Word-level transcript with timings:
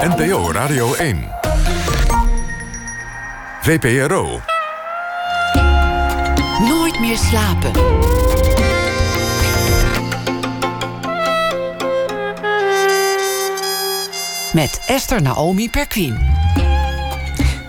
NPO 0.00 0.52
Radio 0.52 0.94
1. 0.94 1.28
VPRO. 3.60 4.40
Nooit 6.68 7.00
meer 7.00 7.16
slapen. 7.16 7.70
Met 14.52 14.82
Esther 14.86 15.22
Naomi 15.22 15.70
Perquin. 15.70 16.18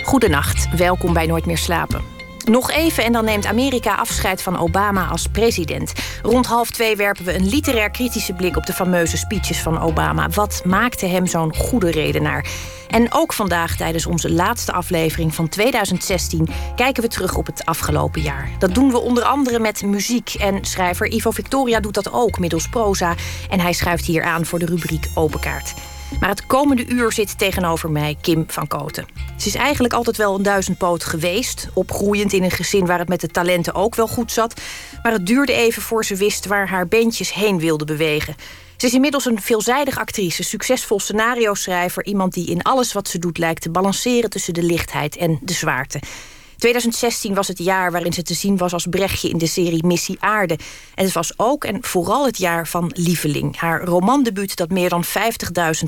Goedenacht, 0.03 0.67
welkom 0.77 1.13
bij 1.13 1.25
Nooit 1.25 1.45
meer 1.45 1.57
slapen. 1.57 2.01
Nog 2.45 2.71
even 2.71 3.03
en 3.03 3.11
dan 3.11 3.25
neemt 3.25 3.45
Amerika 3.45 3.95
afscheid 3.95 4.41
van 4.41 4.57
Obama 4.57 5.05
als 5.05 5.27
president. 5.27 5.93
Rond 6.27 6.45
half 6.45 6.71
twee 6.71 6.95
werpen 6.95 7.25
we 7.25 7.35
een 7.35 7.47
literair 7.47 7.89
kritische 7.89 8.33
blik 8.33 8.57
op 8.57 8.65
de 8.65 8.73
fameuze 8.73 9.17
speeches 9.17 9.61
van 9.61 9.79
Obama. 9.79 10.29
Wat 10.29 10.61
maakte 10.65 11.05
hem 11.05 11.27
zo'n 11.27 11.55
goede 11.55 11.91
redenaar? 11.91 12.45
En 12.87 13.13
ook 13.13 13.33
vandaag 13.33 13.75
tijdens 13.75 14.05
onze 14.05 14.31
laatste 14.31 14.71
aflevering 14.71 15.35
van 15.35 15.49
2016 15.49 16.47
kijken 16.75 17.03
we 17.03 17.09
terug 17.09 17.35
op 17.35 17.45
het 17.45 17.65
afgelopen 17.65 18.21
jaar. 18.21 18.49
Dat 18.59 18.73
doen 18.73 18.91
we 18.91 18.99
onder 18.99 19.23
andere 19.23 19.59
met 19.59 19.83
muziek 19.83 20.33
en 20.33 20.65
schrijver 20.65 21.11
Ivo 21.11 21.31
Victoria 21.31 21.79
doet 21.79 21.93
dat 21.93 22.11
ook 22.11 22.39
middels 22.39 22.69
proza 22.69 23.15
en 23.49 23.59
hij 23.59 23.73
schuift 23.73 24.05
hier 24.05 24.23
aan 24.23 24.45
voor 24.45 24.59
de 24.59 24.65
rubriek 24.65 25.07
Open 25.13 25.39
Kaart. 25.39 25.73
Maar 26.19 26.29
het 26.29 26.45
komende 26.45 26.85
uur 26.87 27.11
zit 27.11 27.37
tegenover 27.37 27.91
mij 27.91 28.17
Kim 28.21 28.43
van 28.47 28.67
Koten. 28.67 29.05
Ze 29.37 29.47
is 29.47 29.55
eigenlijk 29.55 29.93
altijd 29.93 30.17
wel 30.17 30.35
een 30.35 30.43
duizendpoot 30.43 31.03
geweest. 31.03 31.69
Opgroeiend 31.73 32.33
in 32.33 32.43
een 32.43 32.51
gezin 32.51 32.85
waar 32.85 32.99
het 32.99 33.09
met 33.09 33.21
de 33.21 33.27
talenten 33.27 33.73
ook 33.73 33.95
wel 33.95 34.07
goed 34.07 34.31
zat. 34.31 34.61
Maar 35.03 35.11
het 35.11 35.25
duurde 35.25 35.53
even 35.53 35.81
voor 35.81 36.05
ze 36.05 36.15
wist 36.15 36.45
waar 36.45 36.69
haar 36.69 36.87
beentjes 36.87 37.33
heen 37.33 37.59
wilden 37.59 37.87
bewegen. 37.87 38.35
Ze 38.77 38.85
is 38.85 38.93
inmiddels 38.93 39.25
een 39.25 39.41
veelzijdig 39.41 39.99
actrice, 39.99 40.43
succesvol 40.43 40.99
scenario-schrijver... 40.99 42.05
iemand 42.05 42.33
die 42.33 42.47
in 42.47 42.61
alles 42.61 42.93
wat 42.93 43.07
ze 43.07 43.19
doet 43.19 43.37
lijkt 43.37 43.61
te 43.61 43.69
balanceren 43.69 44.29
tussen 44.29 44.53
de 44.53 44.63
lichtheid 44.63 45.17
en 45.17 45.39
de 45.41 45.53
zwaarte. 45.53 45.99
2016 46.57 47.33
was 47.33 47.47
het 47.47 47.57
jaar 47.57 47.91
waarin 47.91 48.13
ze 48.13 48.23
te 48.23 48.33
zien 48.33 48.57
was 48.57 48.73
als 48.73 48.85
Brechtje 48.89 49.29
in 49.29 49.37
de 49.37 49.47
serie 49.47 49.85
Missie 49.85 50.17
Aarde. 50.19 50.57
En 50.95 51.03
het 51.03 51.13
was 51.13 51.33
ook 51.35 51.63
en 51.63 51.83
vooral 51.83 52.25
het 52.25 52.37
jaar 52.37 52.67
van 52.67 52.91
Lieveling. 52.93 53.57
Haar 53.57 53.83
romandebuut 53.83 54.55
dat 54.55 54.69
meer 54.69 54.89
dan 54.89 55.05
50.000 55.05 55.11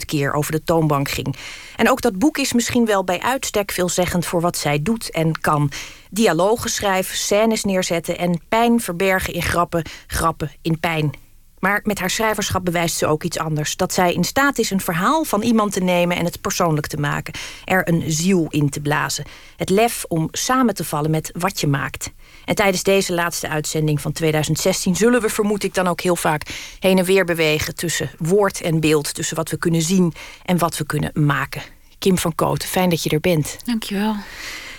keer 0.05 0.33
over 0.33 0.51
de 0.51 0.63
toonbank 0.63 1.09
ging. 1.09 1.35
En 1.75 1.89
ook 1.89 2.01
dat 2.01 2.19
boek 2.19 2.37
is 2.37 2.53
misschien 2.53 2.85
wel 2.85 3.03
bij 3.03 3.19
uitstek 3.19 3.71
veelzeggend 3.71 4.25
voor 4.25 4.41
wat 4.41 4.57
zij 4.57 4.81
doet 4.81 5.11
en 5.11 5.39
kan. 5.41 5.71
Dialogen 6.09 6.69
schrijven, 6.69 7.17
scènes 7.17 7.63
neerzetten 7.63 8.17
en 8.17 8.41
pijn 8.49 8.79
verbergen 8.79 9.33
in 9.33 9.41
grappen, 9.41 9.83
grappen 10.07 10.51
in 10.61 10.79
pijn. 10.79 11.28
Maar 11.59 11.79
met 11.83 11.99
haar 11.99 12.09
schrijverschap 12.09 12.65
bewijst 12.65 12.97
ze 12.97 13.07
ook 13.07 13.23
iets 13.23 13.37
anders. 13.37 13.75
Dat 13.75 13.93
zij 13.93 14.13
in 14.13 14.23
staat 14.23 14.57
is 14.57 14.69
een 14.71 14.81
verhaal 14.81 15.23
van 15.23 15.41
iemand 15.41 15.73
te 15.73 15.79
nemen 15.79 16.17
en 16.17 16.25
het 16.25 16.41
persoonlijk 16.41 16.87
te 16.87 16.97
maken. 16.97 17.33
Er 17.65 17.87
een 17.87 18.03
ziel 18.07 18.47
in 18.49 18.69
te 18.69 18.79
blazen. 18.79 19.25
Het 19.55 19.69
lef 19.69 20.05
om 20.07 20.27
samen 20.31 20.73
te 20.73 20.83
vallen 20.83 21.11
met 21.11 21.31
wat 21.37 21.59
je 21.59 21.67
maakt. 21.67 22.11
En 22.45 22.55
tijdens 22.55 22.83
deze 22.83 23.13
laatste 23.13 23.49
uitzending 23.49 24.01
van 24.01 24.11
2016 24.11 24.95
zullen 24.95 25.21
we, 25.21 25.29
vermoed 25.29 25.63
ik, 25.63 25.73
dan 25.73 25.87
ook 25.87 26.01
heel 26.01 26.15
vaak 26.15 26.43
heen 26.79 26.97
en 26.97 27.05
weer 27.05 27.25
bewegen 27.25 27.75
tussen 27.75 28.11
woord 28.17 28.61
en 28.61 28.79
beeld. 28.79 29.13
Tussen 29.13 29.35
wat 29.35 29.49
we 29.49 29.57
kunnen 29.57 29.81
zien 29.81 30.13
en 30.45 30.57
wat 30.57 30.77
we 30.77 30.85
kunnen 30.85 31.11
maken. 31.13 31.61
Kim 31.99 32.17
van 32.17 32.35
Kooten, 32.35 32.69
fijn 32.69 32.89
dat 32.89 33.03
je 33.03 33.09
er 33.09 33.19
bent. 33.19 33.57
Dankjewel. 33.65 34.15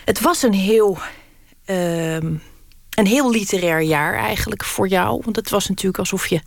Het 0.05 0.21
was 0.21 0.43
een 0.43 0.55
heel. 0.55 0.99
Uh, 1.67 2.17
een 2.91 3.07
heel 3.07 3.31
literair 3.31 3.81
jaar 3.81 4.15
eigenlijk 4.15 4.65
voor 4.65 4.89
jou. 4.89 5.21
Want 5.25 5.37
het 5.37 5.51
was 5.51 5.69
natuurlijk 5.69 5.99
alsof 5.99 6.27
je 6.27 6.41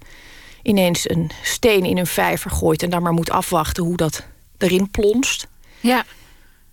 ineens 0.63 1.09
een 1.09 1.31
steen 1.41 1.86
in 1.86 1.97
een 1.97 2.08
vijver 2.08 2.52
gooit 2.52 2.83
en 2.83 2.89
dan 2.89 3.02
maar 3.02 3.13
moet 3.13 3.30
afwachten 3.30 3.83
hoe 3.83 3.97
dat 3.97 4.25
erin 4.58 4.91
plonst. 4.91 5.47
Ja, 5.80 6.05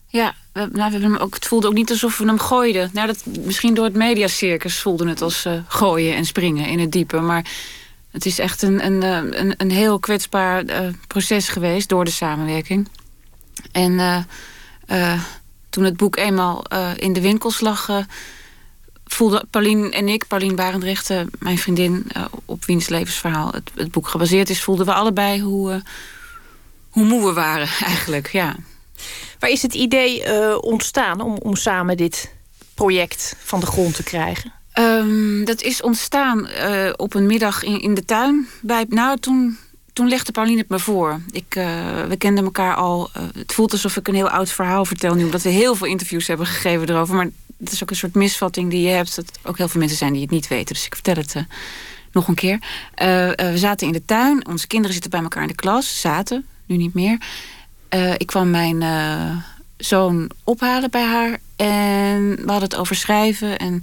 ja. 0.06 0.34
We, 0.52 0.68
nou, 0.72 0.92
we 0.92 0.98
hem 0.98 1.16
ook, 1.16 1.34
het 1.34 1.46
voelde 1.46 1.66
ook 1.66 1.74
niet 1.74 1.90
alsof 1.90 2.18
we 2.18 2.24
hem 2.24 2.38
gooiden. 2.38 2.90
Nou, 2.92 3.06
dat, 3.06 3.24
misschien 3.40 3.74
door 3.74 3.84
het 3.84 3.94
mediacircus 3.94 4.78
voelde 4.78 5.08
het 5.08 5.22
als 5.22 5.46
uh, 5.46 5.52
gooien 5.68 6.14
en 6.14 6.24
springen 6.24 6.66
in 6.66 6.78
het 6.78 6.92
diepe. 6.92 7.20
Maar 7.20 7.50
het 8.10 8.26
is 8.26 8.38
echt 8.38 8.62
een, 8.62 8.84
een, 8.84 9.02
eh, 9.02 9.40
een, 9.40 9.54
een 9.56 9.70
heel 9.70 9.98
kwetsbaar 9.98 10.64
uh, 10.64 10.78
proces 11.06 11.48
geweest 11.48 11.88
door 11.88 12.04
de 12.04 12.10
samenwerking. 12.10 12.88
En 13.72 14.26
toen 15.70 15.84
het 15.84 15.96
boek 15.96 16.16
eenmaal 16.16 16.64
in 16.96 17.12
de 17.12 17.20
winkels 17.20 17.60
lag 17.60 17.88
voelde 19.14 19.44
Pauline 19.50 19.90
en 19.90 20.08
ik, 20.08 20.26
Pauline 20.26 20.54
Barendrecht, 20.54 21.10
mijn 21.38 21.58
vriendin, 21.58 22.06
uh, 22.16 22.24
op 22.44 22.64
wiens 22.64 22.88
levensverhaal 22.88 23.52
het, 23.52 23.70
het, 23.74 23.90
boek 23.90 24.08
gebaseerd 24.08 24.50
is, 24.50 24.62
voelden 24.62 24.86
we 24.86 24.92
allebei 24.92 25.40
hoe, 25.40 25.72
uh, 25.72 25.80
hoe 26.90 27.04
moe 27.04 27.24
we 27.24 27.32
waren 27.32 27.68
eigenlijk. 27.92 28.28
Ja. 28.32 28.56
Waar 29.38 29.50
is 29.50 29.62
het 29.62 29.74
idee 29.74 30.24
uh, 30.26 30.56
ontstaan 30.60 31.20
om, 31.20 31.36
om 31.36 31.56
samen 31.56 31.96
dit 31.96 32.32
project 32.74 33.36
van 33.38 33.60
de 33.60 33.66
grond 33.66 33.94
te 33.94 34.02
krijgen? 34.02 34.52
Um, 34.74 35.44
dat 35.44 35.62
is 35.62 35.82
ontstaan 35.82 36.48
op 36.96 37.14
een 37.14 37.26
middag 37.26 37.62
in, 37.62 37.80
in 37.80 37.94
de 37.94 38.04
tuin. 38.04 38.48
Bij, 38.60 38.84
nou, 38.88 39.18
toen, 39.18 39.58
toen 39.92 40.08
legde 40.08 40.32
Pauline 40.32 40.58
het 40.58 40.68
me 40.68 40.78
voor. 40.78 41.20
Ik, 41.30 41.54
we 42.08 42.14
kenden 42.18 42.44
elkaar 42.44 42.74
al. 42.74 43.10
het 43.38 43.52
voelt 43.52 43.72
alsof 43.72 43.96
ik 43.96 44.08
een 44.08 44.14
heel 44.14 44.28
oud 44.28 44.50
verhaal 44.50 44.84
vertel 44.84 45.14
nu, 45.14 45.24
omdat 45.24 45.42
we 45.42 45.48
heel 45.48 45.74
veel 45.74 45.86
interviews 45.86 46.26
hebben 46.26 46.46
gegeven 46.46 46.88
erover. 46.88 47.14
Maar 47.14 47.28
het 47.60 47.72
is 47.72 47.82
ook 47.82 47.90
een 47.90 47.96
soort 47.96 48.14
misvatting 48.14 48.70
die 48.70 48.82
je 48.82 48.88
hebt. 48.88 49.16
Dat 49.16 49.38
ook 49.42 49.58
heel 49.58 49.68
veel 49.68 49.80
mensen 49.80 49.98
zijn 49.98 50.12
die 50.12 50.22
het 50.22 50.30
niet 50.30 50.48
weten. 50.48 50.74
Dus 50.74 50.86
ik 50.86 50.94
vertel 50.94 51.14
het 51.14 51.34
uh, 51.34 51.42
nog 52.12 52.28
een 52.28 52.34
keer. 52.34 52.58
Uh, 53.02 53.26
uh, 53.26 53.34
we 53.34 53.58
zaten 53.58 53.86
in 53.86 53.92
de 53.92 54.04
tuin. 54.04 54.46
Onze 54.46 54.66
kinderen 54.66 54.92
zitten 54.92 55.10
bij 55.10 55.22
elkaar 55.22 55.42
in 55.42 55.48
de 55.48 55.54
klas. 55.54 56.00
Zaten, 56.00 56.46
nu 56.66 56.76
niet 56.76 56.94
meer. 56.94 57.18
ik 58.16 58.26
kwam 58.26 58.50
mijn 58.50 58.82
zoon 59.76 60.30
ophalen 60.44 60.90
bij 60.90 61.04
haar. 61.04 61.38
En 61.56 62.36
we 62.36 62.50
hadden 62.50 62.68
het 62.68 62.76
over 62.76 62.96
schrijven. 62.96 63.58
En 63.58 63.82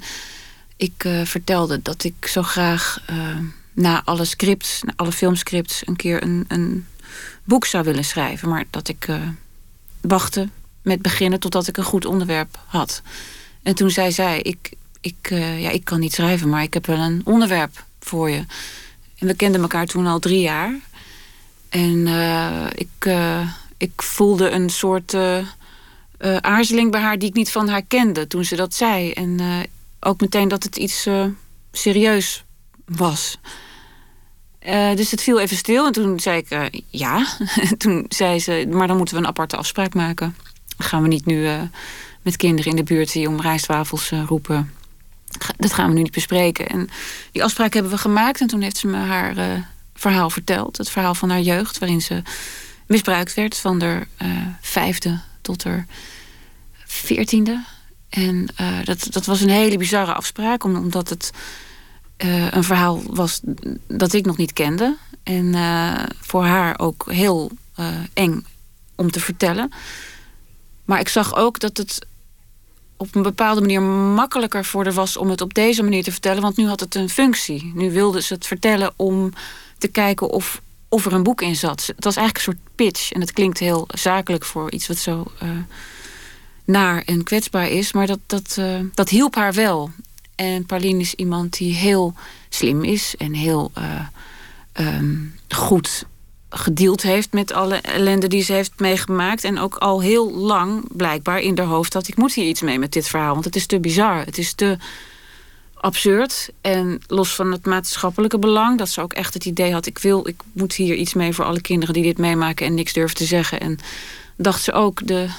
ik 0.75 1.07
vertelde 1.23 1.81
dat 1.81 2.03
ik 2.03 2.27
zo 2.27 2.41
graag 2.41 3.01
na 3.73 4.01
alle 4.05 4.25
scripts, 4.25 4.81
na 4.83 4.93
alle 4.95 5.11
filmscripts... 5.11 5.87
een 5.87 5.95
keer 5.95 6.23
een, 6.23 6.45
een 6.47 6.87
boek 7.43 7.65
zou 7.65 7.83
willen 7.83 8.05
schrijven. 8.05 8.49
Maar 8.49 8.65
dat 8.69 8.87
ik 8.87 9.07
wachtte 10.01 10.49
met 10.81 11.01
beginnen 11.01 11.39
totdat 11.39 11.67
ik 11.67 11.77
een 11.77 11.83
goed 11.83 12.05
onderwerp 12.05 12.59
had. 12.65 13.01
En 13.67 13.75
toen 13.75 13.89
zei 13.89 14.11
zij, 14.11 14.41
ik, 14.41 14.71
ik, 15.01 15.29
uh, 15.31 15.61
ja, 15.61 15.69
ik 15.69 15.83
kan 15.83 15.99
niet 15.99 16.13
schrijven, 16.13 16.49
maar 16.49 16.63
ik 16.63 16.73
heb 16.73 16.85
wel 16.85 16.97
een 16.97 17.21
onderwerp 17.23 17.85
voor 17.99 18.29
je. 18.29 18.45
En 19.17 19.27
we 19.27 19.35
kenden 19.35 19.61
elkaar 19.61 19.85
toen 19.85 20.07
al 20.07 20.19
drie 20.19 20.39
jaar. 20.39 20.79
En 21.69 22.07
uh, 22.07 22.65
ik, 22.75 23.05
uh, 23.07 23.49
ik 23.77 24.01
voelde 24.01 24.49
een 24.49 24.69
soort 24.69 25.15
aarzeling 26.41 26.91
bij 26.91 27.01
haar 27.01 27.19
die 27.19 27.29
ik 27.29 27.35
niet 27.35 27.51
van 27.51 27.67
haar 27.67 27.81
kende 27.81 28.27
toen 28.27 28.45
ze 28.45 28.55
dat 28.55 28.73
zei. 28.73 29.11
En 29.11 29.39
ook 29.99 30.21
meteen 30.21 30.47
dat 30.47 30.63
het 30.63 30.77
iets 30.77 31.07
serieus 31.71 32.43
was. 32.85 33.37
dus 34.95 35.11
het 35.11 35.21
viel 35.21 35.39
even 35.39 35.57
stil 35.57 35.85
en 35.85 35.91
toen 35.91 36.19
zei 36.19 36.37
ik 36.37 36.81
ja. 36.89 37.25
toen 37.77 38.05
zei 38.09 38.39
ze, 38.39 38.67
maar 38.71 38.87
dan 38.87 38.97
moeten 38.97 39.15
we 39.15 39.21
een 39.21 39.27
aparte 39.27 39.57
afspraak 39.57 39.93
maken. 39.93 40.35
gaan 40.77 41.01
we 41.01 41.07
niet 41.07 41.25
nu 41.25 41.47
met 42.27 42.37
kinderen 42.37 42.71
in 42.71 42.77
de 42.77 42.83
buurt 42.83 43.11
die 43.11 43.27
om 43.27 43.41
rijstwafels 43.41 44.11
uh, 44.11 44.23
roepen. 44.25 44.73
Dat 45.57 45.73
gaan 45.73 45.89
we 45.89 45.93
nu 45.93 46.01
niet 46.01 46.11
bespreken. 46.11 46.67
En 46.67 46.89
die 47.31 47.43
afspraak 47.43 47.73
hebben 47.73 47.91
we 47.91 47.97
gemaakt. 47.97 48.41
En 48.41 48.47
toen 48.47 48.61
heeft 48.61 48.77
ze 48.77 48.87
me 48.87 48.97
haar 48.97 49.37
uh, 49.37 49.63
verhaal 49.93 50.29
verteld. 50.29 50.77
Het 50.77 50.89
verhaal 50.89 51.15
van 51.15 51.29
haar 51.29 51.41
jeugd, 51.41 51.77
waarin 51.77 52.01
ze 52.01 52.21
misbruikt 52.85 53.33
werd 53.33 53.57
van 53.57 53.79
de 53.79 54.07
uh, 54.21 54.47
vijfde 54.61 55.19
tot 55.41 55.63
haar 55.63 55.85
veertiende. 56.85 57.63
En 58.09 58.47
dat, 58.83 59.07
dat 59.09 59.25
was 59.25 59.41
een 59.41 59.49
hele 59.49 59.77
bizarre 59.77 60.13
afspraak, 60.13 60.63
omdat 60.63 61.09
het 61.09 61.31
een 62.51 62.63
verhaal 62.63 63.01
was 63.03 63.41
dat 63.87 64.13
ik 64.13 64.25
nog 64.25 64.37
niet 64.37 64.53
kende. 64.53 64.97
En 65.23 65.55
voor 66.19 66.45
haar 66.45 66.79
ook 66.79 67.11
heel 67.11 67.51
eng 68.13 68.45
om 68.95 69.11
te 69.11 69.19
vertellen. 69.19 69.71
Maar 70.85 70.99
ik 70.99 71.09
zag 71.09 71.35
ook 71.35 71.59
dat 71.59 71.77
het 71.77 72.05
op 72.97 73.15
een 73.15 73.21
bepaalde 73.21 73.61
manier 73.61 73.81
makkelijker 73.81 74.65
voor 74.65 74.83
haar 74.83 74.93
was 74.93 75.17
om 75.17 75.29
het 75.29 75.41
op 75.41 75.53
deze 75.53 75.83
manier 75.83 76.03
te 76.03 76.11
vertellen. 76.11 76.41
Want 76.41 76.57
nu 76.57 76.67
had 76.67 76.79
het 76.79 76.95
een 76.95 77.09
functie. 77.09 77.71
Nu 77.75 77.91
wilde 77.91 78.21
ze 78.21 78.33
het 78.33 78.47
vertellen 78.47 78.93
om 78.95 79.33
te 79.77 79.87
kijken 79.87 80.29
of, 80.29 80.61
of 80.89 81.05
er 81.05 81.13
een 81.13 81.23
boek 81.23 81.41
in 81.41 81.55
zat. 81.55 81.85
Het 81.95 82.03
was 82.03 82.15
eigenlijk 82.15 82.47
een 82.47 82.53
soort 82.53 82.75
pitch. 82.75 83.11
En 83.11 83.21
het 83.21 83.31
klinkt 83.31 83.59
heel 83.59 83.87
zakelijk 83.87 84.45
voor 84.45 84.71
iets 84.71 84.87
wat 84.87 84.97
zo 84.97 85.25
uh, 85.43 85.49
naar 86.65 87.01
en 87.05 87.23
kwetsbaar 87.23 87.69
is. 87.69 87.93
Maar 87.93 88.07
dat, 88.07 88.19
dat, 88.25 88.55
uh, 88.59 88.79
dat 88.93 89.09
hielp 89.09 89.35
haar 89.35 89.53
wel. 89.53 89.91
En 90.35 90.65
Pauline 90.65 90.99
is 90.99 91.13
iemand 91.13 91.57
die 91.57 91.73
heel 91.73 92.13
slim 92.49 92.83
is 92.83 93.15
en 93.17 93.33
heel 93.33 93.71
uh, 93.77 93.99
um, 94.73 95.35
goed 95.49 96.05
gedeeld 96.49 97.01
heeft 97.01 97.33
met 97.33 97.51
alle 97.53 97.75
ellende 97.75 98.27
die 98.27 98.43
ze 98.43 98.53
heeft 98.53 98.79
meegemaakt. 98.79 99.43
En 99.43 99.59
ook 99.59 99.75
al 99.75 100.01
heel 100.01 100.31
lang 100.31 100.97
blijkbaar 100.97 101.39
in 101.39 101.57
haar 101.57 101.67
hoofd 101.67 101.93
had... 101.93 102.07
ik 102.07 102.15
moet 102.15 102.33
hier 102.33 102.45
iets 102.45 102.61
mee 102.61 102.79
met 102.79 102.91
dit 102.91 103.07
verhaal, 103.07 103.33
want 103.33 103.45
het 103.45 103.55
is 103.55 103.65
te 103.65 103.79
bizar. 103.79 104.25
Het 104.25 104.37
is 104.37 104.53
te 104.53 104.77
absurd. 105.73 106.49
En 106.61 107.01
los 107.07 107.35
van 107.35 107.51
het 107.51 107.65
maatschappelijke 107.65 108.39
belang... 108.39 108.77
dat 108.77 108.89
ze 108.89 109.01
ook 109.01 109.13
echt 109.13 109.33
het 109.33 109.45
idee 109.45 109.73
had... 109.73 109.85
ik 109.85 109.97
wil, 109.97 110.27
ik 110.27 110.41
moet 110.51 110.73
hier 110.73 110.95
iets 110.95 111.13
mee 111.13 111.33
voor 111.33 111.45
alle 111.45 111.61
kinderen 111.61 111.93
die 111.93 112.03
dit 112.03 112.17
meemaken... 112.17 112.65
en 112.65 112.73
niks 112.73 112.93
durven 112.93 113.15
te 113.17 113.25
zeggen. 113.25 113.59
En 113.59 113.79
dacht 114.35 114.63
ze 114.63 114.71
ook, 114.71 115.07
de, 115.07 115.29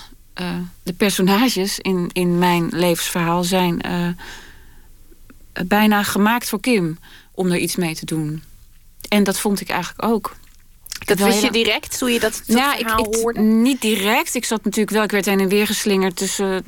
de 0.83 0.93
personages 0.97 1.79
in, 1.79 2.11
in 2.13 2.39
mijn 2.39 2.69
levensverhaal 2.71 3.45
zijn 3.45 3.81
bijna 5.67 6.03
gemaakt 6.03 6.49
voor 6.49 6.61
Kim 6.61 6.99
om 7.33 7.51
er 7.51 7.59
iets 7.59 7.77
mee 7.77 7.95
te 7.95 8.05
doen. 8.05 8.43
En 9.09 9.25
dat 9.25 9.39
vond 9.39 9.61
ik 9.61 9.69
eigenlijk 9.69 10.13
ook. 10.13 10.37
Dat 10.99 11.19
wist 11.19 11.43
je 11.43 11.51
direct 11.51 11.99
toen 11.99 12.13
je 12.13 12.21
dat, 12.21 12.43
dat 12.47 12.57
ja, 12.57 12.77
ik, 12.77 12.89
hoorde? 12.89 13.41
Niet 13.41 13.81
direct. 13.81 14.35
Ik 14.35 14.45
zat 14.45 14.65
natuurlijk 14.65 14.91
wel, 14.91 15.03
ik 15.03 15.11
werd 15.11 15.25
heen 15.25 15.41
en 15.41 15.49
weer 15.49 15.67
geslingerd 15.67 16.17
tussen 16.17 16.65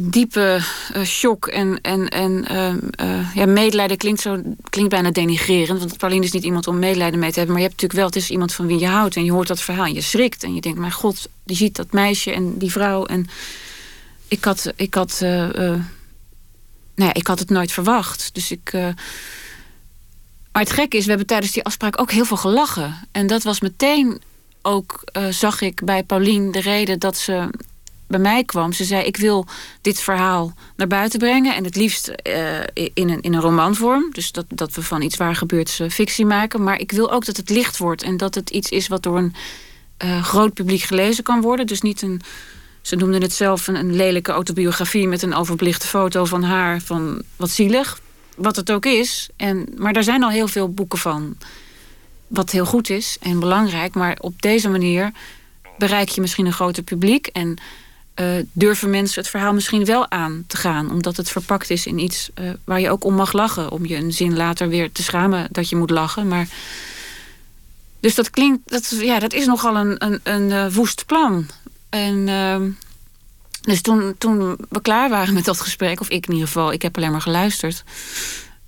diepe 0.00 0.60
uh, 0.96 1.02
shock 1.02 1.46
en, 1.46 1.80
en, 1.80 2.08
en 2.08 2.44
uh, 3.00 3.34
ja, 3.34 3.46
medelijden 3.46 3.96
klinkt, 3.96 4.20
zo, 4.20 4.42
klinkt 4.70 4.90
bijna 4.90 5.10
denigrerend. 5.10 5.78
Want 5.78 5.98
Pauline 5.98 6.24
is 6.24 6.32
niet 6.32 6.44
iemand 6.44 6.66
om 6.66 6.78
medelijden 6.78 7.18
mee 7.18 7.30
te 7.30 7.38
hebben. 7.38 7.54
Maar 7.54 7.62
je 7.62 7.68
hebt 7.68 7.82
natuurlijk 7.82 8.00
wel, 8.12 8.22
het 8.22 8.30
is 8.30 8.30
iemand 8.30 8.52
van 8.52 8.66
wie 8.66 8.78
je 8.78 8.86
houdt. 8.86 9.16
En 9.16 9.24
je 9.24 9.32
hoort 9.32 9.48
dat 9.48 9.60
verhaal 9.60 9.84
en 9.84 9.94
je 9.94 10.00
schrikt. 10.00 10.42
En 10.42 10.54
je 10.54 10.60
denkt, 10.60 10.78
mijn 10.78 10.92
god, 10.92 11.28
die 11.44 11.56
ziet 11.56 11.76
dat 11.76 11.92
meisje 11.92 12.32
en 12.32 12.58
die 12.58 12.70
vrouw. 12.70 13.06
En 13.06 13.26
ik 14.28 14.44
had, 14.44 14.72
ik 14.76 14.94
had, 14.94 15.18
nou 15.20 15.82
ja, 16.94 17.14
ik 17.14 17.26
had 17.26 17.38
het 17.38 17.50
nooit 17.50 17.72
verwacht. 17.72 18.30
Dus 18.32 18.50
ik... 18.50 18.72
maar 20.56 20.64
het 20.64 20.74
gekke 20.74 20.96
is, 20.96 21.02
we 21.02 21.08
hebben 21.08 21.26
tijdens 21.26 21.52
die 21.52 21.64
afspraak 21.64 22.00
ook 22.00 22.10
heel 22.10 22.24
veel 22.24 22.36
gelachen. 22.36 22.94
En 23.12 23.26
dat 23.26 23.42
was 23.42 23.60
meteen 23.60 24.20
ook, 24.62 25.04
zag 25.30 25.60
ik 25.60 25.84
bij 25.84 26.02
Pauline 26.02 26.52
de 26.52 26.60
reden 26.60 26.98
dat 26.98 27.16
ze 27.16 27.48
bij 28.06 28.18
mij 28.18 28.44
kwam. 28.44 28.72
Ze 28.72 28.84
zei: 28.84 29.04
Ik 29.04 29.16
wil 29.16 29.46
dit 29.80 30.00
verhaal 30.00 30.54
naar 30.76 30.86
buiten 30.86 31.18
brengen. 31.18 31.54
En 31.54 31.64
het 31.64 31.76
liefst 31.76 32.08
uh, 32.08 32.60
in, 32.72 33.08
een, 33.08 33.20
in 33.20 33.34
een 33.34 33.40
romanvorm. 33.40 34.08
Dus 34.12 34.32
dat, 34.32 34.44
dat 34.48 34.74
we 34.74 34.82
van 34.82 35.02
iets 35.02 35.16
waar 35.16 35.36
gebeurt 35.36 35.80
fictie 35.88 36.26
maken. 36.26 36.62
Maar 36.62 36.80
ik 36.80 36.92
wil 36.92 37.12
ook 37.12 37.24
dat 37.24 37.36
het 37.36 37.50
licht 37.50 37.76
wordt. 37.76 38.02
En 38.02 38.16
dat 38.16 38.34
het 38.34 38.50
iets 38.50 38.70
is 38.70 38.88
wat 38.88 39.02
door 39.02 39.18
een 39.18 39.34
uh, 40.04 40.24
groot 40.24 40.54
publiek 40.54 40.82
gelezen 40.82 41.24
kan 41.24 41.40
worden. 41.40 41.66
Dus 41.66 41.80
niet 41.80 42.02
een. 42.02 42.20
Ze 42.80 42.96
noemden 42.96 43.22
het 43.22 43.32
zelf 43.32 43.66
een, 43.66 43.74
een 43.74 43.96
lelijke 43.96 44.32
autobiografie 44.32 45.08
met 45.08 45.22
een 45.22 45.34
overbelichte 45.34 45.86
foto 45.86 46.24
van 46.24 46.42
haar. 46.42 46.80
Van 46.80 47.22
wat 47.36 47.50
zielig. 47.50 48.00
Wat 48.36 48.56
het 48.56 48.70
ook 48.70 48.86
is. 48.86 49.28
En, 49.36 49.66
maar 49.76 49.92
daar 49.92 50.02
zijn 50.02 50.22
al 50.22 50.30
heel 50.30 50.48
veel 50.48 50.72
boeken 50.72 50.98
van. 50.98 51.36
Wat 52.26 52.50
heel 52.50 52.66
goed 52.66 52.90
is 52.90 53.16
en 53.20 53.40
belangrijk. 53.40 53.94
Maar 53.94 54.16
op 54.20 54.42
deze 54.42 54.68
manier 54.68 55.12
bereik 55.78 56.08
je 56.08 56.20
misschien 56.20 56.46
een 56.46 56.52
groter 56.52 56.82
publiek. 56.82 57.26
En 57.26 57.56
uh, 58.20 58.26
durven 58.52 58.90
mensen 58.90 59.20
het 59.20 59.30
verhaal 59.30 59.52
misschien 59.52 59.84
wel 59.84 60.10
aan 60.10 60.44
te 60.46 60.56
gaan. 60.56 60.90
Omdat 60.90 61.16
het 61.16 61.30
verpakt 61.30 61.70
is 61.70 61.86
in 61.86 61.98
iets 61.98 62.30
uh, 62.40 62.50
waar 62.64 62.80
je 62.80 62.90
ook 62.90 63.04
om 63.04 63.14
mag 63.14 63.32
lachen. 63.32 63.70
Om 63.70 63.86
je 63.86 63.96
een 63.96 64.12
zin 64.12 64.36
later 64.36 64.68
weer 64.68 64.92
te 64.92 65.02
schamen 65.02 65.48
dat 65.50 65.68
je 65.68 65.76
moet 65.76 65.90
lachen. 65.90 66.28
Maar... 66.28 66.48
Dus 68.00 68.14
dat 68.14 68.30
klinkt, 68.30 68.70
dat, 68.70 68.96
ja, 69.00 69.18
dat 69.18 69.32
is 69.32 69.46
nogal 69.46 69.76
een, 69.76 70.04
een, 70.04 70.20
een 70.22 70.50
uh, 70.50 70.74
woest 70.74 71.06
plan. 71.06 71.46
En 71.88 72.28
ehm, 72.28 72.70
dus 73.66 73.80
toen, 73.80 74.14
toen 74.18 74.56
we 74.68 74.80
klaar 74.82 75.08
waren 75.08 75.34
met 75.34 75.44
dat 75.44 75.60
gesprek, 75.60 76.00
of 76.00 76.08
ik 76.08 76.26
in 76.26 76.32
ieder 76.32 76.46
geval, 76.46 76.72
ik 76.72 76.82
heb 76.82 76.96
alleen 76.96 77.10
maar 77.10 77.20
geluisterd. 77.20 77.84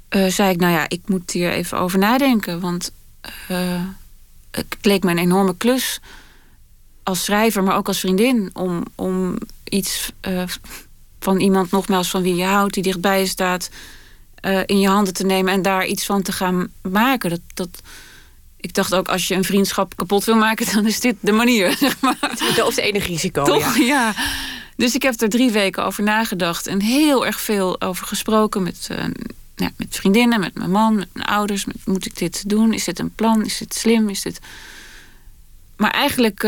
zei 0.09 0.51
ik, 0.51 0.61
nou 0.61 0.73
ja, 0.73 0.89
ik 0.89 1.01
moet 1.07 1.31
hier 1.31 1.51
even 1.51 1.79
over 1.79 1.99
nadenken. 1.99 2.61
Want 2.61 2.93
het 4.51 4.77
leek 4.83 5.05
me 5.05 5.11
een 5.11 5.19
enorme 5.19 5.57
klus 5.57 6.01
als 7.03 7.25
schrijver, 7.25 7.63
maar 7.63 7.77
ook 7.77 7.89
als 7.89 8.01
vriendin. 8.01 8.51
Om, 8.53 8.83
om 8.95 9.39
iets 9.65 10.13
uh, 10.29 10.43
van 11.21 11.41
iemand, 11.41 11.71
nogmaals, 11.71 12.11
van 12.11 12.23
wie 12.23 12.35
je 12.35 12.45
houdt, 12.45 12.75
die 12.75 12.83
dichtbij 12.83 13.21
je 13.21 13.27
staat, 13.27 13.71
in 14.67 14.81
je 14.81 14.89
handen 14.89 15.15
te 15.15 15.25
nemen 15.25 15.53
en 15.53 15.63
daar 15.63 15.87
iets 15.87 16.07
van 16.07 16.23
te 16.23 16.33
gaan 16.33 16.69
maken. 16.83 17.31
Dat, 17.31 17.41
dat, 17.55 17.69
ik 18.57 18.75
dacht 18.75 18.95
ook, 18.95 19.09
als 19.09 19.29
je 19.29 19.35
een 19.35 19.45
vriendschap 19.45 19.97
kapot 19.97 20.25
wil 20.25 20.37
maken, 20.37 20.67
dan 20.75 20.87
is 20.87 21.01
dit 21.01 21.17
de 21.21 21.33
manier. 21.33 21.77
Zeg 21.77 22.01
maar. 22.01 22.17
Of 22.63 22.75
het 22.75 22.79
enige 22.79 23.07
risico. 23.07 23.45
Toch, 23.45 23.77
ja. 23.77 23.85
ja. 23.85 24.15
Dus 24.79 24.95
ik 24.95 25.03
heb 25.03 25.21
er 25.21 25.29
drie 25.29 25.51
weken 25.51 25.85
over 25.85 26.03
nagedacht 26.03 26.67
en 26.67 26.81
heel 26.81 27.27
erg 27.27 27.41
veel 27.41 27.81
over 27.81 28.07
gesproken 28.07 28.63
met, 28.63 28.89
ja, 29.57 29.71
met 29.77 29.97
vriendinnen, 29.97 30.41
met 30.41 30.55
mijn 30.55 30.71
man, 30.71 30.95
met 30.95 31.09
mijn 31.13 31.27
ouders. 31.27 31.65
Met, 31.65 31.77
moet 31.85 32.07
ik 32.07 32.17
dit 32.19 32.49
doen? 32.49 32.73
Is 32.73 32.85
dit 32.85 32.99
een 32.99 33.15
plan? 33.15 33.45
Is 33.45 33.59
dit 33.59 33.75
slim? 33.75 34.09
Is 34.09 34.23
dit. 34.23 34.39
Maar 35.77 35.91
eigenlijk 35.91 36.45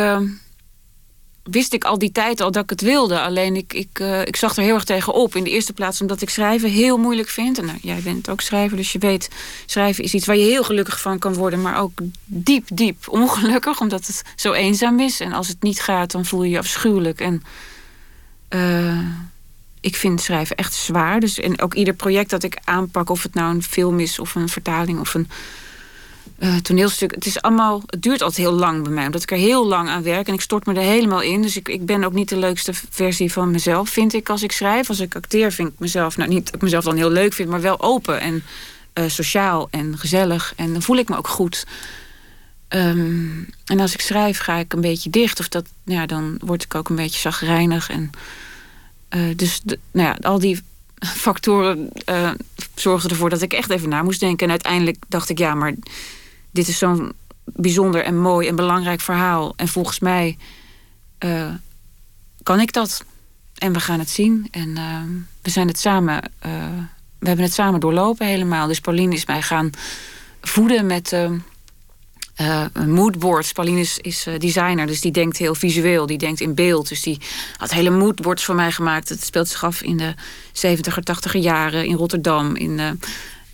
wist 1.43 1.73
ik 1.73 1.85
al 1.85 1.99
die 1.99 2.13
tijd 2.13 2.41
al 2.41 2.51
dat 2.51 2.63
ik 2.63 2.71
het 2.71 2.81
wilde. 2.81 3.21
Alleen 3.21 3.57
ik, 3.57 3.73
ik, 3.73 3.99
uh, 3.99 4.21
ik 4.21 4.37
zag 4.37 4.57
er 4.57 4.63
heel 4.63 4.75
erg 4.75 4.85
tegen 4.85 5.15
op. 5.15 5.37
In 5.37 5.45
de 5.45 5.51
eerste 5.51 5.73
plaats 5.73 6.01
omdat 6.01 6.23
ik 6.23 6.31
schrijven 6.31 6.71
heel 6.71 6.99
moeilijk 6.99 7.29
vind. 7.29 7.59
En 7.59 7.65
nou, 7.65 7.79
jij 7.83 8.01
bent 8.03 8.29
ook 8.31 8.41
schrijver, 8.41 8.77
dus 8.77 8.93
je 8.93 8.99
weet... 8.99 9.29
schrijven 9.67 10.05
is 10.05 10.15
iets 10.15 10.27
waar 10.27 10.37
je 10.37 10.45
heel 10.45 10.65
gelukkig 10.65 11.01
van 11.01 11.19
kan 11.19 11.35
worden... 11.35 11.63
maar 11.63 11.81
ook 11.81 12.01
diep, 12.25 12.69
diep 12.73 13.09
ongelukkig, 13.09 13.81
omdat 13.81 14.07
het 14.07 14.23
zo 14.37 14.53
eenzaam 14.53 15.01
is. 15.01 15.21
En 15.21 15.33
als 15.33 15.49
het 15.49 15.63
niet 15.63 15.81
gaat, 15.81 16.11
dan 16.11 16.25
voel 16.25 16.43
je 16.43 16.51
je 16.51 16.59
afschuwelijk. 16.59 17.21
En 17.21 17.43
uh, 18.51 18.99
ik 19.81 19.97
vind 19.97 20.21
schrijven 20.21 20.57
echt 20.57 20.75
zwaar. 20.75 21.21
Dus, 21.21 21.39
en 21.39 21.61
ook 21.61 21.75
ieder 21.75 21.95
project 21.95 22.31
dat 22.31 22.43
ik 22.43 22.59
aanpak... 22.65 23.11
of 23.11 23.23
het 23.23 23.35
nou 23.35 23.55
een 23.55 23.63
film 23.63 24.01
is 24.01 24.19
of 24.19 24.35
een 24.35 24.49
vertaling 24.49 25.01
of 25.01 25.15
een 25.15 25.29
uh, 26.39 26.57
toneelstuk. 26.57 27.15
Het, 27.15 27.27
is 27.27 27.43
allemaal, 27.43 27.83
het 27.87 28.03
duurt 28.03 28.23
altijd 28.23 28.47
heel 28.47 28.59
lang 28.59 28.83
bij 28.83 28.93
mij, 28.93 29.07
omdat 29.07 29.23
ik 29.23 29.31
er 29.31 29.37
heel 29.37 29.67
lang 29.67 29.89
aan 29.89 30.03
werk 30.03 30.29
en 30.29 30.35
ik 30.35 30.41
stort 30.41 30.67
me 30.67 30.75
er 30.75 30.81
helemaal 30.81 31.23
in. 31.23 31.43
Dus 31.43 31.57
ik, 31.57 31.69
ik 31.69 31.87
ben 31.87 32.05
ook 32.05 32.13
niet 32.13 32.29
de 32.29 32.37
leukste 32.37 32.73
versie 32.91 33.33
van 33.33 33.51
mezelf, 33.51 33.89
vind 33.89 34.15
ik, 34.15 34.29
als 34.29 34.43
ik 34.43 34.53
schrijf. 34.53 34.89
Als 34.89 35.01
ik 35.01 35.15
acteer, 35.15 35.53
vind 35.53 35.69
ik 35.69 35.79
mezelf, 35.79 36.17
nou 36.17 36.29
niet 36.29 36.45
dat 36.45 36.55
ik 36.55 36.61
mezelf 36.61 36.85
dan 36.85 36.97
heel 36.97 37.11
leuk 37.11 37.33
vind, 37.33 37.49
maar 37.49 37.61
wel 37.61 37.81
open 37.81 38.21
en 38.21 38.43
uh, 38.95 39.05
sociaal 39.07 39.69
en 39.71 39.99
gezellig. 39.99 40.53
En 40.57 40.73
dan 40.73 40.83
voel 40.83 40.97
ik 40.97 41.09
me 41.09 41.17
ook 41.17 41.29
goed. 41.29 41.67
Um, 42.75 43.49
en 43.65 43.81
als 43.81 43.93
ik 43.93 44.01
schrijf, 44.01 44.39
ga 44.39 44.57
ik 44.57 44.73
een 44.73 44.81
beetje 44.81 45.11
dicht. 45.11 45.41
Of 45.41 45.49
dat, 45.49 45.67
nou 45.85 46.01
ja, 46.01 46.07
dan 46.07 46.39
word 46.45 46.63
ik 46.63 46.75
ook 46.75 46.89
een 46.89 46.97
beetje 46.97 47.21
zagrijnig. 47.21 47.91
En, 47.91 48.11
uh, 49.11 49.37
dus 49.37 49.61
nou 49.65 50.09
ja, 50.09 50.17
al 50.21 50.39
die 50.39 50.63
factoren 51.25 51.91
uh, 52.07 52.31
zorgden 52.75 53.11
ervoor 53.11 53.31
dat 53.31 53.43
ik 53.43 53.53
echt 53.53 53.71
even 53.71 53.89
na 53.89 54.03
moest 54.03 54.21
denken. 54.21 54.45
En 54.45 54.51
uiteindelijk 54.51 54.97
dacht 55.09 55.29
ik, 55.29 55.39
ja, 55.39 55.55
maar 55.55 55.75
dit 56.51 56.69
is 56.69 56.79
zo'n 56.79 57.13
bijzonder 57.45 58.05
en 58.05 58.21
mooi 58.21 58.49
en 58.49 58.57
belangrijk 58.57 59.01
verhaal. 59.01 59.53
En 59.57 59.69
volgens 59.69 59.99
mij 59.99 60.39
uh, 61.25 61.55
kan 62.43 62.61
ik 62.61 62.73
dat. 62.73 63.05
En 63.55 63.73
we 63.73 63.81
gaan 63.81 63.99
het 63.99 64.11
zien. 64.11 64.49
En 64.51 64.69
uh, 64.69 65.03
we 65.43 65.51
zijn 65.51 65.67
het 65.67 65.79
samen. 65.79 66.23
We 67.19 67.27
hebben 67.27 67.45
het 67.45 67.55
samen 67.55 67.81
doorlopen 67.81 68.27
helemaal. 68.27 68.67
Dus 68.67 68.81
Pauline 68.81 69.15
is 69.15 69.27
mij 69.27 69.43
gaan 69.43 69.71
voeden 70.41 70.87
met 70.87 71.13
moodboards. 72.87 73.53
Pauline 73.53 73.81
is, 73.81 73.99
is 73.99 74.27
designer, 74.39 74.87
dus 74.87 75.01
die 75.01 75.13
denkt 75.13 75.37
heel 75.37 75.55
visueel. 75.55 76.07
Die 76.07 76.19
denkt 76.19 76.41
in 76.41 76.55
beeld. 76.55 76.89
Dus 76.89 77.03
die 77.03 77.19
had 77.57 77.71
hele 77.71 77.91
moodboards 77.91 78.45
voor 78.45 78.55
mij 78.55 78.73
gemaakt. 78.73 79.09
Het 79.09 79.25
speelt 79.25 79.49
zich 79.49 79.65
af 79.65 79.83
in 79.83 79.97
de 79.97 80.15
70er, 80.53 81.31
80er 81.31 81.41
jaren 81.41 81.87
in 81.87 81.95
Rotterdam. 81.95 82.57
In 82.57 82.99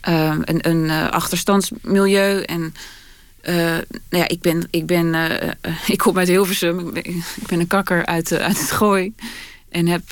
Ehm, 0.06 0.40
een, 0.44 0.68
een 0.68 1.10
achterstandsmilieu. 1.10 2.42
En 2.42 2.74
nou 3.42 3.84
ja, 4.10 4.28
ik 4.28 4.40
ben, 4.40 4.66
ik 4.70 4.86
ben, 4.86 5.14
ik 5.86 5.98
kom 5.98 6.18
uit 6.18 6.28
Hilversum. 6.28 6.78
Ik 6.78 6.92
ben, 6.92 7.04
ik 7.14 7.46
ben 7.46 7.60
een 7.60 7.66
kakker 7.66 8.06
uit, 8.06 8.32
uit 8.32 8.60
het 8.60 8.70
gooi. 8.70 9.14
En 9.68 9.86
heb 9.86 10.02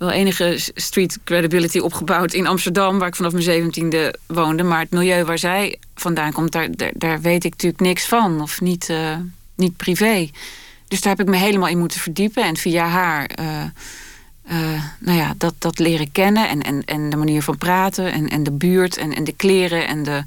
wel 0.00 0.10
enige 0.10 0.58
street 0.74 1.18
credibility 1.24 1.78
opgebouwd 1.78 2.32
in 2.32 2.46
Amsterdam, 2.46 2.98
waar 2.98 3.08
ik 3.08 3.16
vanaf 3.16 3.32
mijn 3.32 3.44
zeventiende 3.44 4.14
woonde. 4.26 4.62
Maar 4.62 4.80
het 4.80 4.90
milieu 4.90 5.24
waar 5.24 5.38
zij 5.38 5.78
vandaan 5.94 6.32
komt, 6.32 6.52
daar, 6.52 6.68
daar, 6.94 7.20
weet 7.20 7.44
ik 7.44 7.50
natuurlijk 7.50 7.82
niks 7.82 8.06
van. 8.06 8.40
Of 8.40 8.60
niet, 8.60 8.92
niet 9.54 9.76
privé. 9.76 10.30
Dus 10.88 11.00
daar 11.00 11.16
heb 11.16 11.26
ik 11.26 11.32
me 11.32 11.40
helemaal 11.40 11.68
in 11.68 11.78
moeten 11.78 12.00
verdiepen. 12.00 12.44
En 12.44 12.56
via 12.56 12.86
haar 12.86 13.30
uh, 14.50 14.82
nou 14.98 15.18
ja, 15.18 15.34
dat, 15.36 15.54
dat 15.58 15.78
leren 15.78 16.12
kennen 16.12 16.48
en, 16.48 16.62
en, 16.62 16.84
en 16.84 17.10
de 17.10 17.16
manier 17.16 17.42
van 17.42 17.58
praten 17.58 18.12
en, 18.12 18.28
en 18.28 18.42
de 18.42 18.52
buurt 18.52 18.96
en, 18.96 19.14
en 19.14 19.24
de 19.24 19.32
kleren 19.32 19.86
en 19.86 20.02
de. 20.02 20.22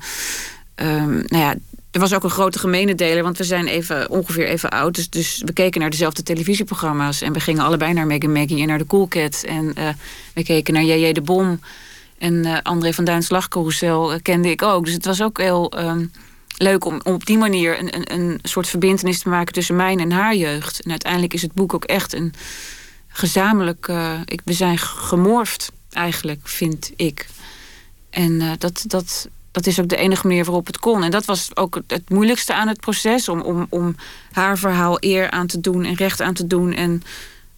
Um, 0.76 1.24
nou 1.28 1.44
ja, 1.44 1.56
er 1.94 2.00
was 2.00 2.14
ook 2.14 2.24
een 2.24 2.30
grote 2.30 2.60
gemene 2.60 2.96
deler, 2.96 3.24
want 3.24 3.38
we 3.38 3.44
zijn 3.44 3.68
even, 3.68 4.10
ongeveer 4.10 4.48
even 4.48 4.70
oud. 4.70 4.96
Dus, 4.96 5.10
dus 5.10 5.42
we 5.46 5.54
keken 5.54 5.82
naar 5.82 5.90
dezelfde 5.90 6.24
televisieprogramma's. 6.24 7.22
En 7.22 7.34
we 7.34 7.40
gingen 7.40 7.64
allebei 7.64 7.94
naar 7.94 8.08
Maggie 8.08 8.30
Maggie 8.30 8.62
en 8.62 8.68
naar 8.68 8.78
de 8.78 8.86
Cool 8.86 9.08
Cat. 9.08 9.44
En 9.44 9.74
uh, 9.78 9.90
we 10.34 10.44
keken 10.44 10.74
naar 10.74 10.84
J.J. 10.84 11.12
de 11.12 11.22
Bom. 11.22 11.60
En 12.18 12.34
uh, 12.34 12.58
André 12.64 12.94
van 12.94 13.04
Duins 13.04 13.30
Lachcarousel 13.30 14.20
kende 14.22 14.50
ik 14.50 14.62
ook. 14.62 14.86
Dus 14.86 14.94
het 14.94 15.06
was 15.06 15.22
ook 15.22 15.38
heel 15.38 15.74
um, 15.80 16.12
leuk 16.58 16.86
om, 16.86 17.00
op 17.04 17.26
die 17.26 17.38
manier 17.38 17.80
een, 17.80 17.96
een, 17.96 18.14
een 18.14 18.40
soort 18.44 18.68
verbindenis 18.68 19.20
te 19.20 19.30
maken 19.30 19.54
tussen 19.54 19.76
mijn 19.76 20.00
en 20.00 20.12
haar 20.12 20.36
jeugd. 20.36 20.82
En 20.82 20.90
uiteindelijk 20.90 21.34
is 21.34 21.42
het 21.42 21.54
boek 21.54 21.74
ook 21.74 21.86
echt 21.86 22.14
een 22.14 22.34
gezamenlijk, 23.08 23.92
ik, 24.26 24.42
we 24.44 24.54
zijn 24.54 24.78
gemorfd 24.78 25.72
eigenlijk, 25.92 26.40
vind 26.44 26.92
ik. 26.96 27.28
En 28.10 28.58
dat, 28.58 28.84
dat, 28.88 29.28
dat 29.54 29.66
is 29.68 29.80
ook 29.80 29.88
de 29.88 29.96
enige 29.96 30.28
manier 30.28 30.46
waarop 30.46 30.68
het 30.68 30.80
kon. 30.80 31.04
En 31.04 31.12
dat 31.12 31.26
was 31.26 31.56
ook 31.56 31.80
het 31.88 32.10
moeilijkste 32.10 32.54
aan 32.54 32.68
het 32.68 32.80
proces. 32.80 33.30
Om, 33.30 33.42
om, 33.42 33.66
om 33.70 33.96
haar 34.32 34.58
verhaal 34.58 34.98
eer 35.00 35.30
aan 35.30 35.48
te 35.48 35.60
doen 35.60 35.84
en 35.84 35.96
recht 35.96 36.22
aan 36.22 36.34
te 36.34 36.48
doen. 36.48 36.74
En 36.74 37.04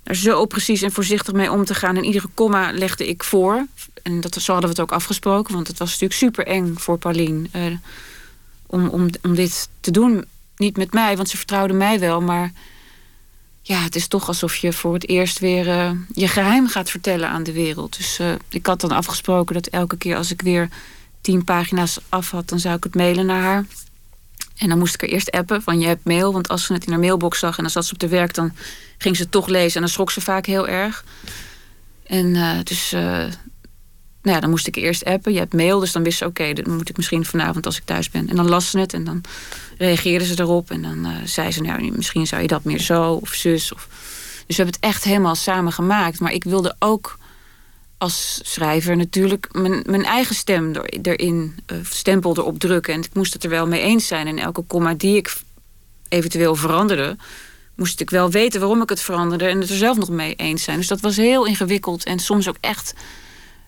er 0.04 0.16
zo 0.16 0.46
precies 0.46 0.82
en 0.82 0.92
voorzichtig 0.92 1.34
mee 1.34 1.52
om 1.52 1.66
te 1.66 1.74
gaan. 1.74 1.98
En 1.98 2.04
iedere 2.04 2.28
komma 2.34 2.72
legde 2.72 3.08
ik 3.08 3.24
voor. 3.24 3.66
En 4.04 4.22
dat, 4.22 4.34
zo 4.34 4.52
hadden 4.52 4.70
we 4.70 4.76
het 4.76 4.90
ook 4.90 4.98
afgesproken. 4.98 5.54
Want 5.54 5.68
het 5.68 5.78
was 5.78 5.88
natuurlijk 5.92 6.20
super 6.20 6.48
eng 6.48 6.74
voor 6.78 6.98
Pauline. 6.98 7.48
Uh, 7.56 7.64
om, 8.66 8.88
om, 8.88 9.10
om 9.22 9.36
dit 9.36 9.70
te 9.80 9.92
doen. 9.92 10.26
Niet 10.58 10.78
met 10.78 10.94
mij, 10.94 11.16
want 11.16 11.30
ze 11.30 11.38
vertrouwde 11.38 11.74
mij 11.74 12.00
wel. 12.00 12.22
Maar 12.22 12.52
ja, 13.62 13.80
het 13.80 13.96
is 13.96 14.08
toch 14.08 14.28
alsof 14.28 14.56
je 14.56 14.74
voor 14.74 14.94
het 14.94 15.08
eerst 15.08 15.40
weer 15.40 15.68
uh, 15.68 15.92
je 16.14 16.28
geheim 16.28 16.68
gaat 16.68 16.90
vertellen 16.90 17.30
aan 17.30 17.44
de 17.44 17.54
wereld. 17.54 17.98
Dus 17.98 18.20
uh, 18.20 18.34
ik 18.50 18.66
had 18.66 18.82
dan 18.82 18.92
afgesproken 18.92 19.54
dat 19.54 19.68
elke 19.68 19.98
keer 19.98 20.16
als 20.16 20.32
ik 20.32 20.42
weer 20.42 20.70
tien 21.26 21.44
pagina's 21.44 22.00
af 22.10 22.32
had, 22.32 22.50
dan 22.50 22.60
zou 22.60 22.76
ik 22.76 22.84
het 22.84 22.96
mailen 22.96 23.26
naar 23.26 23.42
haar. 23.42 23.66
En 24.58 24.70
dan 24.70 24.78
moest 24.78 24.94
ik 24.94 25.02
er 25.02 25.10
eerst 25.10 25.32
appen 25.32 25.62
van 25.62 25.80
je 25.80 25.88
hebt 25.88 26.06
mail. 26.06 26.34
Want 26.34 26.48
als 26.48 26.66
ze 26.66 26.74
het 26.74 26.86
in 26.86 26.92
haar 26.92 27.00
mailbox 27.00 27.40
zag 27.40 27.58
en 27.58 27.64
dan 27.64 27.72
zat 27.72 27.86
ze 27.86 27.94
op 27.94 28.00
de 28.00 28.08
werk, 28.08 28.34
dan 28.34 28.54
ging 28.98 29.16
ze 29.16 29.22
het 29.22 29.32
toch 29.32 29.48
lezen. 29.48 29.76
En 29.76 29.82
dan 29.82 29.90
schrok 29.90 30.12
ze 30.12 30.22
vaak 30.22 30.46
heel 30.46 30.68
erg. 30.68 31.06
En 32.04 32.26
uh, 32.26 32.58
dus 32.64 32.92
nou 32.92 34.36
ja, 34.36 34.40
dan 34.40 34.50
moest 34.50 34.68
ik 34.68 34.76
eerst 34.76 35.06
appen. 35.06 35.34
Je 35.34 35.40
hebt 35.40 35.54
mail, 35.54 35.80
dus 35.80 35.92
dan 35.92 36.04
wist 36.04 36.18
ze... 36.18 36.26
oké, 36.26 36.54
dan 36.54 36.76
moet 36.76 36.90
ik 36.90 36.98
misschien 36.98 37.26
vanavond 37.26 37.66
als 37.66 37.78
ik 37.78 37.86
thuis 37.86 38.10
ben. 38.10 38.30
En 38.30 38.36
dan 38.36 38.50
las 38.50 38.70
ze 38.70 38.80
het 38.80 38.94
en 38.94 39.04
dan 39.04 39.22
reageerde 39.78 40.26
ze 40.26 40.40
erop. 40.40 40.72
En 40.72 40.82
dan 40.82 41.06
uh, 41.06 41.12
zei 41.24 41.52
ze, 41.52 41.62
nou, 41.62 41.92
misschien 41.96 42.28
zou 42.28 42.42
je 42.42 42.48
dat 42.48 42.64
meer 42.64 42.80
zo 42.80 43.12
of 43.12 43.34
zus. 43.34 43.74
Of... 43.74 43.88
Dus 44.48 44.58
we 44.58 44.64
hebben 44.64 44.76
het 44.76 44.84
echt 44.84 45.04
helemaal 45.04 45.36
samen 45.36 45.72
gemaakt. 45.72 46.20
Maar 46.20 46.32
ik 46.32 46.44
wilde 46.44 46.76
ook 46.80 47.18
als 47.98 48.40
schrijver 48.44 48.98
natuurlijk 48.98 49.48
mijn, 49.52 49.84
mijn 49.86 50.04
eigen 50.04 50.36
stem 50.36 50.72
erin, 51.02 51.56
uh, 51.72 51.78
stempel 51.84 52.38
erop 52.38 52.60
drukken. 52.60 52.94
En 52.94 53.00
ik 53.00 53.14
moest 53.14 53.34
het 53.34 53.44
er 53.44 53.50
wel 53.50 53.68
mee 53.68 53.82
eens 53.82 54.08
zijn. 54.08 54.28
En 54.28 54.40
elke 54.40 54.62
komma 54.62 54.94
die 54.94 55.16
ik 55.16 55.36
eventueel 56.10 56.56
veranderde... 56.56 57.18
moest 57.76 58.00
ik 58.00 58.10
wel 58.10 58.30
weten 58.30 58.60
waarom 58.60 58.82
ik 58.82 58.90
het 58.90 59.02
veranderde... 59.02 59.46
en 59.46 59.60
het 59.60 59.70
er 59.70 59.76
zelf 59.76 59.98
nog 59.98 60.10
mee 60.10 60.36
eens 60.36 60.64
zijn. 60.64 60.78
Dus 60.78 60.88
dat 60.88 61.00
was 61.00 61.16
heel 61.16 61.46
ingewikkeld 61.46 62.04
en 62.04 62.20
soms 62.20 62.48
ook 62.48 62.58
echt 62.60 62.94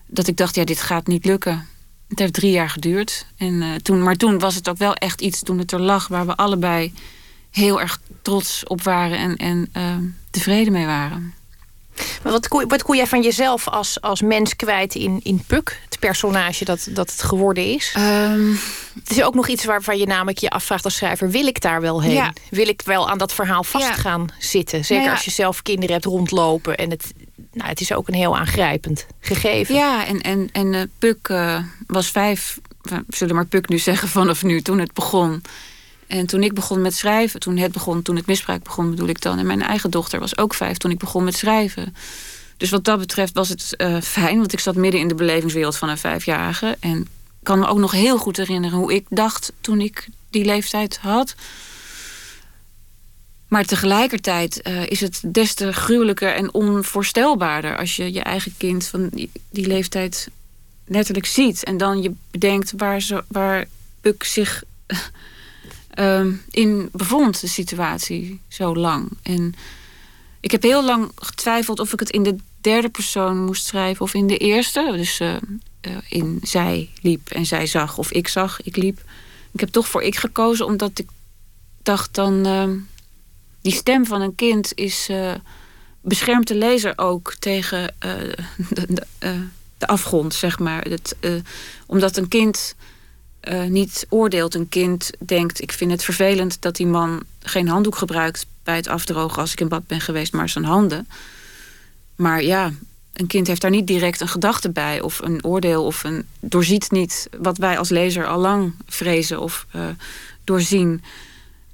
dat 0.06 0.26
ik 0.26 0.36
dacht, 0.36 0.54
ja, 0.54 0.64
dit 0.64 0.80
gaat 0.80 1.06
niet 1.06 1.24
lukken. 1.24 1.66
Het 2.08 2.18
heeft 2.18 2.32
drie 2.32 2.50
jaar 2.50 2.70
geduurd. 2.70 3.26
En, 3.36 3.52
uh, 3.52 3.74
toen, 3.74 4.02
maar 4.02 4.16
toen 4.16 4.38
was 4.38 4.54
het 4.54 4.68
ook 4.68 4.78
wel 4.78 4.94
echt 4.94 5.20
iets, 5.20 5.42
toen 5.42 5.58
het 5.58 5.72
er 5.72 5.80
lag... 5.80 6.08
waar 6.08 6.26
we 6.26 6.36
allebei 6.36 6.92
heel 7.50 7.80
erg 7.80 8.00
trots 8.22 8.64
op 8.64 8.82
waren 8.82 9.18
en, 9.18 9.36
en 9.36 9.70
uh, 9.76 9.96
tevreden 10.30 10.72
mee 10.72 10.86
waren. 10.86 11.34
Maar 12.22 12.32
wat, 12.32 12.64
wat 12.68 12.82
kon 12.82 12.96
jij 12.96 13.06
van 13.06 13.22
jezelf 13.22 13.68
als, 13.68 14.00
als 14.00 14.22
mens 14.22 14.56
kwijt 14.56 14.94
in, 14.94 15.20
in 15.22 15.42
Puk? 15.46 15.80
Het 15.84 15.98
personage 15.98 16.64
dat, 16.64 16.88
dat 16.90 17.10
het 17.10 17.22
geworden 17.22 17.64
is? 17.64 17.94
Um, 17.98 18.58
het 18.94 19.10
is 19.10 19.22
ook 19.22 19.34
nog 19.34 19.48
iets 19.48 19.64
waarvan 19.64 19.98
je 19.98 20.06
namelijk 20.06 20.38
je 20.38 20.50
afvraagt 20.50 20.84
als 20.84 20.96
schrijver... 20.96 21.30
wil 21.30 21.46
ik 21.46 21.60
daar 21.60 21.80
wel 21.80 22.02
heen? 22.02 22.12
Ja. 22.12 22.32
Wil 22.50 22.68
ik 22.68 22.82
wel 22.84 23.10
aan 23.10 23.18
dat 23.18 23.32
verhaal 23.32 23.64
vast 23.64 23.86
ja. 23.86 23.92
gaan 23.92 24.28
zitten? 24.38 24.78
Zeker 24.84 24.94
nou 24.94 25.06
ja. 25.06 25.12
als 25.12 25.24
je 25.24 25.30
zelf 25.30 25.62
kinderen 25.62 25.92
hebt 25.92 26.04
rondlopen... 26.04 26.76
en 26.76 26.90
het, 26.90 27.12
nou, 27.52 27.68
het 27.68 27.80
is 27.80 27.92
ook 27.92 28.08
een 28.08 28.14
heel 28.14 28.36
aangrijpend 28.36 29.06
gegeven. 29.20 29.74
Ja, 29.74 30.06
en, 30.06 30.20
en, 30.20 30.48
en 30.52 30.72
uh, 30.72 30.82
Puk 30.98 31.28
uh, 31.28 31.58
was 31.86 32.10
vijf... 32.10 32.58
We 32.82 33.04
zullen 33.08 33.34
maar 33.34 33.46
Puk 33.46 33.68
nu 33.68 33.78
zeggen 33.78 34.08
vanaf 34.08 34.42
nu, 34.42 34.62
toen 34.62 34.78
het 34.78 34.92
begon... 34.92 35.42
En 36.08 36.26
toen 36.26 36.42
ik 36.42 36.54
begon 36.54 36.80
met 36.80 36.94
schrijven, 36.94 37.40
toen 37.40 37.56
het 37.56 37.72
begon, 37.72 38.02
toen 38.02 38.16
het 38.16 38.26
misbruik 38.26 38.62
begon, 38.62 38.90
bedoel 38.90 39.08
ik 39.08 39.20
dan. 39.20 39.38
En 39.38 39.46
mijn 39.46 39.62
eigen 39.62 39.90
dochter 39.90 40.20
was 40.20 40.38
ook 40.38 40.54
vijf 40.54 40.76
toen 40.76 40.90
ik 40.90 40.98
begon 40.98 41.24
met 41.24 41.36
schrijven. 41.36 41.94
Dus 42.56 42.70
wat 42.70 42.84
dat 42.84 42.98
betreft 42.98 43.34
was 43.34 43.48
het 43.48 43.74
uh, 43.76 44.00
fijn, 44.00 44.38
want 44.38 44.52
ik 44.52 44.60
zat 44.60 44.74
midden 44.74 45.00
in 45.00 45.08
de 45.08 45.14
belevingswereld 45.14 45.76
van 45.76 45.88
een 45.88 45.98
vijfjarige. 45.98 46.76
En 46.80 47.08
kan 47.42 47.58
me 47.58 47.66
ook 47.66 47.78
nog 47.78 47.92
heel 47.92 48.18
goed 48.18 48.36
herinneren 48.36 48.78
hoe 48.78 48.94
ik 48.94 49.06
dacht 49.08 49.52
toen 49.60 49.80
ik 49.80 50.08
die 50.30 50.44
leeftijd 50.44 50.98
had. 50.98 51.34
Maar 53.48 53.64
tegelijkertijd 53.64 54.60
uh, 54.62 54.86
is 54.86 55.00
het 55.00 55.20
des 55.26 55.54
te 55.54 55.72
gruwelijker 55.72 56.34
en 56.34 56.54
onvoorstelbaarder 56.54 57.78
als 57.78 57.96
je 57.96 58.12
je 58.12 58.22
eigen 58.22 58.54
kind 58.56 58.86
van 58.86 59.08
die, 59.50 59.66
leeftijd 59.66 60.28
letterlijk 60.84 61.26
ziet. 61.26 61.64
En 61.64 61.76
dan 61.76 62.02
je 62.02 62.12
bedenkt 62.30 62.72
waar, 62.76 63.00
ze, 63.00 63.24
waar 63.28 63.66
zich 64.18 64.62
uh, 65.98 66.26
in 66.50 66.88
bevond, 66.92 67.40
de 67.40 67.46
situatie, 67.46 68.40
zo 68.48 68.74
lang. 68.76 69.08
En 69.22 69.54
ik 70.40 70.50
heb 70.50 70.62
heel 70.62 70.84
lang 70.84 71.10
getwijfeld 71.14 71.80
of 71.80 71.92
ik 71.92 72.00
het 72.00 72.10
in 72.10 72.22
de 72.22 72.36
derde 72.60 72.88
persoon 72.88 73.44
moest 73.44 73.66
schrijven 73.66 74.04
of 74.04 74.14
in 74.14 74.26
de 74.26 74.36
eerste. 74.36 74.92
Dus 74.96 75.20
uh, 75.20 75.36
in 76.08 76.38
zij 76.42 76.90
liep 77.02 77.30
en 77.30 77.46
zij 77.46 77.66
zag 77.66 77.98
of 77.98 78.12
ik 78.12 78.28
zag, 78.28 78.62
ik 78.62 78.76
liep. 78.76 79.00
Ik 79.52 79.60
heb 79.60 79.68
toch 79.68 79.88
voor 79.88 80.02
ik 80.02 80.16
gekozen 80.16 80.66
omdat 80.66 80.98
ik 80.98 81.08
dacht 81.82 82.14
dan... 82.14 82.46
Uh, 82.46 82.68
die 83.60 83.72
stem 83.72 84.06
van 84.06 84.20
een 84.20 84.34
kind 84.34 84.72
is, 84.74 85.08
uh, 85.10 85.34
beschermt 86.00 86.48
de 86.48 86.54
lezer 86.54 86.92
ook 86.96 87.34
tegen 87.38 87.94
de, 88.70 88.86
de, 88.88 89.46
de, 89.78 89.86
afgrond, 89.86 90.34
zeg 90.34 90.58
maar. 90.58 90.84
Het, 90.84 91.16
omdat 91.86 92.16
een 92.16 92.28
kind 92.28 92.74
uh, 93.42 93.64
niet 93.64 94.06
oordeelt. 94.08 94.54
Een 94.54 94.68
kind 94.68 95.10
denkt, 95.18 95.62
ik 95.62 95.72
vind 95.72 95.90
het 95.90 96.04
vervelend 96.04 96.62
dat 96.62 96.76
die 96.76 96.86
man 96.86 97.22
geen 97.42 97.68
handdoek 97.68 97.96
gebruikt 97.96 98.46
bij 98.62 98.76
het 98.76 98.88
afdrogen 98.88 99.40
als 99.40 99.52
ik 99.52 99.60
in 99.60 99.68
bad 99.68 99.86
ben 99.86 100.00
geweest, 100.00 100.32
maar 100.32 100.48
zijn 100.48 100.64
handen. 100.64 101.08
Maar 102.16 102.42
ja, 102.42 102.72
een 103.12 103.26
kind 103.26 103.46
heeft 103.46 103.60
daar 103.60 103.70
niet 103.70 103.86
direct 103.86 104.20
een 104.20 104.28
gedachte 104.28 104.70
bij 104.70 105.00
of 105.00 105.18
een 105.18 105.44
oordeel 105.44 105.84
of 105.84 106.04
een 106.04 106.26
doorziet 106.40 106.90
niet 106.90 107.28
wat 107.38 107.58
wij 107.58 107.78
als 107.78 107.88
lezer 107.88 108.26
al 108.26 108.38
lang 108.38 108.72
vrezen 108.86 109.40
of 109.40 109.66
uh, 109.76 109.82
doorzien. 110.44 111.02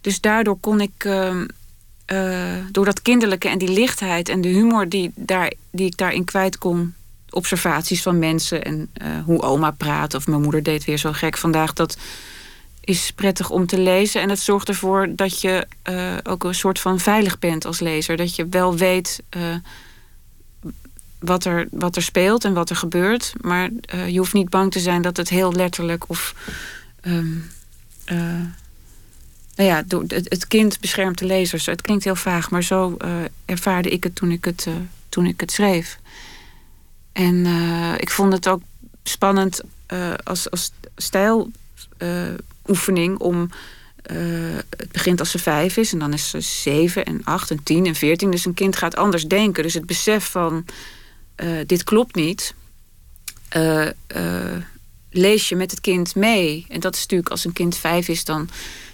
Dus 0.01 0.21
daardoor 0.21 0.57
kon 0.61 0.81
ik, 0.81 1.05
uh, 1.05 2.57
door 2.71 2.85
dat 2.85 3.03
kinderlijke 3.03 3.49
en 3.49 3.59
die 3.59 3.73
lichtheid 3.73 4.29
en 4.29 4.41
de 4.41 4.49
humor 4.49 4.89
die, 4.89 5.13
daar, 5.15 5.53
die 5.71 5.87
ik 5.87 5.97
daarin 5.97 6.25
kwijt 6.25 6.59
kon, 6.59 6.95
observaties 7.35 8.03
van 8.03 8.19
mensen 8.19 8.65
en 8.65 8.91
uh, 9.03 9.25
hoe 9.25 9.43
oma 9.43 9.71
praat 9.71 10.15
of 10.15 10.27
mijn 10.27 10.43
moeder 10.43 10.63
deed 10.63 10.85
weer 10.85 10.99
zo 10.99 11.13
gek 11.13 11.37
vandaag. 11.37 11.73
Dat 11.73 11.97
is 12.81 13.11
prettig 13.11 13.51
om 13.51 13.67
te 13.67 13.79
lezen 13.79 14.21
en 14.21 14.29
het 14.29 14.41
zorgt 14.41 14.69
ervoor 14.69 15.09
dat 15.17 15.41
je 15.41 15.67
uh, 15.91 16.17
ook 16.23 16.45
een 16.45 16.55
soort 16.55 16.81
van 16.81 17.01
veilig 17.01 17.39
bent 17.39 17.65
als 17.65 17.81
lezer. 17.81 18.17
Dat 18.17 18.37
je 18.37 18.47
wel 18.49 18.77
weet 18.77 19.23
uh, 19.37 19.55
wat, 21.19 21.45
er, 21.45 21.67
wat 21.71 21.97
er 21.97 22.03
speelt 22.03 22.45
en 22.45 22.55
wat 22.55 22.71
er 22.71 22.77
gebeurt, 22.77 23.33
maar 23.41 23.71
je 24.07 24.19
hoeft 24.19 24.33
niet 24.33 24.49
bang 24.49 24.73
te 24.73 24.81
zijn 24.81 25.03
dat 25.03 25.17
het 25.17 25.29
heel 25.29 25.53
letterlijk 25.53 26.05
of. 26.09 26.35
Um, 27.03 27.51
nou 29.57 29.71
ja, 29.71 29.85
het, 29.89 30.29
het, 30.29 30.47
kind 30.47 30.81
beschermt 30.81 31.19
de 31.19 31.25
lezers. 31.25 31.67
Het 31.67 31.81
klinkt 31.81 32.05
heel 32.05 32.17
vaag, 32.17 32.51
maar 32.51 32.63
zo 32.63 32.97
ervaarde 33.45 33.89
ik 33.89 34.05
het 34.05 34.15
toen 34.15 34.31
ik 34.31 34.45
het, 34.45 34.67
toen 35.09 35.27
ik 35.27 35.41
het 35.41 35.53
schreef. 35.53 35.99
En 37.15 37.35
uh, 37.35 37.95
ik 37.97 38.11
vond 38.11 38.33
het 38.33 38.49
ook 38.49 38.63
spannend 39.03 39.61
uh, 39.93 40.15
als, 40.25 40.51
als 40.51 40.71
stijloefening 40.97 43.21
uh, 43.21 43.27
om. 43.27 43.51
het 44.77 44.93
begint 44.93 45.21
als 45.21 45.31
ze 45.31 45.39
vijf 45.39 45.77
is 45.77 45.93
en 45.93 45.99
dan 45.99 46.13
is 46.13 46.31
ze 46.31 46.41
zeven 46.41 47.05
en 47.05 47.21
acht 47.25 47.51
en 47.51 47.63
tien 47.63 47.87
en 47.87 47.95
veertien. 47.95 48.31
Dus 48.31 48.45
een 48.45 48.55
kind 48.55 48.77
gaat 48.77 48.97
anders 48.97 49.27
denken. 49.27 49.63
Dus 49.63 49.75
het 49.75 49.87
besef 49.87 50.31
van 50.31 50.65
dit 51.67 51.85
klopt 51.85 52.15
niet. 52.15 52.55
lees 55.11 55.49
je 55.49 55.57
met 55.57 55.71
het 55.71 55.81
kind 55.81 56.15
mee. 56.15 56.67
En 56.69 56.81
dat 56.81 56.95
is 56.95 57.01
natuurlijk 57.01 57.31
als 57.31 57.45
een 57.45 57.53
kind 57.53 57.77
vijf 57.77 58.09
is, 58.09 58.25
dan 58.25 58.49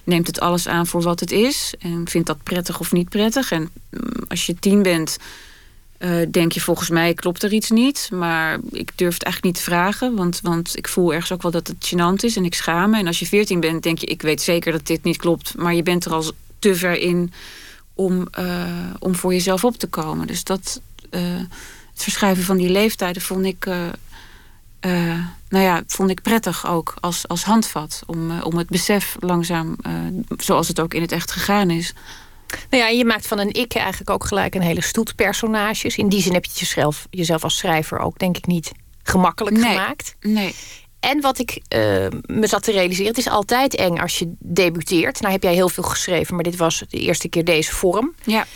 neemt 0.04 0.26
het 0.26 0.40
alles 0.40 0.68
aan 0.68 0.86
voor 0.86 1.02
wat 1.02 1.20
het 1.20 1.30
is. 1.30 1.74
En 1.78 2.08
vindt 2.08 2.26
dat 2.26 2.42
prettig 2.42 2.80
of 2.80 2.92
niet 2.92 3.08
prettig. 3.08 3.52
En 3.52 3.70
mm, 3.90 4.24
als 4.28 4.46
je 4.46 4.54
tien 4.54 4.82
bent 4.82 5.18
uh, 6.00 6.26
denk 6.30 6.52
je 6.52 6.60
volgens 6.60 6.88
mij 6.88 7.14
klopt 7.14 7.42
er 7.42 7.52
iets 7.52 7.70
niet. 7.70 8.08
Maar 8.12 8.58
ik 8.70 8.92
durf 8.94 9.14
het 9.14 9.22
eigenlijk 9.22 9.44
niet 9.44 9.64
te 9.64 9.70
vragen. 9.70 10.16
Want, 10.16 10.40
want 10.42 10.76
ik 10.76 10.88
voel 10.88 11.12
ergens 11.12 11.32
ook 11.32 11.42
wel 11.42 11.50
dat 11.50 11.66
het 11.66 11.92
gênant 11.94 12.24
is 12.24 12.36
en 12.36 12.44
ik 12.44 12.54
schaam 12.54 12.90
me. 12.90 12.98
En 12.98 13.06
als 13.06 13.18
je 13.18 13.26
veertien 13.26 13.60
bent, 13.60 13.82
denk 13.82 13.98
je, 13.98 14.06
ik 14.06 14.22
weet 14.22 14.42
zeker 14.42 14.72
dat 14.72 14.86
dit 14.86 15.02
niet 15.02 15.16
klopt. 15.16 15.56
Maar 15.56 15.74
je 15.74 15.82
bent 15.82 16.04
er 16.04 16.12
al 16.12 16.24
te 16.58 16.74
ver 16.74 16.98
in 16.98 17.32
om, 17.94 18.28
uh, 18.38 18.64
om 18.98 19.14
voor 19.14 19.32
jezelf 19.32 19.64
op 19.64 19.76
te 19.76 19.86
komen. 19.86 20.26
Dus 20.26 20.44
dat, 20.44 20.80
uh, 21.10 21.20
het 21.92 22.02
verschuiven 22.02 22.44
van 22.44 22.56
die 22.56 22.70
leeftijden 22.70 23.22
vond 23.22 23.44
ik, 23.44 23.64
nou 25.48 25.64
ja, 25.64 25.82
vond 25.86 26.10
ik 26.10 26.22
prettig 26.22 26.66
ook 26.66 26.94
als, 27.00 27.28
als 27.28 27.44
handvat. 27.44 28.02
Om, 28.06 28.40
om 28.40 28.56
het 28.56 28.68
besef 28.68 29.16
langzaam, 29.18 29.76
zoals 30.36 30.68
het 30.68 30.80
ook 30.80 30.94
in 30.94 31.02
het 31.02 31.12
echt 31.12 31.30
gegaan 31.30 31.70
is 31.70 31.94
nou 32.70 32.82
ja, 32.82 32.88
je 32.88 33.04
maakt 33.04 33.26
van 33.26 33.38
een 33.38 33.52
ik 33.52 33.74
eigenlijk 33.74 34.10
ook 34.10 34.24
gelijk 34.24 34.54
een 34.54 34.62
hele 34.62 34.82
stoet 34.82 35.14
personages. 35.14 35.96
In 35.96 36.08
die 36.08 36.22
zin 36.22 36.32
heb 36.32 36.44
je 36.44 36.50
jezelf, 36.54 37.06
jezelf 37.10 37.44
als 37.44 37.56
schrijver 37.56 37.98
ook, 37.98 38.18
denk 38.18 38.36
ik, 38.36 38.46
niet 38.46 38.72
gemakkelijk 39.02 39.58
gemaakt. 39.58 40.16
Nee. 40.20 40.54
En 41.00 41.20
wat 41.20 41.38
ik 41.38 41.50
uh, 41.50 41.58
me 42.26 42.46
zat 42.46 42.62
te 42.62 42.72
realiseren, 42.72 43.08
het 43.08 43.18
is 43.18 43.28
altijd 43.28 43.74
eng 43.76 43.98
als 43.98 44.18
je 44.18 44.32
debuteert. 44.38 45.20
Nou 45.20 45.32
heb 45.32 45.42
jij 45.42 45.54
heel 45.54 45.68
veel 45.68 45.82
geschreven, 45.82 46.34
maar 46.34 46.44
dit 46.44 46.56
was 46.56 46.84
de 46.88 46.98
eerste 46.98 47.28
keer 47.28 47.44
deze 47.44 47.72
vorm. 47.72 48.14
Ja. 48.24 48.46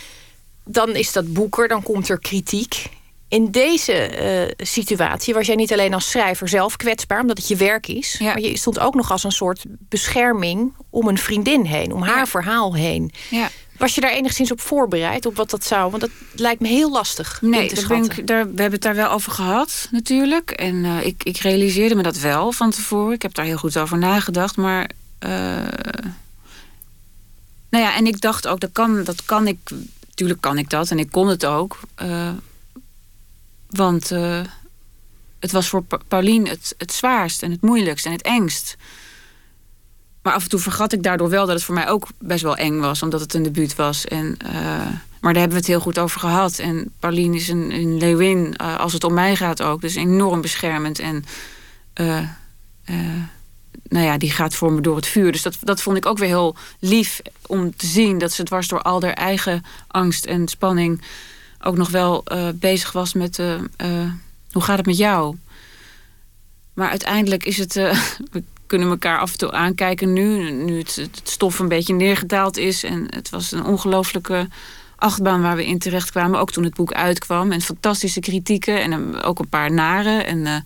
Dan 0.65 0.95
is 0.95 1.11
dat 1.11 1.33
boeker, 1.33 1.67
dan 1.67 1.83
komt 1.83 2.09
er 2.09 2.19
kritiek. 2.19 2.89
In 3.27 3.51
deze 3.51 4.11
uh, 4.57 4.65
situatie 4.65 5.33
was 5.33 5.47
jij 5.47 5.55
niet 5.55 5.71
alleen 5.71 5.93
als 5.93 6.09
schrijver 6.09 6.47
zelf 6.47 6.75
kwetsbaar, 6.75 7.21
omdat 7.21 7.37
het 7.37 7.47
je 7.47 7.55
werk 7.55 7.87
is. 7.87 8.15
Ja. 8.19 8.25
Maar 8.25 8.39
je 8.39 8.57
stond 8.57 8.79
ook 8.79 8.95
nog 8.95 9.11
als 9.11 9.23
een 9.23 9.31
soort 9.31 9.65
bescherming 9.67 10.73
om 10.89 11.07
een 11.07 11.17
vriendin 11.17 11.65
heen, 11.65 11.93
om 11.93 12.01
haar 12.01 12.27
verhaal 12.27 12.75
heen. 12.75 13.11
Ja. 13.29 13.49
Was 13.77 13.95
je 13.95 14.01
daar 14.01 14.11
enigszins 14.11 14.51
op 14.51 14.61
voorbereid, 14.61 15.25
op 15.25 15.35
wat 15.35 15.49
dat 15.49 15.63
zou? 15.63 15.89
Want 15.89 16.01
dat 16.01 16.11
lijkt 16.35 16.61
me 16.61 16.67
heel 16.67 16.91
lastig. 16.91 17.41
Nee, 17.41 17.73
te 17.73 17.87
ben 17.87 18.03
ik, 18.03 18.27
daar, 18.27 18.43
we 18.43 18.61
hebben 18.61 18.71
het 18.71 18.81
daar 18.81 18.95
wel 18.95 19.09
over 19.09 19.31
gehad, 19.31 19.87
natuurlijk. 19.91 20.51
En 20.51 20.75
uh, 20.75 21.05
ik, 21.05 21.23
ik 21.23 21.37
realiseerde 21.37 21.95
me 21.95 22.03
dat 22.03 22.17
wel 22.17 22.51
van 22.51 22.71
tevoren. 22.71 23.13
Ik 23.13 23.21
heb 23.21 23.33
daar 23.33 23.45
heel 23.45 23.57
goed 23.57 23.77
over 23.77 23.97
nagedacht. 23.97 24.55
Maar. 24.55 24.89
Uh, 25.19 25.31
nou 27.69 27.83
ja, 27.83 27.95
en 27.95 28.07
ik 28.07 28.21
dacht 28.21 28.47
ook, 28.47 28.59
dat 28.59 28.71
kan, 28.71 29.03
dat 29.03 29.25
kan 29.25 29.47
ik 29.47 29.57
tuurlijk 30.13 30.41
kan 30.41 30.57
ik 30.57 30.69
dat 30.69 30.91
en 30.91 30.99
ik 30.99 31.11
kon 31.11 31.27
het 31.27 31.45
ook. 31.45 31.79
Uh, 32.01 32.29
want 33.69 34.09
het 35.39 35.51
was 35.51 35.67
voor 35.67 35.83
pa 35.83 35.99
Paulien 36.07 36.47
het, 36.47 36.75
het 36.77 36.93
zwaarst 36.93 37.43
en 37.43 37.51
het 37.51 37.61
moeilijkst 37.61 38.05
en 38.05 38.11
het 38.11 38.21
engst. 38.21 38.75
Maar 40.25 40.33
af 40.33 40.43
en 40.43 40.49
toe 40.49 40.59
vergat 40.59 40.93
ik 40.93 41.03
daardoor 41.03 41.29
wel 41.29 41.45
dat 41.45 41.55
het 41.55 41.63
voor 41.63 41.75
mij 41.75 41.89
ook 41.89 42.07
best 42.19 42.43
wel 42.43 42.55
eng 42.55 42.79
was, 42.79 43.03
omdat 43.03 43.19
het 43.19 43.33
een 43.33 43.43
debuut 43.43 43.75
was. 43.75 44.05
En, 44.05 44.37
uh, 44.45 44.51
maar 45.21 45.33
daar 45.33 45.41
hebben 45.41 45.49
we 45.49 45.55
het 45.55 45.67
heel 45.67 45.79
goed 45.79 45.99
over 45.99 46.19
gehad. 46.19 46.59
En 46.59 46.91
Paulien 46.99 47.33
is 47.33 47.47
een, 47.47 47.71
een 47.71 47.97
leeuwin, 47.97 48.55
uh, 48.61 48.79
als 48.79 48.93
het 48.93 49.03
om 49.03 49.13
mij 49.13 49.35
gaat 49.35 49.61
ook. 49.61 49.81
Dus 49.81 49.95
enorm 49.95 50.41
beschermend. 50.41 50.99
En 50.99 51.25
nou 53.87 54.05
ja, 54.05 54.17
die 54.17 54.31
gaat 54.31 54.55
voor 54.55 54.71
me 54.71 54.81
door 54.81 54.95
het 54.95 55.07
vuur. 55.07 55.31
Dus 55.31 55.41
dat, 55.41 55.57
dat 55.61 55.81
vond 55.81 55.97
ik 55.97 56.05
ook 56.05 56.17
weer 56.17 56.27
heel 56.27 56.55
lief 56.79 57.21
om 57.45 57.75
te 57.75 57.85
zien. 57.85 58.17
Dat 58.17 58.31
ze 58.31 58.43
dwars 58.43 58.67
door 58.67 58.81
al 58.81 59.01
haar 59.01 59.13
eigen 59.13 59.65
angst 59.87 60.25
en 60.25 60.47
spanning 60.47 61.01
ook 61.59 61.77
nog 61.77 61.89
wel 61.89 62.23
bezig 62.53 62.91
was 62.91 63.13
met 63.13 63.37
hoe 64.51 64.63
gaat 64.63 64.77
het 64.77 64.85
met 64.85 64.97
jou? 64.97 65.35
Maar 66.73 66.89
uiteindelijk 66.89 67.43
is 67.45 67.57
het. 67.57 67.79
kunnen 68.67 68.89
elkaar 68.89 69.19
af 69.19 69.31
en 69.31 69.37
toe 69.37 69.51
aankijken 69.51 70.13
nu. 70.13 70.51
Nu 70.51 70.77
het, 70.77 70.95
het, 70.95 71.21
stof 71.23 71.59
een 71.59 71.67
beetje 71.67 71.93
neergedaald 71.93 72.57
is. 72.57 72.83
En 72.83 73.07
het 73.09 73.29
was 73.29 73.51
een 73.51 73.63
ongelooflijke 73.63 74.47
achtbaan 74.95 75.41
waar 75.41 75.55
we 75.55 75.65
in 75.65 75.79
terecht 75.79 76.11
kwamen. 76.11 76.39
Ook 76.39 76.51
toen 76.51 76.63
het 76.63 76.75
boek 76.75 76.91
uitkwam. 76.91 77.51
En 77.51 77.61
fantastische 77.61 78.19
kritieken. 78.19 78.81
En 78.81 79.21
ook 79.21 79.39
een 79.39 79.49
paar 79.49 79.71
nare. 79.71 80.23
En, 80.23 80.41
maar 80.41 80.63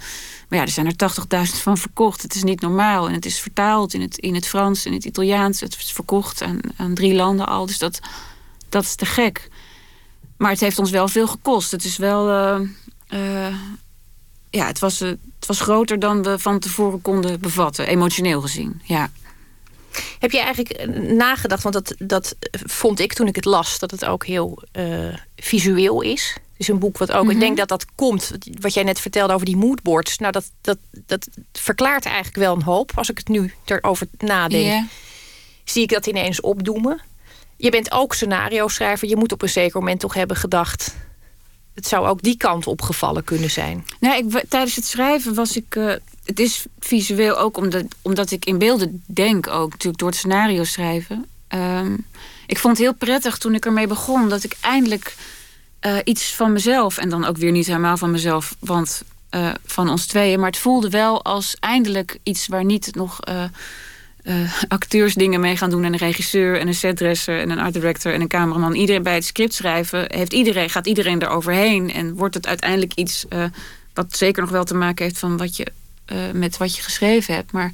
ja, 0.49 0.61
er 0.61 0.69
zijn 0.69 0.85
er 0.85 1.47
80.000 1.47 1.61
van 1.61 1.77
verkocht. 1.77 2.21
Het 2.21 2.35
is 2.35 2.43
niet 2.43 2.61
normaal. 2.61 3.07
En 3.07 3.13
het 3.13 3.25
is 3.25 3.39
vertaald 3.39 3.93
in 3.93 4.01
het, 4.01 4.17
in 4.17 4.35
het 4.35 4.47
Frans, 4.47 4.85
in 4.85 4.93
het 4.93 5.05
Italiaans. 5.05 5.59
Het 5.59 5.77
is 5.79 5.91
verkocht 5.91 6.41
aan, 6.41 6.59
aan 6.77 6.93
drie 6.93 7.13
landen 7.13 7.47
al. 7.47 7.65
Dus 7.65 7.77
dat, 7.77 7.99
dat 8.69 8.83
is 8.83 8.95
te 8.95 9.05
gek. 9.05 9.49
Maar 10.37 10.51
het 10.51 10.59
heeft 10.59 10.79
ons 10.79 10.91
wel 10.91 11.07
veel 11.07 11.27
gekost. 11.27 11.71
Het 11.71 11.83
is 11.83 11.97
wel. 11.97 12.29
Uh, 13.09 13.55
ja, 14.49 14.65
het 14.65 14.79
was, 14.79 15.03
het 15.39 15.47
was 15.47 15.59
groter 15.59 15.99
dan 15.99 16.23
we 16.23 16.39
van 16.39 16.59
tevoren 16.59 17.01
konden 17.01 17.39
bevatten, 17.39 17.87
emotioneel 17.87 18.41
gezien. 18.41 18.81
Ja. 18.83 19.11
Heb 20.19 20.31
je 20.31 20.39
eigenlijk 20.39 20.87
nagedacht, 21.11 21.63
want 21.63 21.75
dat, 21.75 21.95
dat 21.97 22.35
vond 22.51 22.99
ik 22.99 23.13
toen 23.13 23.27
ik 23.27 23.35
het 23.35 23.45
las, 23.45 23.79
dat 23.79 23.91
het 23.91 24.05
ook 24.05 24.25
heel 24.25 24.63
visueel 25.35 26.01
is. 26.01 26.33
Het 26.33 26.67
is 26.67 26.73
een 26.73 26.79
boek 26.79 26.97
wat 26.97 27.11
ook, 27.11 27.23
mm 27.23 27.29
-hmm. 27.29 27.35
ik 27.35 27.39
denk 27.39 27.57
dat 27.57 27.67
dat 27.67 27.85
komt, 27.95 28.31
wat 28.59 28.73
jij 28.73 28.83
net 28.83 28.99
vertelde 28.99 29.33
over 29.33 29.45
die 29.45 29.57
moodboards. 29.57 30.17
Nou, 30.17 30.31
dat, 30.31 30.51
dat, 30.61 30.77
dat 31.05 31.27
verklaart 31.51 32.05
eigenlijk 32.05 32.35
wel 32.35 32.55
een 32.55 32.63
hoop. 32.63 32.91
Als 32.95 33.09
ik 33.09 33.17
het 33.17 33.27
nu 33.27 33.53
erover 33.65 34.07
nadenk, 34.17 34.63
yeah. 34.63 34.83
zie 35.63 35.83
ik 35.83 35.89
dat 35.89 36.07
ineens 36.07 36.41
opdoemen. 36.41 37.01
Je 37.57 37.71
bent 37.71 37.91
ook 37.91 38.13
scenario-schrijver. 38.13 39.07
Je 39.07 39.15
moet 39.15 39.31
op 39.31 39.41
een 39.41 39.49
zeker 39.49 39.79
moment 39.79 39.99
toch 39.99 40.13
hebben 40.13 40.37
gedacht... 40.37 40.95
het 41.79 41.87
zou 41.87 42.07
ook 42.07 42.21
die 42.21 42.37
kant 42.37 42.67
opgevallen 42.67 43.23
kunnen 43.23 43.49
zijn. 43.49 43.85
Nou, 43.99 44.17
ik, 44.17 44.43
tijdens 44.49 44.75
het 44.75 44.85
schrijven 44.85 45.33
was 45.33 45.57
ik... 45.57 45.75
Uh, 45.75 45.93
het 46.25 46.39
is 46.39 46.65
visueel 46.79 47.37
ook 47.37 47.57
omdat, 47.57 47.83
omdat 48.01 48.31
ik 48.31 48.45
in 48.45 48.57
beelden 48.57 49.03
denk 49.05 49.47
ook. 49.47 49.71
Natuurlijk 49.71 49.97
door 49.97 50.09
het 50.09 50.17
scenario 50.17 50.63
schrijven. 50.63 51.25
Um, 51.49 52.05
ik 52.47 52.57
vond 52.57 52.77
het 52.77 52.85
heel 52.85 52.95
prettig 52.95 53.37
toen 53.37 53.55
ik 53.55 53.65
ermee 53.65 53.87
begon... 53.87 54.29
dat 54.29 54.43
ik 54.43 54.57
eindelijk 54.61 55.15
uh, 55.85 55.97
iets 56.03 56.33
van 56.35 56.51
mezelf... 56.53 56.97
en 56.97 57.09
dan 57.09 57.25
ook 57.25 57.37
weer 57.37 57.51
niet 57.51 57.67
helemaal 57.67 57.97
van 57.97 58.11
mezelf... 58.11 58.55
want 58.59 59.03
uh, 59.31 59.49
van 59.65 59.89
ons 59.89 60.05
tweeën... 60.05 60.39
maar 60.39 60.49
het 60.49 60.59
voelde 60.59 60.89
wel 60.89 61.23
als 61.23 61.55
eindelijk 61.59 62.17
iets 62.23 62.47
waar 62.47 62.65
niet 62.65 62.95
nog 62.95 63.19
uh, 64.29 64.53
acteurs 64.67 65.13
dingen 65.13 65.39
mee 65.39 65.57
gaan 65.57 65.69
doen. 65.69 65.83
En 65.83 65.93
een 65.93 65.99
regisseur 65.99 66.59
en 66.59 66.67
een 66.67 66.73
setdresser 66.73 67.39
en 67.39 67.49
een 67.49 67.59
art 67.59 67.73
director 67.73 68.13
en 68.13 68.21
een 68.21 68.27
cameraman. 68.27 68.73
Iedereen 68.73 69.03
bij 69.03 69.13
het 69.13 69.25
script 69.25 69.53
schrijven 69.53 70.05
heeft 70.07 70.33
iedereen, 70.33 70.69
gaat 70.69 70.87
iedereen 70.87 71.21
eroverheen. 71.21 71.93
En 71.93 72.15
wordt 72.15 72.35
het 72.35 72.47
uiteindelijk 72.47 72.93
iets 72.93 73.25
uh, 73.29 73.43
wat 73.93 74.17
zeker 74.17 74.41
nog 74.41 74.51
wel 74.51 74.63
te 74.63 74.73
maken 74.73 75.05
heeft 75.05 75.19
van 75.19 75.37
wat 75.37 75.57
je, 75.57 75.67
uh, 76.13 76.17
met 76.33 76.57
wat 76.57 76.75
je 76.75 76.81
geschreven 76.81 77.33
hebt. 77.33 77.51
Maar 77.51 77.71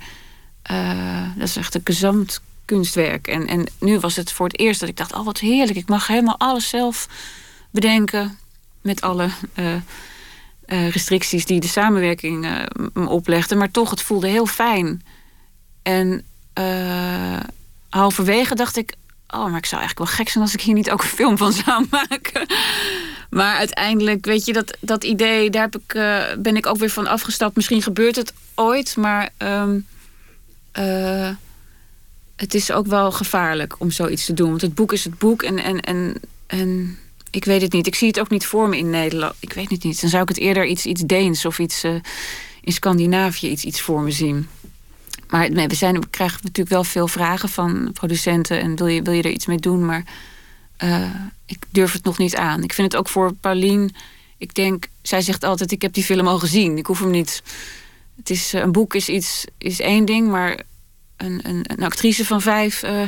dat 1.36 1.48
is 1.48 1.56
echt 1.56 1.76
een 1.76 1.82
gezamd 1.84 2.42
kunstwerk. 2.66 3.28
En, 3.28 3.48
en 3.48 3.66
nu 3.80 4.00
was 4.00 4.16
het 4.16 4.32
voor 4.32 4.48
het 4.48 4.60
eerst 4.60 4.80
dat 4.80 4.90
ik 4.90 4.98
dacht: 4.98 5.14
oh 5.14 5.26
wat 5.26 5.40
heerlijk, 5.40 5.78
ik 5.78 5.88
mag 5.88 6.08
helemaal 6.08 6.40
alles 6.40 6.70
zelf 6.70 7.08
bedenken. 7.72 8.38
Met 8.82 9.02
alle. 9.02 9.30
restricties 10.68 11.46
die 11.46 11.60
de 11.60 11.68
samenwerking 11.68 12.68
me 12.94 13.08
oplegde. 13.08 13.56
Maar 13.56 13.72
toch, 13.72 13.90
het 13.90 14.02
voelde 14.02 14.28
heel 14.28 14.46
fijn. 14.46 15.04
En 15.84 16.24
uh, 16.60 17.40
halverwege 17.90 18.56
dacht 18.56 18.78
ik... 18.78 18.94
oh, 19.28 19.46
maar 19.46 19.58
ik 19.58 19.66
zou 19.66 19.82
eigenlijk 19.82 19.98
wel 19.98 20.18
gek 20.18 20.30
zijn... 20.30 20.44
als 20.44 20.54
ik 20.54 20.62
hier 20.62 20.74
niet 20.74 20.92
ook 20.92 21.02
een 21.02 21.08
film 21.08 21.38
van 21.38 21.54
zou 21.54 21.86
maken. 22.10 22.48
Maar 23.30 23.56
uiteindelijk, 23.56 24.26
weet 24.26 24.46
je, 24.46 24.54
dat, 24.54 24.78
dat 24.80 25.04
idee... 25.04 25.50
daar 25.50 25.62
heb 25.62 25.76
ik, 25.76 25.94
uh, 25.94 26.24
ben 26.38 26.56
ik 26.56 26.66
ook 26.66 26.78
weer 26.78 26.90
van 26.90 27.08
afgestapt. 27.08 27.56
Misschien 27.56 27.82
gebeurt 27.82 28.16
het 28.16 28.34
ooit, 28.56 28.96
maar... 28.96 29.30
Um, 29.38 29.88
uh, 30.80 31.30
het 32.36 32.54
is 32.54 32.72
ook 32.72 32.88
wel 32.88 33.12
gevaarlijk 33.12 33.76
om 33.80 33.92
zoiets 33.92 34.26
te 34.26 34.34
doen. 34.34 34.50
Want 34.50 34.62
het 34.62 34.76
boek 34.76 34.94
is 34.94 35.04
het 35.04 35.18
boek 35.18 35.44
en... 35.44 35.64
en, 35.64 35.82
en, 35.82 36.22
en 36.48 36.98
ik 37.32 37.46
weet 37.46 37.62
het 37.62 37.72
niet. 37.72 37.88
Ik 37.88 37.96
zie 37.96 38.08
het 38.08 38.20
ook 38.20 38.30
niet 38.30 38.46
voor 38.46 38.70
me 38.70 38.78
in 38.78 38.90
Nederland. 38.90 39.34
Ik 39.40 39.54
weet 39.54 39.70
het 39.70 39.84
niet. 39.84 40.02
Dan 40.02 40.10
zou 40.10 40.22
ik 40.24 40.30
het 40.30 40.38
eerder 40.38 40.66
iets, 40.66 40.86
iets 40.86 41.02
Deens 41.02 41.46
of 41.46 41.60
iets 41.60 41.84
in 42.62 42.74
Scandinavië 42.74 43.50
iets, 43.50 43.64
iets 43.64 43.82
voor 43.82 44.02
me 44.02 44.12
zien. 44.12 44.48
Maar 45.28 45.52
nee, 45.52 45.68
we, 45.68 45.76
zijn, 45.76 46.10
krijgen 46.10 46.40
natuurlijk 46.42 46.70
wel 46.70 46.84
veel 46.84 47.08
vragen 47.08 47.50
van 47.50 47.90
producenten. 47.94 48.62
En 48.62 48.76
wil 48.76 48.88
je, 48.88 49.02
wil 49.02 49.14
je 49.14 49.22
er 49.22 49.30
iets 49.30 49.46
mee 49.46 49.58
doen? 49.58 49.86
Maar 49.86 50.04
uh, 50.84 51.10
ik 51.46 51.58
durf 51.70 51.92
het 51.92 52.04
nog 52.04 52.18
niet 52.18 52.36
aan. 52.36 52.64
Ik 52.64 52.74
vind 52.74 52.92
het 52.92 53.02
ook 53.02 53.10
voor 53.10 53.34
Paulien. 53.34 53.96
Ik 54.38 54.54
denk, 54.54 54.88
zij 55.02 55.22
zegt 55.22 55.44
altijd: 55.44 55.72
Ik 55.72 55.82
heb 55.82 55.94
die 55.94 56.04
film 56.04 56.28
al 56.28 56.40
gezien. 56.40 56.78
Ik 56.78 56.86
hoef 56.86 57.00
hem 57.00 57.12
niet. 57.12 57.44
Het 58.16 58.30
is, 58.30 58.54
een 58.54 58.72
boek 58.72 58.96
is, 58.96 59.10
iets, 59.10 59.46
is 59.58 59.80
één 59.80 60.06
ding, 60.06 60.28
maar 60.28 60.64
een, 61.18 61.40
een, 61.44 61.66
een 61.68 61.84
actrice 61.84 62.26
van 62.26 62.42
vijf 62.42 62.84
uh, 62.84 63.02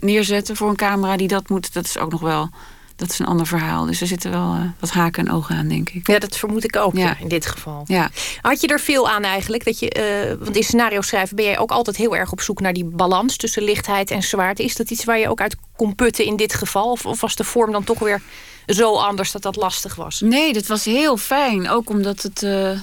neerzetten 0.00 0.56
voor 0.56 0.68
een 0.68 0.76
camera 0.76 1.16
die 1.16 1.28
dat 1.28 1.48
moet, 1.48 1.72
dat 1.72 1.84
is 1.84 1.98
ook 1.98 2.10
nog 2.10 2.20
wel 2.20 2.50
dat 3.00 3.10
is 3.10 3.18
een 3.18 3.26
ander 3.26 3.46
verhaal. 3.46 3.86
Dus 3.86 4.00
er 4.00 4.06
zitten 4.06 4.30
wel 4.30 4.54
uh, 4.54 4.62
wat 4.78 4.90
haken 4.90 5.26
en 5.26 5.32
ogen 5.32 5.56
aan, 5.56 5.68
denk 5.68 5.90
ik. 5.90 6.06
Ja, 6.06 6.18
dat 6.18 6.36
vermoed 6.36 6.64
ik 6.64 6.76
ook 6.76 6.96
ja. 6.96 7.16
in 7.18 7.28
dit 7.28 7.46
geval. 7.46 7.84
Ja. 7.86 8.10
Had 8.40 8.60
je 8.60 8.66
er 8.66 8.80
veel 8.80 9.10
aan 9.10 9.22
eigenlijk? 9.22 9.64
Dat 9.64 9.78
je, 9.78 10.30
uh, 10.30 10.44
want 10.44 10.56
in 10.56 10.62
scenario 10.62 11.00
schrijven 11.00 11.36
ben 11.36 11.44
jij 11.44 11.58
ook 11.58 11.70
altijd 11.70 11.96
heel 11.96 12.16
erg 12.16 12.32
op 12.32 12.40
zoek 12.40 12.60
naar 12.60 12.72
die 12.72 12.84
balans 12.84 13.36
tussen 13.36 13.62
lichtheid 13.62 14.10
en 14.10 14.22
zwaarte. 14.22 14.64
Is 14.64 14.76
dat 14.76 14.90
iets 14.90 15.04
waar 15.04 15.18
je 15.18 15.28
ook 15.28 15.40
uit 15.40 15.56
kon 15.76 15.94
putten 15.94 16.24
in 16.24 16.36
dit 16.36 16.54
geval? 16.54 16.90
Of, 16.90 17.06
of 17.06 17.20
was 17.20 17.36
de 17.36 17.44
vorm 17.44 17.72
dan 17.72 17.84
toch 17.84 17.98
weer 17.98 18.22
zo 18.66 18.96
anders 18.96 19.32
dat 19.32 19.42
dat 19.42 19.56
lastig 19.56 19.94
was? 19.94 20.20
Nee, 20.20 20.52
dat 20.52 20.66
was 20.66 20.84
heel 20.84 21.16
fijn. 21.16 21.68
Ook 21.68 21.90
omdat 21.90 22.22
het. 22.22 22.42
Uh, 22.42 22.80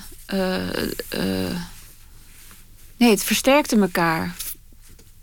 nee, 2.98 3.10
het 3.10 3.24
versterkte 3.24 3.80
elkaar. 3.80 4.36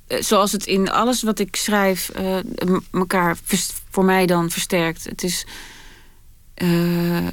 Zoals 0.08 0.52
het 0.52 0.66
in 0.66 0.90
alles 0.90 1.22
wat 1.22 1.38
ik 1.38 1.56
schrijf 1.56 2.10
elkaar 2.92 3.36
voor 3.94 4.04
mij 4.04 4.26
dan 4.26 4.50
versterkt. 4.50 5.04
Het 5.04 5.22
is. 5.22 5.46
Uh, 6.62 7.26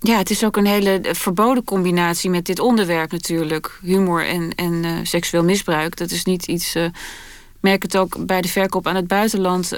ja, 0.00 0.16
het 0.18 0.30
is 0.30 0.44
ook 0.44 0.56
een 0.56 0.66
hele 0.66 1.00
verboden 1.02 1.64
combinatie 1.64 2.30
met 2.30 2.46
dit 2.46 2.58
onderwerp 2.58 3.12
natuurlijk. 3.12 3.78
Humor 3.82 4.26
en, 4.26 4.54
en 4.54 4.72
uh, 4.72 4.98
seksueel 5.02 5.44
misbruik. 5.44 5.96
Dat 5.96 6.10
is 6.10 6.24
niet 6.24 6.46
iets. 6.46 6.76
Uh, 6.76 6.86
merk 7.60 7.82
het 7.82 7.96
ook 7.96 8.26
bij 8.26 8.40
de 8.40 8.48
verkoop 8.48 8.86
aan 8.86 8.96
het 8.96 9.06
buitenland. 9.06 9.72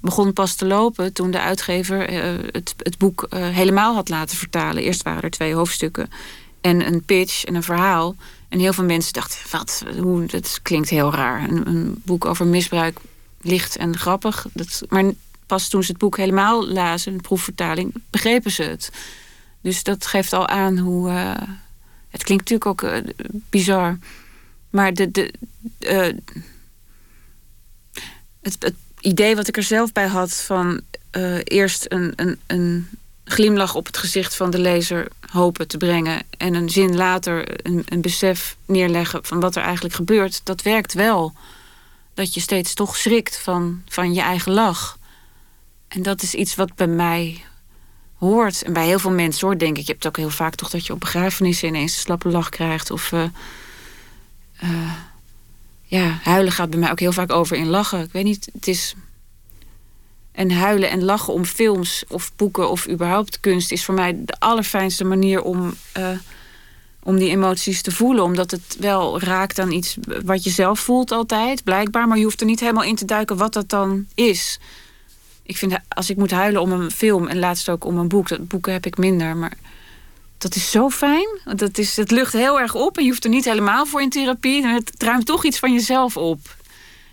Begon 0.00 0.32
pas 0.32 0.54
te 0.54 0.66
lopen 0.66 1.12
toen 1.12 1.30
de 1.30 1.40
uitgever 1.40 2.10
het, 2.52 2.74
het 2.76 2.98
boek 2.98 3.26
helemaal 3.30 3.94
had 3.94 4.08
laten 4.08 4.36
vertalen. 4.36 4.82
Eerst 4.82 5.02
waren 5.02 5.22
er 5.22 5.30
twee 5.30 5.54
hoofdstukken 5.54 6.08
en 6.60 6.86
een 6.86 7.02
pitch 7.04 7.44
en 7.44 7.54
een 7.54 7.62
verhaal. 7.62 8.14
En 8.48 8.58
heel 8.58 8.72
veel 8.72 8.84
mensen 8.84 9.12
dachten: 9.12 9.38
wat, 9.50 9.84
hoe, 10.00 10.26
dat 10.26 10.60
klinkt 10.62 10.88
heel 10.88 11.12
raar. 11.12 11.48
Een, 11.48 11.66
een 11.66 12.02
boek 12.04 12.24
over 12.24 12.46
misbruik 12.46 12.98
licht 13.40 13.76
en 13.76 13.98
grappig. 13.98 14.46
Dat, 14.52 14.82
maar 14.88 15.04
pas 15.46 15.68
toen 15.68 15.82
ze 15.82 15.90
het 15.90 16.00
boek 16.00 16.16
helemaal 16.16 16.66
lazen, 16.66 17.12
een 17.12 17.20
proefvertaling, 17.20 17.94
begrepen 18.10 18.50
ze 18.50 18.62
het. 18.62 18.90
Dus 19.60 19.82
dat 19.82 20.06
geeft 20.06 20.32
al 20.32 20.48
aan 20.48 20.78
hoe. 20.78 21.10
Uh, 21.10 21.34
het 22.08 22.24
klinkt 22.24 22.50
natuurlijk 22.50 22.66
ook 22.66 22.82
uh, 22.82 23.12
bizar. 23.50 23.98
Maar 24.70 24.94
de, 24.94 25.10
de, 25.10 25.32
uh, 25.78 26.18
het, 28.42 28.56
het, 28.58 28.74
idee 29.00 29.36
wat 29.36 29.48
ik 29.48 29.56
er 29.56 29.62
zelf 29.62 29.92
bij 29.92 30.06
had 30.06 30.34
van 30.34 30.80
eerst 31.44 31.84
een, 31.88 32.12
een, 32.16 32.38
een 32.46 32.88
glimlach 33.24 33.74
op 33.74 33.86
het 33.86 33.96
gezicht 33.96 34.36
van 34.36 34.50
de 34.50 34.58
lezer 34.58 35.08
hopen 35.30 35.68
te 35.68 35.76
brengen 35.76 36.22
en 36.38 36.54
een 36.54 36.70
zin 36.70 36.96
later 36.96 37.66
een, 37.66 37.82
een 37.88 38.00
besef 38.00 38.56
neerleggen 38.64 39.24
van 39.24 39.40
wat 39.40 39.56
er 39.56 39.62
eigenlijk 39.62 39.94
gebeurt, 39.94 40.40
dat 40.44 40.62
werkt 40.62 40.92
wel 40.92 41.32
dat 42.16 42.34
je 42.34 42.40
steeds 42.40 42.74
toch 42.74 42.96
schrikt 42.96 43.38
van, 43.38 43.82
van 43.88 44.14
je 44.14 44.20
eigen 44.20 44.52
lach. 44.52 44.98
En 45.88 46.02
dat 46.02 46.22
is 46.22 46.34
iets 46.34 46.54
wat 46.54 46.74
bij 46.74 46.86
mij 46.86 47.44
hoort. 48.14 48.62
En 48.62 48.72
bij 48.72 48.86
heel 48.86 48.98
veel 48.98 49.10
mensen 49.10 49.46
hoor, 49.46 49.58
denk 49.58 49.78
ik. 49.78 49.86
Je 49.86 49.92
hebt 49.92 50.06
ook 50.06 50.16
heel 50.16 50.30
vaak 50.30 50.54
toch 50.54 50.70
dat 50.70 50.86
je 50.86 50.92
op 50.92 51.00
begrafenissen 51.00 51.68
ineens 51.68 51.92
een 51.92 51.98
slappe 51.98 52.28
lach 52.28 52.48
krijgt. 52.48 52.90
Of 52.90 53.12
uh, 53.12 53.24
uh, 54.62 54.92
ja, 55.82 56.18
huilen 56.22 56.52
gaat 56.52 56.70
bij 56.70 56.78
mij 56.78 56.90
ook 56.90 57.00
heel 57.00 57.12
vaak 57.12 57.32
over 57.32 57.56
in 57.56 57.68
lachen. 57.68 58.02
Ik 58.02 58.12
weet 58.12 58.24
niet, 58.24 58.48
het 58.52 58.68
is. 58.68 58.94
En 60.32 60.50
huilen 60.50 60.90
en 60.90 61.04
lachen 61.04 61.32
om 61.32 61.44
films 61.44 62.04
of 62.08 62.32
boeken 62.36 62.70
of 62.70 62.88
überhaupt 62.88 63.40
kunst 63.40 63.72
is 63.72 63.84
voor 63.84 63.94
mij 63.94 64.24
de 64.24 64.36
allerfijnste 64.38 65.04
manier 65.04 65.42
om, 65.42 65.74
uh, 65.96 66.08
om 67.06 67.18
die 67.18 67.30
emoties 67.30 67.82
te 67.82 67.90
voelen. 67.90 68.24
Omdat 68.24 68.50
het 68.50 68.76
wel 68.78 69.20
raakt 69.20 69.58
aan 69.58 69.70
iets 69.72 69.96
wat 70.24 70.44
je 70.44 70.50
zelf 70.50 70.80
voelt 70.80 71.12
altijd, 71.12 71.64
blijkbaar. 71.64 72.08
Maar 72.08 72.18
je 72.18 72.24
hoeft 72.24 72.40
er 72.40 72.46
niet 72.46 72.60
helemaal 72.60 72.82
in 72.82 72.94
te 72.94 73.04
duiken 73.04 73.36
wat 73.36 73.52
dat 73.52 73.68
dan 73.68 74.06
is. 74.14 74.58
Ik 75.42 75.56
vind, 75.56 75.78
als 75.88 76.10
ik 76.10 76.16
moet 76.16 76.30
huilen 76.30 76.60
om 76.60 76.72
een 76.72 76.90
film 76.90 77.26
en 77.26 77.38
laatst 77.38 77.68
ook 77.68 77.84
om 77.84 77.98
een 77.98 78.08
boek, 78.08 78.28
dat 78.28 78.48
boeken 78.48 78.72
heb 78.72 78.86
ik 78.86 78.98
minder. 78.98 79.36
Maar 79.36 79.56
dat 80.38 80.54
is 80.54 80.70
zo 80.70 80.90
fijn. 80.90 81.40
Dat 81.54 81.78
is, 81.78 81.96
het 81.96 82.10
lucht 82.10 82.32
heel 82.32 82.60
erg 82.60 82.74
op 82.74 82.96
en 82.96 83.02
je 83.02 83.08
hoeft 83.08 83.24
er 83.24 83.30
niet 83.30 83.44
helemaal 83.44 83.86
voor 83.86 84.02
in 84.02 84.10
therapie. 84.10 84.66
Het 84.66 84.92
ruimt 84.98 85.26
toch 85.26 85.44
iets 85.44 85.58
van 85.58 85.72
jezelf 85.72 86.16
op. 86.16 86.40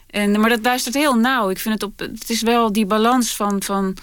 En, 0.10 0.40
maar 0.40 0.50
dat 0.50 0.64
luistert 0.64 0.96
heel 0.96 1.16
nauw. 1.16 1.50
Ik 1.50 1.60
vind 1.60 1.74
het 1.74 1.84
op. 1.84 2.00
Het 2.00 2.30
is 2.30 2.42
wel 2.42 2.72
die 2.72 2.86
balans 2.86 3.36
van. 3.36 3.64
van 3.64 3.98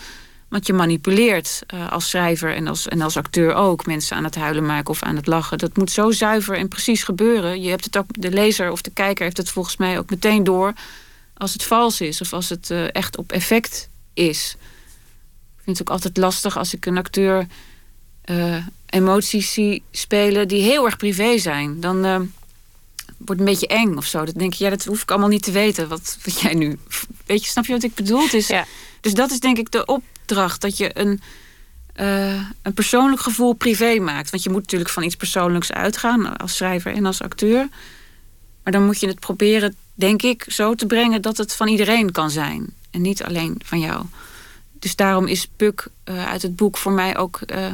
want 0.51 0.67
je 0.67 0.73
manipuleert 0.73 1.63
uh, 1.75 1.93
als 1.93 2.09
schrijver 2.09 2.55
en 2.55 2.67
als, 2.67 2.89
en 2.89 3.01
als 3.01 3.17
acteur 3.17 3.55
ook 3.55 3.87
mensen 3.87 4.17
aan 4.17 4.25
het 4.25 4.35
huilen 4.35 4.67
maken 4.67 4.91
of 4.91 5.03
aan 5.03 5.17
het 5.17 5.27
lachen. 5.27 5.59
Dat 5.59 5.77
moet 5.77 5.91
zo 5.91 6.11
zuiver 6.11 6.57
en 6.57 6.69
precies 6.69 7.03
gebeuren. 7.03 7.63
Je 7.63 7.69
hebt 7.69 7.85
het 7.85 7.97
ook, 7.97 8.07
de 8.13 8.31
lezer 8.31 8.71
of 8.71 8.83
de 8.83 8.91
kijker 8.91 9.25
heeft 9.25 9.37
het 9.37 9.51
volgens 9.51 9.77
mij 9.77 9.99
ook 9.99 10.11
meteen 10.11 10.45
door 10.45 10.73
als 11.35 11.53
het 11.53 11.65
vals 11.65 12.01
is 12.01 12.21
of 12.21 12.33
als 12.33 12.49
het 12.49 12.71
uh, 12.71 12.95
echt 12.95 13.17
op 13.17 13.33
effect 13.33 13.89
is. 14.15 14.57
Ik 15.57 15.63
vind 15.65 15.79
het 15.79 15.89
ook 15.89 15.95
altijd 15.95 16.17
lastig 16.17 16.59
als 16.59 16.75
ik 16.75 16.87
een 16.87 16.99
acteur 16.99 17.47
uh, 18.25 18.65
emoties 18.87 19.53
zie 19.53 19.83
spelen 19.91 20.49
die 20.49 20.63
heel 20.63 20.85
erg 20.85 20.97
privé 20.97 21.39
zijn. 21.39 21.81
Dan 21.81 22.07
uh, 22.07 22.17
wordt 22.17 22.31
het 23.17 23.39
een 23.39 23.45
beetje 23.45 23.67
eng 23.67 23.97
of 23.97 24.05
zo. 24.05 24.25
Dan 24.25 24.35
denk 24.35 24.55
je, 24.55 24.65
ja, 24.65 24.71
dat 24.71 24.85
hoef 24.85 25.03
ik 25.03 25.11
allemaal 25.11 25.29
niet 25.29 25.43
te 25.43 25.53
weten. 25.53 25.89
Wat, 25.89 26.19
wat 26.25 26.41
jij 26.41 26.55
nu. 26.55 26.79
Weet 27.27 27.45
je, 27.45 27.51
snap 27.51 27.67
je 27.67 27.73
wat 27.73 27.83
ik 27.83 27.95
bedoel? 27.95 28.31
Dus, 28.31 28.47
ja. 28.47 28.67
Dus 29.01 29.15
dat 29.15 29.31
is 29.31 29.41
denk 29.41 29.59
ik 29.59 29.71
de 29.71 29.85
opdracht. 29.85 30.61
Dat 30.61 30.77
je 30.77 30.99
een, 30.99 31.21
uh, 31.97 32.43
een 32.63 32.75
persoonlijk 32.75 33.23
gevoel 33.23 33.53
privé 33.53 33.99
maakt. 33.99 34.31
Want 34.31 34.43
je 34.43 34.51
moet 34.51 34.61
natuurlijk 34.61 34.91
van 34.91 35.03
iets 35.03 35.17
persoonlijks 35.17 35.73
uitgaan 35.73 36.37
als 36.37 36.57
schrijver 36.57 36.93
en 36.93 37.07
als 37.07 37.23
acteur. 37.23 37.69
Maar 38.63 38.73
dan 38.73 38.85
moet 38.85 39.01
je 39.01 39.07
het 39.07 39.21
proberen, 39.21 39.77
denk 39.95 40.23
ik, 40.23 40.45
zo 40.49 40.75
te 40.75 40.87
brengen 40.87 41.23
dat 41.23 41.37
het 41.37 41.55
van 41.55 41.69
iedereen 41.69 42.13
kan 42.13 42.31
zijn. 42.31 42.75
En 42.91 43.01
niet 43.01 43.23
alleen 43.23 43.61
van 43.65 43.81
jou. 43.81 44.05
Dus 44.73 44.97
daarom 44.97 45.27
is 45.27 45.49
Puk 45.57 45.87
uh, 46.05 46.27
uit 46.27 46.43
het 46.43 46.57
boek 46.57 46.77
voor 46.77 46.93
mij 46.93 47.17
ook 47.17 47.41
uh, 47.47 47.67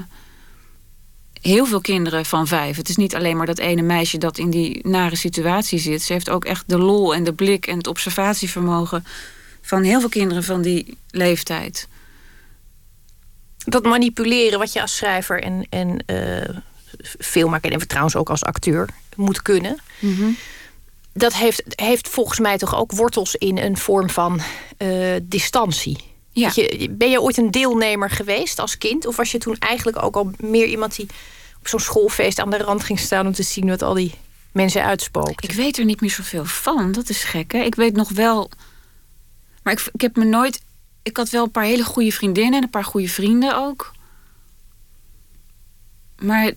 heel 1.40 1.66
veel 1.66 1.80
kinderen 1.80 2.24
van 2.24 2.46
vijf. 2.46 2.76
Het 2.76 2.88
is 2.88 2.96
niet 2.96 3.14
alleen 3.14 3.36
maar 3.36 3.46
dat 3.46 3.58
ene 3.58 3.82
meisje 3.82 4.18
dat 4.18 4.38
in 4.38 4.50
die 4.50 4.88
nare 4.88 5.16
situatie 5.16 5.78
zit. 5.78 6.02
Ze 6.02 6.12
heeft 6.12 6.30
ook 6.30 6.44
echt 6.44 6.64
de 6.66 6.78
lol 6.78 7.14
en 7.14 7.24
de 7.24 7.32
blik 7.32 7.66
en 7.66 7.76
het 7.76 7.86
observatievermogen 7.86 9.04
van 9.66 9.82
heel 9.82 10.00
veel 10.00 10.08
kinderen 10.08 10.44
van 10.44 10.62
die 10.62 10.98
leeftijd. 11.10 11.88
Dat 13.56 13.84
manipuleren 13.84 14.58
wat 14.58 14.72
je 14.72 14.80
als 14.80 14.96
schrijver 14.96 15.42
en, 15.42 15.66
en 15.70 16.04
uh, 16.06 16.56
filmmaker 17.18 17.72
en 17.72 17.88
trouwens 17.88 18.16
ook 18.16 18.30
als 18.30 18.44
acteur 18.44 18.88
moet 19.16 19.42
kunnen. 19.42 19.80
Mm 19.98 20.16
-hmm. 20.16 20.36
Dat 21.12 21.34
heeft, 21.34 21.62
heeft 21.66 22.08
volgens 22.08 22.38
mij 22.38 22.58
toch 22.58 22.76
ook 22.76 22.92
wortels 22.92 23.34
in 23.34 23.58
een 23.58 23.76
vorm 23.76 24.10
van 24.10 24.40
uh, 24.78 25.16
distantie. 25.22 25.98
Ja. 26.30 26.50
Je, 26.54 26.88
ben 26.90 27.10
je 27.10 27.20
ooit 27.20 27.36
een 27.36 27.50
deelnemer 27.50 28.10
geweest 28.10 28.58
als 28.58 28.78
kind? 28.78 29.06
Of 29.06 29.16
was 29.16 29.30
je 29.30 29.38
toen 29.38 29.58
eigenlijk 29.58 30.02
ook 30.02 30.16
al 30.16 30.30
meer 30.38 30.66
iemand 30.66 30.96
die 30.96 31.06
op 31.58 31.68
zo'n 31.68 31.80
schoolfeest 31.80 32.38
aan 32.38 32.50
de 32.50 32.58
rand 32.58 32.84
ging 32.84 32.98
staan 32.98 33.26
om 33.26 33.32
te 33.32 33.42
zien 33.42 33.68
wat 33.68 33.82
al 33.82 33.94
die 33.94 34.14
mensen 34.52 34.84
uitspookten? 34.84 35.48
Ik 35.48 35.54
weet 35.54 35.78
er 35.78 35.84
niet 35.84 36.00
meer 36.00 36.10
zoveel 36.10 36.44
van. 36.44 36.92
Dat 36.92 37.08
is 37.08 37.24
gek, 37.24 37.52
hè? 37.52 37.62
Ik 37.62 37.74
weet 37.74 37.96
nog 37.96 38.10
wel. 38.10 38.50
Maar 39.66 39.74
ik, 39.74 39.88
ik 39.92 40.00
heb 40.00 40.16
me 40.16 40.24
nooit. 40.24 40.62
Ik 41.02 41.16
had 41.16 41.30
wel 41.30 41.44
een 41.44 41.50
paar 41.50 41.64
hele 41.64 41.84
goede 41.84 42.12
vriendinnen 42.12 42.54
en 42.54 42.62
een 42.62 42.70
paar 42.70 42.84
goede 42.84 43.08
vrienden 43.08 43.56
ook. 43.56 43.92
Maar 46.18 46.52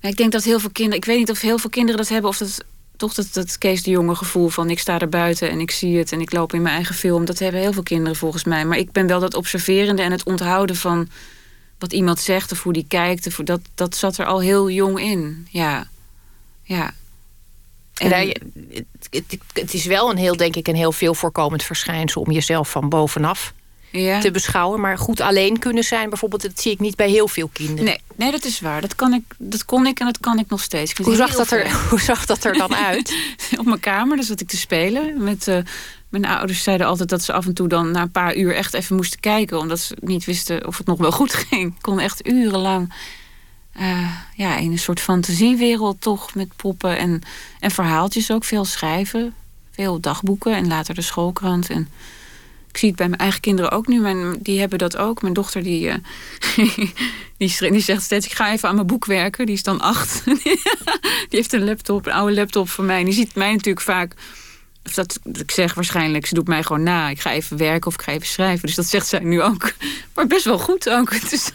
ik 0.00 0.16
denk 0.16 0.32
dat 0.32 0.44
heel 0.44 0.60
veel 0.60 0.70
kinderen. 0.70 0.98
Ik 0.98 1.04
weet 1.04 1.18
niet 1.18 1.30
of 1.30 1.40
heel 1.40 1.58
veel 1.58 1.70
kinderen 1.70 2.00
dat 2.00 2.08
hebben 2.08 2.30
of 2.30 2.36
dat 2.36 2.64
toch 2.96 3.14
dat, 3.14 3.28
dat 3.32 3.58
Kees 3.58 3.82
de 3.82 3.90
Jonge 3.90 4.14
gevoel 4.14 4.48
van 4.48 4.70
ik 4.70 4.78
sta 4.78 4.98
er 4.98 5.08
buiten 5.08 5.50
en 5.50 5.60
ik 5.60 5.70
zie 5.70 5.98
het 5.98 6.12
en 6.12 6.20
ik 6.20 6.32
loop 6.32 6.52
in 6.52 6.62
mijn 6.62 6.74
eigen 6.74 6.94
film. 6.94 7.24
Dat 7.24 7.38
hebben 7.38 7.60
heel 7.60 7.72
veel 7.72 7.82
kinderen 7.82 8.16
volgens 8.16 8.44
mij. 8.44 8.64
Maar 8.64 8.78
ik 8.78 8.92
ben 8.92 9.06
wel 9.06 9.20
dat 9.20 9.34
observerende 9.34 10.02
en 10.02 10.12
het 10.12 10.24
onthouden 10.24 10.76
van 10.76 11.08
wat 11.78 11.92
iemand 11.92 12.20
zegt 12.20 12.52
of 12.52 12.62
hoe 12.62 12.72
die 12.72 12.86
kijkt. 12.88 13.26
Of 13.26 13.34
dat, 13.34 13.60
dat 13.74 13.96
zat 13.96 14.18
er 14.18 14.26
al 14.26 14.40
heel 14.40 14.70
jong 14.70 15.00
in. 15.00 15.46
Ja. 15.50 15.88
Ja. 16.62 16.94
En... 18.00 18.28
Het, 19.10 19.38
het, 19.52 19.74
is 19.74 19.84
wel 19.84 20.10
een 20.10 20.16
heel, 20.16 20.36
denk 20.36 20.56
ik, 20.56 20.68
een 20.68 20.74
heel 20.74 20.92
veel 20.92 21.14
voorkomend 21.14 21.62
verschijnsel 21.62 22.22
om 22.22 22.30
jezelf 22.30 22.70
van 22.70 22.88
bovenaf 22.88 23.52
ja. 23.90 24.20
te 24.20 24.30
beschouwen. 24.30 24.80
Maar 24.80 24.98
goed 24.98 25.20
alleen 25.20 25.58
kunnen 25.58 25.84
zijn, 25.84 26.08
bijvoorbeeld, 26.08 26.42
dat 26.42 26.60
zie 26.60 26.72
ik 26.72 26.80
niet 26.80 26.96
bij 26.96 27.10
heel 27.10 27.28
veel 27.28 27.50
kinderen. 27.52 27.84
Nee, 27.84 28.00
nee 28.16 28.30
dat 28.30 28.44
is 28.44 28.60
waar. 28.60 28.80
Dat, 28.80 28.94
kan 28.94 29.12
ik, 29.12 29.22
dat 29.38 29.64
kon 29.64 29.86
ik 29.86 30.00
en 30.00 30.06
dat 30.06 30.20
kan 30.20 30.38
ik 30.38 30.48
nog 30.48 30.62
steeds. 30.62 30.92
hoe, 30.96 31.14
zag 31.14 31.34
dat 31.34 31.50
er, 31.50 31.72
hoe 31.90 32.00
zag 32.00 32.26
dat 32.26 32.44
er 32.44 32.56
dan 32.56 32.74
uit? 32.90 33.14
Op 33.58 33.64
mijn 33.64 33.80
kamer, 33.80 34.16
dus 34.16 34.26
zat 34.26 34.40
ik 34.40 34.48
te 34.48 34.56
spelen. 34.56 35.22
Met, 35.22 35.46
uh, 35.46 35.58
mijn 36.08 36.24
ouders 36.24 36.62
zeiden 36.62 36.86
altijd 36.86 37.08
dat 37.08 37.22
ze 37.22 37.32
af 37.32 37.46
en 37.46 37.54
toe 37.54 37.68
dan 37.68 37.90
na 37.90 38.02
een 38.02 38.10
paar 38.10 38.36
uur 38.36 38.54
echt 38.54 38.74
even 38.74 38.96
moesten 38.96 39.20
kijken. 39.20 39.58
Omdat 39.58 39.78
ze 39.78 39.96
niet 40.00 40.24
wisten 40.24 40.66
of 40.66 40.78
het 40.78 40.86
nog 40.86 40.98
wel 40.98 41.12
goed 41.12 41.34
ging. 41.50 41.74
Ik 41.74 41.82
kon 41.82 42.00
echt 42.00 42.28
urenlang 42.28 42.92
uh, 43.80 44.16
ja, 44.36 44.56
in 44.56 44.70
een 44.70 44.78
soort 44.78 45.00
fantasiewereld 45.00 46.00
toch 46.00 46.34
met 46.34 46.56
poppen 46.56 46.98
en, 46.98 47.22
en 47.60 47.70
verhaaltjes 47.70 48.30
ook. 48.30 48.44
Veel 48.44 48.64
schrijven, 48.64 49.34
veel 49.70 50.00
dagboeken 50.00 50.54
en 50.54 50.66
later 50.66 50.94
de 50.94 51.02
schoolkrant. 51.02 51.70
En 51.70 51.88
ik 52.68 52.76
zie 52.76 52.88
het 52.88 52.96
bij 52.96 53.08
mijn 53.08 53.20
eigen 53.20 53.40
kinderen 53.40 53.70
ook 53.70 53.86
nu. 53.86 54.00
Mijn, 54.00 54.38
die 54.42 54.60
hebben 54.60 54.78
dat 54.78 54.96
ook. 54.96 55.22
Mijn 55.22 55.34
dochter 55.34 55.62
die, 55.62 55.86
uh, 55.86 55.94
die, 57.38 57.70
die, 57.70 57.80
zegt 57.80 58.02
steeds... 58.02 58.26
ik 58.26 58.32
ga 58.32 58.52
even 58.52 58.68
aan 58.68 58.74
mijn 58.74 58.86
boek 58.86 59.04
werken. 59.04 59.46
Die 59.46 59.54
is 59.54 59.62
dan 59.62 59.80
acht. 59.80 60.24
die 60.44 60.58
heeft 61.28 61.52
een 61.52 61.64
laptop, 61.64 62.06
een 62.06 62.12
oude 62.12 62.34
laptop 62.34 62.68
van 62.68 62.86
mij. 62.86 62.98
En 62.98 63.04
die 63.04 63.14
ziet 63.14 63.34
mij 63.34 63.52
natuurlijk 63.52 63.84
vaak... 63.86 64.14
Of 64.84 64.94
dat, 64.94 65.18
ik 65.32 65.50
zeg 65.50 65.74
waarschijnlijk, 65.74 66.26
ze 66.26 66.34
doet 66.34 66.48
mij 66.48 66.62
gewoon 66.62 66.82
na. 66.82 67.08
Ik 67.08 67.20
ga 67.20 67.32
even 67.32 67.56
werken 67.56 67.86
of 67.86 67.94
ik 67.94 68.02
ga 68.02 68.12
even 68.12 68.26
schrijven. 68.26 68.66
Dus 68.66 68.76
dat 68.76 68.86
zegt 68.86 69.06
zij 69.06 69.18
nu 69.18 69.42
ook. 69.42 69.72
Maar 70.14 70.26
best 70.26 70.44
wel 70.44 70.58
goed 70.58 70.88
ook. 70.88 71.12
Het 71.20 71.32
is, 71.32 71.50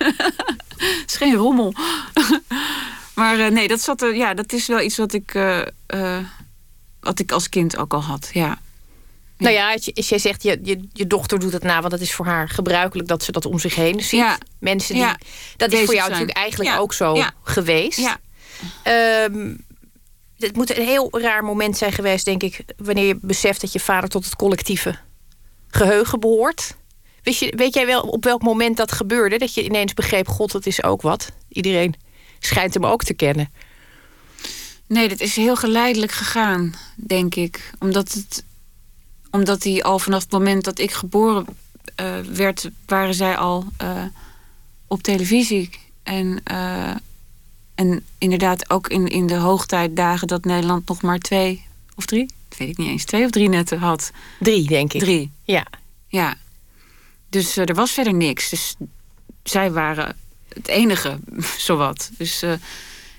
het 0.78 1.04
is 1.06 1.16
geen 1.16 1.36
rommel. 1.36 1.74
maar 3.16 3.38
uh, 3.38 3.48
nee, 3.48 3.68
dat, 3.68 3.82
zat 3.82 4.02
er, 4.02 4.16
ja, 4.16 4.34
dat 4.34 4.54
is 4.54 4.68
wel 4.68 4.82
iets 4.82 4.98
wat 4.98 5.14
ik, 5.14 5.34
uh, 5.34 6.18
wat 7.00 7.20
ik 7.20 7.32
als 7.32 7.50
kind 7.50 7.78
ook 7.78 7.94
al 7.94 8.04
had. 8.04 8.30
Ja. 8.34 8.60
Nou 9.38 9.54
ja, 9.54 9.72
als 9.72 10.10
jij 10.10 10.20
zegt, 10.20 10.44
je, 10.44 10.60
je, 10.64 10.88
je 10.94 11.08
dochter 11.08 11.40
doet 11.40 11.54
het 11.54 11.64
na, 11.64 11.80
want 11.80 11.92
dat 11.92 12.02
is 12.02 12.14
voor 12.14 12.26
haar 12.26 12.50
gebruikelijk 12.50 13.08
dat 13.08 13.24
ze 13.24 13.32
dat 13.32 13.46
om 13.46 13.60
zich 13.60 13.76
heen 13.76 14.02
ziet. 14.02 14.20
Ja. 14.20 14.38
Mensen 14.60 14.94
die. 14.94 15.04
Ja. 15.04 15.18
Dat 15.58 15.72
is 15.72 15.86
voor 15.86 15.96
jou 15.96 16.10
natuurlijk 16.10 16.38
eigenlijk 16.38 16.80
ook 16.80 16.94
zo 16.94 17.24
geweest. 17.44 18.00
Ja. 18.00 18.20
Um, 19.26 19.65
het 20.38 20.56
moet 20.56 20.78
een 20.78 20.86
heel 20.86 21.20
raar 21.20 21.44
moment 21.44 21.78
zijn 21.78 21.92
geweest, 21.92 22.26
denk 22.26 22.44
ik, 22.44 22.64
wanneer 22.78 23.06
je 23.06 23.18
beseft 23.22 23.62
dat 23.62 23.74
je 23.74 23.80
vader 23.80 24.10
tot 24.10 24.26
het 24.26 24.36
collectieve 24.36 24.96
geheugen 25.68 26.20
behoort. 26.20 26.76
Weet, 27.24 27.38
je, 27.38 27.54
weet 27.56 27.74
jij 27.74 27.86
wel 27.86 28.02
op 28.02 28.24
welk 28.24 28.42
moment 28.42 28.78
dat 28.78 28.92
gebeurde? 28.92 29.38
Dat 29.38 29.54
je 29.54 29.64
ineens 29.64 29.94
begreep, 29.94 30.28
god, 30.28 30.52
dat 30.52 30.66
is 30.66 30.84
ook 30.84 31.02
wat. 31.02 31.32
Iedereen 31.50 31.96
schijnt 32.40 32.74
hem 32.74 32.86
ook 32.86 33.04
te 33.04 33.14
kennen. 33.14 33.52
Nee, 34.88 35.10
dat 35.10 35.20
is 35.20 35.36
heel 35.36 35.56
geleidelijk 35.56 36.12
gegaan, 36.12 36.74
denk 36.96 37.36
ik. 37.36 37.72
Omdat 37.80 38.12
het 38.12 38.44
omdat 39.36 39.64
hij 39.64 39.84
al 39.84 40.00
vanaf 40.00 40.22
het 40.22 40.32
moment 40.32 40.64
dat 40.64 40.80
ik 40.80 40.92
geboren 40.92 41.46
uh, 42.02 42.20
werd, 42.20 42.70
waren 42.86 43.14
zij 43.14 43.38
al 43.38 43.66
uh, 43.82 44.04
op 44.88 45.04
televisie. 45.04 45.70
En, 46.04 46.42
uh, 46.52 46.96
en 47.76 48.06
inderdaad 48.18 48.70
ook 48.70 48.88
in, 48.88 49.08
in 49.08 49.28
de 49.28 49.36
hoogtijdagen 49.36 50.28
dat 50.28 50.46
Nederland 50.46 50.88
nog 50.88 51.02
maar 51.02 51.20
twee 51.20 51.66
of 51.96 52.06
drie, 52.06 52.34
weet 52.58 52.70
ik 52.70 52.78
niet 52.78 52.88
eens, 52.88 53.06
twee 53.06 53.26
of 53.26 53.32
drie 53.32 53.50
netten 53.50 53.80
had. 53.80 54.12
Drie, 54.40 54.68
denk 54.68 54.94
ik. 54.94 55.00
Drie. 55.00 55.32
Ja. 55.44 55.66
Ja. 56.08 56.36
Dus 57.30 57.58
er 57.58 57.74
was 57.74 57.92
verder 57.92 58.14
niks. 58.14 58.50
Dus 58.50 58.76
zij 59.44 59.72
waren 59.72 60.16
het 60.48 60.68
enige, 60.68 61.20
zowat. 61.58 62.12
Dus 62.18 62.44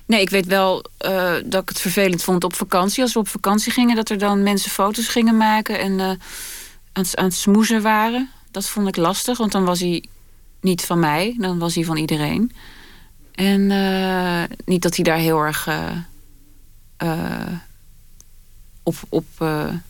Nee, 0.06 0.20
ik 0.20 0.30
weet 0.30 0.46
wel 0.46 0.84
uh, 1.06 1.34
dat 1.44 1.62
ik 1.62 1.68
het 1.68 1.80
vervelend 1.80 2.22
vond 2.22 2.44
op 2.44 2.54
vakantie. 2.54 3.02
Als 3.02 3.12
we 3.12 3.18
op 3.18 3.28
vakantie 3.28 3.72
gingen, 3.72 3.96
dat 3.96 4.10
er 4.10 4.18
dan 4.18 4.42
mensen 4.42 4.70
foto's 4.70 5.08
gingen 5.08 5.36
maken 5.36 5.78
en 5.78 6.00
aan, 6.92 7.04
aan 7.14 7.24
het 7.24 7.34
smoezen 7.34 7.82
waren. 7.82 8.30
Dat 8.50 8.68
vond 8.68 8.88
ik 8.88 8.96
lastig, 8.96 9.38
want 9.38 9.52
dan 9.52 9.64
was 9.64 9.80
hij 9.80 10.04
niet 10.60 10.84
van 10.84 10.98
mij, 10.98 11.34
dan 11.38 11.58
was 11.58 11.74
hij 11.74 11.84
van 11.84 11.96
iedereen. 11.96 12.52
En 13.36 13.70
uh, 13.70 14.42
niet 14.64 14.82
dat 14.82 14.94
hij 14.94 15.04
daar 15.04 15.18
heel 15.18 15.40
erg 15.40 15.68
op, 18.82 18.96
op, 19.08 19.26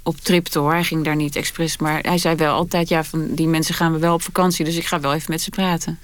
op 0.02 0.16
tripte 0.16 0.58
hoor. 0.58 0.72
Hij 0.72 0.84
ging 0.84 1.04
daar 1.04 1.16
niet 1.16 1.36
expres, 1.36 1.76
maar 1.76 2.00
hij 2.00 2.18
zei 2.18 2.36
wel 2.36 2.54
altijd: 2.54 2.88
ja, 2.88 3.04
van 3.04 3.34
die 3.34 3.46
mensen 3.46 3.74
gaan 3.74 3.92
we 3.92 3.98
wel 3.98 4.14
op 4.14 4.22
vakantie, 4.22 4.64
dus 4.64 4.76
ik 4.76 4.86
ga 4.86 5.00
wel 5.00 5.14
even 5.14 5.30
met 5.30 5.42
ze 5.42 5.50
praten. 5.50 5.98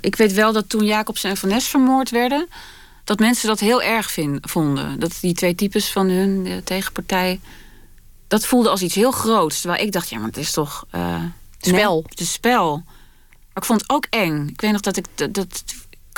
ik 0.00 0.16
weet 0.16 0.32
wel 0.32 0.52
dat 0.52 0.68
toen 0.68 0.84
Jacobsen 0.84 1.30
en 1.30 1.36
Van 1.36 1.48
Nes 1.48 1.68
vermoord 1.68 2.10
werden 2.10 2.48
dat 3.08 3.18
mensen 3.18 3.48
dat 3.48 3.60
heel 3.60 3.82
erg 3.82 4.10
vind, 4.10 4.50
vonden. 4.50 5.00
Dat 5.00 5.18
die 5.20 5.34
twee 5.34 5.54
types 5.54 5.92
van 5.92 6.08
hun 6.08 6.44
de 6.44 6.60
tegenpartij. 6.64 7.40
Dat 8.26 8.46
voelde 8.46 8.68
als 8.68 8.82
iets 8.82 8.94
heel 8.94 9.10
groots. 9.10 9.60
Terwijl 9.60 9.82
ik 9.82 9.92
dacht, 9.92 10.08
ja, 10.08 10.18
maar 10.18 10.26
het 10.26 10.36
is 10.36 10.52
toch. 10.52 10.86
Spel. 11.58 11.94
Nee, 11.94 12.02
het 12.08 12.20
is 12.20 12.32
spel. 12.32 12.82
Maar 13.26 13.54
ik 13.54 13.64
vond 13.64 13.80
het 13.80 13.90
ook 13.90 14.06
eng. 14.10 14.48
Ik 14.48 14.60
weet 14.60 14.72
nog 14.72 14.80
dat 14.80 14.96
ik. 14.96 15.06
Dat, 15.14 15.34
dat 15.34 15.64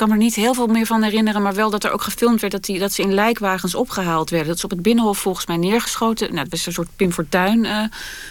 kan 0.01 0.09
me 0.09 0.15
er 0.15 0.23
niet 0.23 0.35
heel 0.35 0.53
veel 0.53 0.67
meer 0.67 0.85
van 0.85 1.03
herinneren. 1.03 1.41
Maar 1.41 1.53
wel 1.53 1.69
dat 1.69 1.83
er 1.83 1.91
ook 1.91 2.01
gefilmd 2.01 2.41
werd 2.41 2.53
dat, 2.53 2.65
die, 2.65 2.79
dat 2.79 2.93
ze 2.93 3.01
in 3.01 3.13
lijkwagens 3.13 3.75
opgehaald 3.75 4.29
werden. 4.29 4.47
Dat 4.47 4.59
ze 4.59 4.65
op 4.65 4.71
het 4.71 4.81
binnenhof 4.81 5.17
volgens 5.17 5.45
mij 5.45 5.57
neergeschoten. 5.57 6.27
Nou, 6.27 6.41
het 6.41 6.51
was 6.51 6.65
een 6.65 6.73
soort 6.73 6.95
Pim 6.95 7.11
Fortuyn 7.11 7.63
uh, 7.63 7.83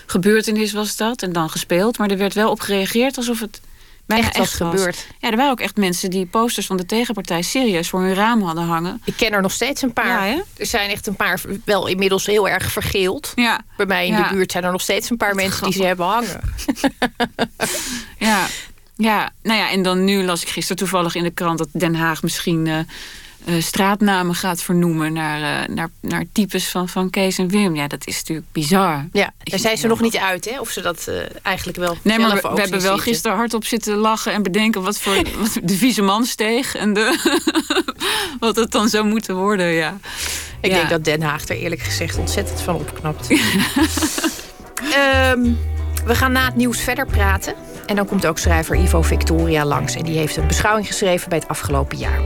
gebeurtenis 0.06 0.72
was 0.72 0.96
dat. 0.96 1.22
En 1.22 1.33
dan 1.33 1.50
gespeeld. 1.50 1.98
Maar 1.98 2.11
er 2.11 2.16
werd 2.16 2.35
wel 2.35 2.50
op 2.50 2.61
gereageerd 2.61 3.16
alsof 3.16 3.40
het 3.40 3.61
echt, 4.06 4.37
was 4.37 4.54
gebeurd. 4.54 5.06
Ja, 5.18 5.30
er 5.30 5.37
waren 5.37 5.50
ook 5.50 5.61
echt 5.61 5.76
mensen 5.76 6.11
die 6.11 6.26
posters 6.26 6.66
van 6.66 6.76
de 6.76 6.87
tegenpartij 6.87 7.42
serieus 7.42 7.88
voor 7.88 8.00
hun 8.00 8.14
raam 8.14 8.42
hadden 8.42 8.64
hangen. 8.64 9.02
Ik 9.04 9.16
ken 9.16 9.33
er 9.33 9.42
nog 9.42 9.52
steeds 9.52 9.83
een 9.83 9.92
paar. 9.92 10.28
Ja, 10.28 10.42
er 10.56 10.66
zijn 10.66 10.90
echt 10.90 11.06
een 11.06 11.16
paar 11.16 11.40
wel 11.64 11.87
inmiddels 11.87 12.26
heel 12.26 12.48
erg 12.48 12.72
vergeeld. 12.72 13.33
Ja. 13.35 13.61
Bij 13.76 13.87
mij 13.87 14.06
in 14.06 14.16
de 14.16 14.28
buurt 14.30 14.52
zijn 14.52 14.64
er 14.64 14.72
nog 14.72 14.80
steeds 14.80 15.11
een 15.11 15.16
paar 15.16 15.35
mensen 15.35 15.62
die 15.64 15.72
ze 15.72 15.85
hebben 15.85 16.06
hangen. 16.06 16.40
ja. 18.18 18.46
Ja, 19.00 19.30
nou 19.42 19.58
ja, 19.58 19.70
en 19.70 19.82
dan 19.82 20.04
nu 20.04 20.24
las 20.24 20.42
ik 20.42 20.48
gisteren 20.48 20.76
toevallig 20.76 21.14
in 21.14 21.22
de 21.22 21.30
krant 21.30 21.58
dat 21.58 21.68
Den 21.72 21.94
Haag 21.94 22.22
misschien 22.22 22.66
uh, 22.66 22.78
uh, 23.44 23.62
straatnamen 23.62 24.34
gaat 24.34 24.62
vernoemen 24.62 25.12
naar, 25.12 25.68
uh, 25.68 25.74
naar, 25.74 25.88
naar 26.00 26.24
types 26.32 26.68
van, 26.68 26.88
van 26.88 27.10
Kees 27.10 27.38
en 27.38 27.48
Wim. 27.48 27.76
Ja, 27.76 27.88
dat 27.88 28.06
is 28.06 28.18
natuurlijk 28.18 28.46
bizar. 28.52 29.06
Ja, 29.12 29.32
daar 29.38 29.58
zijn 29.58 29.78
ze 29.78 29.86
nog 29.86 30.00
niet 30.00 30.16
uit, 30.16 30.50
hè? 30.50 30.60
Of 30.60 30.70
ze 30.70 30.80
dat 30.80 31.10
eigenlijk 31.42 31.78
wel. 31.78 31.96
Nee, 32.02 32.18
maar 32.18 32.40
we, 32.42 32.50
we 32.54 32.60
hebben 32.60 32.82
wel 32.82 32.98
gisteren 32.98 33.36
hardop 33.36 33.64
zitten 33.64 33.96
lachen 33.96 34.32
en 34.32 34.42
bedenken 34.42 34.82
wat 34.82 34.98
voor 34.98 35.14
wat 35.40 35.58
de 35.62 35.76
vieze 35.76 36.02
man 36.02 36.24
steeg 36.24 36.74
en 36.74 36.92
de, 36.92 37.18
wat 38.40 38.56
het 38.56 38.70
dan 38.70 38.88
zou 38.88 39.04
moeten 39.04 39.36
worden. 39.36 39.66
Ja. 39.66 39.98
Ik 40.60 40.70
denk 40.70 40.88
dat 40.88 41.04
Den 41.04 41.22
Haag 41.22 41.48
er 41.48 41.56
eerlijk 41.56 41.80
gezegd 41.80 42.18
ontzettend 42.18 42.60
van 42.60 42.74
opknapt. 42.74 43.30
um, 43.30 43.36
we 46.10 46.14
gaan 46.14 46.32
na 46.32 46.44
het 46.44 46.56
nieuws 46.56 46.80
verder 46.80 47.06
praten. 47.06 47.54
En 47.90 47.96
dan 47.96 48.07
komt 48.07 48.26
ook 48.26 48.38
schrijver 48.38 48.76
Ivo 48.76 49.03
Victoria 49.03 49.64
langs. 49.64 49.94
En 49.94 50.03
die 50.03 50.18
heeft 50.18 50.37
een 50.37 50.46
beschouwing 50.46 50.87
geschreven 50.87 51.29
bij 51.29 51.38
het 51.38 51.48
afgelopen 51.48 51.98
jaar. 51.98 52.20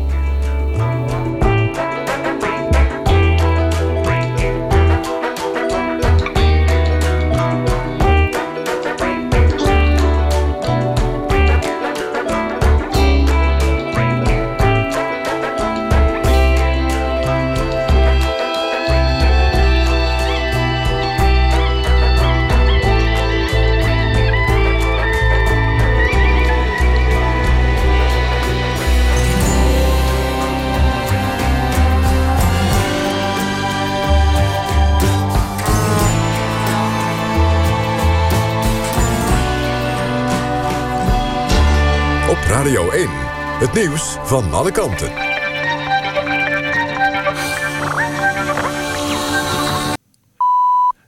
Het 43.65 43.73
nieuws 43.73 44.17
van 44.23 44.53
alle 44.53 44.71
kanten. 44.71 45.13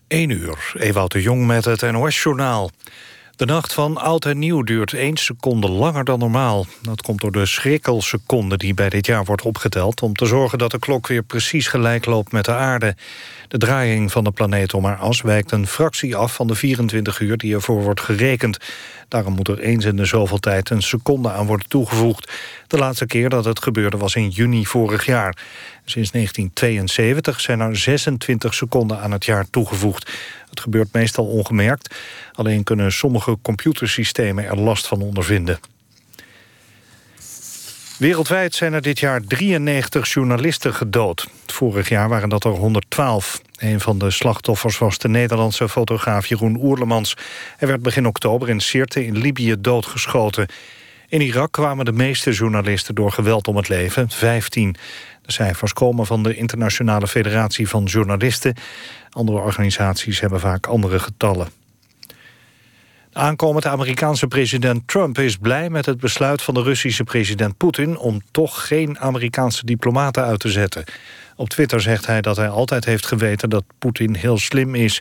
1 0.09 0.31
uur, 0.31 0.73
Ewout 0.79 1.13
de 1.13 1.23
Jong 1.23 1.47
met 1.47 1.65
het 1.65 1.93
NOS-journaal. 1.93 2.71
De 3.37 3.45
nacht 3.45 3.73
van 3.73 3.97
oud 3.97 4.25
en 4.25 4.39
nieuw 4.39 4.63
duurt 4.63 4.93
1 4.93 5.17
seconde 5.17 5.69
langer 5.69 6.05
dan 6.05 6.19
normaal. 6.19 6.67
Dat 6.83 7.03
komt 7.03 7.21
door 7.21 7.33
de 7.33 7.47
schrikkelseconde 7.47 8.57
die 8.57 8.75
bij 8.75 8.89
dit 8.89 9.07
jaar 9.07 9.25
wordt 9.25 9.43
opgeteld... 9.43 10.03
om 10.03 10.15
te 10.15 10.27
zorgen 10.27 10.59
dat 10.59 10.71
de 10.71 10.79
klok 10.79 11.07
weer 11.07 11.23
precies 11.23 11.69
gelijk 11.69 12.07
loopt 12.07 12.33
met 12.33 12.45
de 12.45 12.53
aarde. 12.53 12.97
De 13.49 13.59
draaiing 13.59 14.13
van 14.13 14.25
de 14.25 14.31
planeet 14.31 14.75
om 14.75 14.85
haar 14.85 14.97
as 14.97 15.21
wijkt 15.21 15.53
een 15.53 15.67
fractie 15.67 16.17
af... 16.17 16.35
van 16.35 16.47
de 16.47 16.55
24 16.55 17.21
uur 17.21 17.37
die 17.37 17.55
ervoor 17.55 17.83
wordt 17.83 18.01
gerekend. 18.01 18.59
Daarom 19.09 19.35
moet 19.35 19.49
er 19.49 19.59
eens 19.59 19.85
in 19.85 19.97
de 19.97 20.05
zoveel 20.05 20.39
tijd 20.39 20.71
een 20.71 20.83
seconde 20.83 21.31
aan 21.31 21.47
worden 21.47 21.69
toegevoegd. 21.69 22.33
De 22.67 22.79
laatste 22.79 23.07
keer 23.07 23.29
dat 23.29 23.45
het 23.45 23.63
gebeurde 23.63 23.97
was 23.97 24.15
in 24.15 24.29
juni 24.29 24.67
vorig 24.67 25.07
jaar. 25.07 25.37
Sinds 25.89 26.11
1972 26.11 27.41
zijn 27.41 27.61
er 27.61 27.77
26 27.77 28.55
seconden 28.55 29.01
aan 29.01 29.11
het 29.11 29.25
jaar 29.25 29.51
toegevoegd. 29.51 30.11
Het 30.51 30.61
gebeurt 30.61 30.93
meestal 30.93 31.27
ongemerkt. 31.27 31.95
Alleen 32.33 32.65
kunnen 32.65 32.93
sommige 32.93 33.39
computersystemen 33.43 34.45
er 34.45 34.59
last 34.59 34.87
van 34.87 35.03
ondervinden. 35.03 35.59
Wereldwijd 37.99 38.55
zijn 38.55 38.73
er 38.73 38.83
dit 38.83 38.99
jaar 38.99 39.21
93 39.21 40.13
journalisten 40.13 40.75
gedood. 40.75 41.27
Vorig 41.47 41.89
jaar 41.89 42.09
waren 42.09 42.29
dat 42.29 42.45
er 42.45 42.51
112. 42.51 43.41
Een 43.57 43.81
van 43.81 43.99
de 43.99 44.11
slachtoffers 44.11 44.79
was 44.79 44.99
de 44.99 45.09
Nederlandse 45.09 45.69
fotograaf 45.69 46.27
Jeroen 46.27 46.57
Oerlemans. 46.63 47.17
Hij 47.57 47.69
werd 47.69 47.83
begin 47.83 48.07
oktober 48.07 48.49
in 48.49 48.61
Sirte 48.61 49.05
in 49.05 49.17
Libië 49.19 49.55
doodgeschoten. 49.59 50.47
In 51.09 51.21
Irak 51.21 51.53
kwamen 51.53 51.85
de 51.85 51.93
meeste 51.93 52.31
journalisten 52.31 52.95
door 52.95 53.13
geweld 53.13 53.49
om 53.49 53.57
het 53.57 53.69
leven, 53.69 54.11
15. 54.11 54.77
De 55.23 55.33
cijfers 55.33 55.73
komen 55.73 56.07
van 56.07 56.23
de 56.23 56.35
Internationale 56.35 57.09
Federatie 57.09 57.69
van 57.69 57.85
Journalisten. 57.85 58.55
Andere 59.11 59.39
organisaties 59.39 60.21
hebben 60.21 60.41
vaak 60.41 60.67
andere 60.67 60.99
getallen. 60.99 61.49
De 63.11 63.23
aankomende 63.23 63.69
Amerikaanse 63.69 64.27
president 64.27 64.89
Trump 64.89 65.19
is 65.19 65.37
blij 65.37 65.71
met 65.71 65.87
het 65.87 66.01
besluit 66.01 66.43
van 66.43 66.55
de 66.55 66.63
Russische 66.63 67.05
president 67.05 67.57
Poetin 67.57 67.99
om 67.99 68.21
toch 68.31 68.67
geen 68.67 68.99
Amerikaanse 68.99 69.67
diplomaten 69.67 70.25
uit 70.25 70.41
te 70.41 70.51
zetten. 70.51 70.85
Op 71.37 71.49
Twitter 71.49 71.81
zegt 71.81 72.07
hij 72.07 72.21
dat 72.21 72.37
hij 72.37 72.49
altijd 72.49 72.85
heeft 72.85 73.07
geweten 73.07 73.51
dat 73.51 73.65
Poetin 73.79 74.15
heel 74.15 74.39
slim 74.39 74.75
is. 74.75 75.01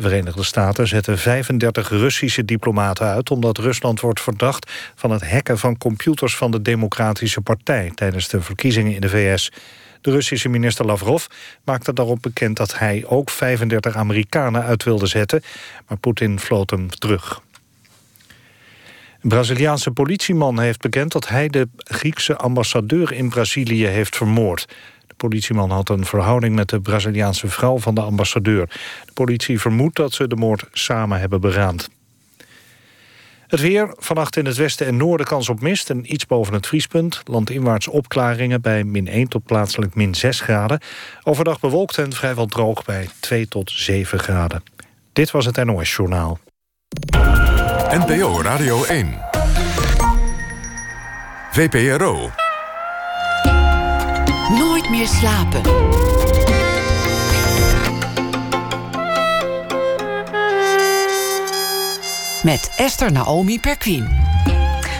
De 0.00 0.08
Verenigde 0.08 0.42
Staten 0.42 0.88
zetten 0.88 1.18
35 1.18 1.88
Russische 1.88 2.44
diplomaten 2.44 3.06
uit... 3.06 3.30
omdat 3.30 3.58
Rusland 3.58 4.00
wordt 4.00 4.20
verdacht 4.20 4.70
van 4.94 5.10
het 5.10 5.30
hacken 5.30 5.58
van 5.58 5.78
computers 5.78 6.36
van 6.36 6.50
de 6.50 6.62
Democratische 6.62 7.40
Partij... 7.40 7.92
tijdens 7.94 8.28
de 8.28 8.40
verkiezingen 8.40 8.94
in 8.94 9.00
de 9.00 9.08
VS. 9.08 9.52
De 10.00 10.10
Russische 10.10 10.48
minister 10.48 10.86
Lavrov 10.86 11.24
maakte 11.64 11.92
daarop 11.92 12.22
bekend 12.22 12.56
dat 12.56 12.78
hij 12.78 13.04
ook 13.06 13.30
35 13.30 13.96
Amerikanen 13.96 14.62
uit 14.62 14.84
wilde 14.84 15.06
zetten... 15.06 15.42
maar 15.88 15.98
Poetin 15.98 16.38
floot 16.38 16.70
hem 16.70 16.88
terug. 16.88 17.42
Een 19.20 19.28
Braziliaanse 19.28 19.90
politieman 19.90 20.60
heeft 20.60 20.80
bekend 20.80 21.12
dat 21.12 21.28
hij 21.28 21.48
de 21.48 21.68
Griekse 21.76 22.36
ambassadeur 22.36 23.12
in 23.12 23.28
Brazilië 23.28 23.86
heeft 23.86 24.16
vermoord 24.16 24.66
politieman 25.28 25.70
had 25.70 25.88
een 25.88 26.04
verhouding 26.04 26.54
met 26.54 26.68
de 26.68 26.80
Braziliaanse 26.80 27.48
vrouw 27.48 27.78
van 27.78 27.94
de 27.94 28.00
ambassadeur. 28.00 28.66
De 29.04 29.12
politie 29.12 29.60
vermoedt 29.60 29.96
dat 29.96 30.12
ze 30.12 30.28
de 30.28 30.36
moord 30.36 30.66
samen 30.72 31.20
hebben 31.20 31.40
beraamd. 31.40 31.88
Het 33.46 33.60
weer, 33.60 33.94
vannacht 33.96 34.36
in 34.36 34.46
het 34.46 34.56
westen 34.56 34.86
en 34.86 34.96
noorden 34.96 35.26
kans 35.26 35.48
op 35.48 35.60
mist... 35.60 35.90
en 35.90 36.12
iets 36.12 36.26
boven 36.26 36.54
het 36.54 36.66
vriespunt. 36.66 37.20
Landinwaarts 37.24 37.88
opklaringen 37.88 38.60
bij 38.60 38.84
min 38.84 39.08
1 39.08 39.28
tot 39.28 39.44
plaatselijk 39.44 39.94
min 39.94 40.14
6 40.14 40.40
graden. 40.40 40.80
Overdag 41.22 41.60
bewolkt 41.60 41.98
en 41.98 42.12
vrijwel 42.12 42.46
droog 42.46 42.84
bij 42.84 43.08
2 43.20 43.48
tot 43.48 43.70
7 43.70 44.18
graden. 44.18 44.62
Dit 45.12 45.30
was 45.30 45.46
het 45.46 45.64
NOS 45.64 45.94
Journaal. 45.96 46.38
NPO 47.90 48.42
Radio 48.42 48.84
1. 48.84 49.18
VPRO. 51.50 52.30
Slapen. 55.06 55.62
Met 62.42 62.72
Esther 62.76 63.12
Naomi 63.12 63.60
Perquin. 63.60 64.08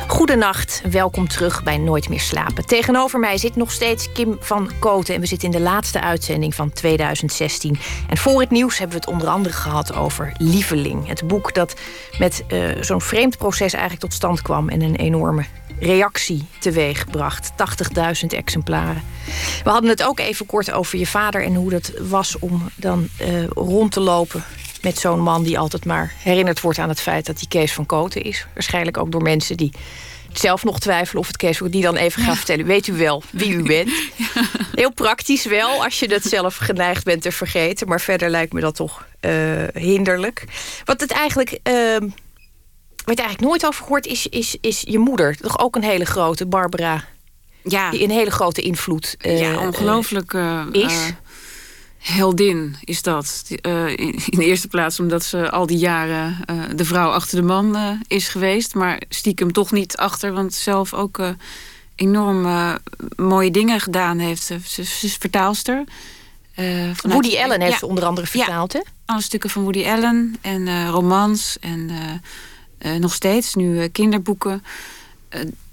Goedenacht, 0.06 0.82
welkom 0.90 1.28
terug 1.28 1.62
bij 1.62 1.78
Nooit 1.78 2.08
meer 2.08 2.20
slapen. 2.20 2.66
Tegenover 2.66 3.18
mij 3.18 3.38
zit 3.38 3.56
nog 3.56 3.70
steeds 3.70 4.12
Kim 4.12 4.36
van 4.40 4.70
Koten... 4.78 5.14
en 5.14 5.20
we 5.20 5.26
zitten 5.26 5.52
in 5.52 5.58
de 5.58 5.62
laatste 5.62 6.00
uitzending 6.00 6.54
van 6.54 6.72
2016. 6.72 7.78
En 8.08 8.16
voor 8.16 8.40
het 8.40 8.50
nieuws 8.50 8.78
hebben 8.78 8.96
we 8.96 9.02
het 9.04 9.12
onder 9.12 9.28
andere 9.28 9.54
gehad 9.54 9.94
over 9.94 10.32
Lieveling. 10.38 11.06
Het 11.06 11.26
boek 11.26 11.54
dat 11.54 11.74
met 12.18 12.44
uh, 12.48 12.68
zo'n 12.80 13.00
vreemd 13.00 13.38
proces 13.38 13.72
eigenlijk 13.72 14.02
tot 14.02 14.12
stand 14.12 14.42
kwam... 14.42 14.68
en 14.68 14.82
een 14.82 14.96
enorme 14.96 15.44
reactie 15.80 16.44
teweegbracht. 16.58 17.50
80.000 18.22 18.26
exemplaren. 18.28 19.02
We 19.64 19.70
hadden 19.70 19.90
het 19.90 20.02
ook 20.02 20.18
even 20.18 20.46
kort 20.46 20.72
over 20.72 20.98
je 20.98 21.06
vader 21.06 21.44
en 21.44 21.54
hoe 21.54 21.70
dat 21.70 21.92
was 21.98 22.38
om 22.38 22.70
dan 22.74 23.08
uh, 23.20 23.46
rond 23.46 23.92
te 23.92 24.00
lopen 24.00 24.44
met 24.82 24.98
zo'n 24.98 25.20
man 25.20 25.42
die 25.42 25.58
altijd 25.58 25.84
maar 25.84 26.12
herinnerd 26.18 26.60
wordt 26.60 26.78
aan 26.78 26.88
het 26.88 27.00
feit 27.00 27.26
dat 27.26 27.38
hij 27.38 27.48
Kees 27.48 27.72
van 27.72 27.86
Koten 27.86 28.22
is. 28.22 28.46
Waarschijnlijk 28.54 28.96
ook 28.96 29.12
door 29.12 29.22
mensen 29.22 29.56
die 29.56 29.72
zelf 30.32 30.64
nog 30.64 30.80
twijfelen 30.80 31.20
of 31.20 31.26
het 31.26 31.36
Kees 31.36 31.60
die 31.64 31.82
dan 31.82 31.96
even 31.96 32.22
gaat 32.22 32.36
vertellen. 32.36 32.66
Weet 32.66 32.86
u 32.86 32.92
wel 32.92 33.22
wie 33.30 33.52
u 33.52 33.62
bent? 33.62 33.90
Heel 34.74 34.92
praktisch 34.92 35.44
wel, 35.44 35.84
als 35.84 35.98
je 35.98 36.08
dat 36.08 36.22
zelf 36.22 36.56
geneigd 36.56 37.04
bent 37.04 37.22
te 37.22 37.32
vergeten. 37.32 37.88
Maar 37.88 38.00
verder 38.00 38.30
lijkt 38.30 38.52
me 38.52 38.60
dat 38.60 38.74
toch 38.74 39.06
uh, 39.20 39.32
hinderlijk. 39.74 40.44
Wat 40.84 41.00
het 41.00 41.10
eigenlijk... 41.10 41.58
Uh, 41.68 41.96
je 43.18 43.24
eigenlijk 43.24 43.50
nooit 43.50 43.66
over 43.66 43.82
gehoord 43.82 44.06
is, 44.06 44.26
is, 44.26 44.56
is 44.60 44.82
je 44.86 44.98
moeder. 44.98 45.36
Toch 45.36 45.58
ook 45.58 45.76
een 45.76 45.82
hele 45.82 46.04
grote, 46.04 46.46
Barbara. 46.46 47.04
Ja. 47.62 47.90
Die 47.90 48.02
een 48.02 48.10
hele 48.10 48.30
grote 48.30 48.62
invloed 48.62 49.16
uh, 49.26 49.40
Ja, 49.40 49.58
ongelooflijk 49.66 50.32
is 50.72 51.12
heldin 52.00 52.76
is 52.84 53.02
dat. 53.02 53.44
Uh, 53.66 53.88
in, 53.88 54.18
de 54.26 54.44
eerste 54.44 54.68
plaats 54.68 55.00
omdat 55.00 55.24
ze 55.24 55.50
al 55.50 55.66
die 55.66 55.78
jaren 55.78 56.36
uh, 56.50 56.62
de 56.74 56.84
vrouw 56.84 57.10
achter 57.10 57.36
de 57.36 57.46
man 57.46 57.76
uh, 57.76 57.90
is 58.06 58.28
geweest. 58.28 58.74
Maar 58.74 59.02
stiekem 59.08 59.52
toch 59.52 59.72
niet 59.72 59.96
achter, 59.96 60.32
want 60.32 60.54
zelf 60.54 60.94
ook 60.94 61.20
enorm 61.94 62.46
mooie 63.16 63.50
dingen 63.50 63.80
gedaan 63.80 64.18
heeft. 64.18 64.42
Ze, 64.42 64.58
ze 64.64 64.82
is 64.82 65.16
vertaalster. 65.16 65.84
Woody 67.02 67.38
Allen 67.38 67.60
heeft 67.60 67.72
ja, 67.72 67.78
ze 67.78 67.86
onder 67.86 68.04
andere 68.04 68.26
vertaald, 68.26 68.72
ja, 68.72 68.82
Alle 69.06 69.22
stukken 69.22 69.50
van 69.50 69.62
Woody 69.62 69.84
Allen 69.84 70.36
en 70.40 70.88
romans 70.90 71.56
en 71.60 71.90
nog 72.98 73.14
steeds 73.14 73.54
nu 73.54 73.88
kinderboeken. 73.88 74.64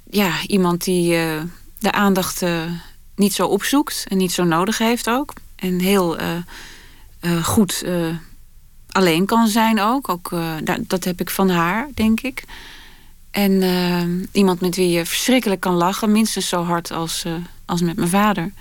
ja, 0.09 0.31
iemand 0.47 0.83
die 0.83 1.09
de 1.79 1.91
aandacht 1.91 2.43
niet 3.15 3.33
zo 3.33 3.47
opzoekt 3.47 4.05
en 4.07 4.17
niet 4.17 4.31
zo 4.31 4.43
nodig 4.43 4.77
heeft 4.77 5.09
ook 5.09 5.33
en 5.55 5.79
heel 5.79 6.17
goed 7.43 7.85
alleen 8.91 9.25
kan 9.25 9.47
zijn 9.47 9.79
ook. 9.79 10.09
ook 10.09 10.29
dat, 10.63 10.79
dat 10.81 11.03
heb 11.03 11.21
ik 11.21 11.29
van 11.29 11.49
haar, 11.49 11.89
denk 11.93 12.21
ik. 12.21 12.43
En 13.31 14.29
iemand 14.31 14.61
met 14.61 14.75
wie 14.75 14.89
je 14.89 15.05
verschrikkelijk 15.05 15.61
kan 15.61 15.73
lachen, 15.73 16.11
minstens 16.11 16.47
zo 16.47 16.63
hard 16.63 16.91
als, 16.91 17.25
als 17.65 17.81
met 17.81 17.95
mijn 17.95 18.09
vader. 18.09 18.51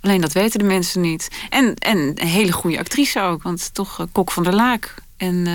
Alleen 0.00 0.20
dat 0.20 0.32
weten 0.32 0.58
de 0.58 0.64
mensen 0.64 1.00
niet. 1.00 1.28
En, 1.50 1.74
en 1.74 1.98
een 1.98 2.26
hele 2.26 2.52
goede 2.52 2.78
actrice 2.78 3.20
ook, 3.20 3.42
want 3.42 3.74
toch 3.74 4.06
Kok 4.12 4.30
van 4.30 4.42
der 4.42 4.54
Laak. 4.54 4.94
En 5.16 5.46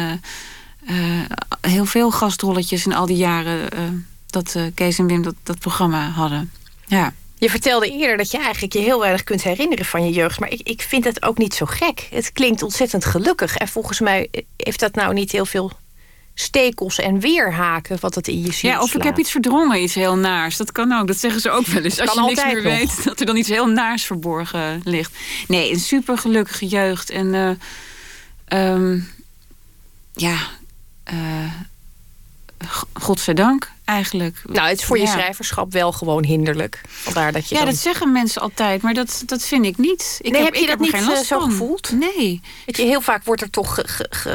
heel 1.61 1.85
veel 1.85 2.11
gastrolletjes 2.11 2.85
in 2.85 2.93
al 2.93 3.05
die 3.05 3.17
jaren 3.17 3.69
dat 4.29 4.55
Kees 4.73 4.99
en 4.99 5.07
Wim 5.07 5.21
dat, 5.21 5.35
dat 5.43 5.59
programma 5.59 6.09
hadden. 6.09 6.51
Ja. 6.85 7.13
Je 7.39 7.49
vertelde 7.49 7.91
eerder 7.91 8.17
dat 8.17 8.31
je 8.31 8.37
eigenlijk 8.37 8.73
je 8.73 8.79
heel 8.79 8.99
weinig 8.99 9.23
kunt 9.23 9.43
herinneren 9.43 9.85
van 9.85 10.05
je 10.05 10.11
jeugd. 10.11 10.39
Maar 10.39 10.51
ik, 10.51 10.61
ik 10.63 10.81
vind 10.81 11.03
het 11.03 11.23
ook 11.23 11.37
niet 11.37 11.53
zo 11.53 11.65
gek. 11.65 12.07
Het 12.11 12.31
klinkt 12.31 12.63
ontzettend 12.63 13.05
gelukkig. 13.05 13.57
En 13.57 13.67
volgens 13.67 13.99
mij 13.99 14.29
heeft 14.57 14.79
dat 14.79 14.95
nou 14.95 15.13
niet 15.13 15.31
heel 15.31 15.45
veel 15.45 15.71
stekels 16.33 16.99
en 16.99 17.19
weerhaken 17.19 17.97
wat 17.99 18.15
het 18.15 18.27
in 18.27 18.41
je 18.41 18.51
ziet. 18.51 18.59
Ja, 18.59 18.81
of 18.81 18.95
ik 18.95 19.03
heb 19.03 19.17
iets 19.17 19.31
verdrongen, 19.31 19.83
iets 19.83 19.93
heel 19.93 20.15
naars. 20.15 20.57
Dat 20.57 20.71
kan 20.71 20.93
ook, 20.93 21.07
dat 21.07 21.17
zeggen 21.17 21.41
ze 21.41 21.49
ook 21.49 21.65
wel 21.65 21.83
eens. 21.83 21.99
Als 21.99 22.13
je 22.13 22.21
niks 22.21 22.43
meer 22.43 22.61
weet, 22.61 23.03
dat 23.03 23.19
er 23.19 23.25
dan 23.25 23.37
iets 23.37 23.49
heel 23.49 23.67
naars 23.67 24.05
verborgen 24.05 24.81
ligt. 24.83 25.17
Nee, 25.47 25.71
een 25.71 25.79
super 25.79 26.17
gelukkige 26.17 26.67
jeugd. 26.67 27.09
En 27.09 27.33
uh, 27.33 28.71
um, 28.73 29.09
ja, 30.13 30.37
godzijdank 32.93 33.71
eigenlijk. 33.85 34.41
Nou, 34.45 34.69
het 34.69 34.79
is 34.79 34.85
voor 34.85 34.99
je 34.99 35.07
schrijverschap 35.07 35.71
wel 35.71 35.91
gewoon 35.91 36.23
hinderlijk. 36.23 36.81
Vandaar 36.87 37.31
dat 37.31 37.49
je 37.49 37.55
ja, 37.55 37.65
dat 37.65 37.75
zeggen 37.75 38.11
mensen 38.11 38.41
altijd, 38.41 38.81
maar 38.81 38.93
dat, 38.93 39.23
dat 39.25 39.43
vind 39.43 39.65
ik 39.65 39.77
niet. 39.77 40.19
Ik 40.21 40.31
nee, 40.31 40.43
heb, 40.43 40.55
je 40.55 40.67
dat 40.67 40.79
niet 40.79 40.93
uh, 40.93 41.17
zo 41.17 41.39
gevoeld? 41.39 41.91
Nee. 41.91 42.41
Weet 42.65 42.77
je, 42.77 42.83
heel 42.83 43.01
vaak 43.01 43.23
wordt 43.23 43.41
er 43.41 43.49
toch 43.49 43.79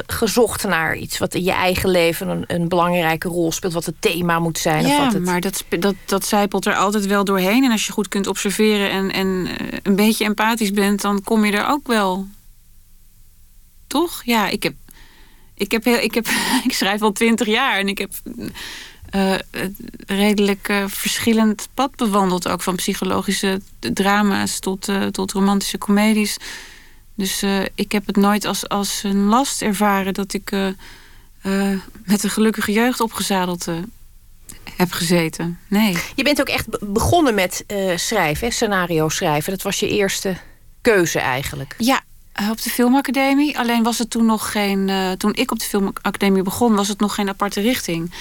gezocht 0.06 0.64
naar 0.64 0.96
iets 0.96 1.18
wat 1.18 1.34
in 1.34 1.42
je 1.42 1.52
eigen 1.52 1.90
leven 1.90 2.28
een, 2.28 2.44
een, 2.46 2.68
belangrijke 2.68 3.28
rol 3.28 3.52
speelt, 3.52 3.72
wat 3.72 3.86
het 3.86 4.00
thema 4.00 4.38
moet 4.38 4.58
zijn. 4.58 4.86
Ja, 4.86 4.96
of 4.96 5.04
wat 5.04 5.12
het... 5.12 5.24
maar 5.24 5.40
dat, 5.40 5.64
dat, 5.78 5.94
dat 6.04 6.26
zijpelt 6.26 6.66
er 6.66 6.74
altijd 6.74 7.06
wel 7.06 7.24
doorheen. 7.24 7.64
En 7.64 7.70
als 7.70 7.86
je 7.86 7.92
goed 7.92 8.08
kunt 8.08 8.26
observeren 8.26 8.90
en, 8.90 9.12
en 9.12 9.46
eh, 9.46 9.78
een 9.82 9.96
beetje 9.96 10.24
empathisch 10.24 10.72
bent, 10.72 11.00
dan 11.00 11.22
kom 11.22 11.44
je 11.44 11.52
er 11.52 11.68
ook 11.68 11.86
wel. 11.86 12.26
Toch? 13.86 14.22
Ja, 14.24 14.48
ik 14.48 14.62
heb 14.62 14.74
ik, 15.54 15.70
heb 15.70 15.84
heel, 15.84 15.98
ik, 15.98 16.14
heb, 16.14 16.26
ik 16.68 16.72
schrijf 16.72 17.02
al 17.02 17.12
twintig 17.12 17.46
jaar 17.46 17.78
en 17.78 17.88
ik 17.88 17.98
heb 17.98 18.12
uh, 19.14 19.34
redelijk 20.06 20.68
uh, 20.68 20.84
verschillend 20.86 21.68
pad 21.74 21.96
bewandeld. 21.96 22.48
Ook 22.48 22.62
van 22.62 22.76
psychologische 22.76 23.60
drama's 23.78 24.58
tot, 24.58 24.88
uh, 24.88 25.06
tot 25.06 25.32
romantische 25.32 25.78
comedies. 25.78 26.36
Dus 27.16 27.44
ik 27.74 27.92
heb 27.92 28.06
het 28.06 28.16
nooit 28.16 28.44
als, 28.44 28.68
als 28.68 29.02
een 29.02 29.24
last 29.24 29.62
ervaren 29.62 30.14
dat 30.14 30.32
ik 30.32 30.50
met 32.04 32.24
een 32.24 32.30
gelukkige 32.30 32.72
jeugd 32.72 33.00
opgezadeld 33.00 33.68
heb 34.76 34.92
gezeten. 34.92 35.58
Nee. 35.68 35.96
Je 36.14 36.22
bent 36.22 36.40
ook 36.40 36.48
echt 36.48 36.92
begonnen 36.92 37.34
met 37.34 37.64
schrijven, 37.96 38.52
scenario 38.52 39.08
schrijven. 39.08 39.52
Dat 39.52 39.62
was 39.62 39.80
je 39.80 39.88
eerste 39.88 40.36
keuze 40.80 41.18
eigenlijk. 41.18 41.74
Ja, 41.78 41.96
eh, 41.96 42.13
op 42.50 42.62
de 42.62 42.70
filmacademie. 42.70 43.58
Alleen 43.58 43.82
was 43.82 43.98
het 43.98 44.10
toen 44.10 44.26
nog 44.26 44.52
geen. 44.52 44.88
Uh, 44.88 45.10
toen 45.12 45.34
ik 45.34 45.50
op 45.50 45.58
de 45.58 45.64
filmacademie 45.64 46.42
begon, 46.42 46.74
was 46.74 46.88
het 46.88 47.00
nog 47.00 47.14
geen 47.14 47.28
aparte 47.28 47.60
richting. 47.60 48.12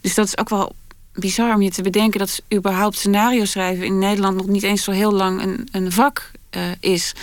Dus 0.00 0.14
dat 0.14 0.26
is 0.26 0.38
ook 0.38 0.48
wel 0.48 0.74
bizar 1.12 1.54
om 1.54 1.62
je 1.62 1.70
te 1.70 1.82
bedenken 1.82 2.18
dat 2.18 2.42
überhaupt 2.54 2.96
scenario 2.96 3.44
schrijven 3.44 3.84
in 3.84 3.98
Nederland 3.98 4.36
nog 4.36 4.46
niet 4.46 4.62
eens 4.62 4.84
zo 4.84 4.90
heel 4.90 5.12
lang 5.12 5.42
een, 5.42 5.68
een 5.72 5.92
vak 5.92 6.30
uh, 6.50 6.62
is. 6.80 7.14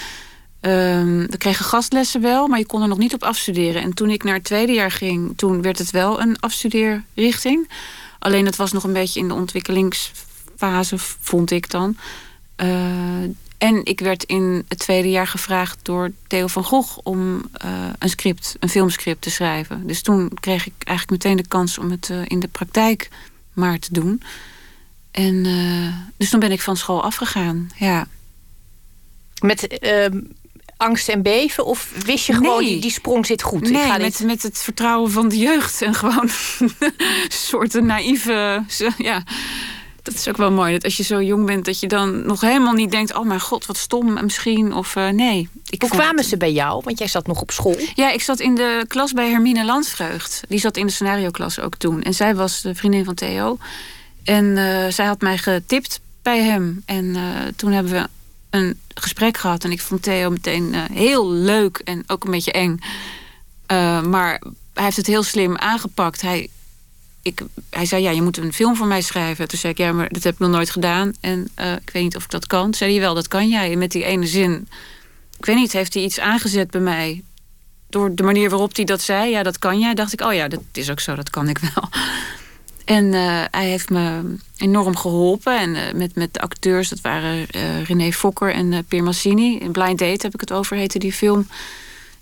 Um, 0.61 1.27
we 1.27 1.37
kregen 1.37 1.65
gastlessen 1.65 2.21
wel, 2.21 2.47
maar 2.47 2.59
je 2.59 2.65
kon 2.65 2.81
er 2.81 2.87
nog 2.87 2.97
niet 2.97 3.13
op 3.13 3.23
afstuderen. 3.23 3.81
En 3.81 3.93
toen 3.93 4.09
ik 4.09 4.23
naar 4.23 4.33
het 4.33 4.43
tweede 4.43 4.73
jaar 4.73 4.91
ging, 4.91 5.33
toen 5.37 5.61
werd 5.61 5.77
het 5.77 5.91
wel 5.91 6.21
een 6.21 6.39
afstudeerrichting. 6.39 7.69
Alleen 8.19 8.45
het 8.45 8.55
was 8.55 8.71
nog 8.71 8.83
een 8.83 8.93
beetje 8.93 9.19
in 9.19 9.27
de 9.27 9.33
ontwikkelingsfase, 9.33 10.95
vond 10.97 11.51
ik 11.51 11.69
dan. 11.69 11.97
En 13.57 13.85
ik 13.85 13.99
werd 13.99 14.23
in 14.23 14.65
het 14.67 14.79
tweede 14.79 15.09
jaar 15.09 15.27
gevraagd 15.27 15.79
door 15.81 16.11
Theo 16.27 16.47
van 16.47 16.63
Gogh 16.63 16.97
om 17.03 17.35
uh, 17.65 17.89
een 17.99 18.09
script, 18.09 18.55
een 18.59 18.69
filmscript 18.69 19.21
te 19.21 19.29
schrijven. 19.29 19.87
Dus 19.87 20.01
toen 20.01 20.31
kreeg 20.39 20.65
ik 20.65 20.73
eigenlijk 20.77 21.23
meteen 21.23 21.43
de 21.43 21.47
kans 21.47 21.77
om 21.77 21.91
het 21.91 22.09
uh, 22.09 22.21
in 22.23 22.39
de 22.39 22.47
praktijk 22.47 23.09
maar 23.53 23.79
te 23.79 23.93
doen. 23.93 24.21
En 25.11 25.45
uh, 25.45 25.93
dus 26.17 26.29
toen 26.29 26.39
ben 26.39 26.51
ik 26.51 26.61
van 26.61 26.77
school 26.77 27.03
afgegaan. 27.03 27.69
Ja. 27.75 28.07
Met 29.41 29.67
ehm, 29.67 30.19
angst 30.77 31.09
en 31.09 31.21
beven? 31.21 31.65
Of 31.65 31.91
wist 32.05 32.25
je 32.25 32.33
gewoon, 32.33 32.63
die, 32.63 32.81
die 32.81 32.91
sprong 32.91 33.25
zit 33.25 33.41
goed? 33.41 33.61
Nee, 33.61 33.83
ik 33.83 33.91
ga 33.91 33.97
met, 33.97 34.19
met 34.19 34.43
het 34.43 34.57
vertrouwen 34.57 35.11
van 35.11 35.29
de 35.29 35.37
jeugd. 35.37 35.81
En 35.81 35.93
gewoon 35.93 36.29
een 36.59 36.81
soort 37.27 37.73
naïeve... 37.73 38.63
Ja, 38.97 39.23
dat 40.07 40.15
is 40.15 40.27
ook 40.27 40.37
wel 40.37 40.51
mooi. 40.51 40.73
Dat 40.73 40.83
als 40.83 40.97
je 40.97 41.03
zo 41.03 41.21
jong 41.21 41.45
bent, 41.45 41.65
dat 41.65 41.79
je 41.79 41.87
dan 41.87 42.25
nog 42.25 42.41
helemaal 42.41 42.73
niet 42.73 42.91
denkt: 42.91 43.15
oh 43.15 43.25
mijn 43.25 43.39
god, 43.39 43.65
wat 43.65 43.77
stom 43.77 44.13
misschien. 44.23 44.73
Of 44.73 44.95
uh, 44.95 45.09
nee. 45.09 45.49
Ik 45.69 45.81
Hoe 45.81 45.89
kwamen 45.89 46.23
ze 46.23 46.37
bij 46.37 46.51
jou? 46.51 46.81
Want 46.83 46.99
jij 46.99 47.07
zat 47.07 47.27
nog 47.27 47.41
op 47.41 47.51
school. 47.51 47.75
Ja, 47.95 48.11
ik 48.11 48.21
zat 48.21 48.39
in 48.39 48.55
de 48.55 48.85
klas 48.87 49.13
bij 49.13 49.29
Hermine 49.29 49.65
Landsvreugd. 49.65 50.41
Die 50.47 50.59
zat 50.59 50.77
in 50.77 50.85
de 50.85 50.91
scenario-klas 50.91 51.59
ook 51.59 51.75
toen. 51.75 52.01
En 52.01 52.13
zij 52.13 52.35
was 52.35 52.61
de 52.61 52.75
vriendin 52.75 53.05
van 53.05 53.13
Theo. 53.13 53.57
En 54.23 54.45
uh, 54.45 54.87
zij 54.87 55.05
had 55.05 55.21
mij 55.21 55.37
getipt 55.37 55.99
bij 56.21 56.41
hem. 56.41 56.83
En 56.85 57.05
uh, 57.05 57.21
toen 57.55 57.71
hebben 57.71 57.91
we 57.91 58.07
een 58.49 58.79
gesprek 58.93 59.37
gehad. 59.37 59.63
En 59.63 59.71
ik 59.71 59.81
vond 59.81 60.01
Theo 60.01 60.29
meteen 60.29 60.75
heel 60.93 61.31
leuk 61.31 61.81
en 61.83 62.03
ook 62.07 62.23
een 62.23 62.31
beetje 62.31 62.51
eng. 62.51 62.79
maar 64.09 64.41
hij 64.73 64.83
heeft 64.83 64.97
het 64.97 65.07
heel 65.07 65.23
slim 65.23 65.57
aangepakt. 65.57 66.21
Hij 66.21 66.49
hij 67.69 67.85
zei, 67.85 68.03
ja, 68.03 68.11
je 68.11 68.21
moet 68.21 68.37
een 68.37 68.53
film 68.53 68.75
voor 68.75 68.87
mij 68.87 69.01
schrijven. 69.01 69.47
Toen 69.47 69.59
zei 69.59 69.73
ik, 69.73 69.79
ja, 69.79 69.91
maar 69.91 70.09
dat 70.09 70.23
heb 70.23 70.33
ik 70.33 70.39
nog 70.39 70.49
nooit 70.49 70.69
gedaan. 70.69 71.13
En 71.19 71.47
uh, 71.59 71.71
ik 71.71 71.89
weet 71.93 72.03
niet 72.03 72.15
of 72.15 72.23
ik 72.23 72.29
dat 72.29 72.47
kan. 72.47 72.63
Toen 72.63 72.73
zei 72.73 72.91
hij, 72.91 72.99
wel, 72.99 73.13
dat 73.13 73.27
kan 73.27 73.49
jij. 73.49 73.75
met 73.75 73.91
die 73.91 74.03
ene 74.03 74.27
zin, 74.27 74.67
ik 75.37 75.45
weet 75.45 75.55
niet, 75.55 75.71
heeft 75.71 75.93
hij 75.93 76.03
iets 76.03 76.19
aangezet 76.19 76.71
bij 76.71 76.81
mij. 76.81 77.23
Door 77.89 78.15
de 78.15 78.23
manier 78.23 78.49
waarop 78.49 78.75
hij 78.75 78.85
dat 78.85 79.01
zei, 79.01 79.29
ja, 79.29 79.43
dat 79.43 79.59
kan 79.59 79.79
jij. 79.79 79.93
Dacht 79.93 80.13
ik, 80.13 80.21
oh 80.21 80.33
ja, 80.33 80.47
dat 80.47 80.61
is 80.73 80.89
ook 80.89 80.99
zo, 80.99 81.15
dat 81.15 81.29
kan 81.29 81.49
ik 81.49 81.57
wel. 81.57 81.89
En 82.85 83.05
uh, 83.05 83.43
hij 83.51 83.69
heeft 83.69 83.89
me 83.89 84.35
enorm 84.57 84.95
geholpen. 84.95 85.59
En 85.59 85.75
uh, 85.75 85.81
met, 85.93 86.15
met 86.15 86.33
de 86.33 86.39
acteurs, 86.39 86.89
dat 86.89 87.01
waren 87.01 87.45
René 87.83 88.11
Fokker 88.11 88.53
en 88.53 88.85
Pier 88.87 89.03
Massini. 89.03 89.57
In 89.57 89.71
Blind 89.71 89.99
Date 89.99 90.25
heb 90.25 90.33
ik 90.33 90.39
het 90.39 90.53
over, 90.53 90.77
heette 90.77 90.99
die 90.99 91.13
film 91.13 91.47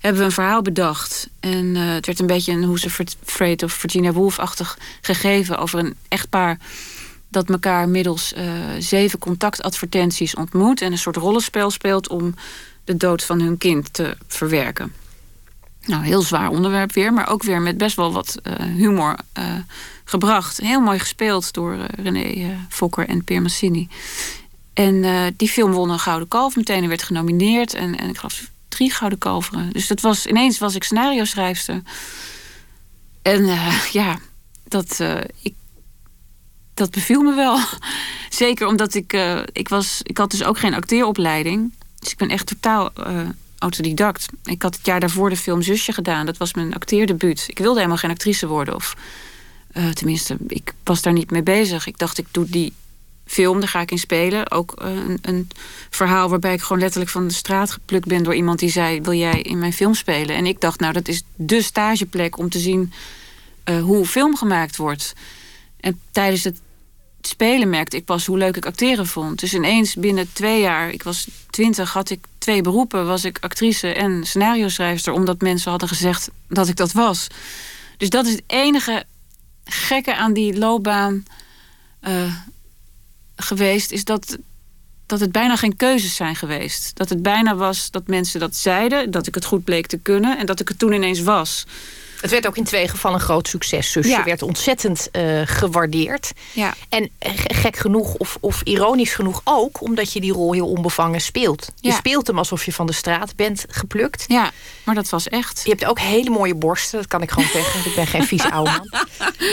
hebben 0.00 0.20
we 0.20 0.26
een 0.26 0.32
verhaal 0.32 0.62
bedacht. 0.62 1.28
En 1.40 1.64
uh, 1.74 1.92
het 1.92 2.06
werd 2.06 2.18
een 2.20 2.26
beetje 2.26 2.52
een 2.52 2.66
Who's 2.66 3.00
Afraid 3.24 3.62
of 3.62 3.72
Virginia 3.72 4.12
Woolf-achtig 4.12 4.78
gegeven... 5.00 5.58
over 5.58 5.78
een 5.78 5.94
echtpaar 6.08 6.58
dat 7.28 7.50
elkaar 7.50 7.88
middels 7.88 8.32
uh, 8.32 8.42
zeven 8.78 9.18
contactadvertenties 9.18 10.34
ontmoet... 10.34 10.80
en 10.80 10.92
een 10.92 10.98
soort 10.98 11.16
rollenspel 11.16 11.70
speelt 11.70 12.08
om 12.08 12.34
de 12.84 12.96
dood 12.96 13.24
van 13.24 13.40
hun 13.40 13.58
kind 13.58 13.94
te 13.94 14.16
verwerken. 14.26 14.92
Nou, 15.84 16.04
heel 16.04 16.22
zwaar 16.22 16.48
onderwerp 16.48 16.92
weer, 16.92 17.12
maar 17.12 17.28
ook 17.28 17.42
weer 17.42 17.60
met 17.60 17.78
best 17.78 17.96
wel 17.96 18.12
wat 18.12 18.40
uh, 18.42 18.52
humor 18.76 19.16
gebracht. 20.04 20.60
Heel 20.60 20.80
mooi 20.80 20.98
gespeeld 20.98 21.52
door 21.52 21.76
René 22.02 22.56
Fokker 22.68 23.08
en 23.08 23.24
Pier 23.24 23.42
Massini. 23.42 23.88
En 24.74 25.04
die 25.36 25.48
film 25.48 25.72
won 25.72 25.90
een 25.90 25.98
Gouden 25.98 26.28
Kalf 26.28 26.56
meteen 26.56 26.82
en 26.82 26.88
werd 26.88 27.02
genomineerd. 27.02 27.74
En, 27.74 27.98
en 27.98 28.08
ik 28.08 28.16
geloof 28.16 28.50
drie 28.68 28.90
gouden 28.90 29.18
kalveren. 29.18 29.72
Dus 29.72 29.86
dat 29.86 30.00
was, 30.00 30.26
ineens 30.26 30.58
was 30.58 30.74
ik 30.74 30.84
scenario 30.84 31.24
schrijfster. 31.24 31.82
En 33.22 33.42
uh, 33.42 33.84
ja, 33.92 34.18
dat, 34.64 34.98
uh, 35.00 35.20
ik, 35.42 35.54
dat 36.74 36.90
beviel 36.90 37.22
me 37.22 37.34
wel. 37.34 37.58
Zeker 38.28 38.66
omdat 38.66 38.94
ik, 38.94 39.12
uh, 39.12 39.40
ik 39.52 39.68
was, 39.68 40.00
ik 40.02 40.18
had 40.18 40.30
dus 40.30 40.44
ook 40.44 40.58
geen 40.58 40.74
acteeropleiding. 40.74 41.72
Dus 41.98 42.10
ik 42.10 42.18
ben 42.18 42.28
echt 42.28 42.46
totaal 42.46 42.92
autodidact. 43.58 44.26
Ik 44.44 44.62
had 44.62 44.76
het 44.76 44.86
jaar 44.86 45.00
daarvoor 45.00 45.30
de 45.30 45.36
film 45.36 45.62
Zusje 45.62 45.92
gedaan. 45.92 46.26
Dat 46.26 46.36
was 46.36 46.54
mijn 46.54 46.74
acteerdebuut. 46.74 47.44
Ik 47.46 47.58
wilde 47.58 47.76
helemaal 47.76 47.96
geen 47.96 48.10
actrice 48.10 48.46
worden. 48.46 48.74
Of 48.74 48.96
tenminste, 49.94 50.36
ik 50.46 50.74
was 50.84 51.02
daar 51.02 51.12
niet 51.12 51.30
mee 51.30 51.42
bezig. 51.42 51.86
Ik 51.86 51.98
dacht, 51.98 52.18
ik 52.18 52.26
doe 52.30 52.46
die 52.50 52.72
film, 53.26 53.60
daar 53.60 53.68
ga 53.68 53.80
ik 53.80 53.90
in 53.90 53.98
spelen. 53.98 54.50
Ook 54.50 54.72
een, 54.76 55.18
een, 55.22 55.48
verhaal 55.90 56.28
waarbij 56.28 56.52
ik 56.52 56.62
gewoon 56.62 56.82
letterlijk 56.82 57.10
van 57.10 57.26
de 57.28 57.34
straat 57.34 57.70
geplukt 57.70 58.06
ben 58.06 58.22
door 58.22 58.34
iemand 58.34 58.58
die 58.58 58.70
zei: 58.70 59.00
Wil 59.00 59.12
jij 59.12 59.40
in 59.40 59.58
mijn 59.58 59.72
film 59.72 59.94
spelen? 59.94 60.36
En 60.36 60.46
ik 60.46 60.60
dacht, 60.60 60.80
nou, 60.80 60.92
dat 60.92 61.08
is 61.08 61.22
de 61.34 61.62
stageplek 61.62 62.38
om 62.38 62.48
te 62.48 62.58
zien 62.58 62.92
uh, 63.64 63.82
hoe 63.82 64.06
film 64.06 64.36
gemaakt 64.36 64.76
wordt. 64.76 65.14
En 65.80 66.00
tijdens 66.10 66.44
het 66.44 66.60
spelen 67.20 67.70
merkte 67.70 67.96
ik 67.96 68.04
pas 68.04 68.26
hoe 68.26 68.38
leuk 68.38 68.56
ik 68.56 68.66
acteren 68.66 69.06
vond. 69.06 69.40
Dus 69.40 69.54
ineens 69.54 69.94
binnen 69.94 70.32
twee 70.32 70.60
jaar, 70.60 70.90
ik 70.90 71.02
was 71.02 71.28
twintig, 71.50 71.92
had 71.92 72.10
ik 72.10 72.24
twee 72.38 72.62
beroepen. 72.62 73.06
Was 73.06 73.24
ik 73.24 73.38
actrice 73.40 73.88
en 73.88 74.26
scenario 74.26 74.68
schrijfster, 74.68 75.12
omdat 75.12 75.40
mensen 75.40 75.70
hadden 75.70 75.88
gezegd 75.88 76.30
dat 76.48 76.68
ik 76.68 76.76
dat 76.76 76.92
was. 76.92 77.26
Dus 77.96 78.10
dat 78.10 78.26
is 78.26 78.32
het 78.32 78.42
enige 78.46 79.04
gekke 79.64 80.14
aan 80.14 80.32
die 80.32 80.58
loopbaan 80.58 81.24
uh, 82.08 82.34
geweest, 83.36 83.90
is 83.92 84.04
dat, 84.04 84.38
dat 85.06 85.20
het 85.20 85.32
bijna 85.32 85.56
geen 85.56 85.76
keuzes 85.76 86.14
zijn 86.14 86.36
geweest. 86.36 86.96
Dat 86.96 87.08
het 87.08 87.22
bijna 87.22 87.54
was 87.54 87.90
dat 87.90 88.06
mensen 88.06 88.40
dat 88.40 88.54
zeiden, 88.54 89.10
dat 89.10 89.26
ik 89.26 89.34
het 89.34 89.44
goed 89.44 89.64
bleek 89.64 89.86
te 89.86 89.98
kunnen 89.98 90.38
en 90.38 90.46
dat 90.46 90.60
ik 90.60 90.68
het 90.68 90.78
toen 90.78 90.92
ineens 90.92 91.20
was. 91.20 91.66
Het 92.20 92.30
werd 92.30 92.46
ook 92.46 92.56
in 92.56 92.64
twee 92.64 92.88
gevallen 92.88 93.18
een 93.18 93.24
groot 93.24 93.48
succes. 93.48 93.92
Dus 93.92 94.06
ja. 94.06 94.18
je 94.18 94.24
werd 94.24 94.42
ontzettend 94.42 95.08
uh, 95.12 95.42
gewaardeerd. 95.44 96.32
Ja. 96.52 96.74
En 96.88 97.10
gek 97.46 97.76
genoeg, 97.76 98.14
of, 98.14 98.36
of 98.40 98.60
ironisch 98.62 99.12
genoeg 99.12 99.40
ook... 99.44 99.80
omdat 99.80 100.12
je 100.12 100.20
die 100.20 100.32
rol 100.32 100.52
heel 100.52 100.68
onbevangen 100.68 101.20
speelt. 101.20 101.72
Je 101.80 101.92
speelt 101.92 102.26
hem 102.26 102.38
alsof 102.38 102.64
je 102.64 102.72
van 102.72 102.86
de 102.86 102.92
straat 102.92 103.36
bent 103.36 103.64
geplukt. 103.68 104.24
Ja, 104.28 104.50
maar 104.84 104.94
dat 104.94 105.08
was 105.08 105.28
echt. 105.28 105.60
Je 105.64 105.70
hebt 105.70 105.84
ook 105.84 105.98
hele 105.98 106.30
mooie 106.30 106.54
borsten, 106.54 106.98
dat 106.98 107.08
kan 107.08 107.22
ik 107.22 107.30
gewoon 107.30 107.48
zeggen. 107.48 107.90
ik 107.90 107.94
ben 107.94 108.06
geen 108.06 108.24
vies 108.26 108.44
oude 108.50 108.70
man. 108.70 109.06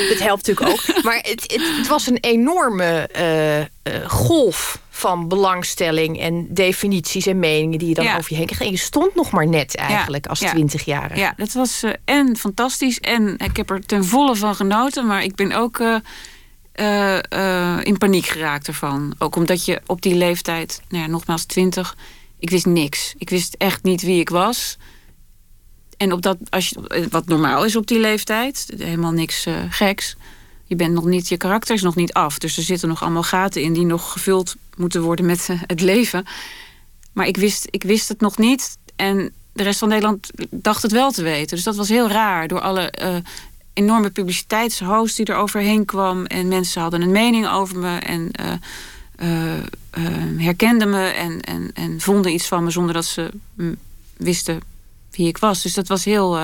Dat 0.10 0.20
helpt 0.20 0.48
natuurlijk 0.48 0.70
ook. 0.70 1.04
Maar 1.04 1.16
het, 1.16 1.42
het, 1.42 1.62
het 1.78 1.88
was 1.88 2.08
een 2.08 2.18
enorme 2.18 3.10
uh, 3.16 3.60
uh, 3.60 3.66
golf 4.10 4.82
van 4.96 5.28
belangstelling 5.28 6.20
en 6.20 6.48
definities 6.50 7.26
en 7.26 7.40
meningen 7.40 7.80
die 7.80 7.88
je 7.88 7.94
dan 7.94 8.04
Ja. 8.06 8.18
over 8.18 8.32
je 8.32 8.38
heen 8.38 8.46
kreeg. 8.46 8.62
En 8.62 8.72
je 8.72 8.78
stond 8.78 9.16
nog 9.16 9.32
maar 9.32 9.48
net 9.48 9.76
eigenlijk 9.76 10.28
als 10.28 10.40
ja. 10.40 10.50
twintigjarige. 10.50 11.20
Ja, 11.20 11.34
dat 11.38 11.54
was 11.54 11.84
eh, 11.84 11.92
en 12.06 12.38
fantastisch 12.38 13.00
en 13.00 13.38
ik 13.38 13.58
heb 13.58 13.70
er 13.70 13.86
ten 13.86 14.06
volle 14.06 14.36
van 14.36 14.56
genoten. 14.56 15.06
Maar 15.06 15.24
ik 15.24 15.36
ben 15.36 15.52
ook 15.52 15.80
eh, 15.80 17.18
eh, 17.18 17.80
in 17.84 17.98
paniek 17.98 18.26
geraakt 18.26 18.68
ervan. 18.68 19.14
Ook 19.18 19.36
omdat 19.36 19.66
je 19.66 19.82
op 19.86 20.02
die 20.02 20.16
leeftijd, 20.16 20.82
nou 20.90 21.04
ja, 21.04 21.10
nogmaals 21.10 21.46
twintig, 21.46 21.96
ik 22.40 22.50
wist 22.50 22.66
niks. 22.66 23.14
Ik 23.18 23.30
wist 23.30 23.56
echt 23.58 23.84
niet 23.84 24.02
wie 24.02 24.20
ik 24.20 24.30
was. 24.30 24.78
En 25.98 26.12
op 26.12 26.22
dat, 26.22 26.38
als 26.50 26.70
je, 26.70 27.08
wat 27.10 27.26
normaal 27.26 27.66
is 27.66 27.76
op 27.76 27.88
die 27.88 28.00
leeftijd, 28.00 28.74
helemaal 28.78 29.12
niks 29.12 29.46
geks. 29.70 30.16
Je 30.64 30.76
bent 30.76 30.94
nog 30.94 31.06
niet, 31.06 31.30
je 31.30 31.38
karakter 31.38 31.76
is 31.76 31.82
nog 31.82 31.96
niet 31.96 32.14
af. 32.14 32.38
Dus 32.38 32.58
er 32.58 32.64
zitten 32.64 32.88
nog 32.88 33.02
allemaal 33.02 33.24
gaten 33.24 33.62
in 33.62 33.74
die 33.74 33.86
nog 33.86 34.12
gevuld 34.12 34.56
moeten 34.78 35.02
worden 35.02 35.26
met 35.26 35.50
eh, 35.50 35.62
het 35.62 35.82
leven. 35.82 36.26
Maar 37.14 37.28
ik 37.28 37.38
wist, 37.38 37.68
ik 37.70 37.84
wist 37.84 38.08
het 38.08 38.22
nog 38.22 38.38
niet. 38.38 38.78
En 38.96 39.34
de 39.54 39.64
rest 39.64 39.80
van 39.80 39.90
Nederland 39.90 40.30
dacht 40.50 40.82
het 40.82 40.92
wel 40.92 41.12
te 41.12 41.24
weten. 41.24 41.56
Dus 41.56 41.66
dat 41.66 41.76
was 41.76 41.90
heel 41.90 42.10
raar. 42.10 42.48
Door 42.48 42.60
alle 42.60 42.92
eh, 42.92 43.16
enorme 43.74 44.10
publiciteitshost 44.10 45.18
die 45.18 45.26
er 45.26 45.36
overheen 45.36 45.86
kwam. 45.86 46.26
En 46.26 46.48
mensen 46.48 46.82
hadden 46.82 47.02
een 47.02 47.12
mening 47.12 47.48
over 47.50 47.78
me. 47.78 47.98
En 47.98 48.32
eh, 48.32 48.54
herkenden 50.38 50.90
me. 50.90 51.06
En, 51.06 51.42
en, 51.42 51.72
en 51.74 52.02
vonden 52.02 52.34
iets 52.34 52.48
van 52.48 52.64
me 52.64 52.70
zonder 52.70 52.94
dat 52.94 53.06
ze 53.06 53.30
wisten 54.18 54.62
wie 55.12 55.28
ik 55.28 55.38
was. 55.38 55.62
Dus 55.62 55.74
dat 55.74 55.88
was 55.88 56.06
heel 56.06 56.38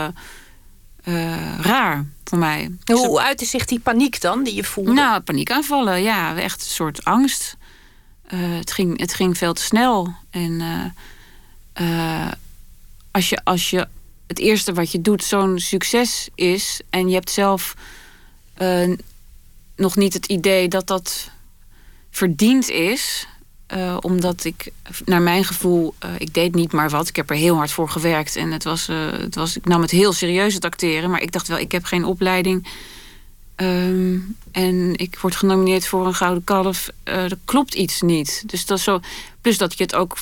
raar 1.62 2.06
voor 2.24 2.38
mij. 2.38 2.72
Dus 2.84 3.00
Hoe 3.00 3.22
uitte 3.22 3.46
zich 3.46 3.66
die 3.66 3.80
paniek 3.80 4.22
dan 4.22 4.44
die 4.44 4.54
je 4.56 4.64
voelde? 4.64 4.94
nou, 4.94 5.22
paniekaanvallen, 5.22 6.02
ja, 6.02 6.36
echt 6.36 6.62
een 6.62 6.68
soort 6.68 7.06
angst. 7.06 7.58
Eh, 8.30 8.40
het, 8.58 8.72
ging, 8.72 9.00
het 9.00 9.14
ging 9.14 9.38
veel 9.38 9.54
te 9.54 9.62
snel. 9.62 10.14
En 10.30 10.62
eh, 10.62 12.24
eh, 12.24 12.32
als, 13.12 13.30
je, 13.30 13.44
als 13.44 13.70
je 13.70 13.88
het 14.28 14.40
eerste 14.40 14.74
wat 14.74 14.92
je 14.92 15.02
doet 15.02 15.24
zo'n 15.24 15.60
succes 15.60 16.30
is... 16.36 16.82
en 16.90 17.08
je 17.08 17.14
hebt 17.14 17.30
zelf 17.30 17.76
nog 19.76 19.96
niet 19.96 20.14
het 20.14 20.26
idee 20.26 20.68
dat 20.68 20.88
dat 20.88 21.30
verdiend 22.12 22.70
is... 22.70 23.28
omdat 24.02 24.44
ik, 24.44 24.72
naar 25.06 25.22
mijn 25.22 25.44
gevoel, 25.44 25.96
ik 26.18 26.34
deed 26.34 26.56
niet 26.56 26.72
maar 26.72 26.90
wat. 26.90 27.08
Ik 27.08 27.16
heb 27.16 27.30
er 27.30 27.36
heel 27.36 27.56
hard 27.56 27.72
voor 27.72 27.90
gewerkt. 27.90 28.36
En 28.36 28.52
het 28.52 28.64
was, 28.64 28.88
het 29.12 29.36
was, 29.36 29.58
ik 29.58 29.66
nam 29.66 29.82
het 29.82 29.92
heel 29.92 30.14
serieus, 30.14 30.54
het 30.54 30.66
acteren. 30.66 31.10
Maar 31.10 31.22
ik 31.22 31.32
dacht 31.32 31.48
wel, 31.48 31.58
ik 31.58 31.72
heb 31.72 31.84
geen 31.84 32.06
opleiding. 32.06 32.68
Ehm, 33.60 34.18
en 34.52 34.94
ik 34.96 35.18
word 35.22 35.36
genomineerd 35.36 35.88
voor 35.88 36.06
een 36.06 36.14
gouden 36.14 36.44
kalf. 36.44 36.90
Eh 37.04 37.24
er 37.24 37.38
klopt 37.46 37.74
iets 37.74 38.02
niet. 38.02 38.44
Dus 38.46 38.66
dat 38.66 38.78
is 38.78 38.84
zo. 38.84 39.00
Plus 39.42 39.58
dat 39.58 39.78
je 39.78 39.84
het 39.84 39.96
ook 39.96 40.18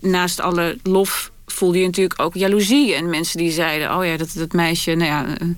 naast 0.00 0.40
alle 0.40 0.78
lof 0.82 1.30
voelde 1.46 1.78
je 1.78 1.84
natuurlijk 1.84 2.20
ook 2.20 2.34
jaloezie. 2.34 2.94
En 2.94 3.10
mensen 3.10 3.38
die 3.38 3.50
zeiden: 3.50 3.96
Oh 3.96 4.04
ja, 4.06 4.16
dat, 4.16 4.32
dat 4.34 4.52
meisje, 4.52 4.94
nou 4.94 5.10
ja. 5.10 5.26
eh, 5.38 5.48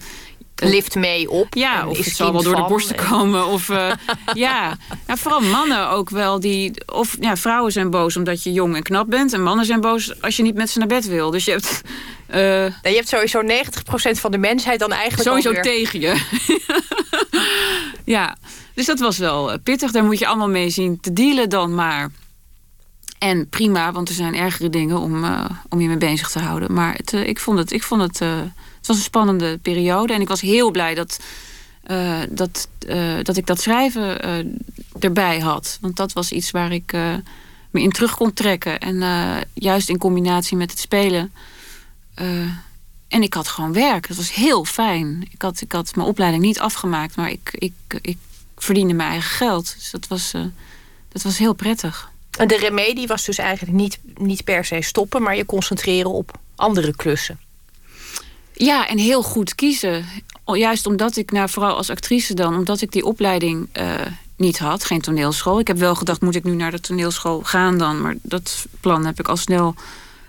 Lift 0.70 0.94
mee 0.94 1.30
op. 1.30 1.54
ja, 1.54 1.88
of 1.88 1.98
het 1.98 2.16
zal 2.16 2.32
wel 2.32 2.42
door 2.42 2.56
de 2.56 2.64
borsten 2.68 2.96
komen. 2.96 3.46
Of 3.46 3.68
uh, 3.68 3.92
ja, 4.34 4.76
nou, 5.06 5.18
vooral 5.18 5.40
mannen 5.40 5.90
ook 5.90 6.10
wel. 6.10 6.40
Die, 6.40 6.86
of 6.92 7.16
ja, 7.20 7.36
vrouwen 7.36 7.72
zijn 7.72 7.90
boos 7.90 8.16
omdat 8.16 8.42
je 8.42 8.52
jong 8.52 8.76
en 8.76 8.82
knap 8.82 9.10
bent. 9.10 9.32
En 9.32 9.42
mannen 9.42 9.66
zijn 9.66 9.80
boos 9.80 10.22
als 10.22 10.36
je 10.36 10.42
niet 10.42 10.54
met 10.54 10.70
ze 10.70 10.78
naar 10.78 10.88
bed 10.88 11.06
wil. 11.06 11.30
Dus 11.30 11.44
je 11.44 11.50
hebt 11.50 11.80
uh, 12.30 12.36
Nou, 12.36 12.72
je 12.82 12.94
hebt 12.94 13.08
sowieso 13.08 13.42
90% 13.42 13.46
van 14.20 14.30
de 14.30 14.38
mensheid 14.38 14.78
dan 14.78 14.92
eigenlijk 14.92 15.28
sowieso 15.28 15.60
tegen 15.60 16.00
je. 16.00 16.14
ja, 18.06 18.36
dus 18.74 18.86
dat 18.86 18.98
was 18.98 19.18
wel 19.18 19.52
eh, 19.52 19.58
pittig. 19.62 19.90
Daar 19.90 20.04
moet 20.04 20.18
je 20.18 20.26
allemaal 20.26 20.48
mee 20.48 20.70
zien 20.70 21.00
te 21.00 21.12
dealen 21.12 21.48
dan 21.48 21.74
maar. 21.74 22.10
En 23.18 23.48
prima, 23.48 23.92
want 23.92 24.08
er 24.08 24.14
zijn 24.14 24.34
ergere 24.34 24.70
dingen 24.70 24.98
om, 24.98 25.24
uh, 25.24 25.44
om 25.68 25.80
je 25.80 25.88
mee 25.88 25.96
bezig 25.96 26.30
te 26.30 26.38
houden. 26.38 26.72
Maar 26.72 26.94
het, 26.94 27.12
uh, 27.12 27.26
ik 27.26 27.38
vond 27.38 27.58
het, 27.58 27.72
ik 27.72 27.82
vond 27.82 28.00
het, 28.00 28.18
het 28.18 28.86
was 28.86 28.96
een 28.96 29.02
spannende 29.02 29.58
periode. 29.62 30.12
En 30.12 30.20
ik 30.20 30.28
was 30.28 30.40
heel 30.40 30.70
blij 30.70 30.94
dat, 30.94 31.20
dat, 32.30 32.68
dat 33.22 33.36
ik 33.36 33.46
dat 33.46 33.60
schrijven 33.60 34.20
erbij 34.98 35.38
had. 35.38 35.78
Want 35.80 35.96
dat 35.96 36.12
was 36.12 36.32
iets 36.32 36.50
waar 36.50 36.72
ik 36.72 36.92
me 37.70 37.80
in 37.82 37.92
terug 37.92 38.16
kon 38.16 38.32
trekken. 38.32 38.78
En 38.78 39.02
juist 39.54 39.88
in 39.88 39.98
combinatie 39.98 40.56
met 40.56 40.70
het 40.70 40.80
spelen. 40.80 41.32
En 43.08 43.22
ik 43.22 43.34
had 43.34 43.48
gewoon 43.48 43.72
werk. 43.72 44.08
Dat 44.08 44.16
was 44.16 44.34
heel 44.34 44.64
fijn. 44.64 45.28
Ik 45.30 45.42
had, 45.42 45.60
ik 45.60 45.72
had 45.72 45.96
mijn 45.96 46.08
opleiding 46.08 46.42
niet 46.42 46.60
afgemaakt, 46.60 47.16
maar 47.16 47.30
ik, 47.30 47.50
ik, 47.52 47.72
ik 48.00 48.18
verdiende 48.56 48.94
mijn 48.94 49.10
eigen 49.10 49.30
geld. 49.30 49.74
Dus 49.78 49.90
dat 49.90 50.06
was, 50.06 50.30
dat 51.08 51.22
was 51.22 51.38
heel 51.38 51.54
prettig. 51.54 52.10
En 52.38 52.48
de 52.48 52.56
remedie 52.56 53.06
was 53.06 53.24
dus 53.24 53.38
eigenlijk 53.38 53.76
niet, 53.76 53.98
niet 54.14 54.44
per 54.44 54.64
se 54.64 54.82
stoppen, 54.82 55.22
maar 55.22 55.36
je 55.36 55.46
concentreren 55.46 56.10
op 56.10 56.38
andere 56.56 56.96
klussen. 56.96 57.38
Ja, 58.52 58.88
en 58.88 58.98
heel 58.98 59.22
goed 59.22 59.54
kiezen. 59.54 60.04
Juist 60.44 60.86
omdat 60.86 61.16
ik, 61.16 61.30
nou, 61.30 61.48
vooral 61.48 61.76
als 61.76 61.90
actrice 61.90 62.34
dan, 62.34 62.56
omdat 62.56 62.80
ik 62.80 62.92
die 62.92 63.04
opleiding 63.04 63.68
uh, 63.72 64.00
niet 64.36 64.58
had, 64.58 64.84
geen 64.84 65.00
toneelschool. 65.00 65.58
Ik 65.58 65.66
heb 65.66 65.78
wel 65.78 65.94
gedacht, 65.94 66.20
moet 66.20 66.34
ik 66.34 66.44
nu 66.44 66.54
naar 66.54 66.70
de 66.70 66.80
toneelschool 66.80 67.42
gaan 67.42 67.78
dan? 67.78 68.00
Maar 68.00 68.14
dat 68.22 68.66
plan 68.80 69.06
heb 69.06 69.18
ik 69.18 69.28
al 69.28 69.36
snel 69.36 69.74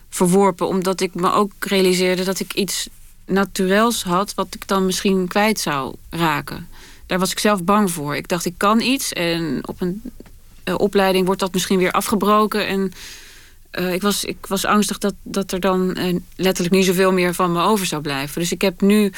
verworpen, 0.09 0.67
omdat 0.67 1.01
ik 1.01 1.13
me 1.13 1.31
ook 1.31 1.51
realiseerde 1.59 2.23
dat 2.23 2.39
ik 2.39 2.53
iets 2.53 2.89
natuurels 3.25 4.03
had, 4.03 4.33
wat 4.33 4.47
ik 4.49 4.67
dan 4.67 4.85
misschien 4.85 5.27
kwijt 5.27 5.59
zou 5.59 5.95
raken. 6.09 6.67
Daar 7.05 7.19
was 7.19 7.31
ik 7.31 7.39
zelf 7.39 7.63
bang 7.63 7.91
voor. 7.91 8.15
Ik 8.15 8.27
dacht, 8.27 8.45
ik 8.45 8.53
kan 8.57 8.79
iets 8.79 9.13
en 9.13 9.67
op 9.67 9.81
een 9.81 10.01
uh, 10.65 10.75
opleiding 10.77 11.25
wordt 11.25 11.41
dat 11.41 11.53
misschien 11.53 11.77
weer 11.77 11.91
afgebroken. 11.91 12.67
En 12.67 12.91
uh, 13.79 13.93
ik, 13.93 14.01
was, 14.01 14.25
ik 14.25 14.45
was 14.47 14.65
angstig 14.65 14.97
dat, 14.97 15.13
dat 15.23 15.51
er 15.51 15.59
dan 15.59 15.97
uh, 15.97 16.15
letterlijk 16.35 16.75
niet 16.75 16.85
zoveel 16.85 17.11
meer 17.11 17.33
van 17.33 17.51
me 17.51 17.61
over 17.61 17.85
zou 17.85 18.01
blijven. 18.01 18.41
Dus 18.41 18.51
ik 18.51 18.61
heb 18.61 18.81
nu 18.81 19.11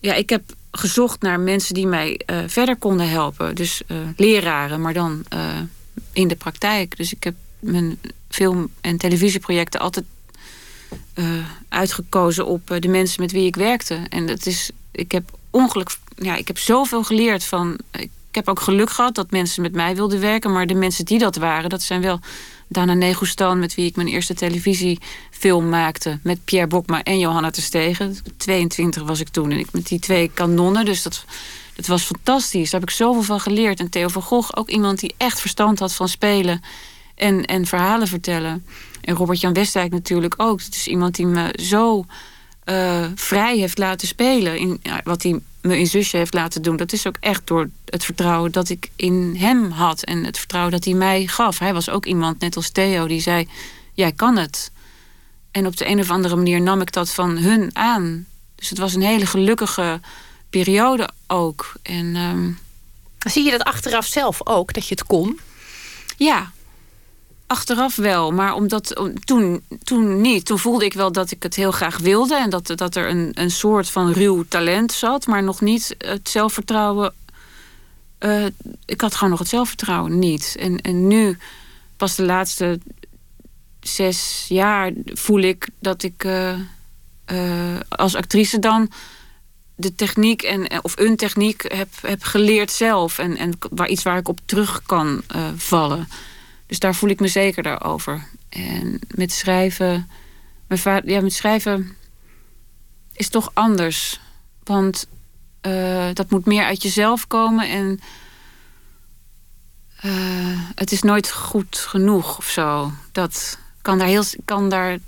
ja, 0.00 0.14
ik 0.14 0.30
heb 0.30 0.42
gezocht 0.70 1.22
naar 1.22 1.40
mensen 1.40 1.74
die 1.74 1.86
mij 1.86 2.20
verder 2.46 2.76
konden 2.76 3.08
helpen. 3.08 3.54
Dus 3.54 3.82
leraren, 4.16 4.80
maar 4.80 4.92
dan 4.92 5.24
in 6.12 6.28
de 6.28 6.36
praktijk. 6.36 6.96
Dus 6.96 7.12
ik 7.12 7.24
heb 7.24 7.34
mijn 7.60 7.98
film- 8.28 8.70
en 8.80 8.96
televisieprojecten 8.96 9.80
altijd 9.80 10.04
uitgekozen 11.68 12.46
op 12.46 12.76
de 12.78 12.88
mensen 12.88 13.20
met 13.20 13.32
wie 13.32 13.46
ik 13.46 13.56
werkte. 13.56 13.94
En 14.08 14.26
dat 14.26 14.46
is, 14.46 14.70
ik 14.90 15.12
heb 15.12 15.38
ongeluk, 15.50 15.96
ja, 16.16 16.36
ik 16.36 16.46
heb 16.46 16.58
zoveel 16.58 17.04
geleerd 17.04 17.44
van. 17.44 17.78
Ik 17.90 18.10
heb 18.30 18.48
ook 18.48 18.60
geluk 18.60 18.90
gehad 18.90 19.14
dat 19.14 19.30
mensen 19.30 19.62
met 19.62 19.72
mij 19.72 19.96
wilden 19.96 20.20
werken. 20.20 20.52
Maar 20.52 20.66
de 20.66 20.74
mensen 20.74 21.04
die 21.04 21.18
dat 21.18 21.36
waren, 21.36 21.70
dat 21.70 21.82
zijn 21.82 22.00
wel 22.00 22.20
Dana 22.68 22.94
Negustan, 22.94 23.58
met 23.58 23.74
wie 23.74 23.86
ik 23.86 23.96
mijn 23.96 24.08
eerste 24.08 24.34
televisiefilm 24.34 25.68
maakte. 25.68 26.18
Met 26.22 26.44
Pierre 26.44 26.68
Bokma 26.68 27.02
en 27.02 27.18
Johanna 27.18 27.50
Terstegen. 27.50 28.16
22 28.36 29.02
was 29.02 29.20
ik 29.20 29.28
toen. 29.28 29.50
En 29.50 29.58
ik 29.58 29.72
met 29.72 29.86
die 29.86 29.98
twee 29.98 30.30
kanonnen. 30.34 30.84
Dus 30.84 31.02
dat, 31.02 31.24
dat 31.74 31.86
was 31.86 32.02
fantastisch. 32.02 32.70
Daar 32.70 32.80
heb 32.80 32.88
ik 32.88 32.96
zoveel 32.96 33.22
van 33.22 33.40
geleerd. 33.40 33.80
En 33.80 33.88
Theo 33.88 34.08
van 34.08 34.22
Gogh, 34.22 34.50
ook 34.54 34.68
iemand 34.68 35.00
die 35.00 35.14
echt 35.16 35.40
verstand 35.40 35.78
had 35.78 35.94
van 35.94 36.08
spelen. 36.08 36.62
En, 37.20 37.44
en 37.44 37.66
verhalen 37.66 38.08
vertellen. 38.08 38.66
En 39.00 39.14
Robert-Jan 39.14 39.52
Westdijk 39.52 39.92
natuurlijk 39.92 40.34
ook. 40.36 40.60
Het 40.60 40.74
is 40.74 40.86
iemand 40.86 41.14
die 41.14 41.26
me 41.26 41.58
zo 41.62 42.04
uh, 42.64 43.06
vrij 43.14 43.58
heeft 43.58 43.78
laten 43.78 44.08
spelen. 44.08 44.58
In, 44.58 44.80
wat 45.04 45.22
hij 45.22 45.40
me 45.60 45.78
in 45.78 45.86
zusje 45.86 46.16
heeft 46.16 46.34
laten 46.34 46.62
doen. 46.62 46.76
Dat 46.76 46.92
is 46.92 47.06
ook 47.06 47.16
echt 47.20 47.46
door 47.46 47.68
het 47.84 48.04
vertrouwen 48.04 48.52
dat 48.52 48.68
ik 48.68 48.90
in 48.96 49.36
hem 49.38 49.70
had. 49.70 50.02
En 50.02 50.24
het 50.24 50.38
vertrouwen 50.38 50.72
dat 50.72 50.84
hij 50.84 50.94
mij 50.94 51.26
gaf. 51.26 51.58
Hij 51.58 51.72
was 51.72 51.90
ook 51.90 52.06
iemand, 52.06 52.40
net 52.40 52.56
als 52.56 52.70
Theo, 52.70 53.06
die 53.06 53.20
zei: 53.20 53.48
Jij 53.92 54.12
kan 54.12 54.36
het. 54.36 54.70
En 55.50 55.66
op 55.66 55.76
de 55.76 55.86
een 55.86 56.00
of 56.00 56.10
andere 56.10 56.36
manier 56.36 56.60
nam 56.60 56.80
ik 56.80 56.92
dat 56.92 57.10
van 57.10 57.36
hun 57.36 57.70
aan. 57.72 58.26
Dus 58.54 58.68
het 58.68 58.78
was 58.78 58.94
een 58.94 59.02
hele 59.02 59.26
gelukkige 59.26 60.00
periode 60.50 61.10
ook. 61.26 61.72
En, 61.82 62.16
um... 62.16 62.58
Zie 63.18 63.44
je 63.44 63.50
dat 63.50 63.62
achteraf 63.62 64.06
zelf 64.06 64.46
ook, 64.46 64.72
dat 64.72 64.86
je 64.88 64.94
het 64.94 65.04
kon? 65.06 65.40
Ja, 66.16 66.52
Achteraf 67.50 67.96
wel, 67.96 68.30
maar 68.30 68.54
omdat 68.54 69.00
toen, 69.24 69.64
toen 69.82 70.20
niet. 70.20 70.44
Toen 70.44 70.58
voelde 70.58 70.84
ik 70.84 70.92
wel 70.92 71.12
dat 71.12 71.30
ik 71.30 71.42
het 71.42 71.54
heel 71.54 71.70
graag 71.70 71.98
wilde 71.98 72.36
en 72.36 72.50
dat, 72.50 72.66
dat 72.66 72.96
er 72.96 73.08
een, 73.08 73.30
een 73.34 73.50
soort 73.50 73.90
van 73.90 74.12
ruw 74.12 74.44
talent 74.48 74.92
zat, 74.92 75.26
maar 75.26 75.42
nog 75.42 75.60
niet 75.60 75.94
het 75.98 76.28
zelfvertrouwen. 76.28 77.14
Uh, 78.20 78.46
ik 78.84 79.00
had 79.00 79.14
gewoon 79.14 79.30
nog 79.30 79.38
het 79.38 79.48
zelfvertrouwen 79.48 80.18
niet. 80.18 80.56
En, 80.58 80.80
en 80.80 81.06
nu, 81.06 81.38
pas 81.96 82.14
de 82.14 82.22
laatste 82.22 82.80
zes 83.80 84.46
jaar, 84.48 84.92
voel 85.04 85.40
ik 85.40 85.68
dat 85.78 86.02
ik 86.02 86.24
uh, 86.24 86.58
uh, 87.32 87.80
als 87.88 88.14
actrice 88.14 88.58
dan 88.58 88.90
de 89.74 89.94
techniek 89.94 90.42
en, 90.42 90.84
of 90.84 90.98
een 90.98 91.16
techniek 91.16 91.72
heb, 91.74 91.88
heb 92.00 92.22
geleerd 92.22 92.70
zelf. 92.70 93.18
En, 93.18 93.36
en 93.36 93.58
waar, 93.70 93.88
iets 93.88 94.02
waar 94.02 94.18
ik 94.18 94.28
op 94.28 94.40
terug 94.44 94.82
kan 94.86 95.22
vallen. 95.56 96.08
Dus 96.70 96.78
daar 96.78 96.94
voel 96.94 97.10
ik 97.10 97.20
me 97.20 97.28
zeker 97.28 97.82
over. 97.84 98.26
En 98.48 99.00
met 99.08 99.32
schrijven, 99.32 100.10
mijn 100.66 100.80
vader, 100.80 101.10
ja, 101.10 101.20
met 101.20 101.32
schrijven 101.32 101.96
is 103.12 103.28
toch 103.28 103.50
anders. 103.54 104.20
Want 104.64 105.08
uh, 105.66 106.08
dat 106.12 106.30
moet 106.30 106.46
meer 106.46 106.64
uit 106.64 106.82
jezelf 106.82 107.26
komen 107.26 107.68
en 107.68 108.00
uh, 110.04 110.60
het 110.74 110.92
is 110.92 111.02
nooit 111.02 111.32
goed 111.32 111.76
genoeg 111.76 112.38
of 112.38 112.48
zo. 112.48 112.92
Dat 113.12 113.58
kan 113.82 113.98
daar 113.98 114.08
heel, 114.08 114.24
kan 114.44 114.68
daar 114.68 114.98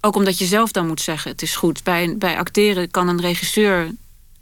ook 0.00 0.16
omdat 0.16 0.38
je 0.38 0.44
zelf 0.44 0.72
dan 0.72 0.86
moet 0.86 1.00
zeggen: 1.00 1.30
het 1.30 1.42
is 1.42 1.56
goed. 1.56 1.82
Bij, 1.84 2.16
bij 2.18 2.38
acteren 2.38 2.90
kan 2.90 3.08
een 3.08 3.20
regisseur, 3.20 3.90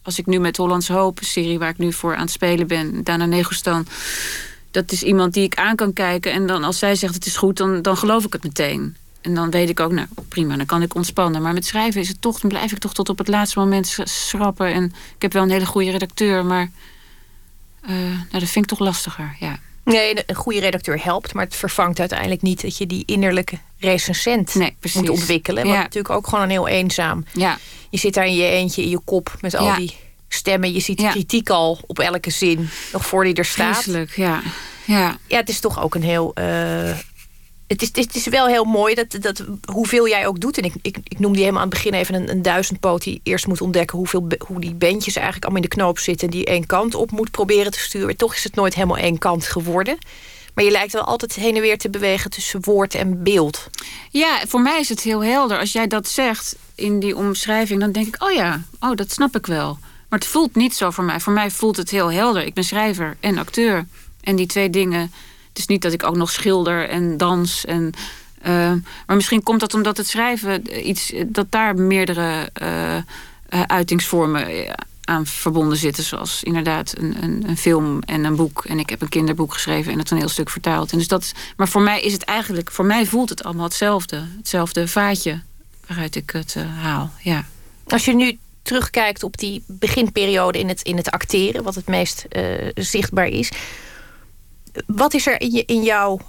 als 0.03 0.18
ik 0.18 0.26
nu 0.26 0.39
met 0.39 0.57
Hollands 0.57 0.89
Hoop, 0.89 1.18
serie 1.22 1.59
waar 1.59 1.70
ik 1.70 1.78
nu 1.78 1.93
voor 1.93 2.14
aan 2.14 2.20
het 2.20 2.30
spelen 2.30 2.66
ben, 2.66 3.05
Dana 3.05 3.26
Negostan 3.26 3.87
dat 4.75 4.93
is 4.93 5.03
iemand 5.03 5.35
die 5.35 5.45
ik 5.45 5.55
aan 5.55 5.77
kan 5.77 5.93
kijken. 5.93 6.33
En 6.33 6.47
dan 6.47 6.64
als 6.64 6.79
zij 6.79 6.95
zegt 6.95 7.14
het 7.14 7.27
is 7.27 7.37
goed, 7.37 7.57
dan, 7.57 7.83
dan 7.83 7.97
geloof 7.97 8.25
ik 8.25 8.33
het 8.33 8.43
meteen. 8.43 8.97
En 9.20 9.35
dan 9.35 9.51
weet 9.51 9.68
ik 9.68 9.81
ook, 9.81 9.93
nou 9.93 10.07
prima, 10.29 10.57
dan 10.57 10.66
kan 10.66 10.83
ik 10.83 10.95
ontspannen. 10.95 11.43
Maar 11.43 11.53
met 11.53 11.66
schrijven 11.66 12.01
is 12.01 12.09
het 12.09 12.20
toch, 12.20 12.41
dan 12.41 12.51
blijf 12.51 12.72
ik 12.72 12.79
toch 12.79 12.95
tot 12.95 13.09
op 13.09 13.18
het 13.18 13.29
laatste 13.29 13.59
moment 13.59 13.97
schrappen. 14.05 14.72
En 14.72 14.85
ik 14.85 15.22
heb 15.22 15.33
wel 15.33 15.43
een 15.43 15.51
hele 15.51 15.66
goede 15.66 15.91
redacteur, 15.91 16.45
maar 16.45 16.70
uh, 17.83 17.91
nou, 17.91 18.18
dat 18.31 18.49
vind 18.49 18.64
ik 18.64 18.70
toch 18.70 18.79
lastiger. 18.79 19.37
Ja. 19.41 19.59
Nee, 19.85 20.22
een 20.27 20.35
goede 20.35 20.61
redacteur 20.61 21.05
helpt, 21.05 21.35
maar 21.35 21.45
het 21.45 21.57
vervangt 21.57 22.01
uiteindelijk 22.01 22.43
niet 22.43 22.62
dat 22.62 22.79
je 22.79 22.87
die 22.87 23.03
innerlijke 23.07 23.59
recensent 23.79 24.55
nee, 24.55 24.77
moet 24.95 25.09
ontwikkelen. 25.09 25.66
Wat 25.66 25.77
natuurlijk 25.77 26.14
ook 26.14 26.27
gewoon 26.27 26.45
een 26.45 26.51
heel 26.51 26.68
eenzaam. 26.68 27.25
Ja. 27.33 27.59
Je 27.91 27.99
zit 27.99 28.14
daar 28.14 28.27
in 28.27 28.35
je 28.35 28.47
eentje 28.47 28.83
in 28.83 28.89
je 28.89 29.01
kop 29.05 29.37
met 29.41 29.55
al 29.55 29.75
die 29.75 29.97
stemmen. 30.35 30.72
Je 30.72 30.80
ziet 30.80 31.09
kritiek 31.11 31.51
al 31.51 31.80
op 31.87 31.99
elke 31.99 32.30
zin, 32.30 32.68
nog 32.93 33.07
voor 33.07 33.24
die 33.24 33.35
er 33.35 33.45
staat. 33.45 33.74
Vreselijk, 33.74 34.16
ja. 34.16 34.43
Ja. 34.85 35.18
ja, 35.26 35.37
het 35.37 35.49
is 35.49 35.61
toch 35.61 35.82
ook 35.82 35.95
een 35.95 36.03
heel... 36.03 36.32
Uh, 36.39 36.99
het 37.66 37.82
is, 37.82 37.89
het 37.93 38.14
is 38.14 38.26
wel 38.26 38.47
heel 38.47 38.64
mooi 38.64 38.95
dat, 38.95 39.16
dat 39.20 39.45
hoeveel 39.64 40.09
jij 40.09 40.26
ook 40.26 40.41
doet. 40.41 40.59
En 40.59 40.64
ik, 40.64 40.74
ik, 40.82 40.97
ik 41.05 41.18
noemde 41.18 41.39
helemaal 41.39 41.61
aan 41.61 41.68
het 41.68 41.76
begin 41.76 41.95
even 41.95 42.14
een, 42.14 42.30
een 42.30 42.43
duizendpoot... 42.43 43.03
die 43.03 43.20
eerst 43.22 43.47
moet 43.47 43.61
ontdekken 43.61 43.99
hoeveel, 43.99 44.28
hoe 44.47 44.61
die 44.61 44.74
bandjes 44.74 45.14
eigenlijk 45.14 45.45
allemaal 45.45 45.62
in 45.62 45.68
de 45.68 45.76
knoop 45.76 45.99
zitten... 45.99 46.28
en 46.28 46.35
die 46.35 46.45
één 46.45 46.66
kant 46.66 46.95
op 46.95 47.11
moet 47.11 47.30
proberen 47.30 47.72
te 47.72 47.78
sturen. 47.78 48.16
Toch 48.16 48.35
is 48.35 48.45
het 48.45 48.55
nooit 48.55 48.74
helemaal 48.74 48.99
één 48.99 49.18
kant 49.18 49.47
geworden. 49.47 49.99
Maar 50.55 50.64
je 50.64 50.70
lijkt 50.70 50.93
wel 50.93 51.05
altijd 51.05 51.35
heen 51.35 51.55
en 51.55 51.61
weer 51.61 51.78
te 51.78 51.91
bewegen 51.91 52.30
tussen 52.30 52.61
woord 52.62 52.95
en 52.95 53.22
beeld. 53.22 53.68
Ja, 54.11 54.41
voor 54.47 54.61
mij 54.61 54.80
is 54.80 54.89
het 54.89 55.01
heel 55.01 55.24
helder. 55.24 55.59
Als 55.59 55.72
jij 55.72 55.87
dat 55.87 56.09
zegt 56.09 56.57
in 56.74 57.01
die 57.01 57.16
omschrijving, 57.16 57.80
dan 57.80 57.93
denk 57.93 58.07
ik... 58.07 58.22
oh 58.22 58.32
ja, 58.32 58.62
oh, 58.80 58.95
dat 58.95 59.11
snap 59.11 59.37
ik 59.37 59.47
wel. 59.47 59.78
Maar 60.14 60.22
het 60.22 60.32
voelt 60.32 60.54
niet 60.54 60.74
zo 60.74 60.90
voor 60.90 61.04
mij. 61.04 61.20
Voor 61.20 61.32
mij 61.32 61.50
voelt 61.50 61.76
het 61.76 61.90
heel 61.90 62.12
helder. 62.12 62.44
Ik 62.44 62.54
ben 62.54 62.64
schrijver 62.64 63.16
en 63.20 63.38
acteur. 63.38 63.86
En 64.20 64.36
die 64.36 64.46
twee 64.46 64.70
dingen. 64.70 65.00
Het 65.48 65.58
is 65.58 65.66
niet 65.66 65.82
dat 65.82 65.92
ik 65.92 66.02
ook 66.02 66.16
nog 66.16 66.30
schilder 66.30 66.88
en 66.88 67.16
dans. 67.16 67.64
En, 67.64 67.92
uh, 68.46 68.72
maar 69.06 69.16
misschien 69.16 69.42
komt 69.42 69.60
dat 69.60 69.74
omdat 69.74 69.96
het 69.96 70.08
schrijven 70.08 70.88
iets. 70.88 71.12
dat 71.26 71.46
daar 71.50 71.76
meerdere 71.76 72.50
uh, 72.62 72.96
uitingsvormen 73.66 74.74
aan 75.04 75.26
verbonden 75.26 75.78
zitten. 75.78 76.04
Zoals 76.04 76.42
inderdaad 76.42 76.94
een, 76.98 77.22
een, 77.22 77.48
een, 77.48 77.56
film 77.56 78.00
en 78.02 78.24
een 78.24 78.36
boek. 78.36 78.64
En 78.64 78.78
ik 78.78 78.90
heb 78.90 79.02
een 79.02 79.08
kinderboek 79.08 79.52
geschreven 79.52 79.92
en 79.92 79.98
het 79.98 80.08
toneelstuk 80.08 80.50
vertaald. 80.50 80.92
En 80.92 80.98
dus 80.98 81.08
dat, 81.08 81.32
maar 81.56 81.68
voor 81.68 81.82
mij 81.82 82.00
is 82.00 82.12
het 82.12 82.24
eigenlijk. 82.24 82.70
Voor 82.70 82.84
mij 82.84 83.06
voelt 83.06 83.28
het 83.28 83.44
allemaal 83.44 83.64
hetzelfde. 83.64 84.24
Hetzelfde 84.36 84.88
vaatje 84.88 85.40
waaruit 85.86 86.16
ik 86.16 86.30
het 86.30 86.56
haal. 86.80 87.12
Ja. 87.22 87.44
Als 87.86 88.04
je 88.04 88.14
nu 88.14 88.38
terugkijkt 88.64 89.22
op 89.22 89.36
die 89.36 89.64
beginperiode 89.66 90.58
in 90.58 90.68
het, 90.68 90.82
in 90.82 90.96
het 90.96 91.10
acteren, 91.10 91.62
wat 91.62 91.74
het 91.74 91.86
meest 91.86 92.24
uh, 92.30 92.68
zichtbaar 92.74 93.26
is. 93.26 93.50
Wat 94.86 95.14
is 95.14 95.26
er 95.26 95.40
in, 95.40 95.50
je, 95.50 95.64
in 95.64 95.82
jou 95.82 96.20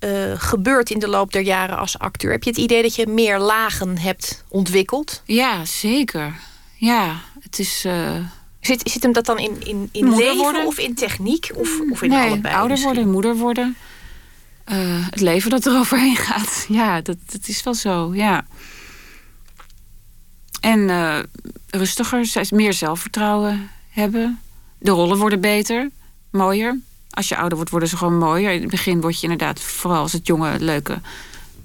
uh, 0.00 0.32
gebeurd 0.36 0.90
in 0.90 0.98
de 0.98 1.08
loop 1.08 1.32
der 1.32 1.42
jaren 1.42 1.78
als 1.78 1.98
acteur? 1.98 2.30
Heb 2.30 2.42
je 2.42 2.50
het 2.50 2.58
idee 2.58 2.82
dat 2.82 2.94
je 2.94 3.06
meer 3.06 3.38
lagen 3.38 3.98
hebt 3.98 4.44
ontwikkeld? 4.48 5.22
Ja, 5.24 5.64
zeker. 5.64 6.34
Ja, 6.76 7.20
het 7.40 7.58
is. 7.58 7.84
Uh... 7.84 8.16
Zit, 8.60 8.90
zit 8.90 9.02
hem 9.02 9.12
dat 9.12 9.26
dan 9.26 9.38
in, 9.38 9.66
in, 9.66 9.88
in 9.92 10.16
leven 10.16 10.36
worden? 10.36 10.66
of 10.66 10.78
in 10.78 10.94
techniek? 10.94 11.50
Of, 11.54 11.80
of 11.90 12.02
in 12.02 12.10
nee, 12.10 12.28
allebei? 12.28 12.54
Ouder 12.54 12.80
worden, 12.80 13.10
moeder 13.10 13.36
worden. 13.36 13.76
het 15.10 15.20
leven 15.20 15.50
dat 15.50 15.66
er 15.66 15.78
overheen 15.82 16.16
gaat. 16.16 16.66
Ja, 16.68 17.00
dat, 17.00 17.16
dat 17.32 17.48
is 17.48 17.62
wel 17.62 17.74
zo. 17.74 18.14
Ja. 18.14 18.44
En 20.62 20.78
uh, 20.78 21.18
rustiger, 21.70 22.46
meer 22.50 22.72
zelfvertrouwen 22.72 23.70
hebben. 23.88 24.40
De 24.78 24.90
rollen 24.90 25.18
worden 25.18 25.40
beter, 25.40 25.90
mooier. 26.30 26.78
Als 27.10 27.28
je 27.28 27.36
ouder 27.36 27.56
wordt, 27.56 27.70
worden 27.70 27.88
ze 27.88 27.96
gewoon 27.96 28.18
mooier. 28.18 28.52
In 28.52 28.60
het 28.60 28.70
begin 28.70 29.00
word 29.00 29.16
je 29.16 29.22
inderdaad 29.22 29.60
vooral 29.60 30.00
als 30.00 30.12
het 30.12 30.26
jonge, 30.26 30.60
leuke 30.60 31.00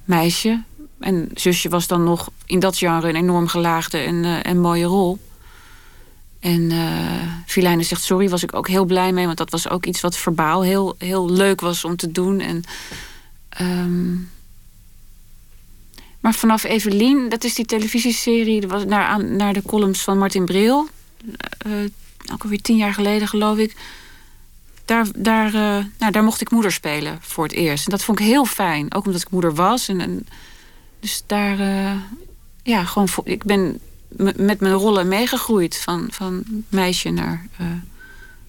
meisje. 0.05 0.61
En 0.99 1.29
zusje 1.33 1.69
was 1.69 1.87
dan 1.87 2.03
nog 2.03 2.29
in 2.45 2.59
dat 2.59 2.77
genre 2.77 3.09
een 3.09 3.15
enorm 3.15 3.47
gelaagde 3.47 3.97
en, 3.97 4.15
uh, 4.15 4.45
en 4.45 4.59
mooie 4.59 4.85
rol. 4.85 5.19
En 6.39 6.71
uh, 7.55 7.81
zegt 7.83 8.03
sorry, 8.03 8.29
was 8.29 8.43
ik 8.43 8.55
ook 8.55 8.67
heel 8.67 8.85
blij 8.85 9.11
mee. 9.11 9.25
Want 9.25 9.37
dat 9.37 9.51
was 9.51 9.69
ook 9.69 9.85
iets 9.85 10.01
wat 10.01 10.17
verbaal 10.17 10.61
heel, 10.61 10.95
heel 10.97 11.29
leuk 11.29 11.61
was 11.61 11.83
om 11.83 11.95
te 11.95 12.11
doen. 12.11 12.39
En 12.39 12.63
um, 13.61 14.29
maar 16.19 16.33
vanaf 16.33 16.63
Evelien, 16.63 17.29
dat 17.29 17.43
is 17.43 17.53
die 17.53 17.65
televisieserie, 17.65 18.67
was 18.67 18.85
naar, 18.85 19.23
naar 19.23 19.53
de 19.53 19.61
columns 19.61 20.01
van 20.01 20.17
Martin 20.17 20.45
Bril. 20.45 20.87
Uh, 21.67 21.73
ook 22.31 22.43
alweer 22.43 22.61
tien 22.61 22.77
jaar 22.77 22.93
geleden, 22.93 23.27
geloof 23.27 23.57
ik. 23.57 23.75
Daar, 24.85 25.07
daar, 25.15 25.53
uh, 25.53 25.85
nou, 25.97 26.11
daar 26.11 26.23
mocht 26.23 26.41
ik 26.41 26.51
moeder 26.51 26.71
spelen 26.71 27.17
voor 27.21 27.43
het 27.43 27.53
eerst. 27.53 27.85
En 27.85 27.91
dat 27.91 28.03
vond 28.03 28.19
ik 28.19 28.25
heel 28.25 28.45
fijn. 28.45 28.93
Ook 28.93 29.05
omdat 29.05 29.21
ik 29.21 29.29
moeder 29.29 29.55
was. 29.55 29.87
En, 29.87 30.01
en 30.01 30.27
dus 30.99 31.23
daar, 31.25 31.59
uh, 31.59 32.01
ja, 32.63 32.83
gewoon. 32.83 33.07
Ik 33.23 33.43
ben 33.43 33.79
met 34.35 34.59
mijn 34.59 34.73
rollen 34.73 35.07
meegegroeid. 35.07 35.77
Van, 35.77 36.07
van 36.11 36.43
meisje 36.69 37.09
naar 37.09 37.47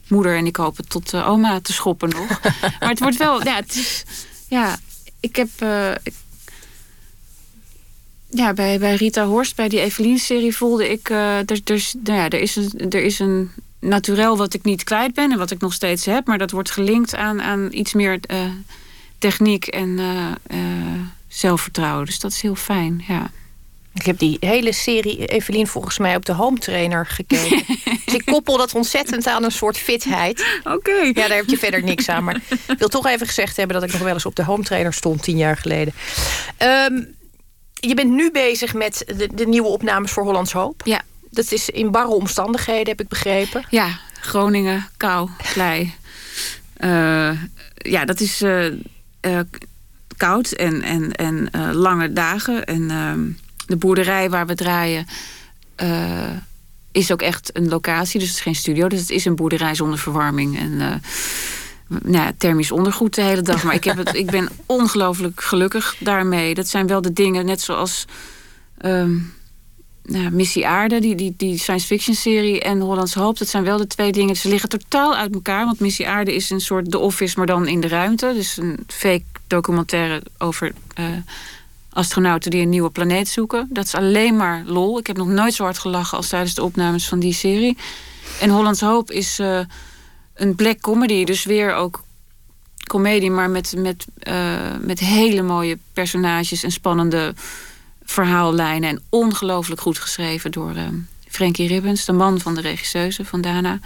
moeder. 0.09 0.37
En 0.37 0.47
ik 0.47 0.57
hoop 0.57 0.77
het 0.77 0.91
tot 0.91 1.15
oma 1.15 1.61
te 1.61 1.73
schoppen 1.73 2.09
nog. 2.09 2.41
maar 2.81 2.89
het 2.89 3.01
wordt 3.01 3.17
wel. 3.17 3.45
Ja, 3.45 3.55
het 3.55 3.75
is, 3.75 4.05
ja 4.49 4.79
ik 5.21 5.37
heb. 5.37 5.51
Ja, 8.31 8.53
bij, 8.53 8.79
bij 8.79 8.95
Rita 8.95 9.27
Horst, 9.27 9.57
bij 9.57 9.69
die 9.69 9.81
Evelien-serie 9.81 10.57
voelde 10.57 10.91
ik... 10.91 11.09
Uh, 11.09 11.39
er, 11.39 11.61
er, 11.65 11.91
nou 12.03 12.19
ja, 12.19 12.29
er, 12.29 12.41
is 12.41 12.57
een, 12.57 12.73
er 12.91 13.03
is 13.03 13.19
een 13.19 13.51
naturel 13.81 14.37
wat 14.37 14.55
ik 14.55 14.65
niet 14.65 14.85
kwijt 14.85 15.15
ben 15.15 15.33
en 15.33 15.39
wat 15.39 15.51
ik 15.51 15.61
nog 15.61 15.73
steeds 15.73 16.05
heb. 16.05 16.27
Maar 16.27 16.39
dat 16.39 16.51
wordt 16.51 16.71
gelinkt 16.71 17.15
aan, 17.15 17.43
aan 17.43 17.69
iets 17.71 17.93
meer 17.93 18.21
uh, 18.31 18.39
techniek 19.19 19.67
en 19.67 19.89
uh, 19.89 20.61
zelfvertrouwen. 21.29 22.07
Dus 22.07 22.21
dat 22.21 22.33
is 22.33 22.41
heel 22.41 22.55
fijn, 22.55 23.05
ja. 23.09 23.31
Ik 23.95 24.07
heb 24.07 24.19
die 24.19 24.37
hele 24.41 24.73
serie, 24.73 25.27
Evelien, 25.27 25.67
volgens 25.67 25.99
mij 25.99 26.17
op 26.17 26.25
de 26.27 26.33
home 26.33 26.59
trainer 26.59 27.07
gekeken. 27.07 27.63
dus 28.05 28.15
ik 28.15 28.25
koppel 28.25 28.57
dat 28.57 28.75
ontzettend 28.75 29.27
aan 29.27 29.45
een 29.45 29.53
soort 29.53 29.79
fitheid. 29.79 30.61
Oké. 30.65 30.93
Ja, 30.93 31.13
daar 31.13 31.37
heb 31.37 31.49
je 31.49 31.59
verder 31.59 31.83
niks 31.83 32.09
aan. 32.09 32.25
Maar 32.25 32.41
ik 32.69 32.79
wil 32.79 32.89
toch 32.89 33.07
even 33.07 33.27
gezegd 33.27 33.57
hebben 33.57 33.81
dat 33.81 33.85
ik 33.85 33.93
nog 33.93 34.03
wel 34.03 34.15
eens 34.15 34.27
op 34.27 34.37
de 34.37 34.45
home 34.45 34.63
trainer 34.63 34.93
stond 34.93 35.23
tien 35.23 35.37
jaar 35.37 35.57
geleden. 35.57 35.95
Ehm, 36.57 37.03
je 37.81 37.95
bent 37.95 38.11
nu 38.11 38.31
bezig 38.31 38.75
met 38.75 39.05
de, 39.17 39.29
de 39.35 39.47
nieuwe 39.47 39.69
opnames 39.69 40.11
voor 40.11 40.25
Hollands 40.25 40.53
Hoop. 40.53 40.83
Ja. 40.85 41.03
Dat 41.31 41.53
is 41.53 41.71
in 41.71 41.91
barre 41.91 42.15
omstandigheden, 42.15 42.89
heb 42.89 43.01
ik 43.01 43.09
begrepen. 43.09 43.65
Ja, 43.71 43.99
Groningen, 44.21 44.89
kou, 44.97 45.29
klei. 45.53 45.95
Uh, 46.79 47.43
ja, 47.75 48.05
dat 48.05 48.21
is 48.21 48.43
uh, 48.43 48.65
uh, 49.21 49.41
koud 50.17 50.51
en, 50.51 50.83
en, 50.83 51.13
en 51.13 51.51
lange 51.75 52.13
dagen. 52.13 52.65
En 52.65 52.91
ehm, 52.91 53.29
de 53.67 53.77
boerderij 53.77 54.31
waar 54.31 54.47
we 54.47 54.55
draaien 54.55 55.07
is 56.93 57.13
ook 57.13 57.23
echt 57.23 57.57
een 57.57 57.69
locatie. 57.69 58.21
Dus 58.21 58.29
het 58.29 58.37
is 58.37 58.43
geen 58.43 58.55
studio. 58.55 58.89
Dus 58.89 59.01
het 59.01 59.11
is 59.11 59.25
een 59.25 59.37
boerderij 59.37 59.75
zonder 59.75 59.99
verwarming. 59.99 60.59
En 60.59 61.03
nou 61.89 62.33
thermisch 62.39 62.73
ondergoed 62.73 63.15
de 63.15 63.23
hele 63.23 63.43
dag. 63.43 63.63
Maar 63.63 63.75
ik, 63.75 63.85
heb 63.85 63.97
het, 63.97 64.15
ik 64.15 64.31
ben 64.31 64.49
ongelooflijk 64.67 65.43
gelukkig 65.43 65.97
daarmee. 66.01 66.55
Dat 66.55 66.69
zijn 66.69 66.87
wel 66.87 67.01
de 67.01 67.13
dingen, 67.13 67.47
net 67.47 67.61
zoals... 67.61 68.05
Um, 68.85 69.37
nou, 70.03 70.31
Missie 70.31 70.67
Aarde, 70.67 71.01
die, 71.01 71.15
die, 71.15 71.35
die 71.37 71.59
science 71.59 71.87
fiction 71.87 72.15
serie 72.15 72.61
en 72.61 72.81
Hollands 72.81 73.15
Hoop, 73.15 73.39
dat 73.39 73.49
zijn 73.49 73.65
wel 73.65 73.77
de 73.77 73.87
twee 73.87 74.13
dingen. 74.13 74.37
Ze 74.37 74.49
liggen 74.49 74.69
totaal 74.69 75.17
uit 75.17 75.35
elkaar. 75.35 75.65
Want 75.65 75.81
Missie 75.81 76.09
Aarde 76.09 76.35
is 76.35 76.51
een 76.51 76.61
soort 76.61 76.91
The 76.91 76.99
Office, 76.99 77.35
maar 77.37 77.47
dan 77.47 77.67
in 77.67 77.81
de 77.81 77.89
ruimte. 77.89 78.33
Dus 78.35 78.57
een 78.57 78.79
fake 78.87 79.25
documentaire 79.47 80.23
over 80.39 80.73
uh, 81.01 81.07
astronauten 81.93 82.51
die 82.51 82.63
een 82.63 82.69
nieuwe 82.69 82.91
planeet 82.91 83.29
zoeken. 83.29 83.67
Dat 83.71 83.85
is 83.85 83.95
alleen 83.95 84.37
maar 84.37 84.63
lol. 84.67 84.99
Ik 84.99 85.07
heb 85.07 85.17
nog 85.17 85.29
nooit 85.29 85.55
zo 85.55 85.63
hard 85.63 85.79
gelachen 85.79 86.17
als 86.17 86.29
tijdens 86.29 86.55
de 86.55 86.63
opnames 86.63 87.09
van 87.09 87.19
die 87.19 87.33
serie. 87.33 87.77
En 88.41 88.51
Hollands 88.51 88.81
Hoop 88.81 89.11
is 89.11 89.41
uh, 89.41 89.61
een 90.39 90.55
black 90.55 90.81
comedy, 90.81 91.25
dus 91.25 91.45
weer 91.45 91.75
ook 91.75 92.03
comedie, 92.87 93.31
maar 93.31 93.51
met, 93.51 93.75
met, 93.77 94.07
uh, 94.23 94.77
met 94.81 94.99
hele 94.99 95.43
mooie 95.43 95.79
personages 95.93 96.63
en 96.63 96.71
spannende 96.71 97.35
verhaallijnen. 98.05 98.89
En 98.89 99.03
ongelooflijk 99.09 99.81
goed 99.81 99.99
geschreven 99.99 100.51
door 100.51 100.77
uh, 100.77 100.83
Frankie 101.29 101.69
Ribbens, 101.69 102.05
de 102.05 102.13
man 102.13 102.41
van 102.41 102.55
de 102.55 102.61
regisseuse 102.61 103.25
van 103.25 103.41
Dana. 103.41 103.79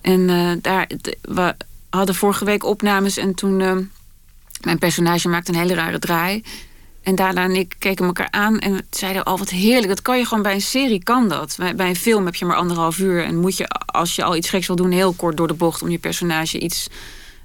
En 0.00 0.20
uh, 0.20 0.52
daar, 0.62 0.90
we 1.20 1.54
hadden 1.90 2.14
vorige 2.14 2.44
week 2.44 2.64
opnames 2.64 3.16
en 3.16 3.34
toen... 3.34 3.90
Mijn 4.58 4.78
personage 4.78 5.28
maakte 5.28 5.52
een 5.52 5.58
hele 5.58 5.74
rare 5.74 5.98
draai. 5.98 6.44
En 7.08 7.14
Dana 7.14 7.42
en 7.42 7.56
ik 7.56 7.74
keken 7.78 8.06
elkaar 8.06 8.30
aan 8.30 8.58
en 8.58 8.86
zeiden... 8.90 9.24
al 9.24 9.32
oh, 9.32 9.38
wat 9.38 9.50
heerlijk, 9.50 9.88
dat 9.88 10.02
kan 10.02 10.18
je 10.18 10.24
gewoon 10.24 10.42
bij 10.42 10.54
een 10.54 10.60
serie, 10.60 11.02
kan 11.02 11.28
dat. 11.28 11.56
Bij 11.76 11.88
een 11.88 11.96
film 11.96 12.24
heb 12.24 12.34
je 12.34 12.44
maar 12.44 12.56
anderhalf 12.56 12.98
uur... 12.98 13.24
en 13.24 13.40
moet 13.40 13.56
je, 13.56 13.68
als 13.86 14.16
je 14.16 14.24
al 14.24 14.36
iets 14.36 14.48
geks 14.48 14.66
wil 14.66 14.76
doen, 14.76 14.90
heel 14.90 15.12
kort 15.12 15.36
door 15.36 15.48
de 15.48 15.54
bocht... 15.54 15.82
om 15.82 15.88
je 15.88 15.98
personage 15.98 16.58
iets 16.58 16.88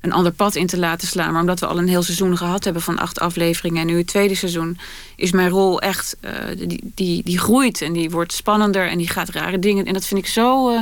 een 0.01 0.11
ander 0.11 0.32
pad 0.32 0.55
in 0.55 0.68
te 0.68 0.78
laten 0.78 1.07
slaan. 1.07 1.32
Maar 1.32 1.41
omdat 1.41 1.59
we 1.59 1.66
al 1.66 1.78
een 1.78 1.88
heel 1.88 2.03
seizoen 2.03 2.38
gehad 2.38 2.64
hebben 2.64 2.82
van 2.82 2.97
acht 2.97 3.20
afleveringen... 3.20 3.82
en 3.82 3.88
nu 3.88 3.97
het 3.97 4.07
tweede 4.07 4.36
seizoen, 4.36 4.78
is 5.16 5.32
mijn 5.32 5.49
rol 5.49 5.82
echt... 5.82 6.18
Uh, 6.22 6.32
die, 6.68 6.91
die, 6.95 7.24
die 7.24 7.39
groeit 7.39 7.82
en 7.82 7.93
die 7.93 8.09
wordt 8.09 8.34
spannender 8.34 8.88
en 8.88 8.97
die 8.97 9.09
gaat 9.09 9.30
rare 9.30 9.59
dingen. 9.59 9.86
En 9.86 9.93
dat 9.93 10.05
vind 10.05 10.20
ik 10.20 10.28
zo... 10.28 10.70
Uh, 10.70 10.80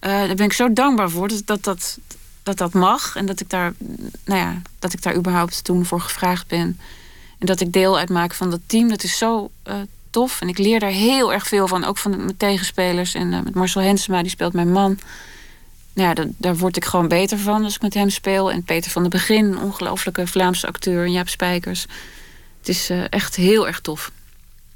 daar 0.00 0.34
ben 0.34 0.46
ik 0.46 0.52
zo 0.52 0.72
dankbaar 0.72 1.10
voor 1.10 1.28
dat 1.28 1.42
dat, 1.44 1.64
dat, 1.64 1.98
dat 2.42 2.58
dat 2.58 2.72
mag. 2.72 3.16
En 3.16 3.26
dat 3.26 3.40
ik 3.40 3.50
daar, 3.50 3.72
nou 4.24 4.40
ja, 4.40 4.62
dat 4.78 4.92
ik 4.92 5.02
daar 5.02 5.16
überhaupt 5.16 5.64
toen 5.64 5.84
voor 5.84 6.00
gevraagd 6.00 6.46
ben. 6.46 6.78
En 7.38 7.46
dat 7.46 7.60
ik 7.60 7.72
deel 7.72 7.98
uitmaak 7.98 8.34
van 8.34 8.50
dat 8.50 8.60
team. 8.66 8.88
Dat 8.88 9.02
is 9.02 9.18
zo 9.18 9.50
tof. 10.10 10.40
En 10.40 10.48
ik 10.48 10.58
leer 10.58 10.80
daar 10.80 10.90
heel 10.90 11.32
erg 11.32 11.46
veel 11.46 11.68
van. 11.68 11.84
Ook 11.84 11.98
van 11.98 12.16
mijn 12.16 12.36
tegenspelers. 12.36 13.14
En 13.14 13.28
met 13.28 13.54
Marcel 13.54 13.80
Hensema, 13.80 14.22
die 14.22 14.30
speelt 14.30 14.52
mijn 14.52 14.72
man 14.72 14.98
ja, 15.98 16.14
daar, 16.14 16.26
daar 16.36 16.56
word 16.56 16.76
ik 16.76 16.84
gewoon 16.84 17.08
beter 17.08 17.38
van 17.38 17.64
als 17.64 17.74
ik 17.74 17.82
met 17.82 17.94
hem 17.94 18.10
speel. 18.10 18.50
En 18.50 18.62
Peter 18.62 18.90
van 18.90 19.02
de 19.02 19.08
Begin, 19.08 19.44
een 19.44 19.58
ongelofelijke 19.58 20.26
Vlaamse 20.26 20.66
acteur. 20.66 21.04
En 21.04 21.12
Jaap 21.12 21.28
Spijkers. 21.28 21.86
Het 22.58 22.68
is 22.68 22.90
uh, 22.90 23.04
echt 23.10 23.36
heel 23.36 23.66
erg 23.66 23.80
tof. 23.80 24.10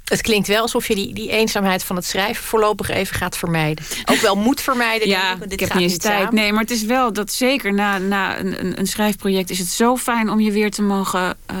Het 0.03 0.21
klinkt 0.21 0.47
wel 0.47 0.61
alsof 0.61 0.87
je 0.87 0.95
die, 0.95 1.13
die 1.13 1.29
eenzaamheid 1.29 1.83
van 1.83 1.95
het 1.95 2.05
schrijven 2.05 2.43
voorlopig 2.43 2.89
even 2.89 3.15
gaat 3.15 3.37
vermijden. 3.37 3.85
Ook 4.05 4.19
wel 4.19 4.35
moet 4.35 4.61
vermijden. 4.61 5.07
ja, 5.17 5.35
dit 5.35 5.51
ik 5.51 5.59
heb 5.59 5.73
niet 5.73 5.91
eens 5.91 5.97
tijd. 5.97 6.19
Samen. 6.19 6.35
Nee, 6.35 6.51
maar 6.51 6.61
het 6.61 6.71
is 6.71 6.83
wel 6.83 7.13
dat 7.13 7.31
zeker 7.31 7.73
na, 7.73 7.97
na 7.97 8.39
een, 8.39 8.79
een, 8.79 8.87
schrijfproject 8.87 9.49
is 9.49 9.59
het 9.59 9.67
zo 9.67 9.97
fijn 9.97 10.29
om 10.29 10.39
je 10.39 10.51
weer 10.51 10.71
te 10.71 10.81
mogen 10.81 11.37
uh, 11.51 11.57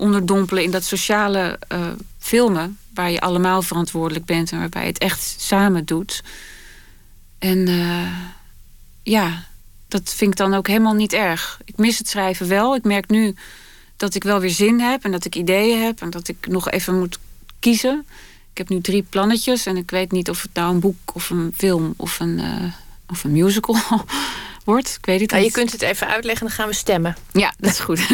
onderdompelen 0.00 0.62
in 0.62 0.70
dat 0.70 0.84
sociale 0.84 1.58
uh, 1.72 1.86
filmen. 2.18 2.78
Waar 2.94 3.10
je 3.10 3.20
allemaal 3.20 3.62
verantwoordelijk 3.62 4.24
bent 4.24 4.52
en 4.52 4.58
waarbij 4.58 4.82
je 4.82 4.88
het 4.88 4.98
echt 4.98 5.34
samen 5.38 5.84
doet. 5.84 6.22
En 7.38 7.68
ja, 9.02 9.44
dat 9.88 10.14
vind 10.14 10.30
ik 10.30 10.36
dan 10.36 10.54
ook 10.54 10.66
helemaal 10.66 10.94
niet 10.94 11.12
erg. 11.12 11.60
Ik 11.64 11.76
mis 11.76 11.98
het 11.98 12.08
schrijven 12.08 12.48
wel. 12.48 12.74
Ik 12.74 12.84
merk 12.84 13.08
nu 13.08 13.34
dat 13.96 14.14
ik 14.14 14.22
wel 14.22 14.40
weer 14.40 14.50
zin 14.50 14.80
heb 14.80 15.04
en 15.04 15.10
dat 15.10 15.24
ik 15.24 15.34
ideeën 15.34 15.82
heb 15.82 16.00
en 16.00 16.10
dat 16.10 16.28
ik 16.28 16.46
nog 16.48 16.70
even 16.70 16.98
moet 16.98 17.18
kiezen. 17.58 18.06
Ik 18.50 18.58
heb 18.58 18.68
nu 18.68 18.80
drie 18.80 19.02
plannetjes 19.02 19.66
en 19.66 19.76
ik 19.76 19.90
weet 19.90 20.12
niet 20.12 20.30
of 20.30 20.42
het 20.42 20.54
nou 20.54 20.74
een 20.74 20.80
boek 20.80 21.14
of 21.14 21.30
een 21.30 21.52
film 21.56 21.94
of 21.96 22.20
een, 22.20 22.38
uh, 22.38 22.72
of 23.08 23.24
een 23.24 23.32
musical 23.32 23.76
wordt. 24.64 24.96
Ik 24.98 25.06
weet 25.06 25.20
het 25.20 25.30
nou, 25.30 25.42
niet. 25.42 25.52
Je 25.54 25.58
kunt 25.58 25.72
het 25.72 25.82
even 25.82 26.06
uitleggen, 26.06 26.46
dan 26.46 26.54
gaan 26.54 26.68
we 26.68 26.74
stemmen. 26.74 27.16
Ja, 27.32 27.54
dat 27.58 27.70
is 27.70 27.80
goed. 27.80 28.00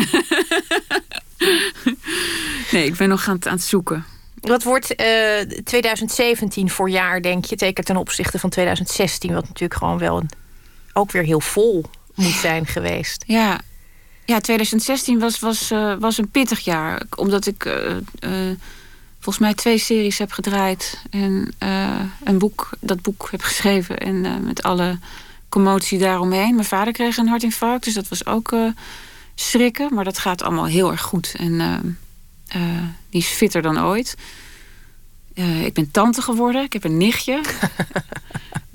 nee, 2.72 2.84
ik 2.84 2.97
ben 2.97 3.09
nog 3.09 3.28
aan 3.28 3.34
het, 3.34 3.47
aan 3.47 3.53
het 3.55 3.62
zoeken. 3.62 4.05
Wat 4.41 4.62
wordt 4.62 5.01
uh, 5.01 5.61
2017 5.64 6.70
voor 6.70 6.91
jaar, 6.91 7.22
denk 7.22 7.45
je? 7.45 7.57
Zeker 7.59 7.84
ten 7.84 7.97
opzichte 7.97 8.39
van 8.39 8.51
2016, 8.51 9.32
wat 9.32 9.43
natuurlijk 9.43 9.80
gewoon 9.80 9.99
wel 9.99 10.16
een 10.16 10.30
ook 10.97 11.12
weer 11.12 11.22
heel 11.22 11.41
vol 11.41 11.84
moet 12.14 12.34
zijn 12.34 12.66
geweest. 12.66 13.24
Ja, 13.26 13.61
ja 14.24 14.41
2016 14.41 15.18
was, 15.18 15.39
was, 15.39 15.70
uh, 15.70 15.95
was 15.99 16.18
een 16.18 16.28
pittig 16.28 16.61
jaar. 16.61 17.03
Omdat 17.16 17.47
ik 17.47 17.64
uh, 17.64 17.97
uh, 18.20 18.57
volgens 19.14 19.39
mij 19.39 19.55
twee 19.55 19.78
series 19.78 20.18
heb 20.18 20.32
gedraaid. 20.32 21.03
En 21.11 21.55
een 22.24 22.39
boek, 22.39 22.70
dat 22.80 23.03
boek 23.03 23.28
heb 23.30 23.43
geschreven. 23.43 23.99
En 23.99 24.45
met 24.45 24.62
alle 24.62 24.99
commotie 25.49 25.99
daaromheen. 25.99 26.55
Mijn 26.55 26.66
vader 26.66 26.93
kreeg 26.93 27.16
een 27.16 27.28
hartinfarct. 27.28 27.84
Dus 27.84 27.95
dat 27.95 28.09
was 28.09 28.26
ook 28.26 28.55
schrikken. 29.37 29.95
Maar 29.95 30.05
dat 30.05 30.18
gaat 30.18 30.43
allemaal 30.43 30.66
heel 30.66 30.91
erg 30.91 31.03
goed. 31.03 31.34
En 31.37 31.99
die 33.11 33.20
is 33.20 33.26
fitter 33.26 33.62
dan 33.62 33.80
ooit. 33.80 34.16
ik 35.64 35.72
ben 35.72 35.91
tante 35.91 36.22
geworden. 36.22 36.62
Ik 36.62 36.72
heb 36.72 36.84
een 36.84 36.97
nichtje. 36.97 37.41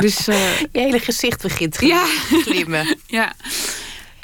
Dus, 0.01 0.27
uh, 0.27 0.59
Je 0.59 0.67
hele 0.71 0.99
gezicht 0.99 1.41
begint 1.41 1.77
te 1.77 1.85
ja. 1.85 2.05
glimmen. 2.29 2.97
ja. 3.07 3.33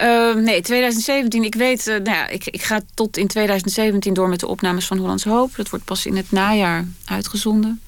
Uh, 0.02 0.36
nee, 0.36 0.62
2017. 0.62 1.44
Ik 1.44 1.56
weet, 1.56 1.88
uh, 1.88 1.94
nou 1.94 2.18
ja, 2.18 2.28
ik, 2.28 2.46
ik 2.46 2.62
ga 2.62 2.82
tot 2.94 3.18
in 3.18 3.28
2017 3.28 4.14
door 4.14 4.30
met 4.30 4.40
de 4.40 4.48
opnames 4.48 4.86
van 4.86 4.98
Hollands 4.98 5.24
Hoop. 5.24 5.56
Dat 5.56 5.70
wordt 5.70 5.86
pas 5.86 6.06
in 6.06 6.16
het 6.16 6.32
najaar 6.32 6.86
uitgezonden. 7.06 7.82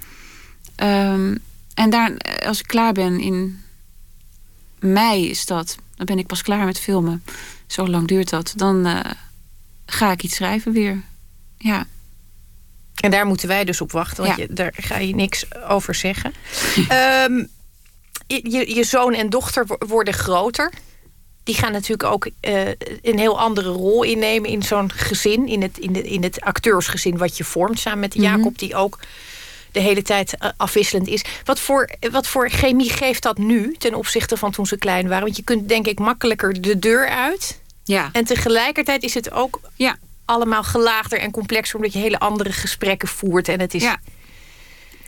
Um, 0.83 1.39
en 1.73 1.89
daar, 1.89 2.17
als 2.45 2.59
ik 2.59 2.67
klaar 2.67 2.93
ben 2.93 3.19
in 3.19 3.61
mei 4.79 5.29
is 5.29 5.45
dat, 5.45 5.77
dan 5.95 6.05
ben 6.05 6.19
ik 6.19 6.27
pas 6.27 6.41
klaar 6.41 6.65
met 6.65 6.79
filmen. 6.79 7.23
Zo 7.69 7.87
lang 7.87 8.07
duurt 8.07 8.29
dat. 8.29 8.53
Dan 8.55 8.87
uh, 8.87 8.99
ga 9.85 10.11
ik 10.11 10.23
iets 10.23 10.35
schrijven 10.35 10.71
weer. 10.71 11.01
Ja. 11.57 11.85
En 12.95 13.11
daar 13.11 13.25
moeten 13.25 13.47
wij 13.47 13.63
dus 13.65 13.81
op 13.81 13.91
wachten, 13.91 14.23
want 14.23 14.37
Ja. 14.37 14.43
je, 14.47 14.53
daar 14.53 14.73
ga 14.77 14.97
je 14.97 15.15
niks 15.15 15.45
over 15.67 15.95
zeggen. 15.95 16.33
Ehm, 16.87 17.43
je, 18.27 18.73
je 18.75 18.83
zoon 18.83 19.13
en 19.13 19.29
dochter 19.29 19.65
wo- 19.67 19.77
worden 19.87 20.13
groter. 20.13 20.71
Die 21.43 21.55
gaan 21.55 21.71
natuurlijk 21.71 22.09
ook 22.11 22.29
eh, 22.39 22.67
een 23.01 23.19
heel 23.19 23.39
andere 23.39 23.69
rol 23.69 24.03
innemen 24.03 24.49
in 24.49 24.63
zo'n 24.63 24.91
gezin. 24.91 25.47
In 25.47 25.61
het, 25.61 25.77
in, 25.77 25.93
de, 25.93 26.01
in 26.01 26.23
het 26.23 26.41
acteursgezin 26.41 27.17
wat 27.17 27.37
je 27.37 27.43
vormt 27.43 27.79
samen 27.79 27.99
met 27.99 28.13
Jacob. 28.13 28.57
Die 28.57 28.75
ook 28.75 28.99
de 29.71 29.79
hele 29.79 30.01
tijd 30.01 30.37
eh, 30.37 30.49
afwisselend 30.57 31.07
is. 31.07 31.23
Wat 31.43 31.59
voor, 31.59 31.89
wat 32.11 32.27
voor 32.27 32.49
chemie 32.49 32.89
geeft 32.89 33.23
dat 33.23 33.37
nu 33.37 33.75
ten 33.77 33.93
opzichte 33.95 34.37
van 34.37 34.51
toen 34.51 34.65
ze 34.65 34.77
klein 34.77 35.07
waren? 35.07 35.23
Want 35.23 35.35
je 35.37 35.43
kunt 35.43 35.69
denk 35.69 35.87
ik 35.87 35.99
makkelijker 35.99 36.61
de 36.61 36.79
deur 36.79 37.07
uit. 37.09 37.61
Ja. 37.83 38.09
En 38.11 38.25
tegelijkertijd 38.25 39.03
is 39.03 39.13
het 39.13 39.31
ook 39.31 39.59
Ja. 39.75 39.97
allemaal 40.25 40.63
gelaagder 40.63 41.19
en 41.19 41.31
complexer... 41.31 41.75
omdat 41.75 41.93
je 41.93 41.99
hele 41.99 42.19
andere 42.19 42.51
gesprekken 42.51 43.07
voert. 43.07 43.47
En 43.47 43.59
het 43.59 43.73
is... 43.73 43.83
Ja. 43.83 43.97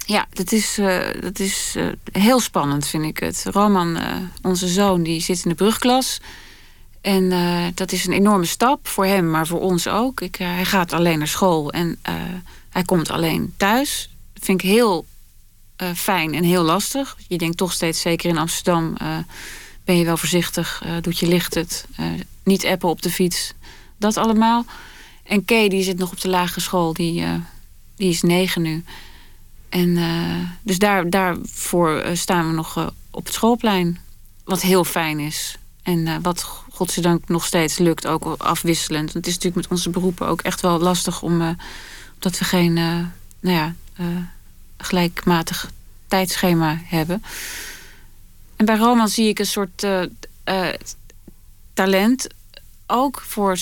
Ja, 0.05 0.27
dat 0.33 0.51
is, 0.51 0.77
eh, 0.77 0.99
dat 1.21 1.39
is 1.39 1.73
eh, 1.77 1.85
heel 2.11 2.39
spannend, 2.39 2.87
vind 2.87 3.05
ik 3.05 3.17
het. 3.19 3.45
Roman, 3.51 3.99
onze 4.41 4.67
zoon, 4.67 5.03
die 5.03 5.21
zit 5.21 5.43
in 5.43 5.49
de 5.49 5.55
brugklas. 5.55 6.19
En 7.01 7.29
dat 7.75 7.91
is 7.91 8.05
een 8.05 8.13
enorme 8.13 8.45
stap 8.45 8.87
voor 8.87 9.05
hem, 9.05 9.29
maar 9.29 9.47
voor 9.47 9.59
ons 9.59 9.87
ook. 9.87 10.21
Ik, 10.21 10.35
hij 10.35 10.65
gaat 10.65 10.93
alleen 10.93 11.17
naar 11.17 11.27
school 11.27 11.71
en 11.71 11.99
hij 12.69 12.83
komt 12.83 13.09
alleen 13.09 13.53
thuis. 13.57 14.09
Dat 14.41 14.49
vind 14.49 14.63
ik 14.63 14.69
heel 14.69 15.05
eh, 15.75 15.89
fijn 15.93 16.33
en 16.33 16.43
heel 16.43 16.63
lastig. 16.63 17.17
Je 17.27 17.37
denkt 17.37 17.57
toch 17.57 17.71
steeds, 17.71 18.01
zeker 18.01 18.29
in 18.29 18.37
Amsterdam... 18.37 18.95
eh, 18.97 19.17
ben 19.85 19.97
je 19.97 20.05
wel 20.05 20.17
voorzichtig, 20.17 20.81
eh, 20.85 20.91
doet 21.01 21.19
je 21.19 21.27
licht 21.27 21.53
het. 21.53 21.85
niet 22.43 22.65
appen 22.65 22.89
op 22.89 23.01
de 23.01 23.09
fiets, 23.09 23.53
dat 23.97 24.17
allemaal. 24.17 24.65
En 25.23 25.45
Kay, 25.45 25.69
die 25.69 25.83
zit 25.83 25.97
nog 25.97 26.11
op 26.11 26.21
de 26.21 26.29
lagere 26.29 26.59
school, 26.59 26.93
die... 26.93 27.25
die 27.95 28.09
is 28.09 28.21
negen 28.21 28.61
nu. 28.61 28.83
En 29.69 29.99
dus 30.61 30.79
daar, 30.79 31.09
daarvoor 31.09 32.03
staan 32.13 32.47
we 32.47 32.53
nog 32.53 32.91
op 33.11 33.25
het 33.25 33.33
schoolplein. 33.33 33.99
Wat 34.43 34.61
heel 34.61 34.83
fijn 34.83 35.19
is. 35.19 35.57
En 35.83 36.21
wat 36.21 36.43
godzijdank 36.71 37.27
nog 37.27 37.45
steeds 37.45 37.77
lukt, 37.77 38.07
ook 38.07 38.35
afwisselend. 38.37 39.13
Want 39.13 39.25
het 39.25 39.27
is 39.27 39.33
natuurlijk 39.33 39.61
met 39.61 39.71
onze 39.71 39.89
beroepen 39.89 40.27
ook 40.27 40.41
echt 40.41 40.61
wel 40.61 40.79
lastig 40.79 41.21
om... 41.21 41.31
omdat 42.13 42.37
we 42.39 42.45
geen 42.45 42.73
nou 43.41 43.55
ja, 43.55 43.75
gelijkmatig 44.77 45.71
tijdschema 46.07 46.81
hebben. 46.83 47.23
En 48.55 48.65
bij 48.65 48.77
Roman 48.77 49.09
zie 49.09 49.27
ik 49.27 49.39
een 49.39 49.45
soort 49.45 49.87
talent 51.73 52.27
ook 52.87 53.21
voor 53.21 53.57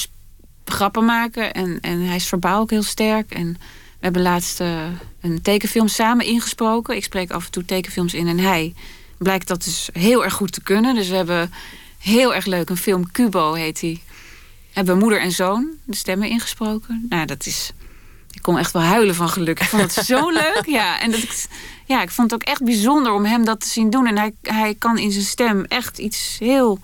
grappen 0.65 1.05
maken. 1.05 1.53
En, 1.53 1.77
en 1.81 2.01
hij 2.01 2.15
is 2.15 2.27
verbaal 2.27 2.61
ook 2.61 2.69
heel 2.69 2.83
sterk. 2.83 3.31
En 3.31 3.53
we 3.53 3.59
hebben 3.99 4.21
laatst 4.21 4.59
een 5.21 5.41
tekenfilm 5.41 5.87
samen 5.87 6.25
ingesproken. 6.25 6.95
Ik 6.95 7.03
spreek 7.03 7.31
af 7.31 7.45
en 7.45 7.51
toe 7.51 7.65
tekenfilms 7.65 8.13
in. 8.13 8.27
En 8.27 8.39
hij 8.39 8.73
blijkt 9.17 9.47
dat 9.47 9.63
dus 9.63 9.89
heel 9.93 10.23
erg 10.23 10.33
goed 10.33 10.51
te 10.51 10.61
kunnen. 10.61 10.95
Dus 10.95 11.09
we 11.09 11.15
hebben 11.15 11.51
heel 11.97 12.35
erg 12.35 12.45
leuk 12.45 12.69
een 12.69 12.77
film, 12.77 13.11
Cubo 13.11 13.53
heet 13.53 13.81
hij. 13.81 14.01
Hebben 14.73 14.97
moeder 14.97 15.21
en 15.21 15.31
zoon 15.31 15.69
de 15.83 15.95
stemmen 15.95 16.29
ingesproken. 16.29 17.05
Nou, 17.09 17.25
dat 17.25 17.45
is... 17.45 17.71
Ik 18.31 18.41
kon 18.41 18.57
echt 18.57 18.71
wel 18.71 18.81
huilen 18.81 19.15
van 19.15 19.29
geluk. 19.29 19.59
Ik 19.59 19.67
vond 19.67 19.95
het 19.95 20.05
zo 20.05 20.29
leuk. 20.41 20.63
Ja, 20.65 20.99
en 20.99 21.11
dat 21.11 21.19
ik, 21.19 21.45
ja, 21.85 22.01
ik 22.01 22.09
vond 22.09 22.31
het 22.31 22.41
ook 22.41 22.47
echt 22.47 22.63
bijzonder 22.63 23.13
om 23.13 23.25
hem 23.25 23.45
dat 23.45 23.59
te 23.59 23.67
zien 23.67 23.89
doen. 23.89 24.07
En 24.07 24.17
hij, 24.17 24.33
hij 24.41 24.75
kan 24.75 24.97
in 24.97 25.11
zijn 25.11 25.25
stem 25.25 25.65
echt 25.65 25.97
iets 25.97 26.37
heel 26.39 26.79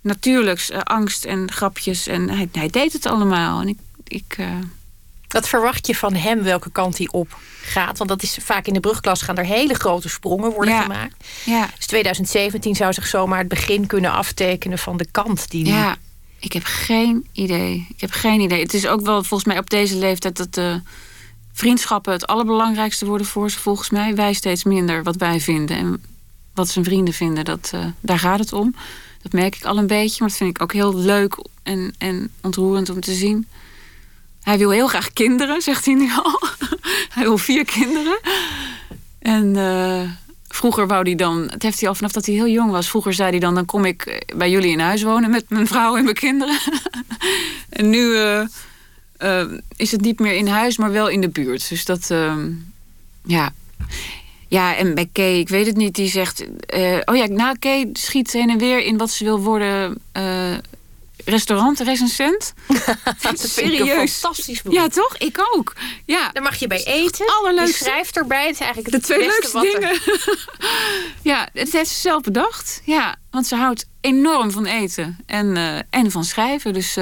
natuurlijks, 0.00 0.70
uh, 0.70 0.78
angst 0.78 1.24
en 1.24 1.52
grapjes. 1.52 2.06
En 2.06 2.30
hij, 2.30 2.48
hij, 2.52 2.68
deed 2.68 2.92
het 2.92 3.06
allemaal. 3.06 3.60
En 3.60 3.68
ik. 3.68 3.78
ik 4.06 4.36
uh... 4.38 4.46
Wat 5.28 5.48
verwacht 5.48 5.86
je 5.86 5.94
van 5.96 6.14
hem, 6.14 6.42
welke 6.42 6.70
kant 6.70 6.98
hij 6.98 7.08
op 7.10 7.36
gaat? 7.62 7.98
Want 7.98 8.10
dat 8.10 8.22
is 8.22 8.38
vaak 8.40 8.66
in 8.66 8.74
de 8.74 8.80
brugklas 8.80 9.22
gaan 9.22 9.36
er 9.36 9.44
hele 9.44 9.74
grote 9.74 10.08
sprongen 10.08 10.50
worden 10.50 10.82
gemaakt. 10.82 11.24
Ja. 11.44 11.68
Dus 11.76 11.86
2017 11.86 12.74
zou 12.74 12.92
zich 12.92 13.06
zomaar 13.06 13.38
het 13.38 13.48
begin 13.48 13.86
kunnen 13.86 14.12
aftekenen 14.12 14.78
van 14.78 14.96
de 14.96 15.06
kant 15.10 15.50
die. 15.50 15.66
Ja, 15.66 15.96
ik 16.42 16.52
heb 16.52 16.62
geen 16.64 17.26
idee. 17.32 17.86
Ik 17.88 18.00
heb 18.00 18.10
geen 18.10 18.40
idee. 18.40 18.62
Het 18.62 18.74
is 18.74 18.86
ook 18.86 19.00
wel 19.00 19.24
volgens 19.24 19.44
mij 19.44 19.58
op 19.58 19.70
deze 19.70 19.96
leeftijd 19.96 20.36
dat 20.36 20.54
de 20.54 20.80
vriendschappen 21.52 22.12
het 22.12 22.26
allerbelangrijkste 22.26 23.06
worden 23.06 23.26
voor 23.26 23.50
ze. 23.50 23.58
Volgens 23.58 23.90
mij 23.90 24.14
wij 24.14 24.32
steeds 24.32 24.64
minder 24.64 25.02
wat 25.02 25.16
wij 25.16 25.40
vinden 25.40 25.76
en 25.76 26.02
wat 26.54 26.68
zijn 26.68 26.84
vrienden 26.84 27.14
vinden. 27.14 27.44
Dat, 27.44 27.70
uh, 27.74 27.84
daar 28.00 28.18
gaat 28.18 28.38
het 28.38 28.52
om. 28.52 28.74
Dat 29.22 29.32
merk 29.32 29.56
ik 29.56 29.64
al 29.64 29.78
een 29.78 29.86
beetje, 29.86 30.16
maar 30.18 30.28
dat 30.28 30.36
vind 30.36 30.50
ik 30.50 30.62
ook 30.62 30.72
heel 30.72 30.96
leuk 30.96 31.44
en, 31.62 31.94
en 31.98 32.30
ontroerend 32.40 32.90
om 32.90 33.00
te 33.00 33.14
zien. 33.14 33.46
Hij 34.42 34.58
wil 34.58 34.70
heel 34.70 34.88
graag 34.88 35.12
kinderen, 35.12 35.62
zegt 35.62 35.84
hij 35.84 35.94
nu 35.94 36.10
al. 36.22 36.40
hij 37.14 37.22
wil 37.22 37.38
vier 37.38 37.64
kinderen. 37.64 38.20
En 39.18 39.56
uh, 39.56 40.10
vroeger 40.54 40.86
wou 40.86 41.02
hij 41.02 41.14
dan, 41.14 41.48
het 41.50 41.62
heeft 41.62 41.80
hij 41.80 41.88
al 41.88 41.94
vanaf 41.94 42.12
dat 42.12 42.26
hij 42.26 42.34
heel 42.34 42.48
jong 42.48 42.70
was. 42.70 42.88
Vroeger 42.88 43.14
zei 43.14 43.30
hij 43.30 43.38
dan: 43.38 43.54
dan 43.54 43.64
kom 43.64 43.84
ik 43.84 44.24
bij 44.36 44.50
jullie 44.50 44.70
in 44.70 44.80
huis 44.80 45.02
wonen 45.02 45.30
met 45.30 45.44
mijn 45.48 45.66
vrouw 45.66 45.96
en 45.96 46.04
mijn 46.04 46.16
kinderen. 46.16 46.58
en 47.70 47.90
nu 47.90 47.98
uh, 47.98 48.40
uh, 49.18 49.44
is 49.76 49.92
het 49.92 50.00
niet 50.00 50.18
meer 50.18 50.34
in 50.34 50.46
huis, 50.46 50.76
maar 50.76 50.92
wel 50.92 51.08
in 51.08 51.20
de 51.20 51.28
buurt. 51.28 51.68
Dus 51.68 51.84
dat, 51.84 52.14
ja. 53.24 53.52
Ja, 54.48 54.76
en 54.76 54.94
bij 54.94 55.08
Kay, 55.12 55.38
ik 55.38 55.48
weet 55.48 55.66
het 55.66 55.76
niet, 55.76 55.94
die 55.94 56.08
zegt... 56.08 56.46
Oh 57.04 57.16
ja, 57.16 57.26
nou, 57.26 57.58
Kay 57.58 57.88
schiet 57.92 58.32
heen 58.32 58.50
en 58.50 58.58
weer 58.58 58.84
in 58.84 58.96
wat 58.96 59.10
ze 59.10 59.24
wil 59.24 59.40
worden... 59.40 59.98
Restaurantrecensent. 61.24 62.52
ik 62.68 62.78
fantastisch 63.18 64.62
beroep. 64.62 64.78
Ja, 64.78 64.88
toch? 64.88 65.16
Ik 65.16 65.48
ook. 65.54 65.72
Ja. 66.06 66.30
Daar 66.32 66.42
mag 66.42 66.56
je 66.56 66.66
bij 66.66 66.84
eten. 66.84 67.26
Allerleukste. 67.26 67.84
Je 67.84 67.90
schrijft 67.90 68.16
erbij. 68.16 68.46
Het 68.46 68.54
is 68.54 68.60
eigenlijk 68.60 68.94
de 68.94 69.00
twee 69.00 69.18
leukste 69.18 69.60
dingen. 69.60 69.98
ja, 71.32 71.48
het 71.52 71.72
heeft 71.72 71.90
ze 71.90 72.00
zelf 72.00 72.22
bedacht. 72.22 72.82
Ja, 72.84 73.16
want 73.30 73.46
ze 73.46 73.56
houdt 73.56 73.86
enorm 74.00 74.50
van 74.50 74.66
eten 74.66 75.18
en, 75.26 75.56
uh, 75.56 75.78
en 75.90 76.10
van 76.10 76.24
schrijven. 76.24 76.72
Dus 76.72 76.96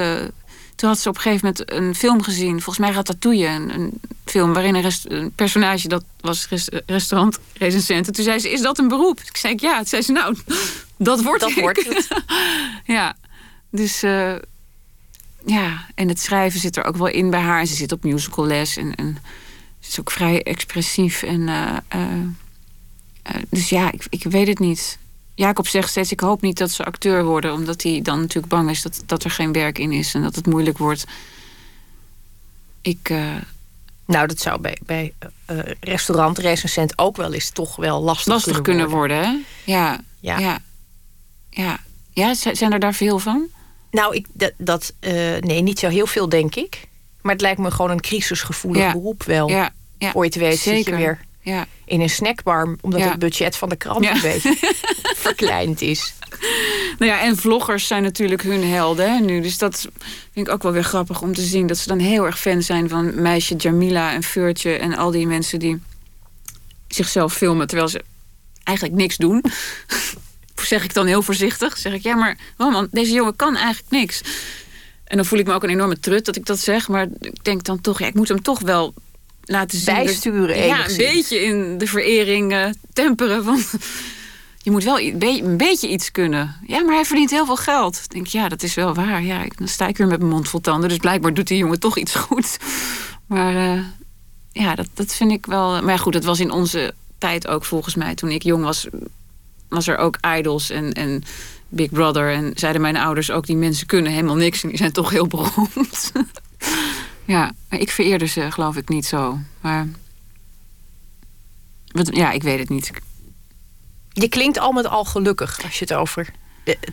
toen 0.81 0.89
had 0.89 0.99
ze 0.99 1.09
op 1.09 1.15
een 1.15 1.21
gegeven 1.21 1.47
moment 1.47 1.71
een 1.71 1.95
film 1.95 2.23
gezien. 2.23 2.61
Volgens 2.61 2.77
mij 2.77 2.91
Ratatouille. 2.91 3.47
Een, 3.47 3.73
een 3.73 3.99
film 4.25 4.53
waarin 4.53 4.75
een, 4.75 4.91
een, 5.03 5.31
personage 5.31 5.87
dat 5.87 6.03
was 6.19 6.47
rest, 6.49 6.69
restaurantrecensent. 6.85 8.07
En 8.07 8.13
toen 8.13 8.23
zei 8.23 8.39
ze, 8.39 8.51
is 8.51 8.61
dat 8.61 8.77
een 8.77 8.87
beroep? 8.87 9.19
Ik 9.19 9.37
zei, 9.37 9.53
ja. 9.57 9.77
Toen 9.77 9.85
zei 9.85 10.01
ze, 10.01 10.11
nou, 10.11 10.37
dat 10.97 11.21
wordt 11.21 11.41
dat 11.41 11.53
Wordt 11.53 11.85
het. 11.85 12.07
ja, 12.85 13.15
dus... 13.71 14.03
Uh, 14.03 14.35
ja, 15.45 15.85
en 15.95 16.07
het 16.07 16.19
schrijven 16.19 16.59
zit 16.59 16.77
er 16.77 16.83
ook 16.83 16.97
wel 16.97 17.07
in 17.07 17.29
bij 17.29 17.39
haar. 17.39 17.59
En 17.59 17.67
ze 17.67 17.75
zit 17.75 17.91
op 17.91 18.03
musicalles 18.03 18.77
en, 18.77 18.95
en 18.95 19.17
ze 19.79 19.89
is 19.89 19.99
ook 19.99 20.11
vrij 20.11 20.43
expressief. 20.43 21.23
En, 21.23 21.39
uh, 21.41 21.77
uh, 21.95 23.35
dus 23.49 23.69
ja, 23.69 23.91
ik, 23.91 24.05
ik 24.09 24.23
weet 24.23 24.47
het 24.47 24.59
niet. 24.59 24.97
Jacob 25.35 25.67
zegt 25.67 25.89
steeds: 25.89 26.11
Ik 26.11 26.19
hoop 26.19 26.41
niet 26.41 26.57
dat 26.57 26.71
ze 26.71 26.85
acteur 26.85 27.23
worden, 27.23 27.53
omdat 27.53 27.83
hij 27.83 28.01
dan 28.01 28.19
natuurlijk 28.19 28.53
bang 28.53 28.69
is 28.69 28.81
dat, 28.81 29.03
dat 29.05 29.23
er 29.23 29.31
geen 29.31 29.51
werk 29.51 29.77
in 29.77 29.91
is 29.91 30.13
en 30.13 30.21
dat 30.21 30.35
het 30.35 30.45
moeilijk 30.45 30.77
wordt. 30.77 31.05
Ik. 32.81 33.09
Uh... 33.09 33.35
Nou, 34.05 34.27
dat 34.27 34.39
zou 34.39 34.61
bij, 34.61 34.77
bij 34.85 35.13
uh, 35.49 36.79
ook 36.95 37.17
wel 37.17 37.33
eens 37.33 37.49
toch 37.49 37.75
wel 37.75 38.01
lastig, 38.01 38.33
lastig 38.33 38.61
kunnen, 38.61 38.89
worden. 38.89 39.17
hè? 39.17 39.37
Ja, 39.63 39.99
ja. 40.19 40.39
ja. 40.39 40.59
ja. 41.49 41.79
ja. 42.13 42.33
zijn 42.33 42.71
er 42.71 42.79
daar 42.79 42.93
veel 42.93 43.19
van? 43.19 43.47
Nou, 43.91 44.15
ik, 44.15 44.27
dat, 44.33 44.51
dat 44.57 44.93
uh, 44.99 45.11
nee, 45.37 45.61
niet 45.61 45.79
zo 45.79 45.87
heel 45.87 46.07
veel, 46.07 46.29
denk 46.29 46.55
ik. 46.55 46.87
Maar 47.21 47.33
het 47.33 47.41
lijkt 47.41 47.59
me 47.59 47.71
gewoon 47.71 47.91
een 47.91 48.01
crisisgevoelig 48.01 48.81
ja. 48.81 48.91
beroep 48.91 49.23
wel. 49.23 49.49
Ja, 49.49 49.73
ja. 49.97 50.11
Ooit 50.13 50.35
weet 50.35 50.59
Zeker. 50.59 50.91
je 50.91 50.97
weer 50.97 51.19
ja. 51.41 51.65
in 51.85 52.01
een 52.01 52.09
snackbar, 52.09 52.75
omdat 52.81 53.01
het 53.01 53.19
budget 53.19 53.55
van 53.55 53.69
de 53.69 53.75
krant 53.75 54.05
een 54.05 54.21
beetje 54.21 54.55
verkleind 55.27 55.81
is. 55.81 56.13
Nou 56.97 57.11
ja, 57.11 57.21
en 57.21 57.37
vloggers 57.37 57.87
zijn 57.87 58.03
natuurlijk 58.03 58.41
hun 58.41 58.63
helden 58.63 59.13
hè, 59.13 59.19
nu. 59.19 59.41
Dus 59.41 59.57
dat 59.57 59.87
vind 60.33 60.47
ik 60.47 60.53
ook 60.53 60.63
wel 60.63 60.71
weer 60.71 60.83
grappig 60.83 61.21
om 61.21 61.33
te 61.33 61.41
zien. 61.41 61.67
Dat 61.67 61.77
ze 61.77 61.87
dan 61.87 61.99
heel 61.99 62.25
erg 62.25 62.39
fan 62.39 62.61
zijn 62.61 62.89
van 62.89 63.21
meisje 63.21 63.55
Jamila 63.55 64.13
en 64.13 64.23
Feurtje... 64.23 64.73
en 64.73 64.95
al 64.95 65.11
die 65.11 65.27
mensen 65.27 65.59
die 65.59 65.81
zichzelf 66.87 67.33
filmen 67.33 67.67
terwijl 67.67 67.89
ze 67.89 68.03
eigenlijk 68.63 68.97
niks 68.97 69.17
doen. 69.17 69.43
zeg 70.65 70.83
ik 70.83 70.93
dan 70.93 71.05
heel 71.05 71.21
voorzichtig. 71.21 71.77
Zeg 71.77 71.93
ik, 71.93 72.03
ja, 72.03 72.15
maar 72.15 72.37
man, 72.57 72.87
deze 72.91 73.13
jongen 73.13 73.35
kan 73.35 73.55
eigenlijk 73.55 73.89
niks. 73.89 74.21
En 75.03 75.17
dan 75.17 75.25
voel 75.25 75.39
ik 75.39 75.47
me 75.47 75.53
ook 75.53 75.63
een 75.63 75.69
enorme 75.69 75.99
trut 75.99 76.25
dat 76.25 76.35
ik 76.35 76.45
dat 76.45 76.59
zeg. 76.59 76.87
Maar 76.87 77.07
ik 77.19 77.43
denk 77.43 77.63
dan 77.63 77.81
toch, 77.81 77.99
ja, 77.99 78.07
ik 78.07 78.13
moet 78.13 78.27
hem 78.27 78.41
toch 78.41 78.59
wel 78.59 78.93
laten 79.43 79.77
zien. 79.77 79.95
Bijsturen 79.95 80.65
Ja, 80.65 80.89
een 80.89 80.97
beetje 80.97 81.39
in 81.39 81.77
de 81.77 81.87
verering 81.87 82.53
uh, 82.53 82.69
temperen. 82.93 83.43
Want 83.43 83.73
je 84.65 84.71
moet 84.71 84.83
wel 84.83 84.99
een 84.99 85.57
beetje 85.57 85.87
iets 85.87 86.11
kunnen. 86.11 86.55
Ja, 86.67 86.83
maar 86.83 86.95
hij 86.95 87.05
verdient 87.05 87.29
heel 87.29 87.45
veel 87.45 87.55
geld. 87.55 88.01
Ik 88.03 88.09
denk, 88.09 88.27
ja, 88.27 88.49
dat 88.49 88.63
is 88.63 88.73
wel 88.73 88.93
waar. 88.93 89.23
Ja, 89.23 89.45
dan 89.55 89.67
sta 89.67 89.87
ik 89.87 89.97
weer 89.97 90.07
met 90.07 90.19
mijn 90.19 90.31
mond 90.31 90.49
vol 90.49 90.61
tanden. 90.61 90.89
Dus 90.89 90.97
blijkbaar 90.97 91.33
doet 91.33 91.47
die 91.47 91.57
jongen 91.57 91.79
toch 91.79 91.97
iets 91.97 92.15
goed. 92.27 92.57
Maar 93.25 93.53
uh, 93.53 93.83
ja, 94.51 94.75
dat, 94.75 94.87
dat 94.93 95.13
vind 95.13 95.31
ik 95.31 95.45
wel... 95.45 95.81
Maar 95.81 95.99
goed, 95.99 96.13
dat 96.13 96.23
was 96.23 96.39
in 96.39 96.51
onze 96.51 96.93
tijd 97.17 97.47
ook 97.47 97.65
volgens 97.65 97.95
mij. 97.95 98.15
Toen 98.15 98.29
ik 98.29 98.43
jong 98.43 98.63
was, 98.63 98.87
was 99.71 99.87
er 99.87 99.97
ook 99.97 100.17
idols 100.37 100.69
en, 100.69 100.93
en 100.93 101.23
Big 101.69 101.89
Brother. 101.89 102.33
En 102.33 102.51
zeiden 102.55 102.81
mijn 102.81 102.97
ouders 102.97 103.31
ook, 103.31 103.45
die 103.45 103.55
mensen 103.55 103.87
kunnen 103.87 104.11
helemaal 104.11 104.35
niks. 104.35 104.63
En 104.63 104.69
die 104.69 104.77
zijn 104.77 104.91
toch 104.91 105.09
heel 105.09 105.27
beroemd. 105.27 106.11
ja, 107.25 107.51
maar 107.69 107.79
ik 107.79 107.91
vereerde 107.91 108.25
ze 108.25 108.51
geloof 108.51 108.75
ik 108.75 108.89
niet 108.89 109.05
zo. 109.05 109.39
Maar... 109.61 109.87
Ja, 111.93 112.31
ik 112.31 112.43
weet 112.43 112.59
het 112.59 112.69
niet. 112.69 112.91
Je 114.09 114.29
klinkt 114.29 114.59
al 114.59 114.71
met 114.71 114.85
al 114.85 115.05
gelukkig 115.05 115.63
als 115.63 115.79
je 115.79 115.85
het 115.85 115.93
over. 115.93 116.29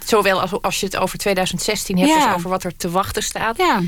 Zowel 0.05 0.41
als, 0.41 0.63
als 0.63 0.81
je 0.81 0.87
het 0.87 0.97
over 0.97 1.19
2016 1.19 1.99
hebt, 1.99 2.25
als 2.25 2.35
over 2.35 2.51
wat 2.51 2.65
er 2.65 2.77
te 2.77 2.91
wachten 2.91 3.23
staat. 3.23 3.57
Ja, 3.57 3.83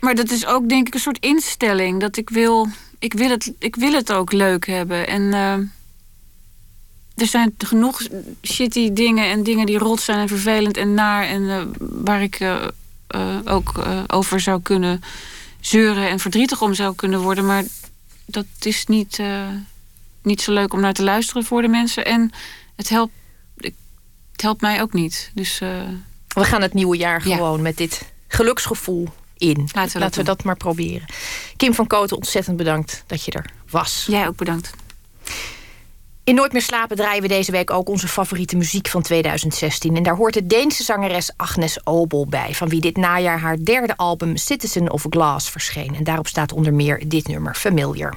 maar 0.00 0.14
dat 0.14 0.30
is 0.30 0.46
ook 0.46 0.68
denk 0.68 0.86
ik 0.86 0.94
een 0.94 1.00
soort 1.00 1.18
instelling. 1.20 2.00
Dat 2.00 2.16
ik 2.16 2.30
wil. 2.30 2.68
Ik 2.98 3.12
wil 3.12 3.30
het, 3.30 3.52
ik 3.58 3.76
wil 3.76 3.92
het 3.92 4.12
ook 4.12 4.32
leuk 4.32 4.66
hebben. 4.66 5.06
En 5.06 5.22
uh, 5.22 5.54
er 7.20 7.26
zijn 7.26 7.54
genoeg 7.58 8.02
shitty 8.42 8.92
dingen 8.92 9.30
en 9.30 9.42
dingen 9.42 9.66
die 9.66 9.78
rot 9.78 10.00
zijn 10.00 10.18
en 10.18 10.28
vervelend 10.28 10.76
en 10.76 10.94
naar. 10.94 11.24
En 11.24 11.42
uh, 11.42 11.62
waar 11.78 12.22
ik 12.22 12.40
uh, 12.40 12.66
ook 13.44 13.84
over 14.06 14.40
zou 14.40 14.62
kunnen 14.62 15.02
zeuren 15.60 16.08
en 16.08 16.18
verdrietig 16.18 16.62
om 16.62 16.74
zou 16.74 16.94
kunnen 16.94 17.20
worden. 17.20 17.46
Maar 17.46 17.64
dat 18.24 18.46
is 18.60 18.86
niet, 18.86 19.22
niet 20.22 20.40
zo 20.40 20.52
leuk 20.52 20.72
om 20.72 20.80
naar 20.80 20.92
te 20.92 21.02
luisteren 21.02 21.44
voor 21.44 21.62
de 21.62 21.68
mensen. 21.68 22.04
En 22.04 22.30
het 22.76 22.88
helpt, 22.88 23.12
het 23.56 24.42
helpt 24.42 24.60
mij 24.60 24.82
ook 24.82 24.92
niet. 24.92 25.30
Dus. 25.34 25.60
We 26.28 26.44
gaan 26.44 26.62
het 26.62 26.74
nieuwe 26.74 26.96
jaar 26.96 27.20
gewoon 27.20 27.62
met 27.62 27.76
dit 27.76 28.12
geluksgevoel 28.28 29.08
in. 29.38 29.68
Laten 29.72 29.92
we, 29.92 29.98
Laten 29.98 30.18
we 30.18 30.26
dat 30.26 30.44
maar 30.44 30.56
proberen. 30.56 31.06
Kim 31.56 31.74
van 31.74 31.86
Koten, 31.86 32.16
ontzettend 32.16 32.56
bedankt 32.56 33.04
dat 33.06 33.24
je 33.24 33.30
er 33.30 33.50
was. 33.70 34.06
Jij 34.08 34.26
ook 34.26 34.36
bedankt. 34.36 34.70
In 36.28 36.34
Nooit 36.34 36.52
meer 36.52 36.62
slapen 36.62 36.96
draaien 36.96 37.22
we 37.22 37.28
deze 37.28 37.52
week 37.52 37.70
ook 37.70 37.88
onze 37.88 38.08
favoriete 38.08 38.56
muziek 38.56 38.88
van 38.88 39.02
2016. 39.02 39.96
En 39.96 40.02
daar 40.02 40.16
hoort 40.16 40.34
de 40.34 40.46
Deense 40.46 40.84
zangeres 40.84 41.30
Agnes 41.36 41.86
Obel 41.86 42.26
bij... 42.26 42.54
van 42.54 42.68
wie 42.68 42.80
dit 42.80 42.96
najaar 42.96 43.38
haar 43.38 43.56
derde 43.64 43.96
album 43.96 44.36
Citizen 44.36 44.90
of 44.90 45.06
Glass 45.10 45.50
verscheen. 45.50 45.94
En 45.94 46.04
daarop 46.04 46.26
staat 46.26 46.52
onder 46.52 46.74
meer 46.74 47.08
dit 47.08 47.28
nummer, 47.28 47.54
Familiar. 47.54 48.16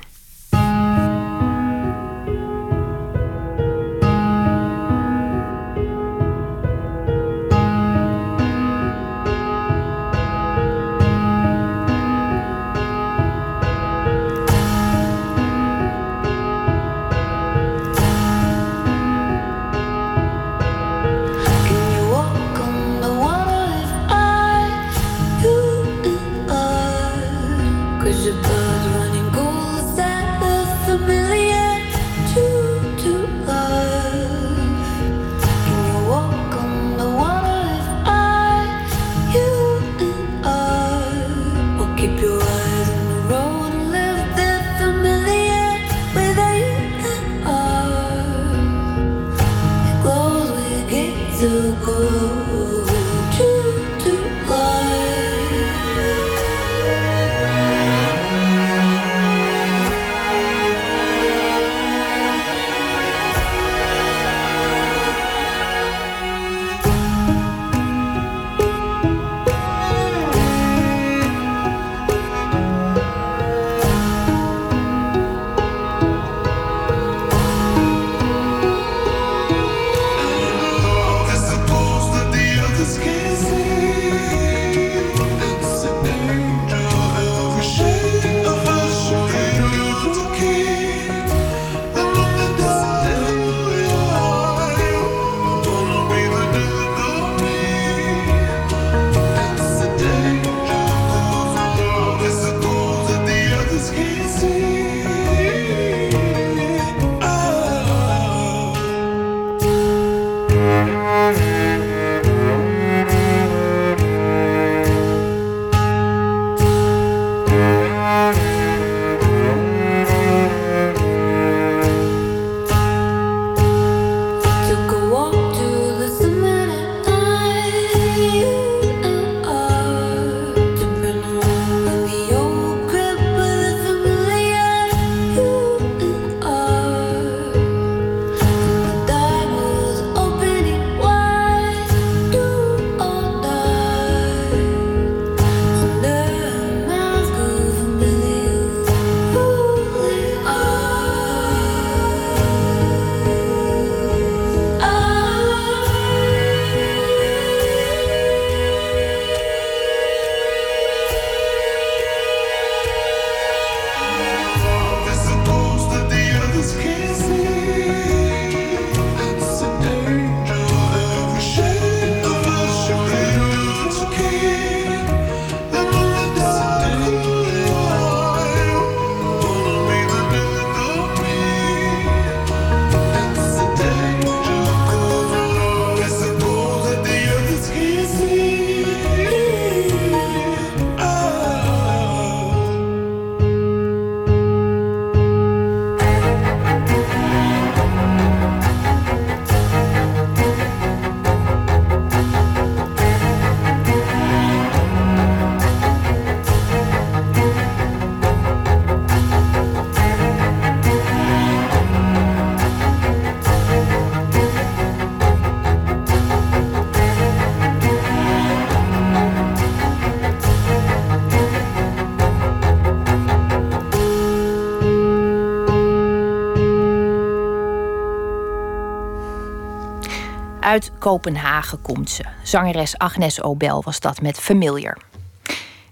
Kopenhagen 231.02 231.82
komt 231.82 232.10
ze. 232.10 232.24
Zangeres 232.44 232.98
Agnes 232.98 233.42
Obel 233.42 233.82
was 233.84 234.00
dat 234.00 234.22
met 234.22 234.40
Familiar. 234.40 234.98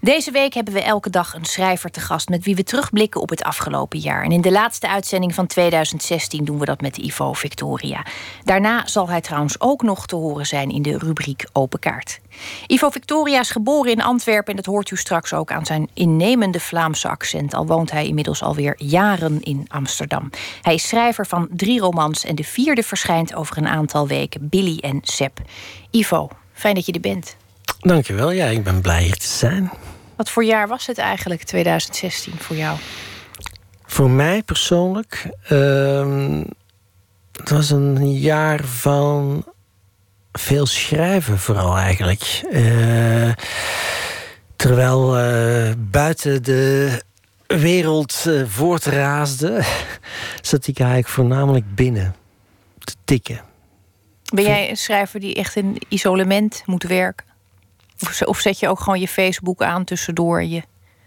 Deze 0.02 0.30
week 0.30 0.54
hebben 0.54 0.74
we 0.74 0.82
elke 0.82 1.10
dag 1.10 1.34
een 1.34 1.44
schrijver 1.44 1.90
te 1.90 2.00
gast 2.00 2.28
met 2.28 2.44
wie 2.44 2.54
we 2.54 2.62
terugblikken 2.62 3.20
op 3.20 3.28
het 3.28 3.42
afgelopen 3.42 3.98
jaar. 3.98 4.24
En 4.24 4.32
in 4.32 4.40
de 4.40 4.50
laatste 4.50 4.88
uitzending 4.88 5.34
van 5.34 5.46
2016 5.46 6.44
doen 6.44 6.58
we 6.58 6.64
dat 6.64 6.80
met 6.80 6.96
Ivo 6.96 7.32
Victoria. 7.32 8.06
Daarna 8.44 8.86
zal 8.86 9.08
hij 9.08 9.20
trouwens 9.20 9.60
ook 9.60 9.82
nog 9.82 10.06
te 10.06 10.16
horen 10.16 10.46
zijn 10.46 10.70
in 10.70 10.82
de 10.82 10.98
rubriek 10.98 11.44
Open 11.52 11.78
Kaart. 11.78 12.20
Ivo 12.66 12.90
Victoria 12.90 13.40
is 13.40 13.50
geboren 13.50 13.92
in 13.92 14.02
Antwerpen 14.02 14.50
en 14.50 14.56
dat 14.56 14.66
hoort 14.66 14.90
u 14.90 14.96
straks 14.96 15.32
ook 15.32 15.52
aan 15.52 15.66
zijn 15.66 15.88
innemende 15.94 16.60
Vlaamse 16.60 17.08
accent. 17.08 17.54
Al 17.54 17.66
woont 17.66 17.90
hij 17.90 18.06
inmiddels 18.06 18.42
alweer 18.42 18.74
jaren 18.76 19.42
in 19.42 19.64
Amsterdam. 19.68 20.30
Hij 20.62 20.74
is 20.74 20.88
schrijver 20.88 21.26
van 21.26 21.48
drie 21.50 21.80
romans 21.80 22.24
en 22.24 22.34
de 22.34 22.44
vierde 22.44 22.82
verschijnt 22.82 23.34
over 23.34 23.58
een 23.58 23.68
aantal 23.68 24.06
weken: 24.06 24.48
Billy 24.48 24.78
en 24.78 25.00
Seb. 25.02 25.38
Ivo, 25.90 26.28
fijn 26.52 26.74
dat 26.74 26.86
je 26.86 26.92
er 26.92 27.00
bent. 27.00 27.36
Dankjewel, 27.78 28.30
ja, 28.30 28.46
ik 28.46 28.64
ben 28.64 28.80
blij 28.80 29.02
hier 29.02 29.16
te 29.16 29.28
zijn. 29.28 29.70
Wat 30.16 30.30
voor 30.30 30.44
jaar 30.44 30.68
was 30.68 30.86
het 30.86 30.98
eigenlijk, 30.98 31.42
2016, 31.42 32.32
voor 32.38 32.56
jou? 32.56 32.78
Voor 33.86 34.10
mij 34.10 34.42
persoonlijk, 34.42 35.26
uh, 35.52 36.40
het 37.32 37.50
was 37.50 37.70
een 37.70 38.12
jaar 38.12 38.64
van 38.64 39.44
veel 40.32 40.66
schrijven 40.66 41.38
vooral 41.38 41.76
eigenlijk. 41.76 42.42
Uh, 42.50 43.32
terwijl 44.56 45.18
uh, 45.18 45.72
buiten 45.78 46.42
de 46.42 47.02
wereld 47.46 48.24
uh, 48.26 48.46
voortraasde, 48.46 49.62
zat 50.40 50.66
ik 50.66 50.78
eigenlijk 50.78 51.08
voornamelijk 51.08 51.74
binnen 51.74 52.14
te 52.78 52.94
tikken. 53.04 53.40
Ben 54.34 54.44
jij 54.44 54.70
een 54.70 54.76
schrijver 54.76 55.20
die 55.20 55.34
echt 55.34 55.56
in 55.56 55.82
isolement 55.88 56.62
moet 56.66 56.82
werken? 56.82 57.29
Of 58.24 58.38
zet 58.38 58.58
je 58.58 58.68
ook 58.68 58.80
gewoon 58.80 59.00
je 59.00 59.08
Facebook 59.08 59.62
aan 59.62 59.84
tussendoor, 59.84 60.42
je 60.42 60.62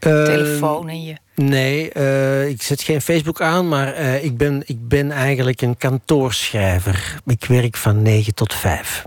uh, 0.07 0.23
telefoon 0.23 0.89
en 0.89 1.03
je. 1.03 1.15
Nee, 1.35 1.91
uh, 1.97 2.47
ik 2.47 2.61
zet 2.61 2.81
geen 2.81 3.01
Facebook 3.01 3.41
aan, 3.41 3.67
maar 3.67 3.99
uh, 3.99 4.23
ik, 4.23 4.37
ben, 4.37 4.63
ik 4.65 4.87
ben 4.87 5.11
eigenlijk 5.11 5.61
een 5.61 5.77
kantoorschrijver. 5.77 7.21
Ik 7.25 7.45
werk 7.45 7.77
van 7.77 8.01
9 8.01 8.33
tot 8.33 8.53
5. 8.53 9.05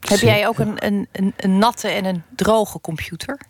Heb 0.00 0.18
jij 0.18 0.48
ook 0.48 0.58
een, 0.58 0.86
een, 0.86 1.08
een, 1.12 1.34
een, 1.36 1.58
natte 1.58 1.88
en 1.88 2.04
een 2.04 2.22
droge 2.36 2.80
computer? 2.80 3.40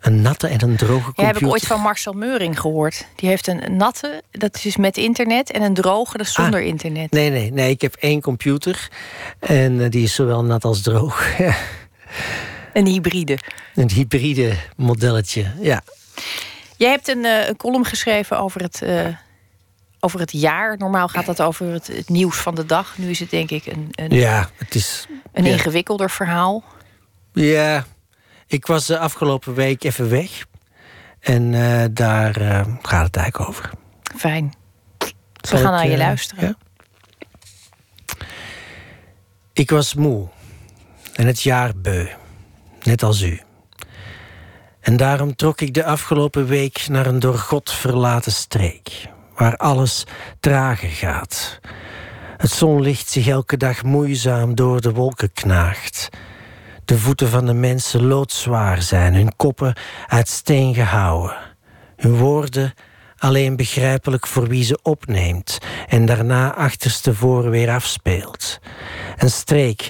Een 0.00 0.22
natte 0.22 0.46
en 0.46 0.62
een 0.62 0.76
droge 0.76 1.02
computer? 1.02 1.24
Ja, 1.24 1.32
heb 1.32 1.42
ik 1.42 1.48
ooit 1.48 1.66
van 1.66 1.80
Marcel 1.80 2.12
Meuring 2.12 2.60
gehoord. 2.60 3.06
Die 3.14 3.28
heeft 3.28 3.46
een 3.46 3.76
natte, 3.76 4.22
dat 4.30 4.60
is 4.64 4.76
met 4.76 4.96
internet, 4.96 5.50
en 5.50 5.62
een 5.62 5.74
droge, 5.74 6.16
dat 6.16 6.26
is 6.26 6.32
zonder 6.32 6.60
ah, 6.60 6.66
internet. 6.66 7.10
Nee, 7.10 7.30
nee, 7.30 7.52
nee, 7.52 7.70
ik 7.70 7.80
heb 7.80 7.94
één 7.94 8.20
computer 8.20 8.88
en 9.38 9.90
die 9.90 10.02
is 10.02 10.14
zowel 10.14 10.44
nat 10.44 10.64
als 10.64 10.82
droog. 10.82 11.26
Een 12.72 12.86
hybride. 12.86 13.38
Een 13.74 13.90
hybride 13.90 14.54
modelletje, 14.76 15.52
ja. 15.60 15.82
Jij 16.76 16.90
hebt 16.90 17.08
een, 17.08 17.24
uh, 17.24 17.48
een 17.48 17.56
column 17.56 17.84
geschreven 17.84 18.38
over 18.38 18.62
het, 18.62 18.80
uh, 18.84 19.06
over 20.00 20.20
het 20.20 20.32
jaar. 20.32 20.78
Normaal 20.78 21.08
gaat 21.08 21.26
dat 21.26 21.42
over 21.42 21.72
het, 21.72 21.86
het, 21.86 22.08
nieuws 22.08 22.36
van 22.36 22.54
de 22.54 22.66
dag. 22.66 22.98
Nu 22.98 23.10
is 23.10 23.20
het 23.20 23.30
denk 23.30 23.50
ik 23.50 23.66
een, 23.66 23.88
een, 23.90 24.10
ja, 24.10 24.50
het 24.56 24.74
is, 24.74 25.06
een 25.32 25.44
ja. 25.44 25.50
ingewikkelder 25.50 26.10
verhaal. 26.10 26.64
Ja, 27.32 27.86
ik 28.46 28.66
was 28.66 28.86
de 28.86 28.98
afgelopen 28.98 29.54
week 29.54 29.84
even 29.84 30.10
weg. 30.10 30.46
En 31.20 31.52
uh, 31.52 31.84
daar 31.90 32.34
gaat 32.82 33.06
het 33.06 33.16
eigenlijk 33.16 33.48
over. 33.48 33.70
Fijn. 34.16 34.52
We 35.40 35.56
gaan 35.56 35.72
naar 35.72 35.88
je 35.88 35.96
luisteren. 35.96 36.44
Ja? 36.44 36.54
Ik 39.52 39.70
was 39.70 39.94
moe 39.94 40.28
en 41.18 41.26
het 41.26 41.42
jaar 41.42 41.72
beu, 41.76 42.06
net 42.82 43.02
als 43.02 43.22
u. 43.22 43.40
En 44.80 44.96
daarom 44.96 45.36
trok 45.36 45.60
ik 45.60 45.74
de 45.74 45.84
afgelopen 45.84 46.46
week 46.46 46.86
naar 46.88 47.06
een 47.06 47.18
door 47.18 47.38
God 47.38 47.72
verlaten 47.72 48.32
streek, 48.32 49.08
waar 49.34 49.56
alles 49.56 50.04
trager 50.40 50.88
gaat. 50.88 51.58
Het 52.36 52.50
zonlicht 52.50 53.08
zich 53.08 53.26
elke 53.26 53.56
dag 53.56 53.82
moeizaam 53.82 54.54
door 54.54 54.80
de 54.80 54.92
wolken 54.92 55.32
knaagt. 55.32 56.08
De 56.84 56.98
voeten 56.98 57.28
van 57.28 57.46
de 57.46 57.54
mensen 57.54 58.06
loodzwaar 58.06 58.82
zijn, 58.82 59.14
hun 59.14 59.36
koppen 59.36 59.76
uit 60.06 60.28
steen 60.28 60.74
gehouden. 60.74 61.36
Hun 61.96 62.16
woorden 62.16 62.74
alleen 63.16 63.56
begrijpelijk 63.56 64.26
voor 64.26 64.48
wie 64.48 64.64
ze 64.64 64.78
opneemt 64.82 65.58
en 65.88 66.06
daarna 66.06 66.54
achterstevoren 66.54 67.50
weer 67.50 67.70
afspeelt. 67.70 68.58
Een 69.16 69.30
streek 69.30 69.88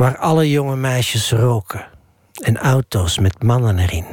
waar 0.00 0.18
alle 0.18 0.50
jonge 0.50 0.76
meisjes 0.76 1.30
roken 1.30 1.86
en 2.42 2.56
auto's 2.58 3.18
met 3.18 3.42
mannen 3.42 3.78
erin. 3.78 4.06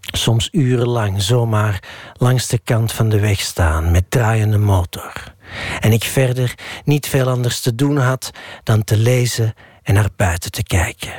Soms 0.00 0.48
urenlang 0.52 1.22
zomaar 1.22 1.82
langs 2.16 2.46
de 2.46 2.58
kant 2.58 2.92
van 2.92 3.08
de 3.08 3.20
weg 3.20 3.40
staan 3.40 3.90
met 3.90 4.10
draaiende 4.10 4.58
motor. 4.58 5.34
En 5.80 5.92
ik 5.92 6.04
verder 6.04 6.54
niet 6.84 7.06
veel 7.06 7.28
anders 7.28 7.60
te 7.60 7.74
doen 7.74 7.96
had 7.96 8.30
dan 8.62 8.84
te 8.84 8.96
lezen 8.96 9.54
en 9.82 9.94
naar 9.94 10.08
buiten 10.16 10.50
te 10.50 10.62
kijken. 10.62 11.12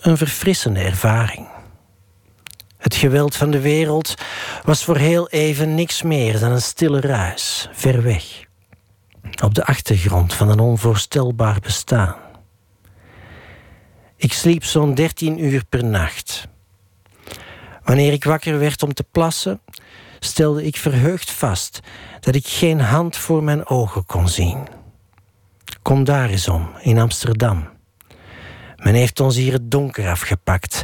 Een 0.00 0.16
verfrissende 0.16 0.80
ervaring. 0.80 1.46
Het 2.78 2.94
geweld 2.94 3.36
van 3.36 3.50
de 3.50 3.60
wereld 3.60 4.14
was 4.64 4.84
voor 4.84 4.96
heel 4.96 5.28
even 5.28 5.74
niks 5.74 6.02
meer 6.02 6.38
dan 6.38 6.50
een 6.50 6.62
stille 6.62 7.00
ruis, 7.00 7.68
ver 7.72 8.02
weg. 8.02 8.24
Op 9.42 9.54
de 9.54 9.64
achtergrond 9.64 10.34
van 10.34 10.48
een 10.48 10.60
onvoorstelbaar 10.60 11.58
bestaan. 11.60 12.26
Ik 14.20 14.32
sliep 14.32 14.64
zo'n 14.64 14.94
dertien 14.94 15.44
uur 15.44 15.64
per 15.64 15.84
nacht. 15.84 16.48
Wanneer 17.84 18.12
ik 18.12 18.24
wakker 18.24 18.58
werd 18.58 18.82
om 18.82 18.94
te 18.94 19.04
plassen, 19.10 19.60
stelde 20.18 20.64
ik 20.64 20.76
verheugd 20.76 21.30
vast 21.30 21.80
dat 22.20 22.34
ik 22.34 22.46
geen 22.46 22.80
hand 22.80 23.16
voor 23.16 23.42
mijn 23.42 23.66
ogen 23.66 24.06
kon 24.06 24.28
zien. 24.28 24.66
Kom 25.82 26.04
daar 26.04 26.28
eens 26.28 26.48
om, 26.48 26.70
in 26.80 26.98
Amsterdam. 26.98 27.68
Men 28.76 28.94
heeft 28.94 29.20
ons 29.20 29.36
hier 29.36 29.52
het 29.52 29.70
donker 29.70 30.08
afgepakt. 30.08 30.82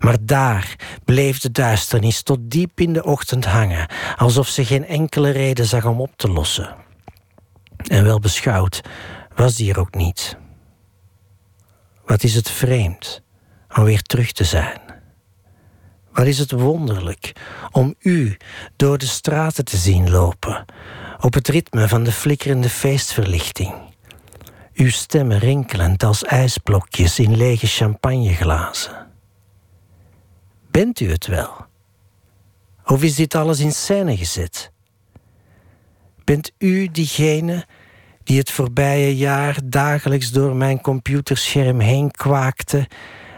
Maar 0.00 0.16
daar 0.20 0.76
bleef 1.04 1.38
de 1.38 1.50
duisternis 1.50 2.22
tot 2.22 2.38
diep 2.42 2.80
in 2.80 2.92
de 2.92 3.04
ochtend 3.04 3.44
hangen, 3.44 3.88
alsof 4.16 4.48
ze 4.48 4.64
geen 4.64 4.86
enkele 4.86 5.30
reden 5.30 5.66
zag 5.66 5.84
om 5.84 6.00
op 6.00 6.12
te 6.16 6.28
lossen. 6.28 6.74
En 7.76 8.04
wel 8.04 8.18
beschouwd 8.18 8.80
was 9.34 9.54
die 9.54 9.72
er 9.72 9.78
ook 9.78 9.94
niet. 9.94 10.36
Wat 12.06 12.22
is 12.22 12.34
het 12.34 12.50
vreemd 12.50 13.22
om 13.76 13.84
weer 13.84 14.02
terug 14.02 14.32
te 14.32 14.44
zijn? 14.44 14.80
Wat 16.12 16.26
is 16.26 16.38
het 16.38 16.50
wonderlijk 16.50 17.32
om 17.70 17.94
u 17.98 18.36
door 18.76 18.98
de 18.98 19.06
straten 19.06 19.64
te 19.64 19.76
zien 19.76 20.10
lopen, 20.10 20.64
op 21.20 21.34
het 21.34 21.48
ritme 21.48 21.88
van 21.88 22.04
de 22.04 22.12
flikkerende 22.12 22.68
feestverlichting 22.68 23.92
uw 24.74 24.90
stemmen 24.90 25.38
rinkelend 25.38 26.02
als 26.02 26.24
ijsblokjes 26.24 27.18
in 27.18 27.36
lege 27.36 27.66
champagneglazen. 27.66 29.10
Bent 30.70 31.00
u 31.00 31.10
het 31.10 31.26
wel? 31.26 31.66
Of 32.84 33.02
is 33.02 33.14
dit 33.14 33.34
alles 33.34 33.60
in 33.60 33.72
scène 33.72 34.16
gezet? 34.16 34.72
Bent 36.24 36.52
u 36.58 36.88
diegene 36.88 37.66
die 38.24 38.38
het 38.38 38.50
voorbije 38.50 39.16
jaar 39.16 39.58
dagelijks 39.64 40.30
door 40.30 40.56
mijn 40.56 40.80
computerscherm 40.80 41.80
heen 41.80 42.10
kwaakte 42.10 42.88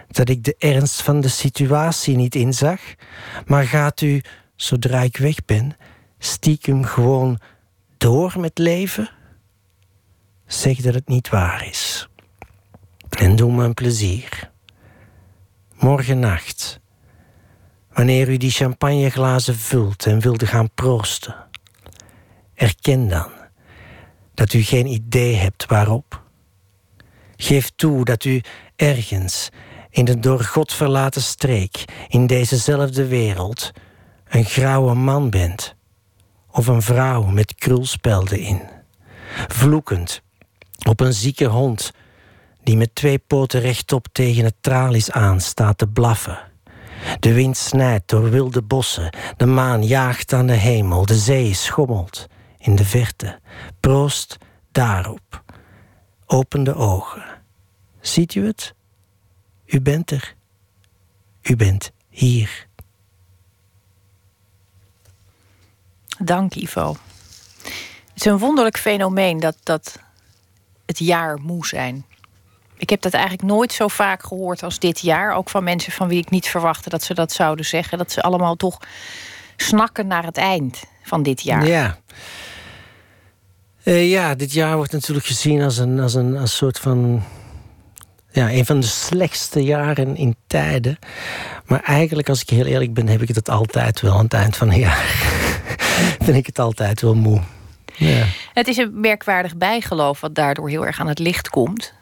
dat 0.08 0.28
ik 0.28 0.44
de 0.44 0.54
ernst 0.58 1.02
van 1.02 1.20
de 1.20 1.28
situatie 1.28 2.16
niet 2.16 2.34
inzag, 2.34 2.80
maar 3.46 3.64
gaat 3.64 4.00
u, 4.00 4.22
zodra 4.56 5.00
ik 5.00 5.16
weg 5.16 5.44
ben, 5.44 5.76
stiekem 6.18 6.84
gewoon 6.84 7.38
door 7.98 8.40
met 8.40 8.58
leven? 8.58 9.10
Zeg 10.46 10.76
dat 10.76 10.94
het 10.94 11.08
niet 11.08 11.28
waar 11.28 11.66
is. 11.68 12.08
En 13.08 13.36
doe 13.36 13.52
me 13.52 13.64
een 13.64 13.74
plezier. 13.74 14.50
Morgen 15.78 16.18
nacht, 16.18 16.80
wanneer 17.92 18.28
u 18.28 18.36
die 18.36 18.50
champagneglazen 18.50 19.56
vult 19.56 20.06
en 20.06 20.20
wilde 20.20 20.46
gaan 20.46 20.70
proosten, 20.74 21.34
erken 22.54 23.08
dan 23.08 23.30
dat 24.36 24.52
u 24.52 24.62
geen 24.62 24.86
idee 24.86 25.34
hebt 25.34 25.66
waarop. 25.66 26.22
Geef 27.36 27.70
toe 27.76 28.04
dat 28.04 28.24
u 28.24 28.40
ergens 28.76 29.48
in 29.90 30.04
de 30.04 30.18
door 30.18 30.40
God 30.40 30.72
verlaten 30.72 31.22
streek, 31.22 31.84
in 32.08 32.26
dezezelfde 32.26 33.06
wereld, 33.06 33.70
een 34.28 34.44
grauwe 34.44 34.94
man 34.94 35.30
bent 35.30 35.74
of 36.50 36.66
een 36.66 36.82
vrouw 36.82 37.22
met 37.22 37.54
krulspelden 37.54 38.38
in, 38.38 38.62
vloekend 39.48 40.22
op 40.88 41.00
een 41.00 41.14
zieke 41.14 41.46
hond 41.46 41.90
die 42.62 42.76
met 42.76 42.94
twee 42.94 43.18
poten 43.18 43.60
rechtop 43.60 44.06
tegen 44.12 44.44
het 44.44 44.56
tralies 44.60 45.10
aan 45.10 45.40
staat 45.40 45.78
te 45.78 45.86
blaffen. 45.86 46.38
De 47.20 47.32
wind 47.32 47.56
snijdt 47.56 48.08
door 48.08 48.30
wilde 48.30 48.62
bossen, 48.62 49.16
de 49.36 49.46
maan 49.46 49.84
jaagt 49.84 50.32
aan 50.32 50.46
de 50.46 50.52
hemel, 50.52 51.06
de 51.06 51.18
zee 51.18 51.54
schommelt 51.54 52.26
in 52.66 52.74
de 52.76 52.84
verte. 52.84 53.40
Proost 53.80 54.36
daarop. 54.72 55.42
Open 56.26 56.64
de 56.64 56.74
ogen. 56.74 57.24
Ziet 58.00 58.34
u 58.34 58.46
het? 58.46 58.74
U 59.66 59.80
bent 59.80 60.10
er. 60.10 60.34
U 61.42 61.56
bent 61.56 61.90
hier. 62.08 62.66
Dank, 66.18 66.54
Ivo. 66.54 66.96
Het 67.62 68.14
is 68.14 68.24
een 68.24 68.38
wonderlijk 68.38 68.78
fenomeen 68.78 69.40
dat, 69.40 69.56
dat 69.62 69.98
het 70.86 70.98
jaar 70.98 71.40
moe 71.40 71.66
zijn. 71.66 72.04
Ik 72.76 72.90
heb 72.90 73.00
dat 73.00 73.12
eigenlijk 73.12 73.44
nooit 73.44 73.72
zo 73.72 73.88
vaak 73.88 74.22
gehoord 74.22 74.62
als 74.62 74.78
dit 74.78 75.00
jaar. 75.00 75.34
Ook 75.34 75.50
van 75.50 75.64
mensen 75.64 75.92
van 75.92 76.08
wie 76.08 76.20
ik 76.20 76.30
niet 76.30 76.48
verwachtte 76.48 76.88
dat 76.88 77.02
ze 77.02 77.14
dat 77.14 77.32
zouden 77.32 77.64
zeggen. 77.64 77.98
Dat 77.98 78.12
ze 78.12 78.22
allemaal 78.22 78.56
toch 78.56 78.78
snakken 79.56 80.06
naar 80.06 80.24
het 80.24 80.36
eind 80.36 80.84
van 81.02 81.22
dit 81.22 81.42
jaar. 81.42 81.66
Ja. 81.66 81.98
Uh, 83.86 84.10
ja, 84.10 84.34
dit 84.34 84.52
jaar 84.52 84.76
wordt 84.76 84.92
natuurlijk 84.92 85.26
gezien 85.26 85.62
als 85.62 85.78
een, 85.78 86.00
als 86.00 86.14
een 86.14 86.36
als 86.36 86.56
soort 86.56 86.78
van. 86.78 87.22
Ja, 88.30 88.50
een 88.50 88.66
van 88.66 88.80
de 88.80 88.86
slechtste 88.86 89.64
jaren 89.64 90.16
in 90.16 90.36
tijden. 90.46 90.98
Maar 91.66 91.82
eigenlijk, 91.82 92.28
als 92.28 92.40
ik 92.40 92.48
heel 92.48 92.64
eerlijk 92.64 92.94
ben, 92.94 93.08
heb 93.08 93.22
ik 93.22 93.28
het 93.28 93.48
altijd 93.48 94.00
wel 94.00 94.12
aan 94.12 94.24
het 94.24 94.32
eind 94.32 94.56
van 94.56 94.70
het 94.70 94.78
jaar. 94.78 95.04
Vind 96.24 96.36
ik 96.36 96.46
het 96.46 96.58
altijd 96.58 97.00
wel 97.00 97.14
moe. 97.14 97.40
Ja. 97.94 98.24
Het 98.52 98.68
is 98.68 98.76
een 98.76 99.00
merkwaardig 99.00 99.56
bijgeloof 99.56 100.20
wat 100.20 100.34
daardoor 100.34 100.68
heel 100.68 100.86
erg 100.86 101.00
aan 101.00 101.08
het 101.08 101.18
licht 101.18 101.48
komt. 101.48 101.92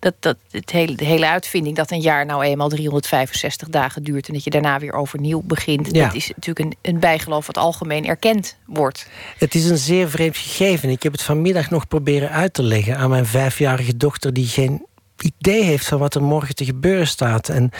Dat, 0.00 0.14
dat 0.18 0.36
het 0.50 0.70
hele, 0.70 0.94
de 0.94 1.04
hele 1.04 1.28
uitvinding 1.28 1.76
dat 1.76 1.90
een 1.90 2.00
jaar 2.00 2.26
nou 2.26 2.42
eenmaal 2.42 2.68
365 2.68 3.68
dagen 3.68 4.02
duurt 4.02 4.28
en 4.28 4.34
dat 4.34 4.44
je 4.44 4.50
daarna 4.50 4.78
weer 4.78 4.92
overnieuw 4.92 5.42
begint. 5.44 5.88
Ja. 5.94 6.06
Dat 6.06 6.14
is 6.14 6.28
natuurlijk 6.28 6.58
een, 6.58 6.92
een 6.92 7.00
bijgeloof 7.00 7.46
wat 7.46 7.58
algemeen 7.58 8.06
erkend 8.06 8.56
wordt. 8.66 9.08
Het 9.38 9.54
is 9.54 9.64
een 9.64 9.78
zeer 9.78 10.10
vreemd 10.10 10.36
gegeven. 10.36 10.88
Ik 10.88 11.02
heb 11.02 11.12
het 11.12 11.22
vanmiddag 11.22 11.70
nog 11.70 11.88
proberen 11.88 12.30
uit 12.30 12.54
te 12.54 12.62
leggen 12.62 12.96
aan 12.96 13.10
mijn 13.10 13.26
vijfjarige 13.26 13.96
dochter, 13.96 14.32
die 14.32 14.46
geen 14.46 14.86
idee 15.20 15.62
heeft 15.62 15.86
van 15.86 15.98
wat 15.98 16.14
er 16.14 16.22
morgen 16.22 16.54
te 16.54 16.64
gebeuren 16.64 17.06
staat. 17.06 17.48
En 17.48 17.70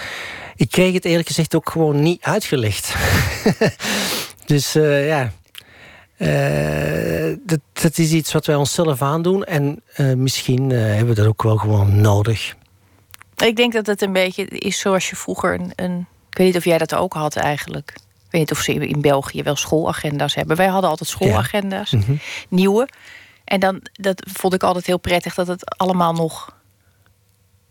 ik 0.56 0.70
kreeg 0.70 0.92
het 0.92 1.04
eerlijk 1.04 1.28
gezegd 1.28 1.54
ook 1.54 1.70
gewoon 1.70 2.02
niet 2.02 2.22
uitgelegd. 2.22 2.94
dus 4.46 4.76
uh, 4.76 5.06
ja, 5.06 5.32
uh, 6.20 7.36
dat, 7.46 7.60
dat, 7.72 7.98
is 7.98 8.12
iets 8.12 8.32
wat 8.32 8.46
wij 8.46 8.54
onszelf 8.54 9.02
aandoen. 9.02 9.44
En 9.44 9.82
uh, 9.96 10.14
misschien 10.14 10.70
uh, 10.70 10.78
hebben 10.78 11.06
we 11.06 11.14
dat 11.14 11.26
ook 11.26 11.42
wel 11.42 11.56
gewoon 11.56 12.00
nodig. 12.00 12.56
Ik 13.36 13.56
denk 13.56 13.72
dat 13.72 13.86
het 13.86 14.02
een 14.02 14.12
beetje 14.12 14.44
is 14.44 14.78
zoals 14.78 15.10
je 15.10 15.16
vroeger 15.16 15.54
een, 15.54 15.72
een. 15.76 16.06
Ik 16.30 16.38
weet 16.38 16.46
niet 16.46 16.56
of 16.56 16.64
jij 16.64 16.78
dat 16.78 16.94
ook 16.94 17.12
had 17.12 17.36
eigenlijk. 17.36 17.90
Ik 17.96 18.30
weet 18.30 18.40
niet 18.40 18.50
of 18.50 18.60
ze 18.60 18.88
in 18.88 19.00
België 19.00 19.42
wel 19.42 19.56
schoolagenda's 19.56 20.34
hebben. 20.34 20.56
Wij 20.56 20.66
hadden 20.66 20.90
altijd 20.90 21.10
schoolagenda's, 21.10 21.90
ja. 21.90 21.98
mm 21.98 22.04
-hmm. 22.04 22.20
nieuwe. 22.48 22.88
En 23.44 23.60
dan, 23.60 23.80
dat 23.92 24.22
vond 24.32 24.54
ik 24.54 24.62
altijd 24.62 24.86
heel 24.86 24.98
prettig 24.98 25.34
dat 25.34 25.46
het 25.46 25.76
allemaal 25.78 26.12
nog 26.12 26.56